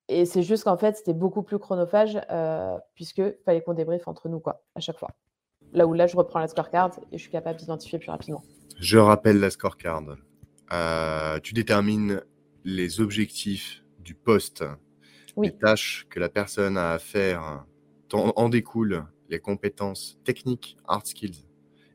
Et 0.07 0.25
c'est 0.25 0.43
juste 0.43 0.65
qu'en 0.65 0.77
fait, 0.77 0.97
c'était 0.97 1.13
beaucoup 1.13 1.41
plus 1.41 1.57
chronophage 1.57 2.19
euh, 2.29 2.77
puisque 2.93 3.21
fallait 3.43 3.61
qu'on 3.61 3.73
débriefe 3.73 4.07
entre 4.07 4.29
nous, 4.29 4.39
quoi, 4.39 4.63
à 4.75 4.79
chaque 4.79 4.99
fois. 4.99 5.09
Là 5.73 5.87
où 5.87 5.93
là, 5.93 6.05
je 6.07 6.15
reprends 6.15 6.39
la 6.39 6.47
scorecard 6.47 6.91
et 7.11 7.17
je 7.17 7.21
suis 7.21 7.31
capable 7.31 7.57
d'identifier 7.57 7.97
plus 7.97 8.11
rapidement. 8.11 8.43
Je 8.79 8.97
rappelle 8.97 9.39
la 9.39 9.49
scorecard. 9.49 10.03
Euh, 10.71 11.39
tu 11.39 11.53
détermines 11.53 12.21
les 12.63 13.01
objectifs 13.01 13.83
du 13.99 14.15
poste, 14.15 14.63
les 15.41 15.55
tâches 15.55 16.07
que 16.09 16.19
la 16.19 16.29
personne 16.29 16.77
a 16.77 16.91
à 16.91 16.99
faire. 16.99 17.65
En, 18.13 18.47
découlent 18.47 19.05
les 19.29 19.39
compétences 19.39 20.17
techniques, 20.23 20.77
hard 20.87 21.05
skills, 21.05 21.45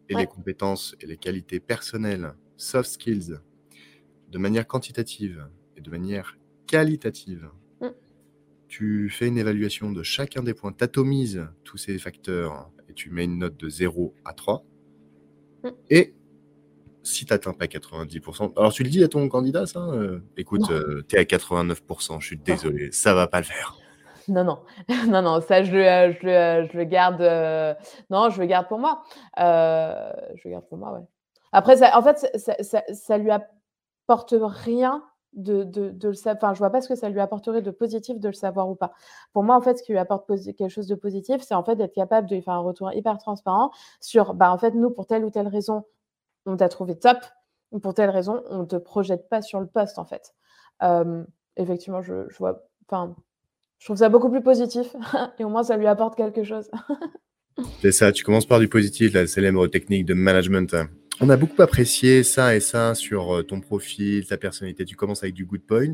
et 0.09 0.15
les 0.15 0.27
compétences 0.27 0.95
et 1.01 1.07
les 1.07 1.17
qualités 1.17 1.61
personnelles, 1.61 2.35
soft 2.57 2.91
skills, 2.91 3.39
de 4.29 4.39
manière 4.39 4.67
quantitative 4.67 5.49
et 5.77 5.81
de 5.81 5.91
manière 5.91 6.37
qualitative 6.67 7.49
tu 8.71 9.11
fais 9.11 9.27
une 9.27 9.37
évaluation 9.37 9.91
de 9.91 10.05
chacun 10.05 10.45
des 10.45 10.55
points, 10.55 10.73
tu 10.73 10.85
atomises 10.85 11.45
tous 11.65 11.77
ces 11.77 11.99
facteurs 11.99 12.71
et 12.89 12.95
tu 12.95 13.11
mets 13.11 13.25
une 13.25 13.39
note 13.39 13.57
de 13.57 13.69
0 13.69 14.15
à 14.25 14.33
3. 14.33 14.65
Mm. 15.65 15.69
Et 15.91 16.15
si 17.03 17.25
tu 17.25 17.33
n'atteins 17.33 17.53
pas 17.53 17.67
90%, 17.67 18.53
alors 18.57 18.73
tu 18.73 18.83
le 18.83 18.91
dis 18.91 19.03
à 19.03 19.09
ton 19.09 19.29
candidat, 19.29 19.67
ça 19.67 19.81
euh, 19.81 20.21
Écoute, 20.37 20.71
euh, 20.71 21.03
tu 21.09 21.17
es 21.17 21.19
à 21.19 21.23
89%, 21.23 22.21
je 22.21 22.27
suis 22.27 22.39
désolé, 22.39 22.93
ça 22.93 23.15
va 23.15 23.27
pas 23.27 23.39
le 23.39 23.45
faire. 23.45 23.77
Non, 24.29 24.45
non, 24.45 24.59
non, 25.09 25.23
non, 25.23 25.41
ça 25.41 25.63
je 25.63 25.73
le, 25.73 25.87
euh, 25.87 26.67
je 26.71 26.77
le, 26.77 26.85
garde. 26.85 27.21
non, 28.11 28.31
je 28.31 28.41
le 28.41 28.47
garde 28.47 28.69
pour 28.69 28.79
moi. 28.79 29.03
je 29.37 30.41
le 30.45 30.51
garde 30.51 30.67
pour 30.69 30.79
moi, 30.79 30.93
ouais. 30.93 31.05
Après, 31.53 31.77
ça, 31.77 31.99
en 31.99 32.03
fait, 32.03 32.31
ça, 32.39 32.55
ça, 32.63 32.83
ça 32.93 33.19
lui 33.19 33.31
apporte 33.31 34.35
rien 34.41 35.03
de, 35.33 35.65
de, 35.65 36.09
le 36.09 36.15
savoir. 36.15 36.37
Enfin, 36.43 36.55
je 36.55 36.59
vois 36.59 36.71
pas 36.71 36.81
ce 36.81 36.89
que 36.89 36.95
ça 36.95 37.09
lui 37.09 37.21
apporterait 37.21 37.63
de 37.63 37.71
positif 37.71 38.19
de 38.19 38.29
le 38.29 38.35
savoir 38.35 38.69
ou 38.69 38.75
pas. 38.75 38.93
Pour 39.33 39.43
moi, 39.43 39.57
en 39.57 39.61
fait, 39.61 39.79
ce 39.79 39.83
qui 39.83 39.93
lui 39.93 39.99
apporte 39.99 40.27
quelque 40.27 40.69
chose 40.69 40.87
de 40.87 40.95
positif, 40.95 41.43
c'est 41.43 41.55
en 41.55 41.65
fait 41.65 41.77
d'être 41.77 41.95
capable 41.95 42.29
de 42.29 42.35
lui 42.35 42.43
faire 42.43 42.55
un 42.55 42.61
retour 42.61 42.93
hyper 42.93 43.19
transparent 43.19 43.71
sur, 44.01 44.35
bah, 44.35 44.53
en 44.53 44.59
fait, 44.59 44.75
nous, 44.75 44.91
pour 44.91 45.07
telle 45.07 45.25
ou 45.25 45.31
telle 45.31 45.49
raison, 45.49 45.85
on 46.47 46.57
t'a 46.57 46.69
trouvé 46.69 46.99
top, 46.99 47.19
ou 47.71 47.79
pour 47.79 47.95
telle 47.95 48.11
raison, 48.11 48.43
on 48.49 48.61
ne 48.61 48.65
te 48.65 48.77
projette 48.77 49.29
pas 49.29 49.43
sur 49.43 49.61
le 49.61 49.67
poste, 49.67 49.99
en 49.99 50.05
fait. 50.05 50.35
effectivement, 51.57 52.03
je, 52.03 52.27
vois, 52.39 52.67
je 52.91 53.85
trouve 53.85 53.97
ça 53.97 54.09
beaucoup 54.09 54.31
plus 54.31 54.43
positif, 54.43 54.95
et 55.39 55.45
au 55.45 55.49
moins, 55.49 55.63
ça 55.63 55.77
lui 55.77 55.87
apporte 55.87 56.17
quelque 56.17 56.45
chose. 56.45 56.71
c'est 57.81 57.93
ça, 57.93 58.13
tu 58.13 58.25
commences 58.25 58.47
par 58.47 58.61
du 58.61 58.69
positif, 58.69 59.15
la 59.15 59.27
célèbre 59.27 59.67
technique 59.69 60.07
de 60.07 60.15
management. 60.15 60.75
On 61.23 61.29
a 61.29 61.37
beaucoup 61.37 61.61
apprécié 61.61 62.23
ça 62.23 62.57
et 62.57 62.61
ça 62.61 62.95
sur 62.95 63.37
euh, 63.37 63.43
ton 63.43 63.61
profil, 63.61 64.27
ta 64.27 64.39
personnalité. 64.39 64.87
Tu 64.87 64.97
commences 64.97 65.23
avec 65.23 65.35
du 65.35 65.45
good 65.45 65.61
point. 65.61 65.93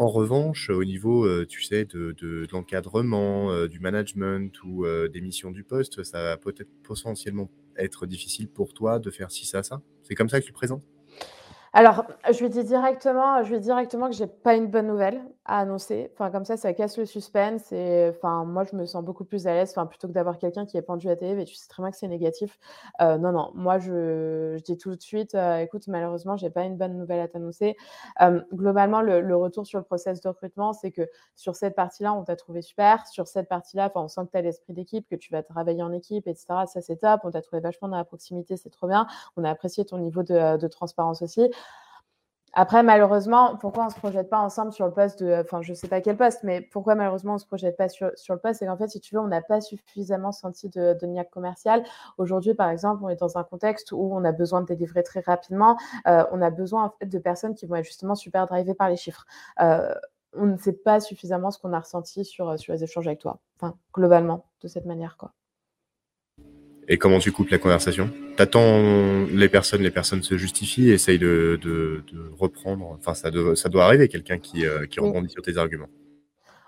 En 0.00 0.08
revanche, 0.08 0.70
au 0.70 0.82
niveau, 0.82 1.28
tu 1.44 1.62
sais, 1.62 1.84
de 1.84 2.12
de 2.12 2.46
l'encadrement, 2.52 3.66
du 3.66 3.80
management 3.80 4.50
ou, 4.64 4.86
des 4.86 5.20
missions 5.20 5.50
du 5.50 5.62
poste, 5.62 6.04
ça 6.04 6.22
va 6.22 6.36
peut-être 6.38 6.70
potentiellement 6.82 7.50
être 7.76 8.06
difficile 8.06 8.48
pour 8.48 8.72
toi 8.72 8.98
de 8.98 9.10
faire 9.10 9.30
ci, 9.30 9.44
ça, 9.44 9.62
ça? 9.62 9.82
C'est 10.02 10.14
comme 10.14 10.30
ça 10.30 10.40
que 10.40 10.46
tu 10.46 10.52
le 10.52 10.56
présentes? 10.56 10.82
Alors, 11.74 12.06
je 12.32 12.40
lui 12.40 12.48
dis 12.48 12.64
directement 12.64 13.44
je 13.44 13.50
lui 13.50 13.60
dis 13.60 13.66
directement 13.66 14.08
que 14.08 14.16
j'ai 14.16 14.26
pas 14.26 14.56
une 14.56 14.68
bonne 14.68 14.86
nouvelle 14.86 15.20
à 15.50 15.58
annoncer. 15.60 16.10
Enfin, 16.14 16.30
comme 16.30 16.44
ça, 16.44 16.56
ça 16.56 16.72
casse 16.74 16.96
le 16.98 17.06
suspense 17.06 17.72
et 17.72 18.08
enfin, 18.10 18.44
moi, 18.44 18.64
je 18.64 18.76
me 18.76 18.86
sens 18.86 19.04
beaucoup 19.04 19.24
plus 19.24 19.46
à 19.46 19.54
l'aise, 19.54 19.70
enfin, 19.70 19.86
plutôt 19.86 20.08
que 20.08 20.12
d'avoir 20.12 20.38
quelqu'un 20.38 20.66
qui 20.66 20.76
est 20.76 20.82
pendu 20.82 21.08
à 21.10 21.16
TV 21.16 21.42
et 21.42 21.44
tu 21.44 21.54
sais 21.56 21.68
très 21.68 21.82
bien 21.82 21.90
que 21.90 21.96
c'est 21.96 22.08
négatif. 22.08 22.58
Heu, 23.00 23.18
non, 23.18 23.32
non, 23.32 23.50
moi, 23.54 23.78
je 23.78 24.56
je 24.58 24.62
dis 24.62 24.76
tout 24.78 24.94
de 24.94 25.00
suite: 25.02 25.34
«Heu, 25.34 25.60
écoute, 25.60 25.86
malheureusement, 25.88 26.36
j'ai 26.36 26.50
pas 26.50 26.62
une 26.64 26.76
bonne 26.76 26.96
nouvelle 26.96 27.20
à 27.20 27.28
t'annoncer». 27.28 27.76
Hem, 28.18 28.44
globalement, 28.52 29.00
le 29.02 29.20
le 29.20 29.36
retour 29.36 29.66
sur 29.66 29.78
le 29.78 29.84
process 29.84 30.20
de 30.20 30.28
recrutement, 30.28 30.72
c'est 30.72 30.90
que 30.92 31.02
sur 31.36 31.56
cette 31.56 31.74
partie-là, 31.74 32.12
on 32.14 32.24
t'a 32.24 32.36
trouvé 32.36 32.62
super. 32.62 33.06
Sur 33.08 33.26
cette 33.28 33.48
partie-là, 33.48 33.86
enfin, 33.86 34.02
on 34.04 34.08
sent 34.08 34.22
que 34.26 34.30
tu 34.32 34.38
as 34.38 34.42
l'esprit 34.42 34.72
d'équipe, 34.72 35.08
que 35.08 35.16
tu 35.16 35.32
vas 35.32 35.42
travailler 35.42 35.82
en 35.82 35.92
équipe 35.92 36.26
et 36.26 36.34
cetera. 36.34 36.66
Ça, 36.66 36.80
c'est 36.80 36.96
top. 36.96 37.20
On 37.24 37.30
t'a 37.30 37.42
trouvé 37.42 37.60
vachement 37.60 37.88
dans 37.88 37.96
la 37.96 38.04
proximité, 38.04 38.56
c'est 38.56 38.70
trop 38.70 38.86
bien. 38.88 39.06
On 39.36 39.44
a 39.44 39.50
apprécié 39.50 39.84
ton 39.84 39.98
niveau 39.98 40.22
de, 40.22 40.56
de 40.56 40.68
transparence 40.68 41.22
aussi. 41.22 41.50
Après, 42.52 42.82
malheureusement, 42.82 43.56
pourquoi 43.56 43.84
on 43.84 43.86
ne 43.86 43.92
se 43.92 43.98
projette 43.98 44.28
pas 44.28 44.38
ensemble 44.38 44.72
sur 44.72 44.84
le 44.86 44.92
poste 44.92 45.22
de, 45.22 45.40
enfin, 45.40 45.62
je 45.62 45.72
sais 45.72 45.86
pas 45.86 46.00
quel 46.00 46.16
poste, 46.16 46.40
mais 46.42 46.60
pourquoi 46.60 46.96
malheureusement 46.96 47.32
on 47.32 47.34
ne 47.34 47.40
se 47.40 47.46
projette 47.46 47.76
pas 47.76 47.88
sur, 47.88 48.10
sur 48.16 48.34
le 48.34 48.40
poste, 48.40 48.58
c'est 48.58 48.66
qu'en 48.66 48.76
fait, 48.76 48.88
si 48.88 49.00
tu 49.00 49.14
veux, 49.14 49.20
on 49.20 49.28
n'a 49.28 49.40
pas 49.40 49.60
suffisamment 49.60 50.32
senti 50.32 50.68
de, 50.68 50.96
de 51.00 51.06
niaque 51.06 51.30
commercial. 51.30 51.84
Aujourd'hui, 52.18 52.54
par 52.54 52.68
exemple, 52.70 53.04
on 53.04 53.08
est 53.08 53.20
dans 53.20 53.38
un 53.38 53.44
contexte 53.44 53.92
où 53.92 54.10
on 54.12 54.24
a 54.24 54.32
besoin 54.32 54.62
de 54.62 54.66
délivrer 54.66 55.02
très 55.04 55.20
rapidement. 55.20 55.78
Euh, 56.08 56.24
on 56.32 56.42
a 56.42 56.50
besoin 56.50 56.86
en 56.86 56.90
fait, 56.98 57.06
de 57.06 57.18
personnes 57.18 57.54
qui 57.54 57.66
vont 57.66 57.76
être 57.76 57.84
justement 57.84 58.16
super 58.16 58.46
drivées 58.46 58.74
par 58.74 58.88
les 58.88 58.96
chiffres. 58.96 59.26
Euh, 59.60 59.94
on 60.34 60.46
ne 60.46 60.56
sait 60.56 60.72
pas 60.72 61.00
suffisamment 61.00 61.50
ce 61.50 61.58
qu'on 61.58 61.72
a 61.72 61.80
ressenti 61.80 62.24
sur, 62.24 62.58
sur 62.58 62.72
les 62.72 62.82
échanges 62.82 63.06
avec 63.06 63.20
toi. 63.20 63.38
Enfin, 63.60 63.76
globalement, 63.92 64.46
de 64.60 64.68
cette 64.68 64.86
manière, 64.86 65.16
quoi. 65.16 65.32
Et 66.92 66.98
comment 66.98 67.20
tu 67.20 67.30
coupes 67.30 67.50
la 67.50 67.58
conversation? 67.58 68.10
T'attends 68.36 69.24
les 69.32 69.48
personnes, 69.48 69.80
les 69.80 69.92
personnes 69.92 70.24
se 70.24 70.36
justifient, 70.36 70.90
essaye 70.90 71.20
de, 71.20 71.56
de, 71.62 72.02
de 72.12 72.32
reprendre. 72.36 72.96
Enfin, 72.98 73.14
ça, 73.14 73.30
doit, 73.30 73.54
ça 73.54 73.68
doit 73.68 73.84
arriver, 73.84 74.08
quelqu'un 74.08 74.38
qui, 74.38 74.66
euh, 74.66 74.86
qui 74.86 74.98
rebondit 74.98 75.30
sur 75.30 75.40
tes 75.40 75.56
arguments. 75.56 75.86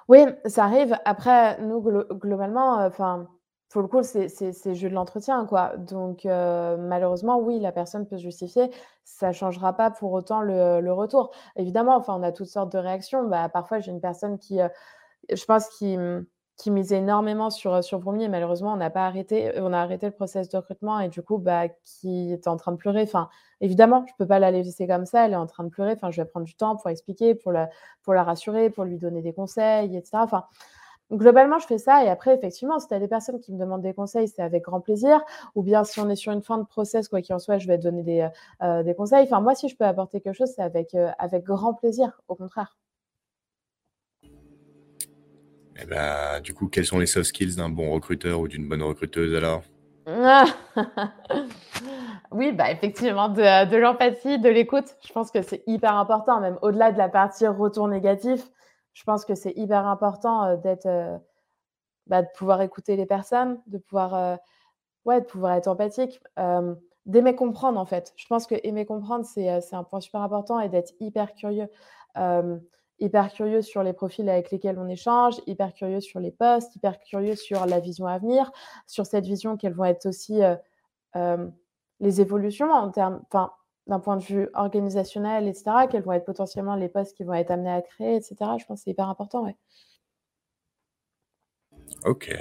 Oui, 0.07 0.21
ça 0.47 0.65
arrive. 0.65 0.97
Après, 1.05 1.61
nous, 1.61 1.83
globalement, 2.13 2.79
euh, 2.79 2.87
enfin, 2.87 3.27
pour 3.69 3.83
le 3.83 3.89
coup, 3.89 4.05
c'est 4.05 4.75
jeu 4.77 4.89
de 4.89 4.95
l'entretien, 4.95 5.45
quoi. 5.45 5.77
Donc, 5.77 6.25
euh, 6.25 6.77
malheureusement, 6.77 7.41
oui, 7.41 7.59
la 7.59 7.73
personne 7.73 8.07
peut 8.07 8.17
se 8.17 8.23
justifier. 8.23 8.71
Ça 9.03 9.29
ne 9.29 9.33
changera 9.33 9.77
pas 9.77 9.91
pour 9.91 10.13
autant 10.13 10.41
le, 10.41 10.81
le, 10.81 10.93
retour. 10.93 11.33
Évidemment, 11.57 11.97
enfin, 11.97 12.15
on 12.17 12.23
a 12.23 12.31
toutes 12.31 12.47
sortes 12.47 12.71
de 12.71 12.79
réactions. 12.79 13.25
Bah, 13.25 13.49
parfois, 13.49 13.81
j'ai 13.81 13.91
une 13.91 14.01
personne 14.01 14.39
qui, 14.39 14.61
je 15.33 15.45
pense, 15.47 15.69
qui 15.71 15.97
qui 16.57 16.71
misait 16.71 16.99
énormément 16.99 17.51
sur, 17.51 17.83
sur 17.83 17.99
Broomy 17.99 18.25
et 18.25 18.29
malheureusement, 18.29 18.73
on 18.73 18.77
n'a 18.77 18.91
pas 18.91 19.07
arrêté, 19.07 19.53
on 19.57 19.73
a 19.73 19.79
arrêté 19.79 20.07
le 20.07 20.13
process 20.13 20.49
de 20.49 20.57
recrutement 20.57 21.01
et 21.01 21.09
du 21.09 21.23
coup, 21.23 21.39
bah, 21.39 21.69
qui 21.85 22.33
était 22.33 22.49
en 22.49 22.57
train 22.57 22.73
de 22.73 22.77
pleurer. 22.77 23.03
Enfin, 23.03 23.29
évidemment, 23.61 24.05
je 24.07 24.13
ne 24.13 24.17
peux 24.19 24.27
pas 24.27 24.39
la 24.39 24.51
laisser 24.51 24.87
comme 24.87 25.07
ça, 25.07 25.27
elle 25.27 25.33
est 25.33 25.37
en 25.37 25.47
train 25.47 25.65
de 25.65 25.71
pleurer. 25.71 25.93
Enfin, 25.93 26.11
je 26.11 26.21
vais 26.23 26.29
prendre 26.29 26.47
du 26.47 26.55
temps 26.55 26.77
pour 26.77 26.91
expliquer, 26.91 27.35
pour 27.35 27.53
la, 27.53 27.69
pour 28.03 28.15
la 28.15 28.23
rassurer, 28.23 28.71
pour 28.71 28.85
lui 28.85 28.99
donner 28.99 29.23
des 29.23 29.33
conseils, 29.33 29.97
etc. 29.97 30.23
Enfin, 30.25 30.45
globalement, 31.13 31.59
je 31.59 31.67
fais 31.67 31.79
ça 31.79 32.05
et 32.05 32.09
après, 32.09 32.35
effectivement, 32.35 32.79
si 32.81 32.89
tu 32.89 32.95
as 32.95 32.99
des 33.01 33.09
personnes 33.09 33.41
qui 33.41 33.53
me 33.53 33.59
demandent 33.59 33.83
des 33.83 33.95
conseils, 33.95 34.29
c'est 34.29 34.43
avec 34.43 34.65
grand 34.65 34.81
plaisir. 34.81 35.21
Ou 35.55 35.63
bien 35.63 35.85
si 35.85 36.01
on 36.01 36.09
est 36.11 36.17
sur 36.17 36.33
une 36.33 36.43
fin 36.43 36.59
de 36.59 36.65
process, 36.67 37.09
quoi 37.09 37.23
qu'il 37.23 37.35
en 37.35 37.39
soit, 37.39 37.59
je 37.59 37.67
vais 37.69 37.79
donner 37.79 38.03
des, 38.03 38.29
euh, 38.63 38.83
des 38.83 38.95
conseils. 38.95 39.25
Enfin, 39.25 39.41
moi, 39.41 39.55
si 39.55 39.69
je 39.69 39.77
peux 39.77 39.85
apporter 39.85 40.21
quelque 40.21 40.37
chose, 40.37 40.53
c'est 40.55 40.63
avec, 40.63 40.95
euh, 40.95 41.11
avec 41.19 41.45
grand 41.45 41.75
plaisir, 41.75 42.21
au 42.29 42.35
contraire. 42.35 42.77
Eh 45.83 45.87
ben, 45.87 46.41
du 46.41 46.55
coup, 46.55 46.69
quels 46.69 46.87
sont 46.87 47.01
les 47.01 47.07
soft 47.07 47.27
skills 47.27 47.57
d'un 47.57 47.69
bon 47.69 47.91
recruteur 47.91 48.39
ou 48.39 48.47
d'une 48.47 48.69
bonne 48.69 48.83
recruteuse 48.83 49.35
alors? 49.35 49.63
Oui, 52.31 52.53
bah 52.53 52.71
effectivement, 52.71 53.29
de, 53.29 53.77
l'empathie, 53.77 54.39
de 54.39 54.49
l'écoute. 54.49 54.97
Je 55.07 55.13
pense 55.13 55.31
que 55.31 55.43
c'est 55.43 55.63
hyper 55.67 55.95
important, 55.97 56.41
même 56.41 56.59
au-delà 56.63 56.91
de 56.91 56.99
la 56.99 57.09
partie 57.11 57.47
retour 57.47 57.89
négatif. 57.89 58.49
Je 58.95 59.05
pense 59.05 59.25
que 59.25 59.35
c'est 59.35 59.53
hyper 59.57 59.87
important 59.87 60.45
euh, 60.45 60.57
d'être, 60.57 60.87
euh, 60.87 61.19
bah, 62.07 62.23
de 62.23 62.29
pouvoir 62.35 62.63
écouter 62.63 62.97
les 62.97 63.05
personnes, 63.05 63.61
de 63.67 63.77
pouvoir, 63.79 64.15
euh, 64.15 64.37
ouais, 65.05 65.21
de 65.21 65.27
pouvoir 65.27 65.53
être 65.55 65.69
empathique, 65.69 66.21
d'aimer 67.05 67.35
comprendre 67.35 67.79
en 67.79 67.85
fait. 67.85 68.15
Je 68.17 68.27
pense 68.29 68.47
que 68.47 68.55
aimer 68.63 68.87
comprendre, 68.87 69.27
c'est, 69.27 69.49
un 69.75 69.85
point 69.85 70.01
super 70.01 70.23
important 70.23 70.59
et 70.61 70.69
d'être 70.69 70.93
hyper 71.01 71.35
curieux 71.35 71.69
hyper 73.03 73.33
curieux 73.33 73.63
sur 73.63 73.83
les 73.83 73.93
profils 73.93 74.29
avec 74.29 74.51
lesquels 74.51 74.79
on 74.79 74.89
échange, 74.89 75.41
hyper 75.47 75.75
curieux 75.75 76.01
sur 76.01 76.21
les 76.21 76.31
postes, 76.31 76.75
hyper 76.77 76.99
curieux 77.01 77.35
sur 77.35 77.67
la 77.67 77.81
vision 77.81 78.07
à 78.07 78.19
venir, 78.19 78.51
sur 78.87 79.07
cette 79.07 79.27
vision 79.27 79.57
quelles 79.57 79.75
vont 79.75 79.85
être 79.85 80.07
aussi 80.07 80.43
euh, 80.43 80.57
euh, 81.17 81.49
les 82.01 82.21
évolutions 82.21 82.71
en 82.71 82.91
termes, 82.91 83.23
d'un 83.87 84.01
point 84.01 84.17
de 84.17 84.23
vue 84.23 84.49
organisationnel, 84.55 85.49
etc., 85.49 85.65
quels 85.91 86.03
vont 86.03 86.13
être 86.13 86.25
potentiellement 86.25 86.77
les 86.77 86.89
postes 86.89 87.17
qui 87.17 87.25
vont 87.25 87.35
être 87.35 87.51
amenés 87.51 87.73
à 87.73 87.83
créer, 87.83 88.17
etc. 88.17 88.37
Je 88.59 88.65
pense 88.65 88.81
que 88.81 88.85
c'est 88.85 88.91
hyper 88.91 89.09
important, 89.09 89.45
ouais. 89.45 89.57
Ok, 92.05 92.35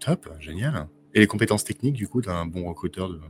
top, 0.00 0.28
génial. 0.38 0.88
Et 1.14 1.20
les 1.20 1.26
compétences 1.26 1.64
techniques, 1.64 1.94
du 1.94 2.08
coup, 2.08 2.20
d'un 2.20 2.46
bon 2.46 2.68
recruteur 2.68 3.08
de, 3.08 3.20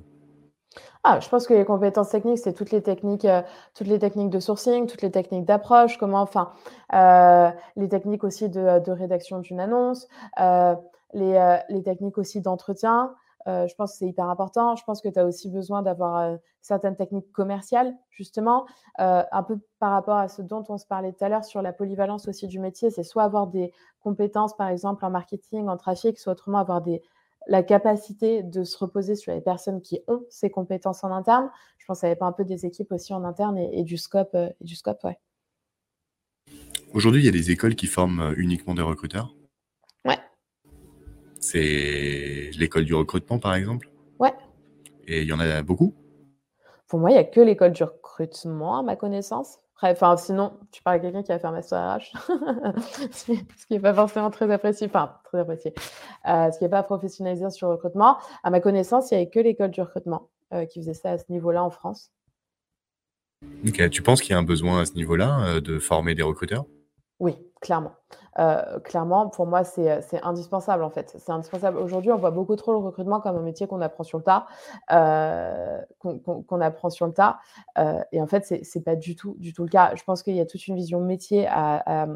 ah, 1.05 1.21
je 1.21 1.29
pense 1.29 1.47
que 1.47 1.55
les 1.55 1.65
compétences 1.65 2.11
techniques, 2.11 2.39
c'est 2.39 2.53
toutes 2.53 2.73
les 2.73 2.83
techniques, 2.83 3.25
euh, 3.25 3.43
toutes 3.75 3.87
les 3.87 3.99
techniques 3.99 4.31
de 4.31 4.41
sourcing, 4.41 4.87
toutes 4.87 5.03
les 5.03 5.11
techniques 5.13 5.45
d'approche, 5.45 5.99
comment, 5.99 6.21
enfin, 6.21 6.51
euh, 6.95 7.51
les 7.77 7.89
techniques 7.89 8.25
aussi 8.25 8.49
de, 8.49 8.81
de 8.81 8.91
rédaction 8.91 9.39
d'une 9.39 9.61
annonce, 9.61 10.09
euh, 10.41 10.75
les, 11.13 11.61
les, 11.69 11.83
techniques 11.85 12.19
aussi 12.19 12.41
d'entretien. 12.41 13.15
je 13.47 13.73
pense 13.77 13.93
que 13.93 13.99
c'est 13.99 14.09
hyper 14.09 14.29
important. 14.29 14.75
Je 14.75 14.83
pense 14.85 15.01
que 15.01 15.09
tu 15.09 15.19
as 15.21 15.25
aussi 15.25 15.49
besoin 15.49 15.83
d'avoir 15.83 16.37
certaines 16.61 16.97
techniques 16.97 17.31
commerciales, 17.31 17.95
justement, 18.11 18.67
un 18.99 19.43
peu 19.45 19.61
par 19.79 19.93
rapport 19.93 20.19
à 20.19 20.29
ce 20.29 20.43
dont 20.43 20.65
on 20.69 20.77
se 20.77 20.87
parlait 20.87 21.13
tout 21.13 21.25
à 21.25 21.29
l'heure 21.29 21.45
sur 21.45 21.63
la 21.63 21.73
polyvalence 21.73 22.27
aussi 22.27 22.49
du 22.49 22.59
métier. 22.59 22.91
C'est 22.91 23.05
soit 23.05 23.23
avoir 23.23 23.47
des 23.47 23.73
compétences, 24.01 24.57
par 24.57 24.69
exemple, 24.69 25.05
en 25.05 25.11
marketing, 25.11 25.69
en 25.69 25.77
trafic, 25.77 26.19
soit 26.19 26.33
autrement 26.33 26.59
avoir 26.59 26.83
des, 26.83 27.03
la 27.47 27.63
capacité 27.63 28.43
de 28.43 28.65
se 28.65 28.77
reposer 28.79 29.15
sur 29.15 29.33
les 29.33 29.41
personnes 29.41 29.81
qui 29.81 30.01
ont 30.09 30.25
ces 30.31 30.51
compétences 30.51 31.05
en 31.05 31.13
interne. 31.13 31.51
Je 31.79 31.87
pense 31.87 32.01
que 32.01 32.09
ça 32.09 32.17
pas 32.17 32.27
un 32.27 32.33
peu 32.33 32.45
des 32.45 32.67
équipes 32.67 32.93
aussi 32.93 33.15
en 33.15 33.25
interne 33.25 33.59
et, 33.59 33.85
du 33.85 33.97
scope, 33.97 34.35
euh, 34.35 34.49
et 34.61 34.65
du 34.65 34.75
scope, 34.75 35.03
ouais. 35.05 35.19
Aujourd'hui, 36.93 37.23
il 37.23 37.27
y 37.27 37.29
a 37.29 37.33
des 37.33 37.51
écoles 37.51 37.75
qui 37.75 37.87
forment 37.87 38.21
euh, 38.21 38.35
uniquement 38.37 38.75
des 38.75 38.83
recruteurs? 38.83 39.35
Ouais. 40.05 40.19
C'est 41.41 42.51
l'école 42.59 42.85
du 42.85 42.95
recrutement, 42.95 43.39
par 43.39 43.55
exemple? 43.55 43.91
Ouais. 44.19 44.33
Et 45.07 45.23
il 45.23 45.29
y 45.29 45.33
en 45.33 45.41
a 45.41 45.63
beaucoup? 45.63 45.95
Pour 46.89 47.01
moi, 47.01 47.11
il 47.11 47.15
n'y 47.15 47.21
a 47.21 47.25
que 47.25 47.41
l'école 47.41 47.73
du 47.73 47.83
recrutement, 47.83 48.79
à 48.79 48.83
ma 48.83 48.97
connaissance. 48.97 49.59
Enfin, 49.83 50.17
sinon, 50.17 50.55
tu 50.73 50.83
parles 50.83 50.97
à 50.97 51.01
quelqu'un 51.01 51.23
qui 51.23 51.33
a 51.33 51.39
fait 51.39 51.47
un 51.47 51.53
master 51.53 51.99
RH, 51.99 52.13
ce 53.13 53.33
qui 53.67 53.75
n'est 53.75 53.81
pas 53.81 53.93
forcément 53.93 54.31
très 54.31 54.51
apprécié, 54.51 54.87
enfin, 54.87 55.17
très 55.25 55.39
apprécié, 55.39 55.75
euh, 56.27 56.51
ce 56.51 56.59
qui 56.59 56.65
n'est 56.65 56.71
pas 56.71 56.83
professionnalisé 56.83 57.51
sur 57.51 57.69
le 57.69 57.75
recrutement. 57.75 58.17
À 58.43 58.51
ma 58.51 58.61
connaissance, 58.61 59.11
il 59.11 59.15
n'y 59.15 59.23
avait 59.23 59.31
que 59.31 59.41
l'école 59.41 59.71
du 59.71 59.83
recrutement 59.83 60.31
euh, 60.55 60.65
qui 60.65 60.81
faisait 60.81 60.95
ça 60.95 61.11
à 61.11 61.19
ce 61.19 61.25
niveau-là 61.29 61.63
en 61.63 61.71
France. 61.71 62.11
Tu 63.91 64.03
penses 64.03 64.23
qu'il 64.23 64.31
y 64.31 64.35
a 64.35 64.39
un 64.39 64.43
besoin 64.43 64.81
à 64.81 64.87
ce 64.87 64.95
niveau-là 64.95 65.47
euh, 65.47 65.61
de 65.61 65.79
former 65.79 66.15
des 66.15 66.23
recruteurs? 66.23 66.65
Oui, 67.21 67.35
clairement. 67.61 67.93
Euh, 68.39 68.79
clairement, 68.81 69.29
pour 69.29 69.47
moi, 69.47 69.65
c'est, 69.65 70.01
indispensable 70.23 70.85
en 70.85 70.91
fait. 70.91 71.15
C'est 71.19 71.33
indispensable. 71.33 71.79
Aujourd'hui, 71.79 72.13
on 72.13 72.17
voit 72.17 72.31
beaucoup 72.31 72.57
trop 72.57 72.73
le 72.73 72.79
recrutement 72.79 73.21
comme 73.21 73.37
un 73.37 73.43
métier 73.43 73.67
qu'on 73.67 73.81
apprend 73.81 74.05
sur 74.05 74.19
le 74.19 74.25
tas, 74.25 74.47
euh, 74.93 75.81
qu'on, 76.01 76.61
apprend 76.61 76.91
sur 76.91 77.07
le 77.07 77.13
tas. 77.13 77.39
Euh, 77.79 78.01
et 78.13 78.21
en 78.21 78.27
fait, 78.27 78.45
c'est, 78.63 78.85
pas 78.85 78.97
du 78.97 79.17
tout, 79.17 79.37
du 79.39 79.53
tout 79.53 79.63
le 79.63 79.69
cas. 79.69 79.95
Je 79.95 80.05
pense 80.05 80.23
qu'il 80.23 80.35
y 80.35 80.41
a 80.41 80.47
toute 80.47 80.67
une 80.67 80.77
vision 80.77 81.01
métier 81.01 81.47
à, 81.49 82.09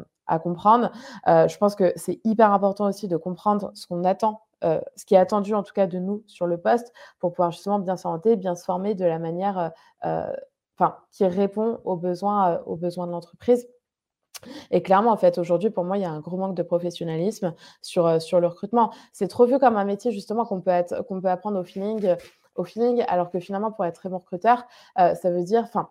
comprendre. 0.43 0.91
je 1.27 1.57
pense 1.57 1.75
que 1.75 1.91
c'est 1.97 2.21
hyper 2.23 2.53
important 2.53 2.85
aussi 2.85 3.09
de 3.09 3.17
comprendre 3.17 3.71
ce 3.73 3.85
qu'on 3.85 4.05
attend 4.05 4.43
ce 4.63 5.05
qui 5.05 5.15
est 5.15 5.17
attendu 5.17 5.55
en 5.55 5.63
tout 5.63 5.73
cas 5.73 5.87
de 5.87 5.97
nous 5.97 6.23
sur 6.27 6.45
le 6.45 6.57
poste 6.57 6.93
pour 7.19 7.33
pouvoir 7.33 7.51
justement 7.51 7.79
bien 7.79 7.97
s'orienter, 7.97 8.35
bien 8.35 8.55
se 8.55 8.63
former 8.63 8.93
de 8.93 9.03
la 9.03 9.19
manière 9.19 9.71
qui 11.11 11.25
répond 11.25 11.81
aux 11.83 11.97
besoins, 11.97 12.61
aux 12.65 12.77
besoins 12.77 13.07
de 13.07 13.11
l'entreprise. 13.11 13.67
Et 14.71 14.81
clairement, 14.81 15.11
en 15.11 15.17
fait, 15.17 15.37
aujourd'hui, 15.37 15.69
pour 15.69 15.83
moi, 15.83 15.97
il 15.97 16.01
y 16.01 16.05
a 16.05 16.11
un 16.11 16.19
gros 16.19 16.37
manque 16.37 16.55
de 16.55 16.63
professionnalisme 16.63 17.53
sur, 17.81 18.07
euh, 18.07 18.19
sur 18.19 18.39
le 18.39 18.47
recrutement. 18.47 18.91
C'est 19.13 19.27
trop 19.27 19.45
vu 19.45 19.59
comme 19.59 19.77
un 19.77 19.85
métier, 19.85 20.11
justement, 20.11 20.45
qu'on 20.45 20.61
peut, 20.61 20.71
qu'on 21.07 21.21
peut 21.21 21.29
apprendre 21.29 21.59
au 21.59 21.63
feeling, 21.63 22.05
euh, 22.05 22.15
au 22.55 22.63
feeling, 22.63 23.03
alors 23.07 23.29
que 23.29 23.39
finalement, 23.39 23.71
pour 23.71 23.85
être 23.85 23.95
très 23.95 24.09
bon 24.09 24.17
recruteur, 24.17 24.65
euh, 24.99 25.15
ça 25.15 25.31
veut 25.31 25.43
dire, 25.43 25.63
enfin, 25.63 25.89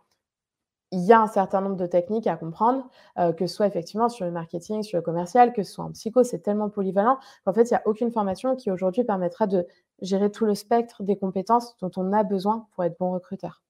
il 0.93 1.01
y 1.01 1.13
a 1.13 1.21
un 1.21 1.29
certain 1.29 1.61
nombre 1.61 1.77
de 1.77 1.87
techniques 1.87 2.27
à 2.27 2.35
comprendre, 2.35 2.89
que 3.17 3.47
ce 3.47 3.55
soit 3.55 3.69
effectivement 3.69 4.09
sur 4.09 4.25
le 4.25 4.33
marketing, 4.33 4.83
sur 4.83 4.99
le 4.99 5.03
commercial, 5.03 5.53
que 5.53 5.63
ce 5.63 5.73
soit 5.73 5.85
en 5.85 5.93
psycho, 5.93 6.25
c'est 6.25 6.41
tellement 6.41 6.69
polyvalent 6.69 7.17
qu'en 7.45 7.53
fait, 7.53 7.71
il 7.71 7.75
n'y 7.75 7.77
a 7.77 7.83
aucune 7.87 8.11
formation 8.11 8.57
qui 8.57 8.73
aujourd'hui 8.73 9.05
permettra 9.05 9.47
de 9.47 9.69
gérer 10.03 10.33
tout 10.33 10.47
le 10.47 10.57
spectre 10.57 11.05
des 11.05 11.17
compétences 11.17 11.77
dont 11.79 11.93
on 11.97 12.13
a 12.13 12.25
besoin 12.25 12.67
pour 12.75 12.83
être 12.83 12.99
bon 12.99 13.13
recruteur. 13.13 13.63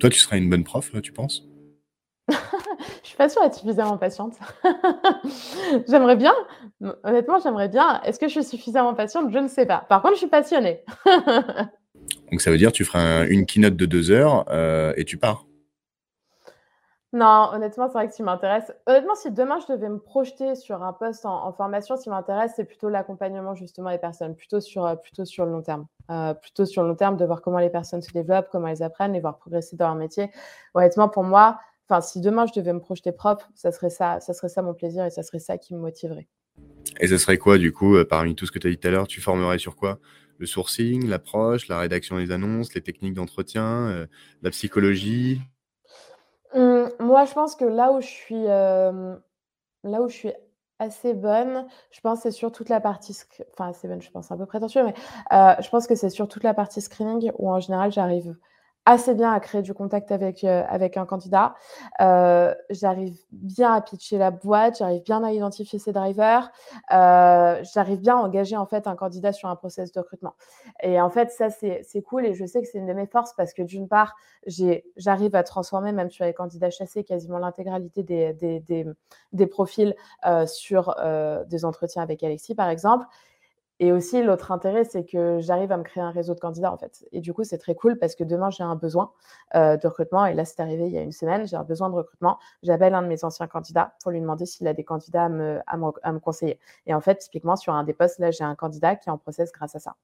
Toi, 0.00 0.10
tu 0.10 0.18
serais 0.18 0.38
une 0.38 0.50
bonne 0.50 0.64
prof, 0.64 0.90
tu 1.00 1.12
penses? 1.12 1.46
Suis 3.02 3.16
pas 3.16 3.28
sûre 3.28 3.42
d'être 3.42 3.54
suffisamment 3.54 3.98
patiente. 3.98 4.34
j'aimerais 5.88 6.16
bien, 6.16 6.34
honnêtement, 7.04 7.38
j'aimerais 7.42 7.68
bien. 7.68 8.00
Est-ce 8.02 8.18
que 8.18 8.28
je 8.28 8.32
suis 8.32 8.44
suffisamment 8.44 8.94
patiente? 8.94 9.30
Je 9.32 9.38
ne 9.38 9.48
sais 9.48 9.66
pas. 9.66 9.84
Par 9.88 10.02
contre, 10.02 10.14
je 10.14 10.18
suis 10.18 10.28
passionnée. 10.28 10.84
Donc 12.30 12.40
ça 12.40 12.50
veut 12.50 12.58
dire 12.58 12.72
tu 12.72 12.84
feras 12.84 13.26
une 13.26 13.46
keynote 13.46 13.76
de 13.76 13.86
deux 13.86 14.10
heures 14.10 14.46
euh, 14.48 14.92
et 14.96 15.04
tu 15.04 15.18
pars? 15.18 15.44
Non, 17.14 17.50
honnêtement, 17.52 17.88
c'est 17.88 17.92
vrai 17.92 18.06
que 18.06 18.12
ce 18.12 18.16
qui 18.16 18.22
m'intéresse. 18.22 18.72
Honnêtement, 18.86 19.14
si 19.14 19.30
demain 19.30 19.58
je 19.60 19.70
devais 19.74 19.90
me 19.90 19.98
projeter 19.98 20.54
sur 20.54 20.82
un 20.82 20.94
poste 20.94 21.26
en, 21.26 21.52
formation, 21.52 21.98
ce 21.98 22.04
qui 22.04 22.08
m'intéresse, 22.08 22.52
c'est 22.56 22.64
plutôt 22.64 22.88
l'accompagnement 22.88 23.54
justement 23.54 23.90
des 23.90 23.98
personnes, 23.98 24.34
plutôt 24.34 24.60
sur, 24.60 24.86
euh, 24.86 24.94
plutôt 24.94 25.26
sur 25.26 25.44
le 25.44 25.52
long 25.52 25.60
terme. 25.60 25.86
Euh, 26.10 26.32
plutôt 26.32 26.64
sur 26.64 26.82
le 26.82 26.88
long 26.88 26.94
terme, 26.94 27.18
de 27.18 27.26
voir 27.26 27.42
comment 27.42 27.58
les 27.58 27.68
personnes 27.68 28.00
se 28.00 28.10
développent, 28.12 28.48
comment 28.50 28.68
elles 28.68 28.82
apprennent, 28.82 29.12
les 29.12 29.20
voir 29.20 29.36
progresser 29.36 29.76
dans 29.76 29.88
leur 29.88 29.94
métier. 29.94 30.30
Honnêtement, 30.72 31.10
pour 31.10 31.22
moi, 31.22 31.58
enfin, 31.88 32.00
si 32.00 32.20
demain 32.20 32.46
je 32.46 32.52
devais 32.58 32.72
me 32.72 32.80
projeter 32.80 33.12
propre, 33.12 33.50
ça 33.54 33.72
serait 33.72 33.90
ça, 33.90 34.20
ça 34.20 34.34
serait 34.34 34.48
ça 34.48 34.62
mon 34.62 34.74
plaisir 34.74 35.04
et 35.04 35.10
ça 35.10 35.22
serait 35.22 35.38
ça 35.38 35.58
qui 35.58 35.74
me 35.74 35.80
motiverait. 35.80 36.28
Et 37.00 37.06
ce 37.06 37.16
serait 37.16 37.38
quoi, 37.38 37.58
du 37.58 37.72
coup, 37.72 37.96
parmi 38.08 38.34
tout 38.34 38.46
ce 38.46 38.52
que 38.52 38.58
tu 38.58 38.66
as 38.66 38.70
dit 38.70 38.78
tout 38.78 38.88
à 38.88 38.90
l'heure, 38.90 39.06
tu 39.06 39.20
formerais 39.20 39.58
sur 39.58 39.76
quoi? 39.76 39.98
Le 40.38 40.46
sourcing, 40.46 41.08
l'approche, 41.08 41.68
la 41.68 41.78
rédaction 41.78 42.16
des 42.16 42.30
annonces, 42.30 42.74
les 42.74 42.80
techniques 42.80 43.14
d'entretien, 43.14 43.88
euh, 43.88 44.06
la 44.42 44.50
psychologie? 44.50 45.40
Mmh, 46.54 46.84
Moi, 47.00 47.24
je 47.24 47.32
pense 47.32 47.56
que 47.56 47.64
là 47.64 47.92
où 47.92 48.00
je 48.00 48.06
suis, 48.06 48.44
là 48.44 49.02
où 49.84 50.08
je 50.08 50.14
suis 50.14 50.32
assez 50.78 51.14
bonne, 51.14 51.66
je 51.92 52.00
pense 52.00 52.20
c'est 52.22 52.32
sur 52.32 52.50
toute 52.50 52.68
la 52.68 52.80
partie, 52.80 53.16
enfin 53.52 53.70
assez 53.70 53.86
bonne, 53.86 54.02
je 54.02 54.10
pense 54.10 54.32
un 54.32 54.36
peu 54.36 54.46
prétentieux, 54.46 54.82
mais 54.84 54.94
je 55.30 55.68
pense 55.70 55.86
que 55.86 55.94
c'est 55.94 56.10
sur 56.10 56.28
toute 56.28 56.42
la 56.42 56.54
partie 56.54 56.80
screening 56.80 57.30
où 57.38 57.50
en 57.50 57.60
général 57.60 57.92
j'arrive 57.92 58.36
assez 58.84 59.14
bien 59.14 59.32
à 59.32 59.38
créer 59.38 59.62
du 59.62 59.74
contact 59.74 60.10
avec, 60.10 60.42
euh, 60.42 60.64
avec 60.68 60.96
un 60.96 61.06
candidat. 61.06 61.54
Euh, 62.00 62.52
j'arrive 62.70 63.16
bien 63.30 63.72
à 63.72 63.80
pitcher 63.80 64.18
la 64.18 64.30
boîte, 64.30 64.78
j'arrive 64.78 65.02
bien 65.04 65.22
à 65.22 65.32
identifier 65.32 65.78
ses 65.78 65.92
drivers, 65.92 66.50
euh, 66.92 67.62
j'arrive 67.74 68.00
bien 68.00 68.16
à 68.16 68.20
engager 68.20 68.56
en 68.56 68.66
fait 68.66 68.86
un 68.86 68.96
candidat 68.96 69.32
sur 69.32 69.48
un 69.48 69.56
process 69.56 69.92
de 69.92 70.00
recrutement. 70.00 70.34
Et 70.82 71.00
en 71.00 71.10
fait, 71.10 71.30
ça, 71.30 71.48
c'est 71.50 72.02
cool 72.02 72.26
et 72.26 72.34
je 72.34 72.44
sais 72.44 72.60
que 72.60 72.68
c'est 72.68 72.78
une 72.78 72.86
de 72.86 72.92
mes 72.92 73.06
forces 73.06 73.34
parce 73.34 73.52
que 73.52 73.62
d'une 73.62 73.88
part, 73.88 74.16
j'arrive 74.96 75.36
à 75.36 75.44
transformer 75.44 75.92
même 75.92 76.10
sur 76.10 76.24
les 76.24 76.34
candidats 76.34 76.70
chassés 76.70 77.04
quasiment 77.04 77.38
l'intégralité 77.38 78.02
des, 78.02 78.32
des, 78.32 78.60
des, 78.60 78.86
des, 79.32 79.46
profils 79.46 79.94
sur 80.46 80.96
des 81.46 81.64
entretiens 81.64 82.02
avec 82.02 82.22
Alexis, 82.24 82.54
par 82.54 82.68
exemple. 82.68 83.06
Et 83.80 83.90
aussi, 83.90 84.22
l'autre 84.22 84.52
intérêt, 84.52 84.84
c'est 84.84 85.04
que 85.04 85.40
j'arrive 85.40 85.72
à 85.72 85.76
me 85.76 85.82
créer 85.82 86.02
un 86.02 86.10
réseau 86.10 86.34
de 86.34 86.40
candidats, 86.40 86.72
en 86.72 86.76
fait. 86.76 87.04
Et 87.10 87.20
du 87.20 87.32
coup, 87.32 87.42
c'est 87.42 87.58
très 87.58 87.74
cool 87.74 87.98
parce 87.98 88.14
que 88.14 88.22
demain, 88.22 88.50
j'ai 88.50 88.62
un 88.62 88.76
besoin 88.76 89.12
euh, 89.56 89.76
de 89.76 89.86
recrutement. 89.88 90.24
Et 90.26 90.34
là, 90.34 90.44
c'est 90.44 90.60
arrivé 90.60 90.86
il 90.86 90.92
y 90.92 90.98
a 90.98 91.02
une 91.02 91.12
semaine, 91.12 91.46
j'ai 91.46 91.56
un 91.56 91.64
besoin 91.64 91.90
de 91.90 91.94
recrutement. 91.94 92.38
J'appelle 92.62 92.94
un 92.94 93.02
de 93.02 93.08
mes 93.08 93.24
anciens 93.24 93.48
candidats 93.48 93.94
pour 94.02 94.12
lui 94.12 94.20
demander 94.20 94.46
s'il 94.46 94.68
a 94.68 94.74
des 94.74 94.84
candidats 94.84 95.24
à 95.24 95.28
me, 95.28 95.60
à, 95.66 96.12
me, 96.12 96.18
conseiller. 96.20 96.60
Et 96.86 96.94
en 96.94 97.00
fait, 97.00 97.16
typiquement, 97.16 97.56
sur 97.56 97.74
un 97.74 97.82
des 97.82 97.92
postes, 97.92 98.18
là, 98.18 98.30
j'ai 98.30 98.44
un 98.44 98.54
candidat 98.54 98.94
qui 98.96 99.08
est 99.08 99.12
en 99.12 99.18
process 99.18 99.50
grâce 99.52 99.74
à 99.74 99.80
ça. 99.80 99.96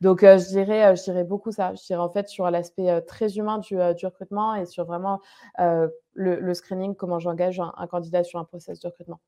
Donc, 0.00 0.22
euh, 0.22 0.38
je, 0.38 0.46
dirais, 0.48 0.92
euh, 0.92 0.94
je 0.94 1.02
dirais 1.02 1.24
beaucoup 1.24 1.50
ça. 1.50 1.74
Je 1.74 1.84
dirais 1.84 2.02
en 2.02 2.10
fait 2.10 2.28
sur 2.28 2.50
l'aspect 2.50 3.02
très 3.02 3.36
humain 3.36 3.58
du, 3.58 3.76
du, 3.96 4.06
recrutement 4.06 4.54
et 4.54 4.66
sur 4.66 4.84
vraiment 4.84 5.20
le, 5.58 6.54
screening, 6.54 6.94
comment 6.94 7.18
j'engage 7.18 7.58
un, 7.58 7.72
un 7.76 7.86
candidat 7.86 8.22
sur 8.22 8.38
un 8.38 8.44
process 8.44 8.78
de 8.80 8.86
recrutement 8.86 9.20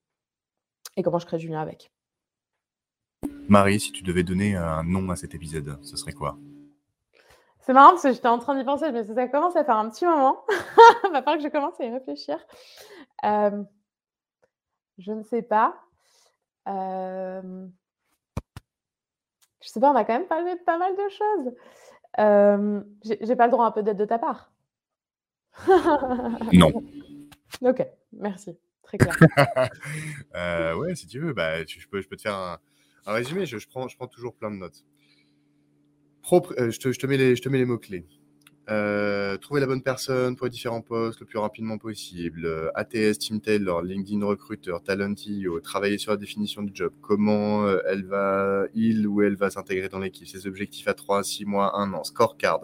et 0.97 1.02
comment 1.02 1.18
je 1.18 1.27
crée 1.27 1.39
du 1.39 1.48
lien 1.48 1.60
avec. 1.60 1.90
Marie, 3.48 3.81
si 3.81 3.93
tu 3.93 4.03
devais 4.03 4.23
donner 4.23 4.57
un 4.57 4.82
nom 4.82 5.11
à 5.11 5.16
cet 5.16 5.35
épisode, 5.35 5.78
ce 5.82 5.97
serait 5.97 6.12
quoi? 6.12 6.36
C'est 7.61 7.73
marrant 7.73 7.90
parce 7.90 8.03
que 8.03 8.12
j'étais 8.12 8.28
en 8.28 8.39
train 8.39 8.57
d'y 8.57 8.65
penser, 8.65 8.93
mais 8.93 9.05
ça 9.05 9.27
commence 9.27 9.57
à 9.57 9.65
faire 9.65 9.77
un 9.77 9.90
petit 9.90 10.05
moment. 10.05 10.44
Il 10.48 11.11
va 11.12 11.23
falloir 11.23 11.36
que 11.36 11.43
je 11.43 11.48
commence 11.48 11.81
à 11.81 11.85
y 11.85 11.90
réfléchir. 11.90 12.39
Euh, 13.24 13.62
je 14.98 15.12
ne 15.12 15.23
sais 15.24 15.43
pas. 15.43 15.74
Euh, 16.69 17.66
je 19.62 19.69
sais 19.69 19.81
pas, 19.81 19.90
on 19.90 19.97
a 19.97 20.05
quand 20.05 20.12
même 20.12 20.28
parlé 20.28 20.55
de 20.55 20.61
pas 20.61 20.78
mal 20.78 20.93
de 20.94 21.09
choses. 21.09 21.55
Euh, 22.20 22.81
J'ai 23.03 23.36
pas 23.36 23.47
le 23.47 23.51
droit 23.51 23.66
un 23.66 23.73
peu 23.73 23.82
d'aide 23.82 23.98
de 23.98 24.05
ta 24.05 24.19
part 24.19 24.53
Non. 26.53 26.73
Ok, 27.62 27.86
merci. 28.12 28.59
Très 28.82 28.98
clair. 28.98 29.16
euh, 30.35 30.74
ouais, 30.77 30.94
si 30.94 31.07
tu 31.07 31.20
veux, 31.20 31.32
bah, 31.32 31.65
je, 31.65 31.86
peux, 31.89 32.03
je 32.03 32.09
peux 32.09 32.16
te 32.16 32.23
faire 32.23 32.35
un, 32.35 32.59
un 33.07 33.12
résumé, 33.12 33.47
je, 33.47 33.57
prends, 33.69 33.87
toujours 34.09 34.35
plein 34.35 34.51
de 34.51 34.57
notes. 34.57 34.85
Euh, 36.33 36.70
je, 36.70 36.78
te, 36.99 37.07
mets 37.07 37.16
les, 37.16 37.65
mots-clés. 37.65 38.05
Euh, 38.69 39.37
trouver 39.37 39.61
la 39.61 39.69
bonne 39.69 39.83
personne 39.83 40.35
pour 40.35 40.47
les 40.47 40.51
différents 40.51 40.81
postes 40.81 41.20
le 41.20 41.27
plus 41.27 41.39
rapidement 41.39 41.78
possible. 41.78 42.73
ATS, 42.74 43.19
Team 43.19 43.41
Taylor, 43.41 43.81
LinkedIn 43.81 44.27
Recruiter, 44.27 44.74
Talentio, 44.85 45.61
travailler 45.61 45.99
sur 45.99 46.11
la 46.11 46.16
définition 46.16 46.62
du 46.62 46.73
job. 46.74 46.93
Comment 47.01 47.65
euh, 47.65 47.78
elle 47.87 48.05
va, 48.05 48.65
il 48.74 49.07
ou 49.07 49.23
elle 49.23 49.37
va 49.37 49.51
s'intégrer 49.51 49.89
dans 49.89 50.01
l'équipe? 50.01 50.27
Ses 50.27 50.49
objectifs 50.49 50.89
à 50.89 50.95
3, 50.95 51.23
6 51.23 51.45
mois, 51.45 51.78
1 51.78 51.93
an. 51.93 52.03
Scorecard. 52.03 52.62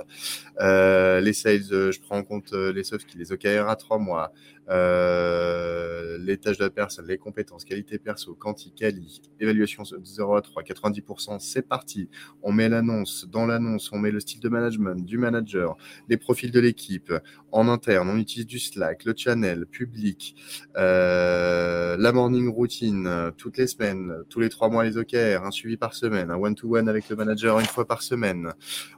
Les 0.58 1.32
sales, 1.32 1.62
je 1.62 2.00
prends 2.00 2.18
en 2.18 2.24
compte 2.24 2.52
les 2.52 2.82
soft 2.82 3.08
skills, 3.08 3.20
les 3.20 3.32
OKR 3.32 3.68
à 3.68 3.76
3 3.76 3.98
mois. 3.98 4.32
Euh, 4.68 6.18
les 6.18 6.38
tâches 6.38 6.58
de 6.58 6.64
la 6.64 6.70
personne, 6.70 7.06
les 7.06 7.18
compétences, 7.18 7.64
qualité 7.64 7.98
perso, 7.98 8.34
quanti, 8.34 8.72
quali, 8.72 9.20
évaluation 9.40 9.82
de 9.82 10.04
0 10.04 10.36
à 10.36 10.42
3, 10.42 10.62
90%, 10.62 11.38
c'est 11.40 11.62
parti. 11.62 12.08
On 12.42 12.52
met 12.52 12.68
l'annonce, 12.68 13.26
dans 13.28 13.46
l'annonce, 13.46 13.90
on 13.92 13.98
met 13.98 14.10
le 14.10 14.20
style 14.20 14.40
de 14.40 14.48
management 14.48 15.04
du 15.04 15.18
manager, 15.18 15.76
les 16.08 16.16
profils 16.16 16.50
de 16.50 16.60
l'équipe. 16.60 17.12
En 17.50 17.68
interne, 17.68 18.08
on 18.08 18.16
utilise 18.16 18.46
du 18.46 18.58
Slack, 18.58 19.04
le 19.04 19.14
channel, 19.16 19.66
public, 19.66 20.36
euh, 20.76 21.96
la 21.98 22.12
morning 22.12 22.48
routine, 22.48 23.32
toutes 23.36 23.58
les 23.58 23.66
semaines, 23.66 24.14
tous 24.28 24.40
les 24.40 24.48
trois 24.48 24.68
mois 24.68 24.84
les 24.84 24.96
OKR, 24.96 25.44
un 25.44 25.50
suivi 25.50 25.76
par 25.76 25.94
semaine, 25.94 26.30
un 26.30 26.36
one-to-one 26.36 26.88
avec 26.88 27.08
le 27.08 27.16
manager 27.16 27.58
une 27.58 27.66
fois 27.66 27.86
par 27.86 28.02
semaine. 28.02 28.52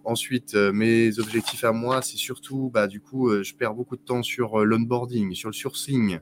Ensuite, 0.04 0.54
euh, 0.54 0.72
mes 0.72 1.18
objectifs 1.18 1.64
à 1.64 1.72
moi, 1.72 2.02
c'est 2.02 2.18
surtout, 2.18 2.70
bah, 2.72 2.86
du 2.86 3.00
coup, 3.00 3.30
je 3.42 3.54
perds 3.54 3.74
beaucoup 3.74 3.96
de 3.96 4.02
temps 4.02 4.22
sur 4.22 4.64
l'onboarding, 4.64 5.34
sur 5.34 5.48
le 5.48 5.53
sourcing. 5.54 6.18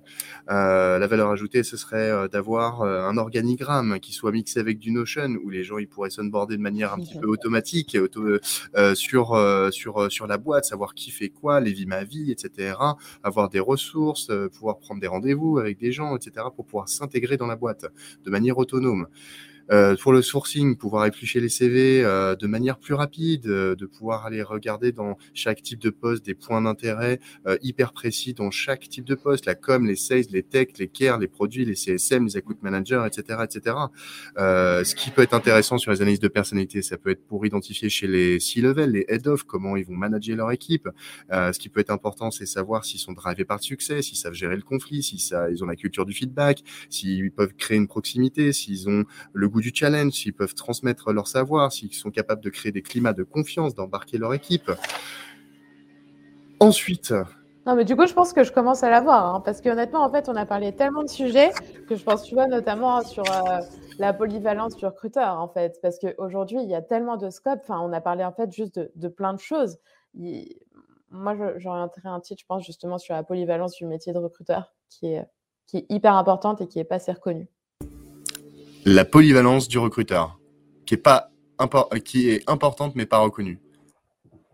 la 0.49 1.07
valeur 1.07 1.31
ajoutée, 1.31 1.63
ce 1.63 1.77
serait 1.77 2.29
d'avoir 2.29 2.83
un 2.83 3.17
organigramme 3.17 3.99
qui 4.01 4.13
soit 4.13 4.33
mixé 4.33 4.61
avec 4.61 4.79
du 4.79 4.91
Notion 4.91 5.37
où 5.43 5.51
les 5.51 5.65
gens 5.65 5.79
ils 5.79 5.89
pourraient 5.89 6.11
s'onboarder 6.11 6.57
de 6.57 6.63
manière 6.63 6.93
un 6.93 6.99
petit 6.99 7.19
peu 7.19 7.27
automatique 7.27 7.97
auto, 8.01 8.39
sur, 8.95 9.73
sur, 9.73 10.13
sur 10.13 10.27
la 10.27 10.39
boîte 10.39 10.65
savoir 10.65 10.95
qui 10.95 11.11
fait 11.11 11.29
quoi, 11.29 11.61
les 11.61 11.73
vies 11.73 11.87
ma 11.87 12.05
vie, 12.05 12.31
etc. 12.31 12.77
Avoir 13.23 13.49
des 13.49 13.61
ressources, 13.61 14.31
euh, 14.31 14.49
pouvoir 14.49 14.79
prendre 14.79 15.01
des 15.01 15.07
rendez-vous 15.07 15.59
avec 15.59 15.79
des 15.79 15.93
gens, 15.93 16.17
etc. 16.17 16.47
pour 16.55 16.67
pouvoir 16.67 16.89
s'intégrer 16.89 17.37
dans 17.37 17.47
la 17.47 17.57
boîte 17.57 17.87
de 18.25 18.31
manière 18.31 18.59
autonome. 18.59 19.07
Euh, 19.71 19.97
pour 19.97 20.13
le 20.13 20.23
sourcing, 20.23 20.77
pouvoir 20.77 21.07
éplucher 21.07 21.41
les 21.41 21.49
CV 21.49 22.05
euh, 22.05 22.35
de 22.35 22.47
manière 22.47 22.79
plus 22.79 22.95
rapide, 22.95 23.47
euh, 23.47 23.77
de 23.77 23.87
pouvoir 23.87 24.27
aller 24.27 24.43
regarder 24.43 24.93
dans 24.93 25.17
chaque 25.35 25.63
type 25.63 25.81
de 25.81 25.91
poste 25.91 26.25
des 26.25 26.35
points 26.35 26.63
d'intérêt 26.63 27.21
euh, 27.47 27.57
hyper 27.63 27.93
précis 27.93 28.35
dans 28.35 28.51
chaque 28.51 28.89
type 28.89 29.05
de 29.05 29.15
poste, 29.15 29.47
la 29.47 29.55
com, 29.55 29.87
les 29.87 29.97
sales, 29.97 30.25
les 30.31 30.43
tech, 30.43 30.69
les 30.79 30.89
care, 30.89 31.19
les 31.19 31.29
produits, 31.29 31.65
les 31.65 31.75
CSM, 31.75 32.27
les 32.27 32.37
account 32.37 32.57
managers, 32.63 33.03
etc., 33.07 33.41
etc. 33.45 33.77
ce 34.37 34.95
qui 34.95 35.11
peut 35.11 35.23
être 35.23 35.35
intéressant 35.35 35.79
sur 35.79 35.91
les 35.91 36.03
analyses 36.03 36.21
de 36.21 36.29
personnalité, 36.29 36.83
ça 36.83 36.99
peut 36.99 37.11
être 37.11 37.25
pour 37.27 37.47
identifier 37.47 37.89
chez 37.89 38.07
les 38.07 38.41
C-level, 38.41 38.91
les 38.91 39.05
head-off, 39.09 39.45
comment 39.45 39.77
ils 39.77 39.85
vont 39.85 39.95
manager 39.95 40.37
leur 40.37 40.51
équipe. 40.51 40.89
ce 41.31 41.59
qui 41.59 41.69
peut 41.69 41.81
être 41.81 41.91
important, 41.91 42.31
c'est 42.31 42.47
savoir 42.47 42.85
s'ils 42.85 43.01
sont 43.01 43.13
drivés 43.13 43.45
par 43.45 43.59
le 43.59 43.63
succès, 43.63 44.03
s'ils 44.03 44.19
savent 44.19 44.35
gérer 44.35 44.57
le 44.57 44.63
conflit, 44.63 45.03
s'ils 45.03 45.21
ils 45.51 45.63
ont 45.63 45.67
la 45.67 45.77
culture 45.77 46.05
du 46.05 46.13
feedback, 46.13 46.63
s'ils 46.91 47.31
peuvent 47.31 47.55
créer 47.55 47.77
une 47.77 47.89
proximité, 47.89 48.53
s'ils 48.53 48.89
ont 48.89 49.05
le 49.33 49.49
goût 49.49 49.62
du 49.63 49.73
challenge, 49.75 50.13
s'ils 50.13 50.35
peuvent 50.35 50.55
transmettre 50.55 51.13
leur 51.13 51.27
savoir, 51.27 51.73
s'ils 51.73 51.95
sont 51.95 52.11
capables 52.11 52.43
de 52.43 52.51
créer 52.51 52.73
des 52.73 52.83
climats 52.83 53.15
de 53.15 53.23
confiance, 53.23 53.75
d'embarquer 53.75 54.19
leur 54.19 54.35
équipe. 54.35 54.71
Ensuite. 56.61 57.15
Non, 57.65 57.77
mais 57.77 57.85
du 57.85 57.95
coup, 57.95 58.07
je 58.07 58.13
pense 58.13 58.33
que 58.33 58.43
je 58.43 58.53
commence 58.53 58.83
à 58.83 58.91
l'avoir, 58.91 59.35
hein, 59.35 59.41
parce 59.41 59.61
qu'honnêtement, 59.61 60.03
en 60.03 60.11
fait, 60.11 60.29
on 60.29 60.35
a 60.35 60.45
parlé 60.45 60.73
tellement 60.73 61.05
de 61.05 61.09
sujets 61.09 61.51
que 61.89 61.95
je 61.95 62.03
pense, 62.03 62.25
tu 62.25 62.35
vois, 62.35 62.49
notamment 62.49 63.03
sur 63.03 63.23
euh, 63.23 63.61
la 63.99 64.13
polyvalence 64.13 64.75
du 64.77 64.85
recruteur, 64.85 65.39
en 65.39 65.47
fait, 65.49 65.79
parce 65.81 65.99
qu'aujourd'hui, 66.01 66.59
il 66.61 66.69
y 66.69 66.75
a 66.75 66.83
tellement 66.83 67.17
de 67.17 67.31
scope. 67.31 67.61
Enfin, 67.63 67.81
on 67.81 67.93
a 67.93 68.01
parlé 68.01 68.25
en 68.25 68.33
fait 68.33 68.51
juste 68.53 68.81
de, 68.97 69.09
plein 69.09 69.33
de 69.33 69.39
choses. 69.39 69.79
moi, 71.11 71.37
j'orienterais 71.57 72.09
un 72.09 72.19
titre, 72.19 72.41
je 72.41 72.47
pense, 72.47 72.67
justement 72.67 72.99
sur 72.99 73.15
la 73.15 73.23
polyvalence 73.23 73.77
du 73.77 73.87
métier 73.87 74.13
de 74.13 74.19
recruteur, 74.19 74.75
qui 74.89 75.07
est, 75.07 75.25
qui 75.67 75.79
est 75.79 75.87
hyper 75.89 76.15
importante 76.17 76.61
et 76.63 76.67
qui 76.67 76.79
n'est 76.79 76.85
pas 76.85 76.97
assez 76.97 77.13
reconnue 77.13 77.49
la 78.85 79.05
polyvalence 79.05 79.69
du 79.69 79.79
recruteur, 79.79 80.39
qui 80.87 80.95
est, 80.95 80.99
pas 80.99 81.31
qui 82.05 82.31
est 82.31 82.49
importante 82.51 82.95
mais 82.97 83.07
pas 83.07 83.19
reconnue. 83.19 83.61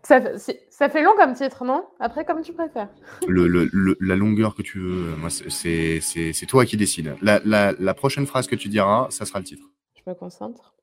Ça, 0.03 0.21
ça, 0.69 0.89
fait 0.89 1.03
long 1.03 1.11
comme 1.17 1.33
titre, 1.33 1.65
non? 1.65 1.85
Après, 1.99 2.23
comme 2.23 2.41
tu 2.41 2.53
préfères. 2.53 2.87
Le, 3.27 3.69
la 3.99 4.15
longueur 4.15 4.55
que 4.55 4.61
tu 4.61 4.79
veux, 4.79 5.15
c'est 5.49 6.45
toi 6.47 6.65
qui 6.65 6.77
décides. 6.77 7.15
La, 7.21 7.41
la, 7.43 7.73
la, 7.77 7.93
prochaine 7.93 8.25
phrase 8.25 8.47
que 8.47 8.55
tu 8.55 8.69
diras, 8.69 9.07
ça 9.09 9.25
sera 9.25 9.39
le 9.39 9.45
titre. 9.45 9.65
Je 9.95 10.09
me 10.09 10.15
concentre. 10.15 10.73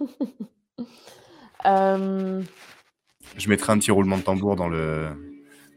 euh... 1.66 2.42
Je 3.36 3.48
mettrai 3.48 3.72
un 3.72 3.78
petit 3.78 3.90
roulement 3.90 4.16
de 4.16 4.22
tambour 4.22 4.54
dans 4.54 4.68
le, 4.68 5.08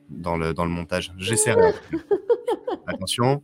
dans 0.10 0.38
le, 0.38 0.54
dans 0.54 0.64
le 0.64 0.72
montage. 0.72 1.12
J'essaierai. 1.18 1.74
Attention. 2.88 3.42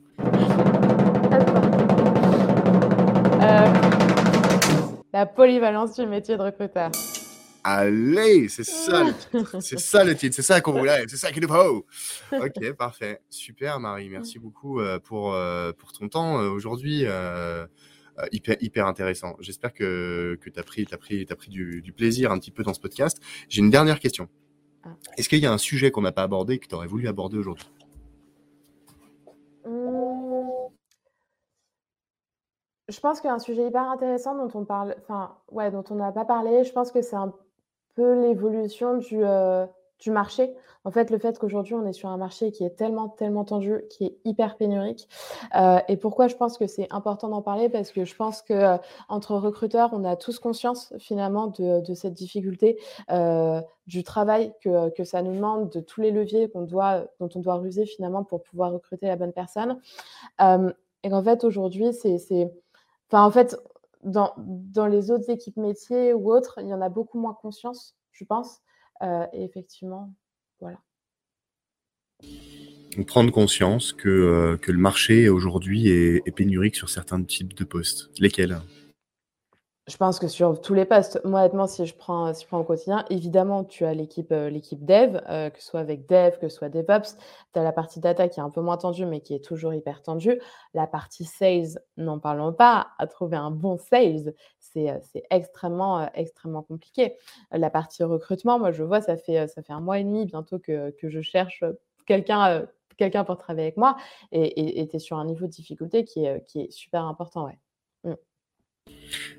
La 5.15 5.25
polyvalence 5.25 5.95
du 5.95 6.05
métier 6.05 6.35
de 6.35 6.41
recruteur. 6.41 6.91
Allez, 7.63 8.49
c'est 8.49 8.65
ça 8.65 9.01
le 9.01 9.13
titre. 9.13 9.55
C'est 9.61 9.79
ça 9.79 10.03
le 10.03 10.13
titre. 10.13 10.35
C'est 10.35 10.41
ça 10.41 10.59
qu'on 10.59 10.73
voulait. 10.73 11.05
C'est 11.07 11.15
ça 11.15 11.31
qu'il 11.31 11.41
nous 11.41 11.47
faut. 11.47 11.85
Ok, 12.33 12.73
parfait. 12.73 13.21
Super, 13.29 13.79
Marie. 13.79 14.09
Merci 14.09 14.39
beaucoup 14.39 14.81
euh, 14.81 14.99
pour, 14.99 15.33
euh, 15.33 15.71
pour 15.71 15.93
ton 15.93 16.09
temps 16.09 16.35
aujourd'hui. 16.35 17.05
hyper, 18.33 18.57
hyper 18.59 18.87
intéressant. 18.87 19.37
J'espère 19.39 19.73
que, 19.73 20.37
que 20.41 20.49
tu 20.49 20.59
as 20.59 20.63
pris, 20.63 20.85
as 20.91 20.97
pris, 20.97 21.25
as 21.29 21.35
pris 21.35 21.49
du, 21.49 21.81
du, 21.81 21.93
plaisir 21.93 22.33
un 22.33 22.37
petit 22.37 22.51
peu 22.51 22.63
dans 22.63 22.73
ce 22.73 22.81
podcast. 22.81 23.17
J'ai 23.47 23.61
une 23.61 23.69
dernière 23.69 24.01
question. 24.01 24.27
Ah. 24.83 24.89
Est-ce 25.17 25.29
qu'il 25.29 25.39
y 25.39 25.45
a 25.45 25.53
un 25.53 25.57
sujet 25.57 25.91
qu'on 25.91 26.01
n'a 26.01 26.11
pas 26.11 26.23
abordé 26.23 26.59
que 26.59 26.67
tu 26.67 26.75
aurais 26.75 26.87
voulu 26.87 27.07
aborder 27.07 27.37
aujourd'hui? 27.37 27.65
Je 32.87 32.99
pense 32.99 33.19
qu'il 33.19 33.29
y 33.29 33.31
a 33.31 33.33
un 33.35 33.39
sujet 33.39 33.65
hyper 33.67 33.89
intéressant 33.89 34.35
dont 34.35 34.59
on 34.59 34.63
parle, 34.63 34.95
enfin, 34.99 35.35
ouais, 35.51 35.71
dont 35.71 35.83
on 35.89 35.95
n'a 35.95 36.11
pas 36.11 36.25
parlé. 36.25 36.63
Je 36.63 36.71
pense 36.71 36.91
que 36.91 37.01
c'est 37.01 37.15
un 37.15 37.33
peu 37.95 38.21
l'évolution 38.21 38.97
du, 38.97 39.23
euh, 39.23 39.65
marché. 40.07 40.53
En 40.83 40.91
fait, 40.91 41.09
le 41.09 41.17
fait 41.17 41.39
qu'aujourd'hui, 41.39 41.73
on 41.73 41.83
est 41.87 41.93
sur 41.93 42.09
un 42.09 42.17
marché 42.17 42.51
qui 42.51 42.63
est 42.63 42.75
tellement, 42.75 43.09
tellement 43.09 43.43
tendu, 43.43 43.81
qui 43.89 44.05
est 44.05 44.17
hyper 44.23 44.55
pénurique. 44.55 45.09
Euh, 45.55 45.79
et 45.87 45.97
pourquoi 45.97 46.27
je 46.27 46.35
pense 46.35 46.59
que 46.59 46.67
c'est 46.67 46.85
important 46.91 47.29
d'en 47.29 47.41
parler 47.41 47.69
Parce 47.69 47.89
que 47.89 48.05
je 48.05 48.15
pense 48.15 48.43
que 48.43 48.53
euh, 48.53 48.77
entre 49.09 49.35
recruteurs, 49.35 49.89
on 49.93 50.03
a 50.03 50.15
tous 50.15 50.37
conscience 50.37 50.93
finalement 50.99 51.47
de, 51.47 51.93
cette 51.95 52.13
difficulté, 52.13 52.79
du 53.87 54.03
travail 54.03 54.53
que, 54.61 54.89
que, 54.89 55.03
ça 55.03 55.23
nous 55.23 55.33
demande, 55.33 55.71
de 55.71 55.79
tous 55.79 56.01
les 56.01 56.11
leviers 56.11 56.49
qu'on 56.49 56.61
doit, 56.61 57.05
dont 57.19 57.29
on 57.33 57.39
doit 57.39 57.55
ruser 57.55 57.87
finalement 57.87 58.23
pour 58.23 58.43
pouvoir 58.43 58.71
recruter 58.71 59.07
la 59.07 59.15
bonne 59.15 59.33
personne. 59.33 59.79
et 60.39 61.09
qu'en 61.09 61.23
fait, 61.23 61.43
aujourd'hui, 61.43 61.93
c'est 61.93 62.51
En 63.23 63.31
fait, 63.31 63.57
dans, 64.03 64.33
les 64.87 65.11
autres 65.11 65.29
équipes 65.29 65.57
métiers 65.57 66.13
ou 66.13 66.31
autres, 66.31 66.59
il 66.61 66.67
y 66.67 66.73
en 66.73 66.81
a 66.81 66.89
beaucoup 66.89 67.19
moins 67.19 67.33
conscience, 67.33 67.95
je 68.11 68.23
pense. 68.23 68.61
Euh, 69.01 69.25
et 69.33 69.43
effectivement, 69.43 70.13
voilà. 70.59 70.77
Prendre 73.07 73.31
conscience 73.31 73.91
que, 73.91 74.07
euh, 74.07 74.57
que 74.57 74.71
le 74.71 74.77
marché 74.77 75.27
aujourd'hui 75.27 75.89
est, 75.89 76.31
pénurique 76.35 76.75
sur 76.75 76.89
certains 76.89 77.21
types 77.23 77.53
de 77.53 77.65
postes. 77.65 78.09
Lesquels? 78.19 78.57
Je 79.87 79.97
pense 79.97 80.17
que 80.17 80.27
sur 80.27 80.59
tous 80.61 80.73
les 80.73 80.85
postes, 80.85 81.21
moi, 81.25 81.41
honnêtement, 81.41 81.67
si 81.67 81.85
je 81.85 81.95
prends, 81.95 82.33
si 82.33 82.41
je 82.43 82.47
prends 82.47 82.59
au 82.59 82.63
quotidien, 82.63 83.05
évidemment, 83.11 83.63
tu 83.63 83.85
as 83.85 83.93
l'équipe 83.93 84.31
euh, 84.31 84.49
l'équipe 84.49 84.83
dev, 84.83 85.21
euh, 85.29 85.51
que 85.51 85.61
ce 85.61 85.67
soit 85.67 85.79
avec 85.79 86.09
dev, 86.09 86.39
que 86.39 86.49
ce 86.49 86.57
soit 86.57 86.69
DevOps. 86.69 87.17
Tu 87.53 87.59
as 87.59 87.63
la 87.63 87.71
partie 87.71 87.99
data 87.99 88.27
qui 88.27 88.39
est 88.39 88.43
un 88.43 88.49
peu 88.49 88.61
moins 88.61 88.77
tendue, 88.77 89.05
mais 89.05 89.21
qui 89.21 89.35
est 89.35 89.43
toujours 89.43 89.75
hyper 89.75 90.01
tendue. 90.01 90.41
La 90.73 90.87
partie 90.87 91.23
sales, 91.25 91.79
n'en 91.97 92.17
parlons 92.17 92.51
pas. 92.51 92.87
À 92.97 93.05
trouver 93.05 93.37
un 93.37 93.51
bon 93.51 93.77
sales, 93.77 94.33
c'est 94.59 94.89
euh, 94.89 94.97
extrêmement, 95.29 96.09
extrêmement 96.15 96.63
compliqué. 96.63 97.15
La 97.51 97.69
partie 97.69 98.03
recrutement, 98.03 98.57
moi, 98.57 98.71
je 98.71 98.81
vois, 98.83 99.01
ça 99.01 99.17
fait, 99.17 99.47
ça 99.47 99.61
fait 99.61 99.73
un 99.73 99.81
mois 99.81 99.99
et 99.99 100.03
demi 100.03 100.25
bientôt 100.25 100.57
que, 100.57 100.89
que 100.91 101.09
je 101.09 101.21
cherche 101.21 101.63
quelqu'un 102.07 102.65
quelqu'un 102.97 103.25
pour 103.25 103.37
travailler 103.37 103.67
avec 103.67 103.77
moi. 103.77 103.97
Et 104.31 104.87
tu 104.89 104.95
es 104.95 104.99
sur 104.99 105.17
un 105.17 105.25
niveau 105.25 105.45
de 105.45 105.51
difficulté 105.51 106.05
qui 106.05 106.25
est, 106.25 106.43
qui 106.45 106.61
est 106.61 106.71
super 106.71 107.03
important. 107.05 107.45
Ouais. 107.45 107.59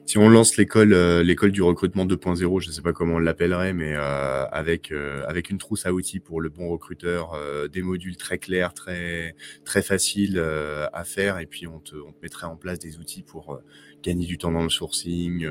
Si 0.07 0.19
on 0.19 0.29
lance 0.29 0.57
l'école 0.57 0.93
euh, 0.93 1.51
du 1.51 1.63
recrutement 1.63 2.07
2.0, 2.07 2.61
je 2.61 2.69
ne 2.69 2.73
sais 2.73 2.81
pas 2.81 2.93
comment 2.93 3.17
on 3.17 3.19
l'appellerait, 3.19 3.73
mais 3.73 3.95
euh, 3.97 4.47
avec 4.47 4.93
euh, 4.93 5.25
avec 5.27 5.51
une 5.51 5.59
trousse 5.59 5.85
à 5.85 5.93
outils 5.93 6.21
pour 6.21 6.41
le 6.41 6.49
bon 6.49 6.69
recruteur, 6.69 7.37
des 7.73 7.83
modules 7.83 8.17
très 8.17 8.39
clairs, 8.39 8.73
très 8.73 9.35
faciles 9.83 10.39
à 10.39 11.05
faire, 11.05 11.39
et 11.39 11.47
puis 11.47 11.67
on 11.67 11.81
te, 11.81 11.97
mettrait 12.23 12.47
en 12.47 12.57
place 12.57 12.79
des 12.79 12.99
outils 12.99 13.23
pour 13.23 13.61
gagner 14.03 14.27
du 14.27 14.39
temps 14.39 14.53
dans 14.53 14.63
le 14.63 14.71
sourcing, 14.71 15.47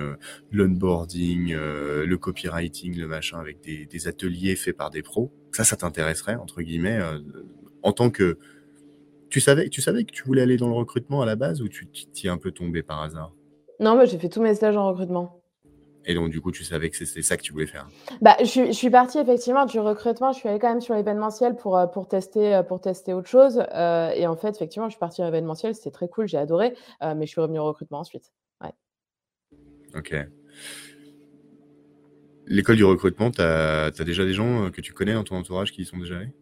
l'onboarding, 0.51 1.53
le 1.53 2.15
copywriting, 2.15 2.97
le 2.97 3.07
machin, 3.07 3.39
avec 3.39 3.61
des, 3.61 3.85
des 3.85 4.07
ateliers 4.07 4.55
faits 4.55 4.77
par 4.77 4.89
des 4.89 5.01
pros. 5.01 5.33
Ça, 5.51 5.65
ça 5.65 5.75
t'intéresserait 5.75 6.35
entre 6.35 6.61
guillemets 6.61 6.99
en 7.83 7.91
tant 7.91 8.09
que 8.09 8.37
tu 9.29 9.41
savais 9.41 9.67
tu 9.69 9.81
savais 9.81 10.05
que 10.05 10.11
tu 10.11 10.23
voulais 10.23 10.41
aller 10.41 10.57
dans 10.57 10.69
le 10.69 10.75
recrutement 10.75 11.21
à 11.21 11.25
la 11.25 11.35
base 11.35 11.61
ou 11.61 11.67
tu 11.67 11.87
t'y 11.87 12.27
es 12.27 12.29
un 12.29 12.37
peu 12.37 12.51
tombé 12.51 12.83
par 12.83 13.01
hasard? 13.01 13.33
Non, 13.79 13.95
moi, 13.95 14.05
j'ai 14.05 14.17
fait 14.17 14.29
tous 14.29 14.41
mes 14.41 14.55
stages 14.55 14.77
en 14.77 14.87
recrutement. 14.87 15.41
Et 16.07 16.13
donc, 16.13 16.29
du 16.29 16.39
coup, 16.39 16.51
tu 16.51 16.63
savais 16.63 16.89
que 16.89 16.97
c'était 16.97 17.23
ça 17.23 17.35
que 17.35 17.41
tu 17.41 17.51
voulais 17.51 17.65
faire 17.65 17.87
bah, 18.21 18.35
je, 18.39 18.71
suis 18.71 18.89
partie 18.89 19.17
effectivement 19.17 19.65
du 19.65 19.79
recrutement. 19.79 20.31
Je 20.31 20.37
suis 20.37 20.47
allée 20.47 20.59
quand 20.59 20.69
même 20.69 20.81
sur 20.81 20.93
l'événementiel 20.93 21.55
pour, 21.55 21.77
euh, 21.77 21.87
pour, 21.87 22.07
tester, 22.07 22.55
euh, 22.55 22.63
pour 22.63 22.79
tester 22.79 23.13
autre 23.13 23.27
chose. 23.27 23.63
Euh, 23.73 24.11
et 24.11 24.27
en 24.27 24.35
fait, 24.35 24.49
effectivement, 24.49 24.87
je 24.87 24.91
suis 24.93 24.99
partie 24.99 25.15
sur 25.15 25.25
l'événementiel. 25.25 25.73
C'était 25.73 25.91
très 25.91 26.07
cool. 26.07 26.27
J'ai 26.27 26.37
adoré. 26.37 26.75
mais 27.01 27.25
je 27.25 27.31
suis 27.31 27.41
revenue 27.41 27.59
au 27.59 27.65
recrutement 27.65 27.99
ensuite. 27.99 28.31
Ouais. 28.61 28.73
Ok. 29.95 30.15
L'école 32.47 32.75
du 32.75 32.85
recrutement, 32.85 33.31
tu 33.31 33.41
as, 33.41 33.85
as, 33.85 34.03
déjà 34.03 34.25
des 34.25 34.33
gens 34.33 34.69
que 34.69 34.81
tu 34.81 34.93
connais 34.93 35.13
dans 35.13 35.23
ton 35.23 35.37
entourage 35.37 35.71
qui 35.71 35.81
y 35.81 35.85
sont 35.85 35.97
déjà 35.97 36.17
allés? 36.17 36.33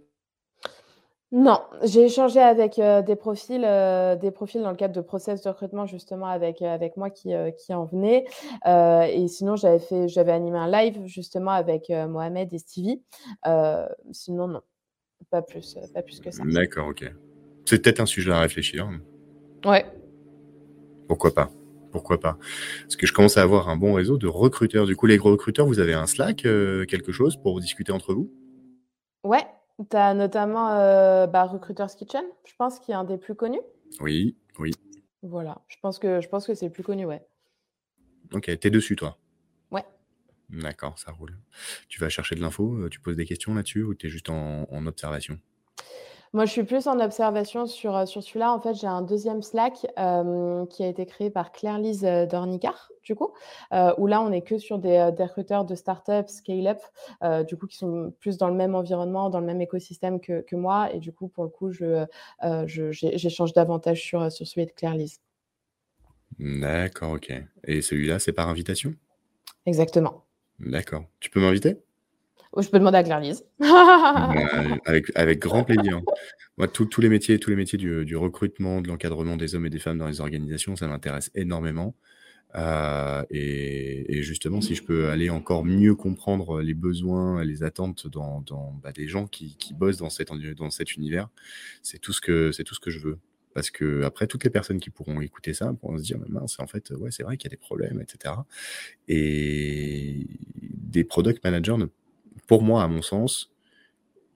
Non, 1.35 1.61
j'ai 1.81 2.05
échangé 2.05 2.39
avec, 2.39 2.77
euh, 2.77 3.01
des 3.01 3.15
profils, 3.15 3.63
euh, 3.65 4.15
des 4.15 4.29
profils 4.29 4.61
dans 4.61 4.69
le 4.69 4.75
cadre 4.75 4.93
de 4.93 5.01
process 5.01 5.41
de 5.41 5.49
recrutement 5.49 5.87
justement 5.87 6.27
avec, 6.27 6.61
euh, 6.61 6.67
avec 6.67 6.95
moi 6.95 7.09
qui, 7.09 7.33
qui 7.57 7.73
en 7.73 7.85
venaient. 7.85 8.25
et 8.67 9.27
sinon 9.27 9.55
j'avais 9.55 9.79
fait 9.79 10.07
j'avais 10.07 10.31
animé 10.31 10.59
un 10.59 10.69
live 10.69 11.01
justement 11.07 11.49
avec, 11.49 11.89
Mohamed 11.89 12.53
et 12.53 12.59
Stevie. 12.59 13.01
sinon 14.11 14.47
non, 14.47 14.61
pas 15.31 15.41
plus, 15.41 15.75
pas 15.91 16.03
plus 16.03 16.19
que 16.19 16.29
ça. 16.29 16.43
D'accord, 16.45 16.89
OK. 16.89 17.03
C'est 17.65 17.81
peut-être 17.81 18.01
un 18.01 18.05
sujet 18.05 18.31
à 18.31 18.39
réfléchir. 18.39 18.87
Ouais. 19.65 19.87
Pourquoi 21.07 21.33
pas? 21.33 21.49
Pourquoi 21.91 22.19
pas? 22.19 22.37
Parce 22.83 22.95
que 22.95 23.07
je 23.07 23.13
commence 23.13 23.37
à 23.37 23.41
avoir 23.41 23.69
un 23.69 23.75
bon 23.75 23.93
réseau 23.93 24.19
de 24.19 24.27
recruteurs. 24.27 24.85
Du 24.85 24.95
coup, 24.95 25.07
les 25.07 25.17
recruteurs, 25.17 25.65
vous 25.65 25.79
avez 25.79 25.93
un 25.93 26.05
Slack, 26.05 26.43
quelque 26.43 27.11
chose 27.11 27.37
pour 27.37 27.59
discuter 27.59 27.91
entre 27.91 28.13
vous? 28.13 28.31
Ouais. 29.23 29.47
Tu 29.89 29.97
as 29.97 30.13
notamment, 30.13 30.71
euh, 30.71 31.27
bah, 31.27 31.43
Recruiter's 31.43 31.95
Kitchen, 31.95 32.23
je 32.45 32.53
pense, 32.57 32.79
qui 32.79 32.91
est 32.91 32.95
un 32.95 33.03
des 33.03 33.17
plus 33.17 33.35
connus. 33.35 33.61
Oui, 33.99 34.37
oui. 34.59 34.71
Voilà, 35.21 35.61
je 35.67 35.77
pense 35.81 35.99
que 35.99 36.21
je 36.21 36.27
pense 36.27 36.45
que 36.45 36.53
c'est 36.53 36.65
le 36.65 36.71
plus 36.71 36.83
connu, 36.83 37.05
ouais. 37.05 37.25
OK, 38.33 38.45
tu 38.45 38.67
es 38.67 38.71
dessus, 38.71 38.95
toi? 38.95 39.17
Ouais. 39.71 39.85
D'accord, 40.49 40.97
ça 40.99 41.11
roule. 41.11 41.37
Tu 41.87 41.99
vas 41.99 42.09
chercher 42.09 42.35
de 42.35 42.41
l'info, 42.41 42.73
euh, 42.75 42.89
tu 42.89 42.99
poses 42.99 43.15
des 43.15 43.25
questions 43.25 43.53
là-dessus 43.53 43.83
ou 43.83 43.93
tu 43.93 44.07
es 44.07 44.09
juste 44.09 44.29
en 44.29 44.85
observation? 44.85 45.39
Moi, 46.35 46.45
je 46.45 46.51
suis 46.51 46.63
plus 46.63 46.87
en 46.87 46.99
observation 46.99 47.67
sur, 47.67 47.95
euh, 47.95 48.05
sur 48.07 48.23
celui-là. 48.23 48.51
En 48.51 48.59
fait, 48.59 48.73
j'ai 48.73 48.87
un 48.87 49.03
deuxième 49.03 49.43
Slack 49.43 49.73
qui 49.75 50.83
a 50.83 50.87
été 50.87 51.05
créé 51.05 51.29
par 51.29 51.51
Claire-Lise 51.51 52.05
euh, 52.05 52.25
Dornicard, 52.25 52.91
du 53.03 53.13
coup, 53.13 53.33
euh, 53.71 53.93
où 53.99 54.07
là, 54.07 54.19
on 54.19 54.31
est 54.31 54.41
que 54.41 54.57
sur 54.57 54.79
des, 54.79 55.11
des 55.15 55.23
recruteurs 55.25 55.63
de 55.63 55.75
start-up, 55.75 56.29
scale-up, 56.29 56.79
du 57.45 57.55
coup, 57.55 57.67
qui 57.67 57.77
sont 57.77 58.11
plus 58.19 58.37
dans 58.37 58.47
le 58.47 58.55
même 58.55 58.73
environnement, 58.73 59.29
dans 59.29 59.39
le 59.39 59.45
même 59.45 59.61
écosystème 59.61 60.19
que, 60.19 60.41
que 60.41 60.55
moi. 60.55 60.91
Et 60.91 60.99
du 60.99 61.13
coup, 61.13 61.27
pour 61.27 61.43
le 61.43 61.51
coup, 61.51 61.71
je, 61.71 62.05
j'échange 62.65 63.53
davantage 63.53 64.01
sur, 64.01 64.31
sur 64.31 64.47
celui 64.47 64.65
de 64.65 64.71
Claire-Lise. 64.71 65.19
D'accord, 66.39 67.11
ok. 67.11 67.31
Et 67.65 67.81
celui-là, 67.81 68.17
c'est 68.17 68.33
par 68.33 68.49
invitation? 68.49 68.95
Exactement. 69.67 70.23
D'accord. 70.59 71.03
Tu 71.19 71.29
peux 71.29 71.39
m'inviter? 71.39 71.77
Je 72.61 72.69
peux 72.69 72.79
demander 72.79 72.97
à 72.97 73.03
Claire-Lise. 73.03 73.45
avec, 74.85 75.11
avec 75.15 75.39
grand 75.39 75.63
plaisir. 75.63 76.01
Moi, 76.57 76.67
tous 76.67 77.01
les 77.01 77.09
métiers, 77.09 77.39
tous 77.39 77.49
les 77.49 77.55
métiers 77.55 77.77
du, 77.77 78.15
recrutement, 78.15 78.81
de 78.81 78.87
l'encadrement 78.87 79.37
des 79.37 79.55
hommes 79.55 79.65
et 79.65 79.71
des 79.71 79.79
femmes 79.79 79.97
dans 79.97 80.07
les 80.07 80.21
organisations, 80.21 80.75
ça 80.75 80.87
m'intéresse 80.87 81.31
énormément. 81.33 81.95
Euh, 82.55 83.23
et, 83.31 84.21
justement, 84.21 84.61
si 84.61 84.75
je 84.75 84.83
peux 84.83 85.09
aller 85.09 85.31
encore 85.31 85.65
mieux 85.65 85.95
comprendre 85.95 86.61
les 86.61 86.75
besoins, 86.75 87.43
les 87.43 87.63
attentes 87.63 88.07
dans, 88.07 88.41
dans 88.41 88.79
bah, 88.83 88.91
des 88.91 89.07
gens 89.07 89.25
qui, 89.25 89.57
qui, 89.57 89.73
bossent 89.73 89.97
dans, 89.97 90.11
cette, 90.11 90.29
dans 90.55 90.69
cet 90.69 90.95
univers, 90.95 91.29
c'est 91.81 91.97
tout 91.97 92.13
ce 92.13 92.21
que 92.21 92.51
c'est 92.51 92.63
tout 92.63 92.75
ce 92.75 92.79
que 92.79 92.91
je 92.91 92.99
veux. 92.99 93.19
Parce 93.55 93.71
que 93.71 94.03
après, 94.03 94.27
toutes 94.27 94.43
les 94.43 94.49
personnes 94.49 94.79
qui 94.79 94.89
pourront 94.91 95.21
écouter 95.21 95.53
ça 95.53 95.73
pourront 95.73 95.97
se 95.97 96.03
dire, 96.03 96.17
mais 96.19 96.29
mince, 96.29 96.59
en 96.59 96.67
fait, 96.67 96.91
ouais, 96.91 97.11
c'est 97.11 97.23
vrai 97.23 97.37
qu'il 97.37 97.49
y 97.49 97.53
a 97.53 97.55
des 97.55 97.61
problèmes, 97.61 97.99
etc. 98.01 98.35
Et 99.07 100.27
des 100.55 101.03
product 101.03 101.43
managers 101.43 101.77
ne 101.77 101.85
pour 102.47 102.61
moi, 102.61 102.83
à 102.83 102.87
mon 102.87 103.01
sens, 103.01 103.53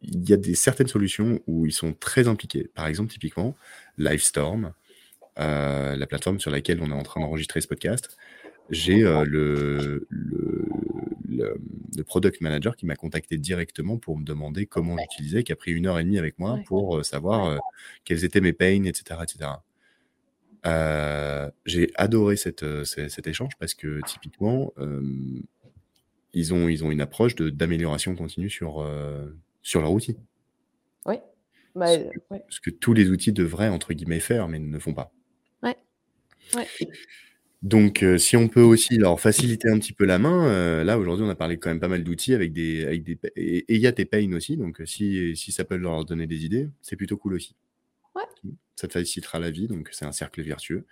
il 0.02 0.30
y 0.30 0.34
a 0.34 0.38
des 0.38 0.56
certaines 0.56 0.88
solutions 0.88 1.40
où 1.48 1.66
ils 1.66 1.72
sont 1.72 1.94
très 1.94 2.28
impliqués. 2.28 2.70
Par 2.74 2.88
exemple, 2.88 3.12
typiquement, 3.12 3.56
Livestorm, 3.98 4.74
euh, 5.40 5.96
la 5.96 6.08
plateforme 6.08 6.40
sur 6.40 6.52
laquelle 6.52 6.82
on 6.82 6.90
est 6.90 6.94
en 6.94 7.04
train 7.04 7.22
d'enregistrer 7.22 7.62
ce 7.62 7.68
podcast. 7.68 8.18
J'ai 8.70 9.04
euh, 9.04 9.24
le, 9.24 10.08
le, 10.10 10.66
le, 11.30 12.04
product 12.04 12.42
manager 12.42 12.76
qui 12.76 12.86
m'a 12.86 12.96
contacté 12.96 13.38
directement 13.38 13.98
pour 13.98 14.18
me 14.18 14.24
demander 14.24 14.66
comment 14.66 14.98
j'utilisais, 14.98 15.44
qui 15.44 15.52
a 15.52 15.56
pris 15.56 15.72
une 15.72 15.88
heure 15.88 16.00
et 16.00 16.04
demie 16.04 16.18
avec 16.18 16.38
moi 16.38 16.60
pour 16.66 16.98
euh, 16.98 17.04
savoir 17.04 17.60
quels 18.04 18.24
étaient 18.24 18.42
mes 18.42 18.54
pains, 18.54 18.84
etc. 18.84 19.22
etc. 19.24 19.52
j'ai 21.66 21.92
adoré 21.96 22.36
cette, 22.36 22.84
cet 22.84 23.28
échange 23.28 23.54
parce 23.60 23.74
que 23.74 24.02
typiquement, 24.06 24.74
ils 26.38 26.54
ont, 26.54 26.70
ils 26.70 26.84
ont 26.84 26.92
une 26.92 27.02
approche 27.02 27.36
d'amélioration 27.36 28.16
continue 28.16 28.50
sur, 28.50 28.82
euh, 28.82 29.26
sur 29.64 29.82
leur 29.82 29.92
outil. 29.92 30.16
Oui. 31.06 31.16
Bah, 31.76 31.88
ce, 31.94 31.98
que, 31.98 32.20
ouais. 32.32 32.44
ce 32.50 32.60
que 32.62 32.70
tous 32.70 32.94
les 32.94 33.10
outils 33.10 33.34
devraient, 33.34 33.70
entre 33.70 33.94
guillemets, 33.94 34.20
faire, 34.20 34.48
mais 34.48 34.60
ne 34.60 34.80
font 34.80 34.94
pas. 34.94 35.12
Ouais. 35.64 35.76
Ouais. 36.56 36.68
Donc, 37.64 38.04
euh, 38.04 38.20
si 38.20 38.38
on 38.38 38.48
peut 38.48 38.62
aussi 38.62 38.98
leur 38.98 39.20
faciliter 39.20 39.68
un 39.68 39.80
petit 39.80 39.94
peu 39.94 40.06
la 40.06 40.20
main, 40.20 40.48
euh, 40.48 40.84
là 40.84 41.00
aujourd'hui 41.00 41.26
on 41.26 41.30
a 41.30 41.36
parlé 41.36 41.58
quand 41.58 41.70
même 41.70 41.80
pas 41.80 41.88
mal 41.88 42.04
d'outils 42.04 42.36
avec 42.36 42.54
des, 42.54 42.86
avec 42.86 43.04
des 43.04 43.18
et 43.36 43.66
il 43.68 43.82
y 43.82 43.88
a 43.88 43.92
tes 43.92 44.06
pain 44.06 44.32
aussi, 44.34 44.58
donc 44.58 44.84
si, 44.86 45.36
si 45.36 45.52
ça 45.52 45.66
peut 45.66 45.76
leur 45.76 46.06
donner 46.06 46.28
des 46.28 46.46
idées, 46.46 46.70
c'est 46.82 46.96
plutôt 46.96 47.18
cool 47.18 47.34
aussi. 47.34 47.56
Ouais. 48.18 48.52
Ça 48.76 48.88
te 48.88 48.94
facilitera 48.94 49.39
la 49.39 49.49
vie, 49.52 49.68
donc 49.68 49.89
c'est 49.91 50.06
un 50.06 50.11
cercle 50.11 50.41
vertueux. 50.44 50.85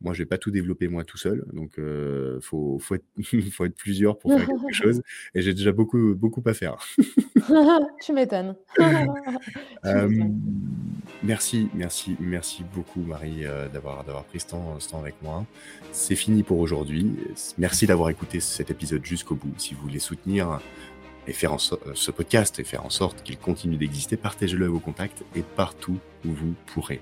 Moi, 0.00 0.14
je 0.14 0.18
vais 0.22 0.26
pas 0.26 0.38
tout 0.38 0.50
développer 0.50 0.88
moi 0.88 1.04
tout 1.04 1.16
seul, 1.18 1.44
donc 1.52 1.78
euh, 1.78 2.40
faut, 2.40 2.78
faut, 2.80 2.94
être, 2.96 3.04
faut 3.52 3.64
être 3.64 3.74
plusieurs 3.76 4.18
pour 4.18 4.32
faire 4.36 4.46
quelque 4.46 4.72
chose, 4.72 5.02
et 5.34 5.42
j'ai 5.42 5.54
déjà 5.54 5.72
beaucoup, 5.72 6.14
beaucoup 6.14 6.42
à 6.46 6.54
faire. 6.54 6.76
tu 8.00 8.12
Euh, 8.12 8.14
m'étonnes. 8.14 8.56
merci, 11.22 11.68
merci, 11.74 12.16
merci 12.20 12.64
beaucoup 12.74 13.00
Marie 13.00 13.44
euh, 13.44 13.68
d'avoir 13.68 14.04
d'avoir 14.04 14.24
pris 14.24 14.40
ce 14.40 14.48
temps, 14.48 14.78
ce 14.80 14.88
temps 14.88 15.00
avec 15.00 15.20
moi. 15.22 15.44
C'est 15.92 16.16
fini 16.16 16.42
pour 16.42 16.58
aujourd'hui. 16.58 17.12
Merci 17.58 17.86
d'avoir 17.86 18.10
écouté 18.10 18.40
cet 18.40 18.70
épisode 18.70 19.04
jusqu'au 19.04 19.34
bout. 19.34 19.52
Si 19.58 19.74
vous 19.74 19.82
voulez 19.82 19.98
soutenir 19.98 20.60
et 21.26 21.32
faire 21.32 21.52
en 21.52 21.56
euh, 21.56 21.92
ce 21.94 22.10
podcast 22.10 22.58
et 22.58 22.64
faire 22.64 22.84
en 22.84 22.90
sorte 22.90 23.22
qu'il 23.22 23.38
continue 23.38 23.76
d'exister, 23.76 24.16
partagez-le 24.16 24.66
à 24.66 24.68
vos 24.68 24.80
contacts 24.80 25.24
et 25.34 25.42
partout 25.42 25.98
où 26.24 26.32
vous 26.32 26.54
pourrez. 26.66 27.00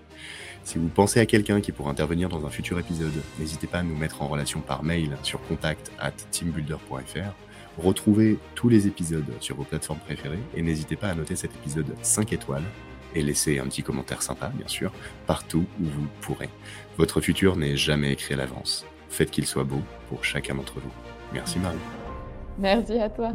Si 0.65 0.79
vous 0.79 0.89
pensez 0.89 1.21
à 1.21 1.27
quelqu'un 1.27 1.61
qui 1.61 1.73
pourra 1.73 1.91
intervenir 1.91 2.29
dans 2.29 2.45
un 2.45 2.51
futur 2.51 2.79
épisode, 2.79 3.13
n'hésitez 3.39 3.67
pas 3.67 3.79
à 3.79 3.83
nous 3.83 3.97
mettre 3.97 4.23
en 4.23 4.29
relation 4.29 4.61
par 4.61 4.83
mail 4.83 5.17
sur 5.23 5.41
contact 5.47 5.91
at 5.99 6.13
teambuilder.fr. 6.31 7.35
Retrouvez 7.79 8.39
tous 8.55 8.69
les 8.69 8.87
épisodes 8.87 9.33
sur 9.41 9.57
vos 9.57 9.65
plateformes 9.65 10.01
préférées 10.01 10.39
et 10.55 10.63
n'hésitez 10.63 10.97
pas 10.97 11.09
à 11.09 11.15
noter 11.15 11.37
cet 11.37 11.55
épisode 11.55 11.95
5 12.03 12.33
étoiles 12.33 12.65
et 13.15 13.23
laissez 13.23 13.59
un 13.59 13.65
petit 13.65 13.83
commentaire 13.83 14.23
sympa, 14.23 14.53
bien 14.55 14.69
sûr, 14.69 14.93
partout 15.27 15.65
où 15.81 15.85
vous 15.85 16.07
pourrez. 16.21 16.51
Votre 16.97 17.21
futur 17.21 17.57
n'est 17.57 17.77
jamais 17.77 18.13
écrit 18.13 18.35
à 18.35 18.37
l'avance. 18.37 18.87
Faites 19.09 19.31
qu'il 19.31 19.47
soit 19.47 19.65
beau 19.65 19.81
pour 20.09 20.25
chacun 20.25 20.55
d'entre 20.55 20.75
vous. 20.75 20.93
Merci 21.33 21.59
Marie. 21.59 21.79
Merci 22.59 22.99
à 22.99 23.09
toi. 23.09 23.33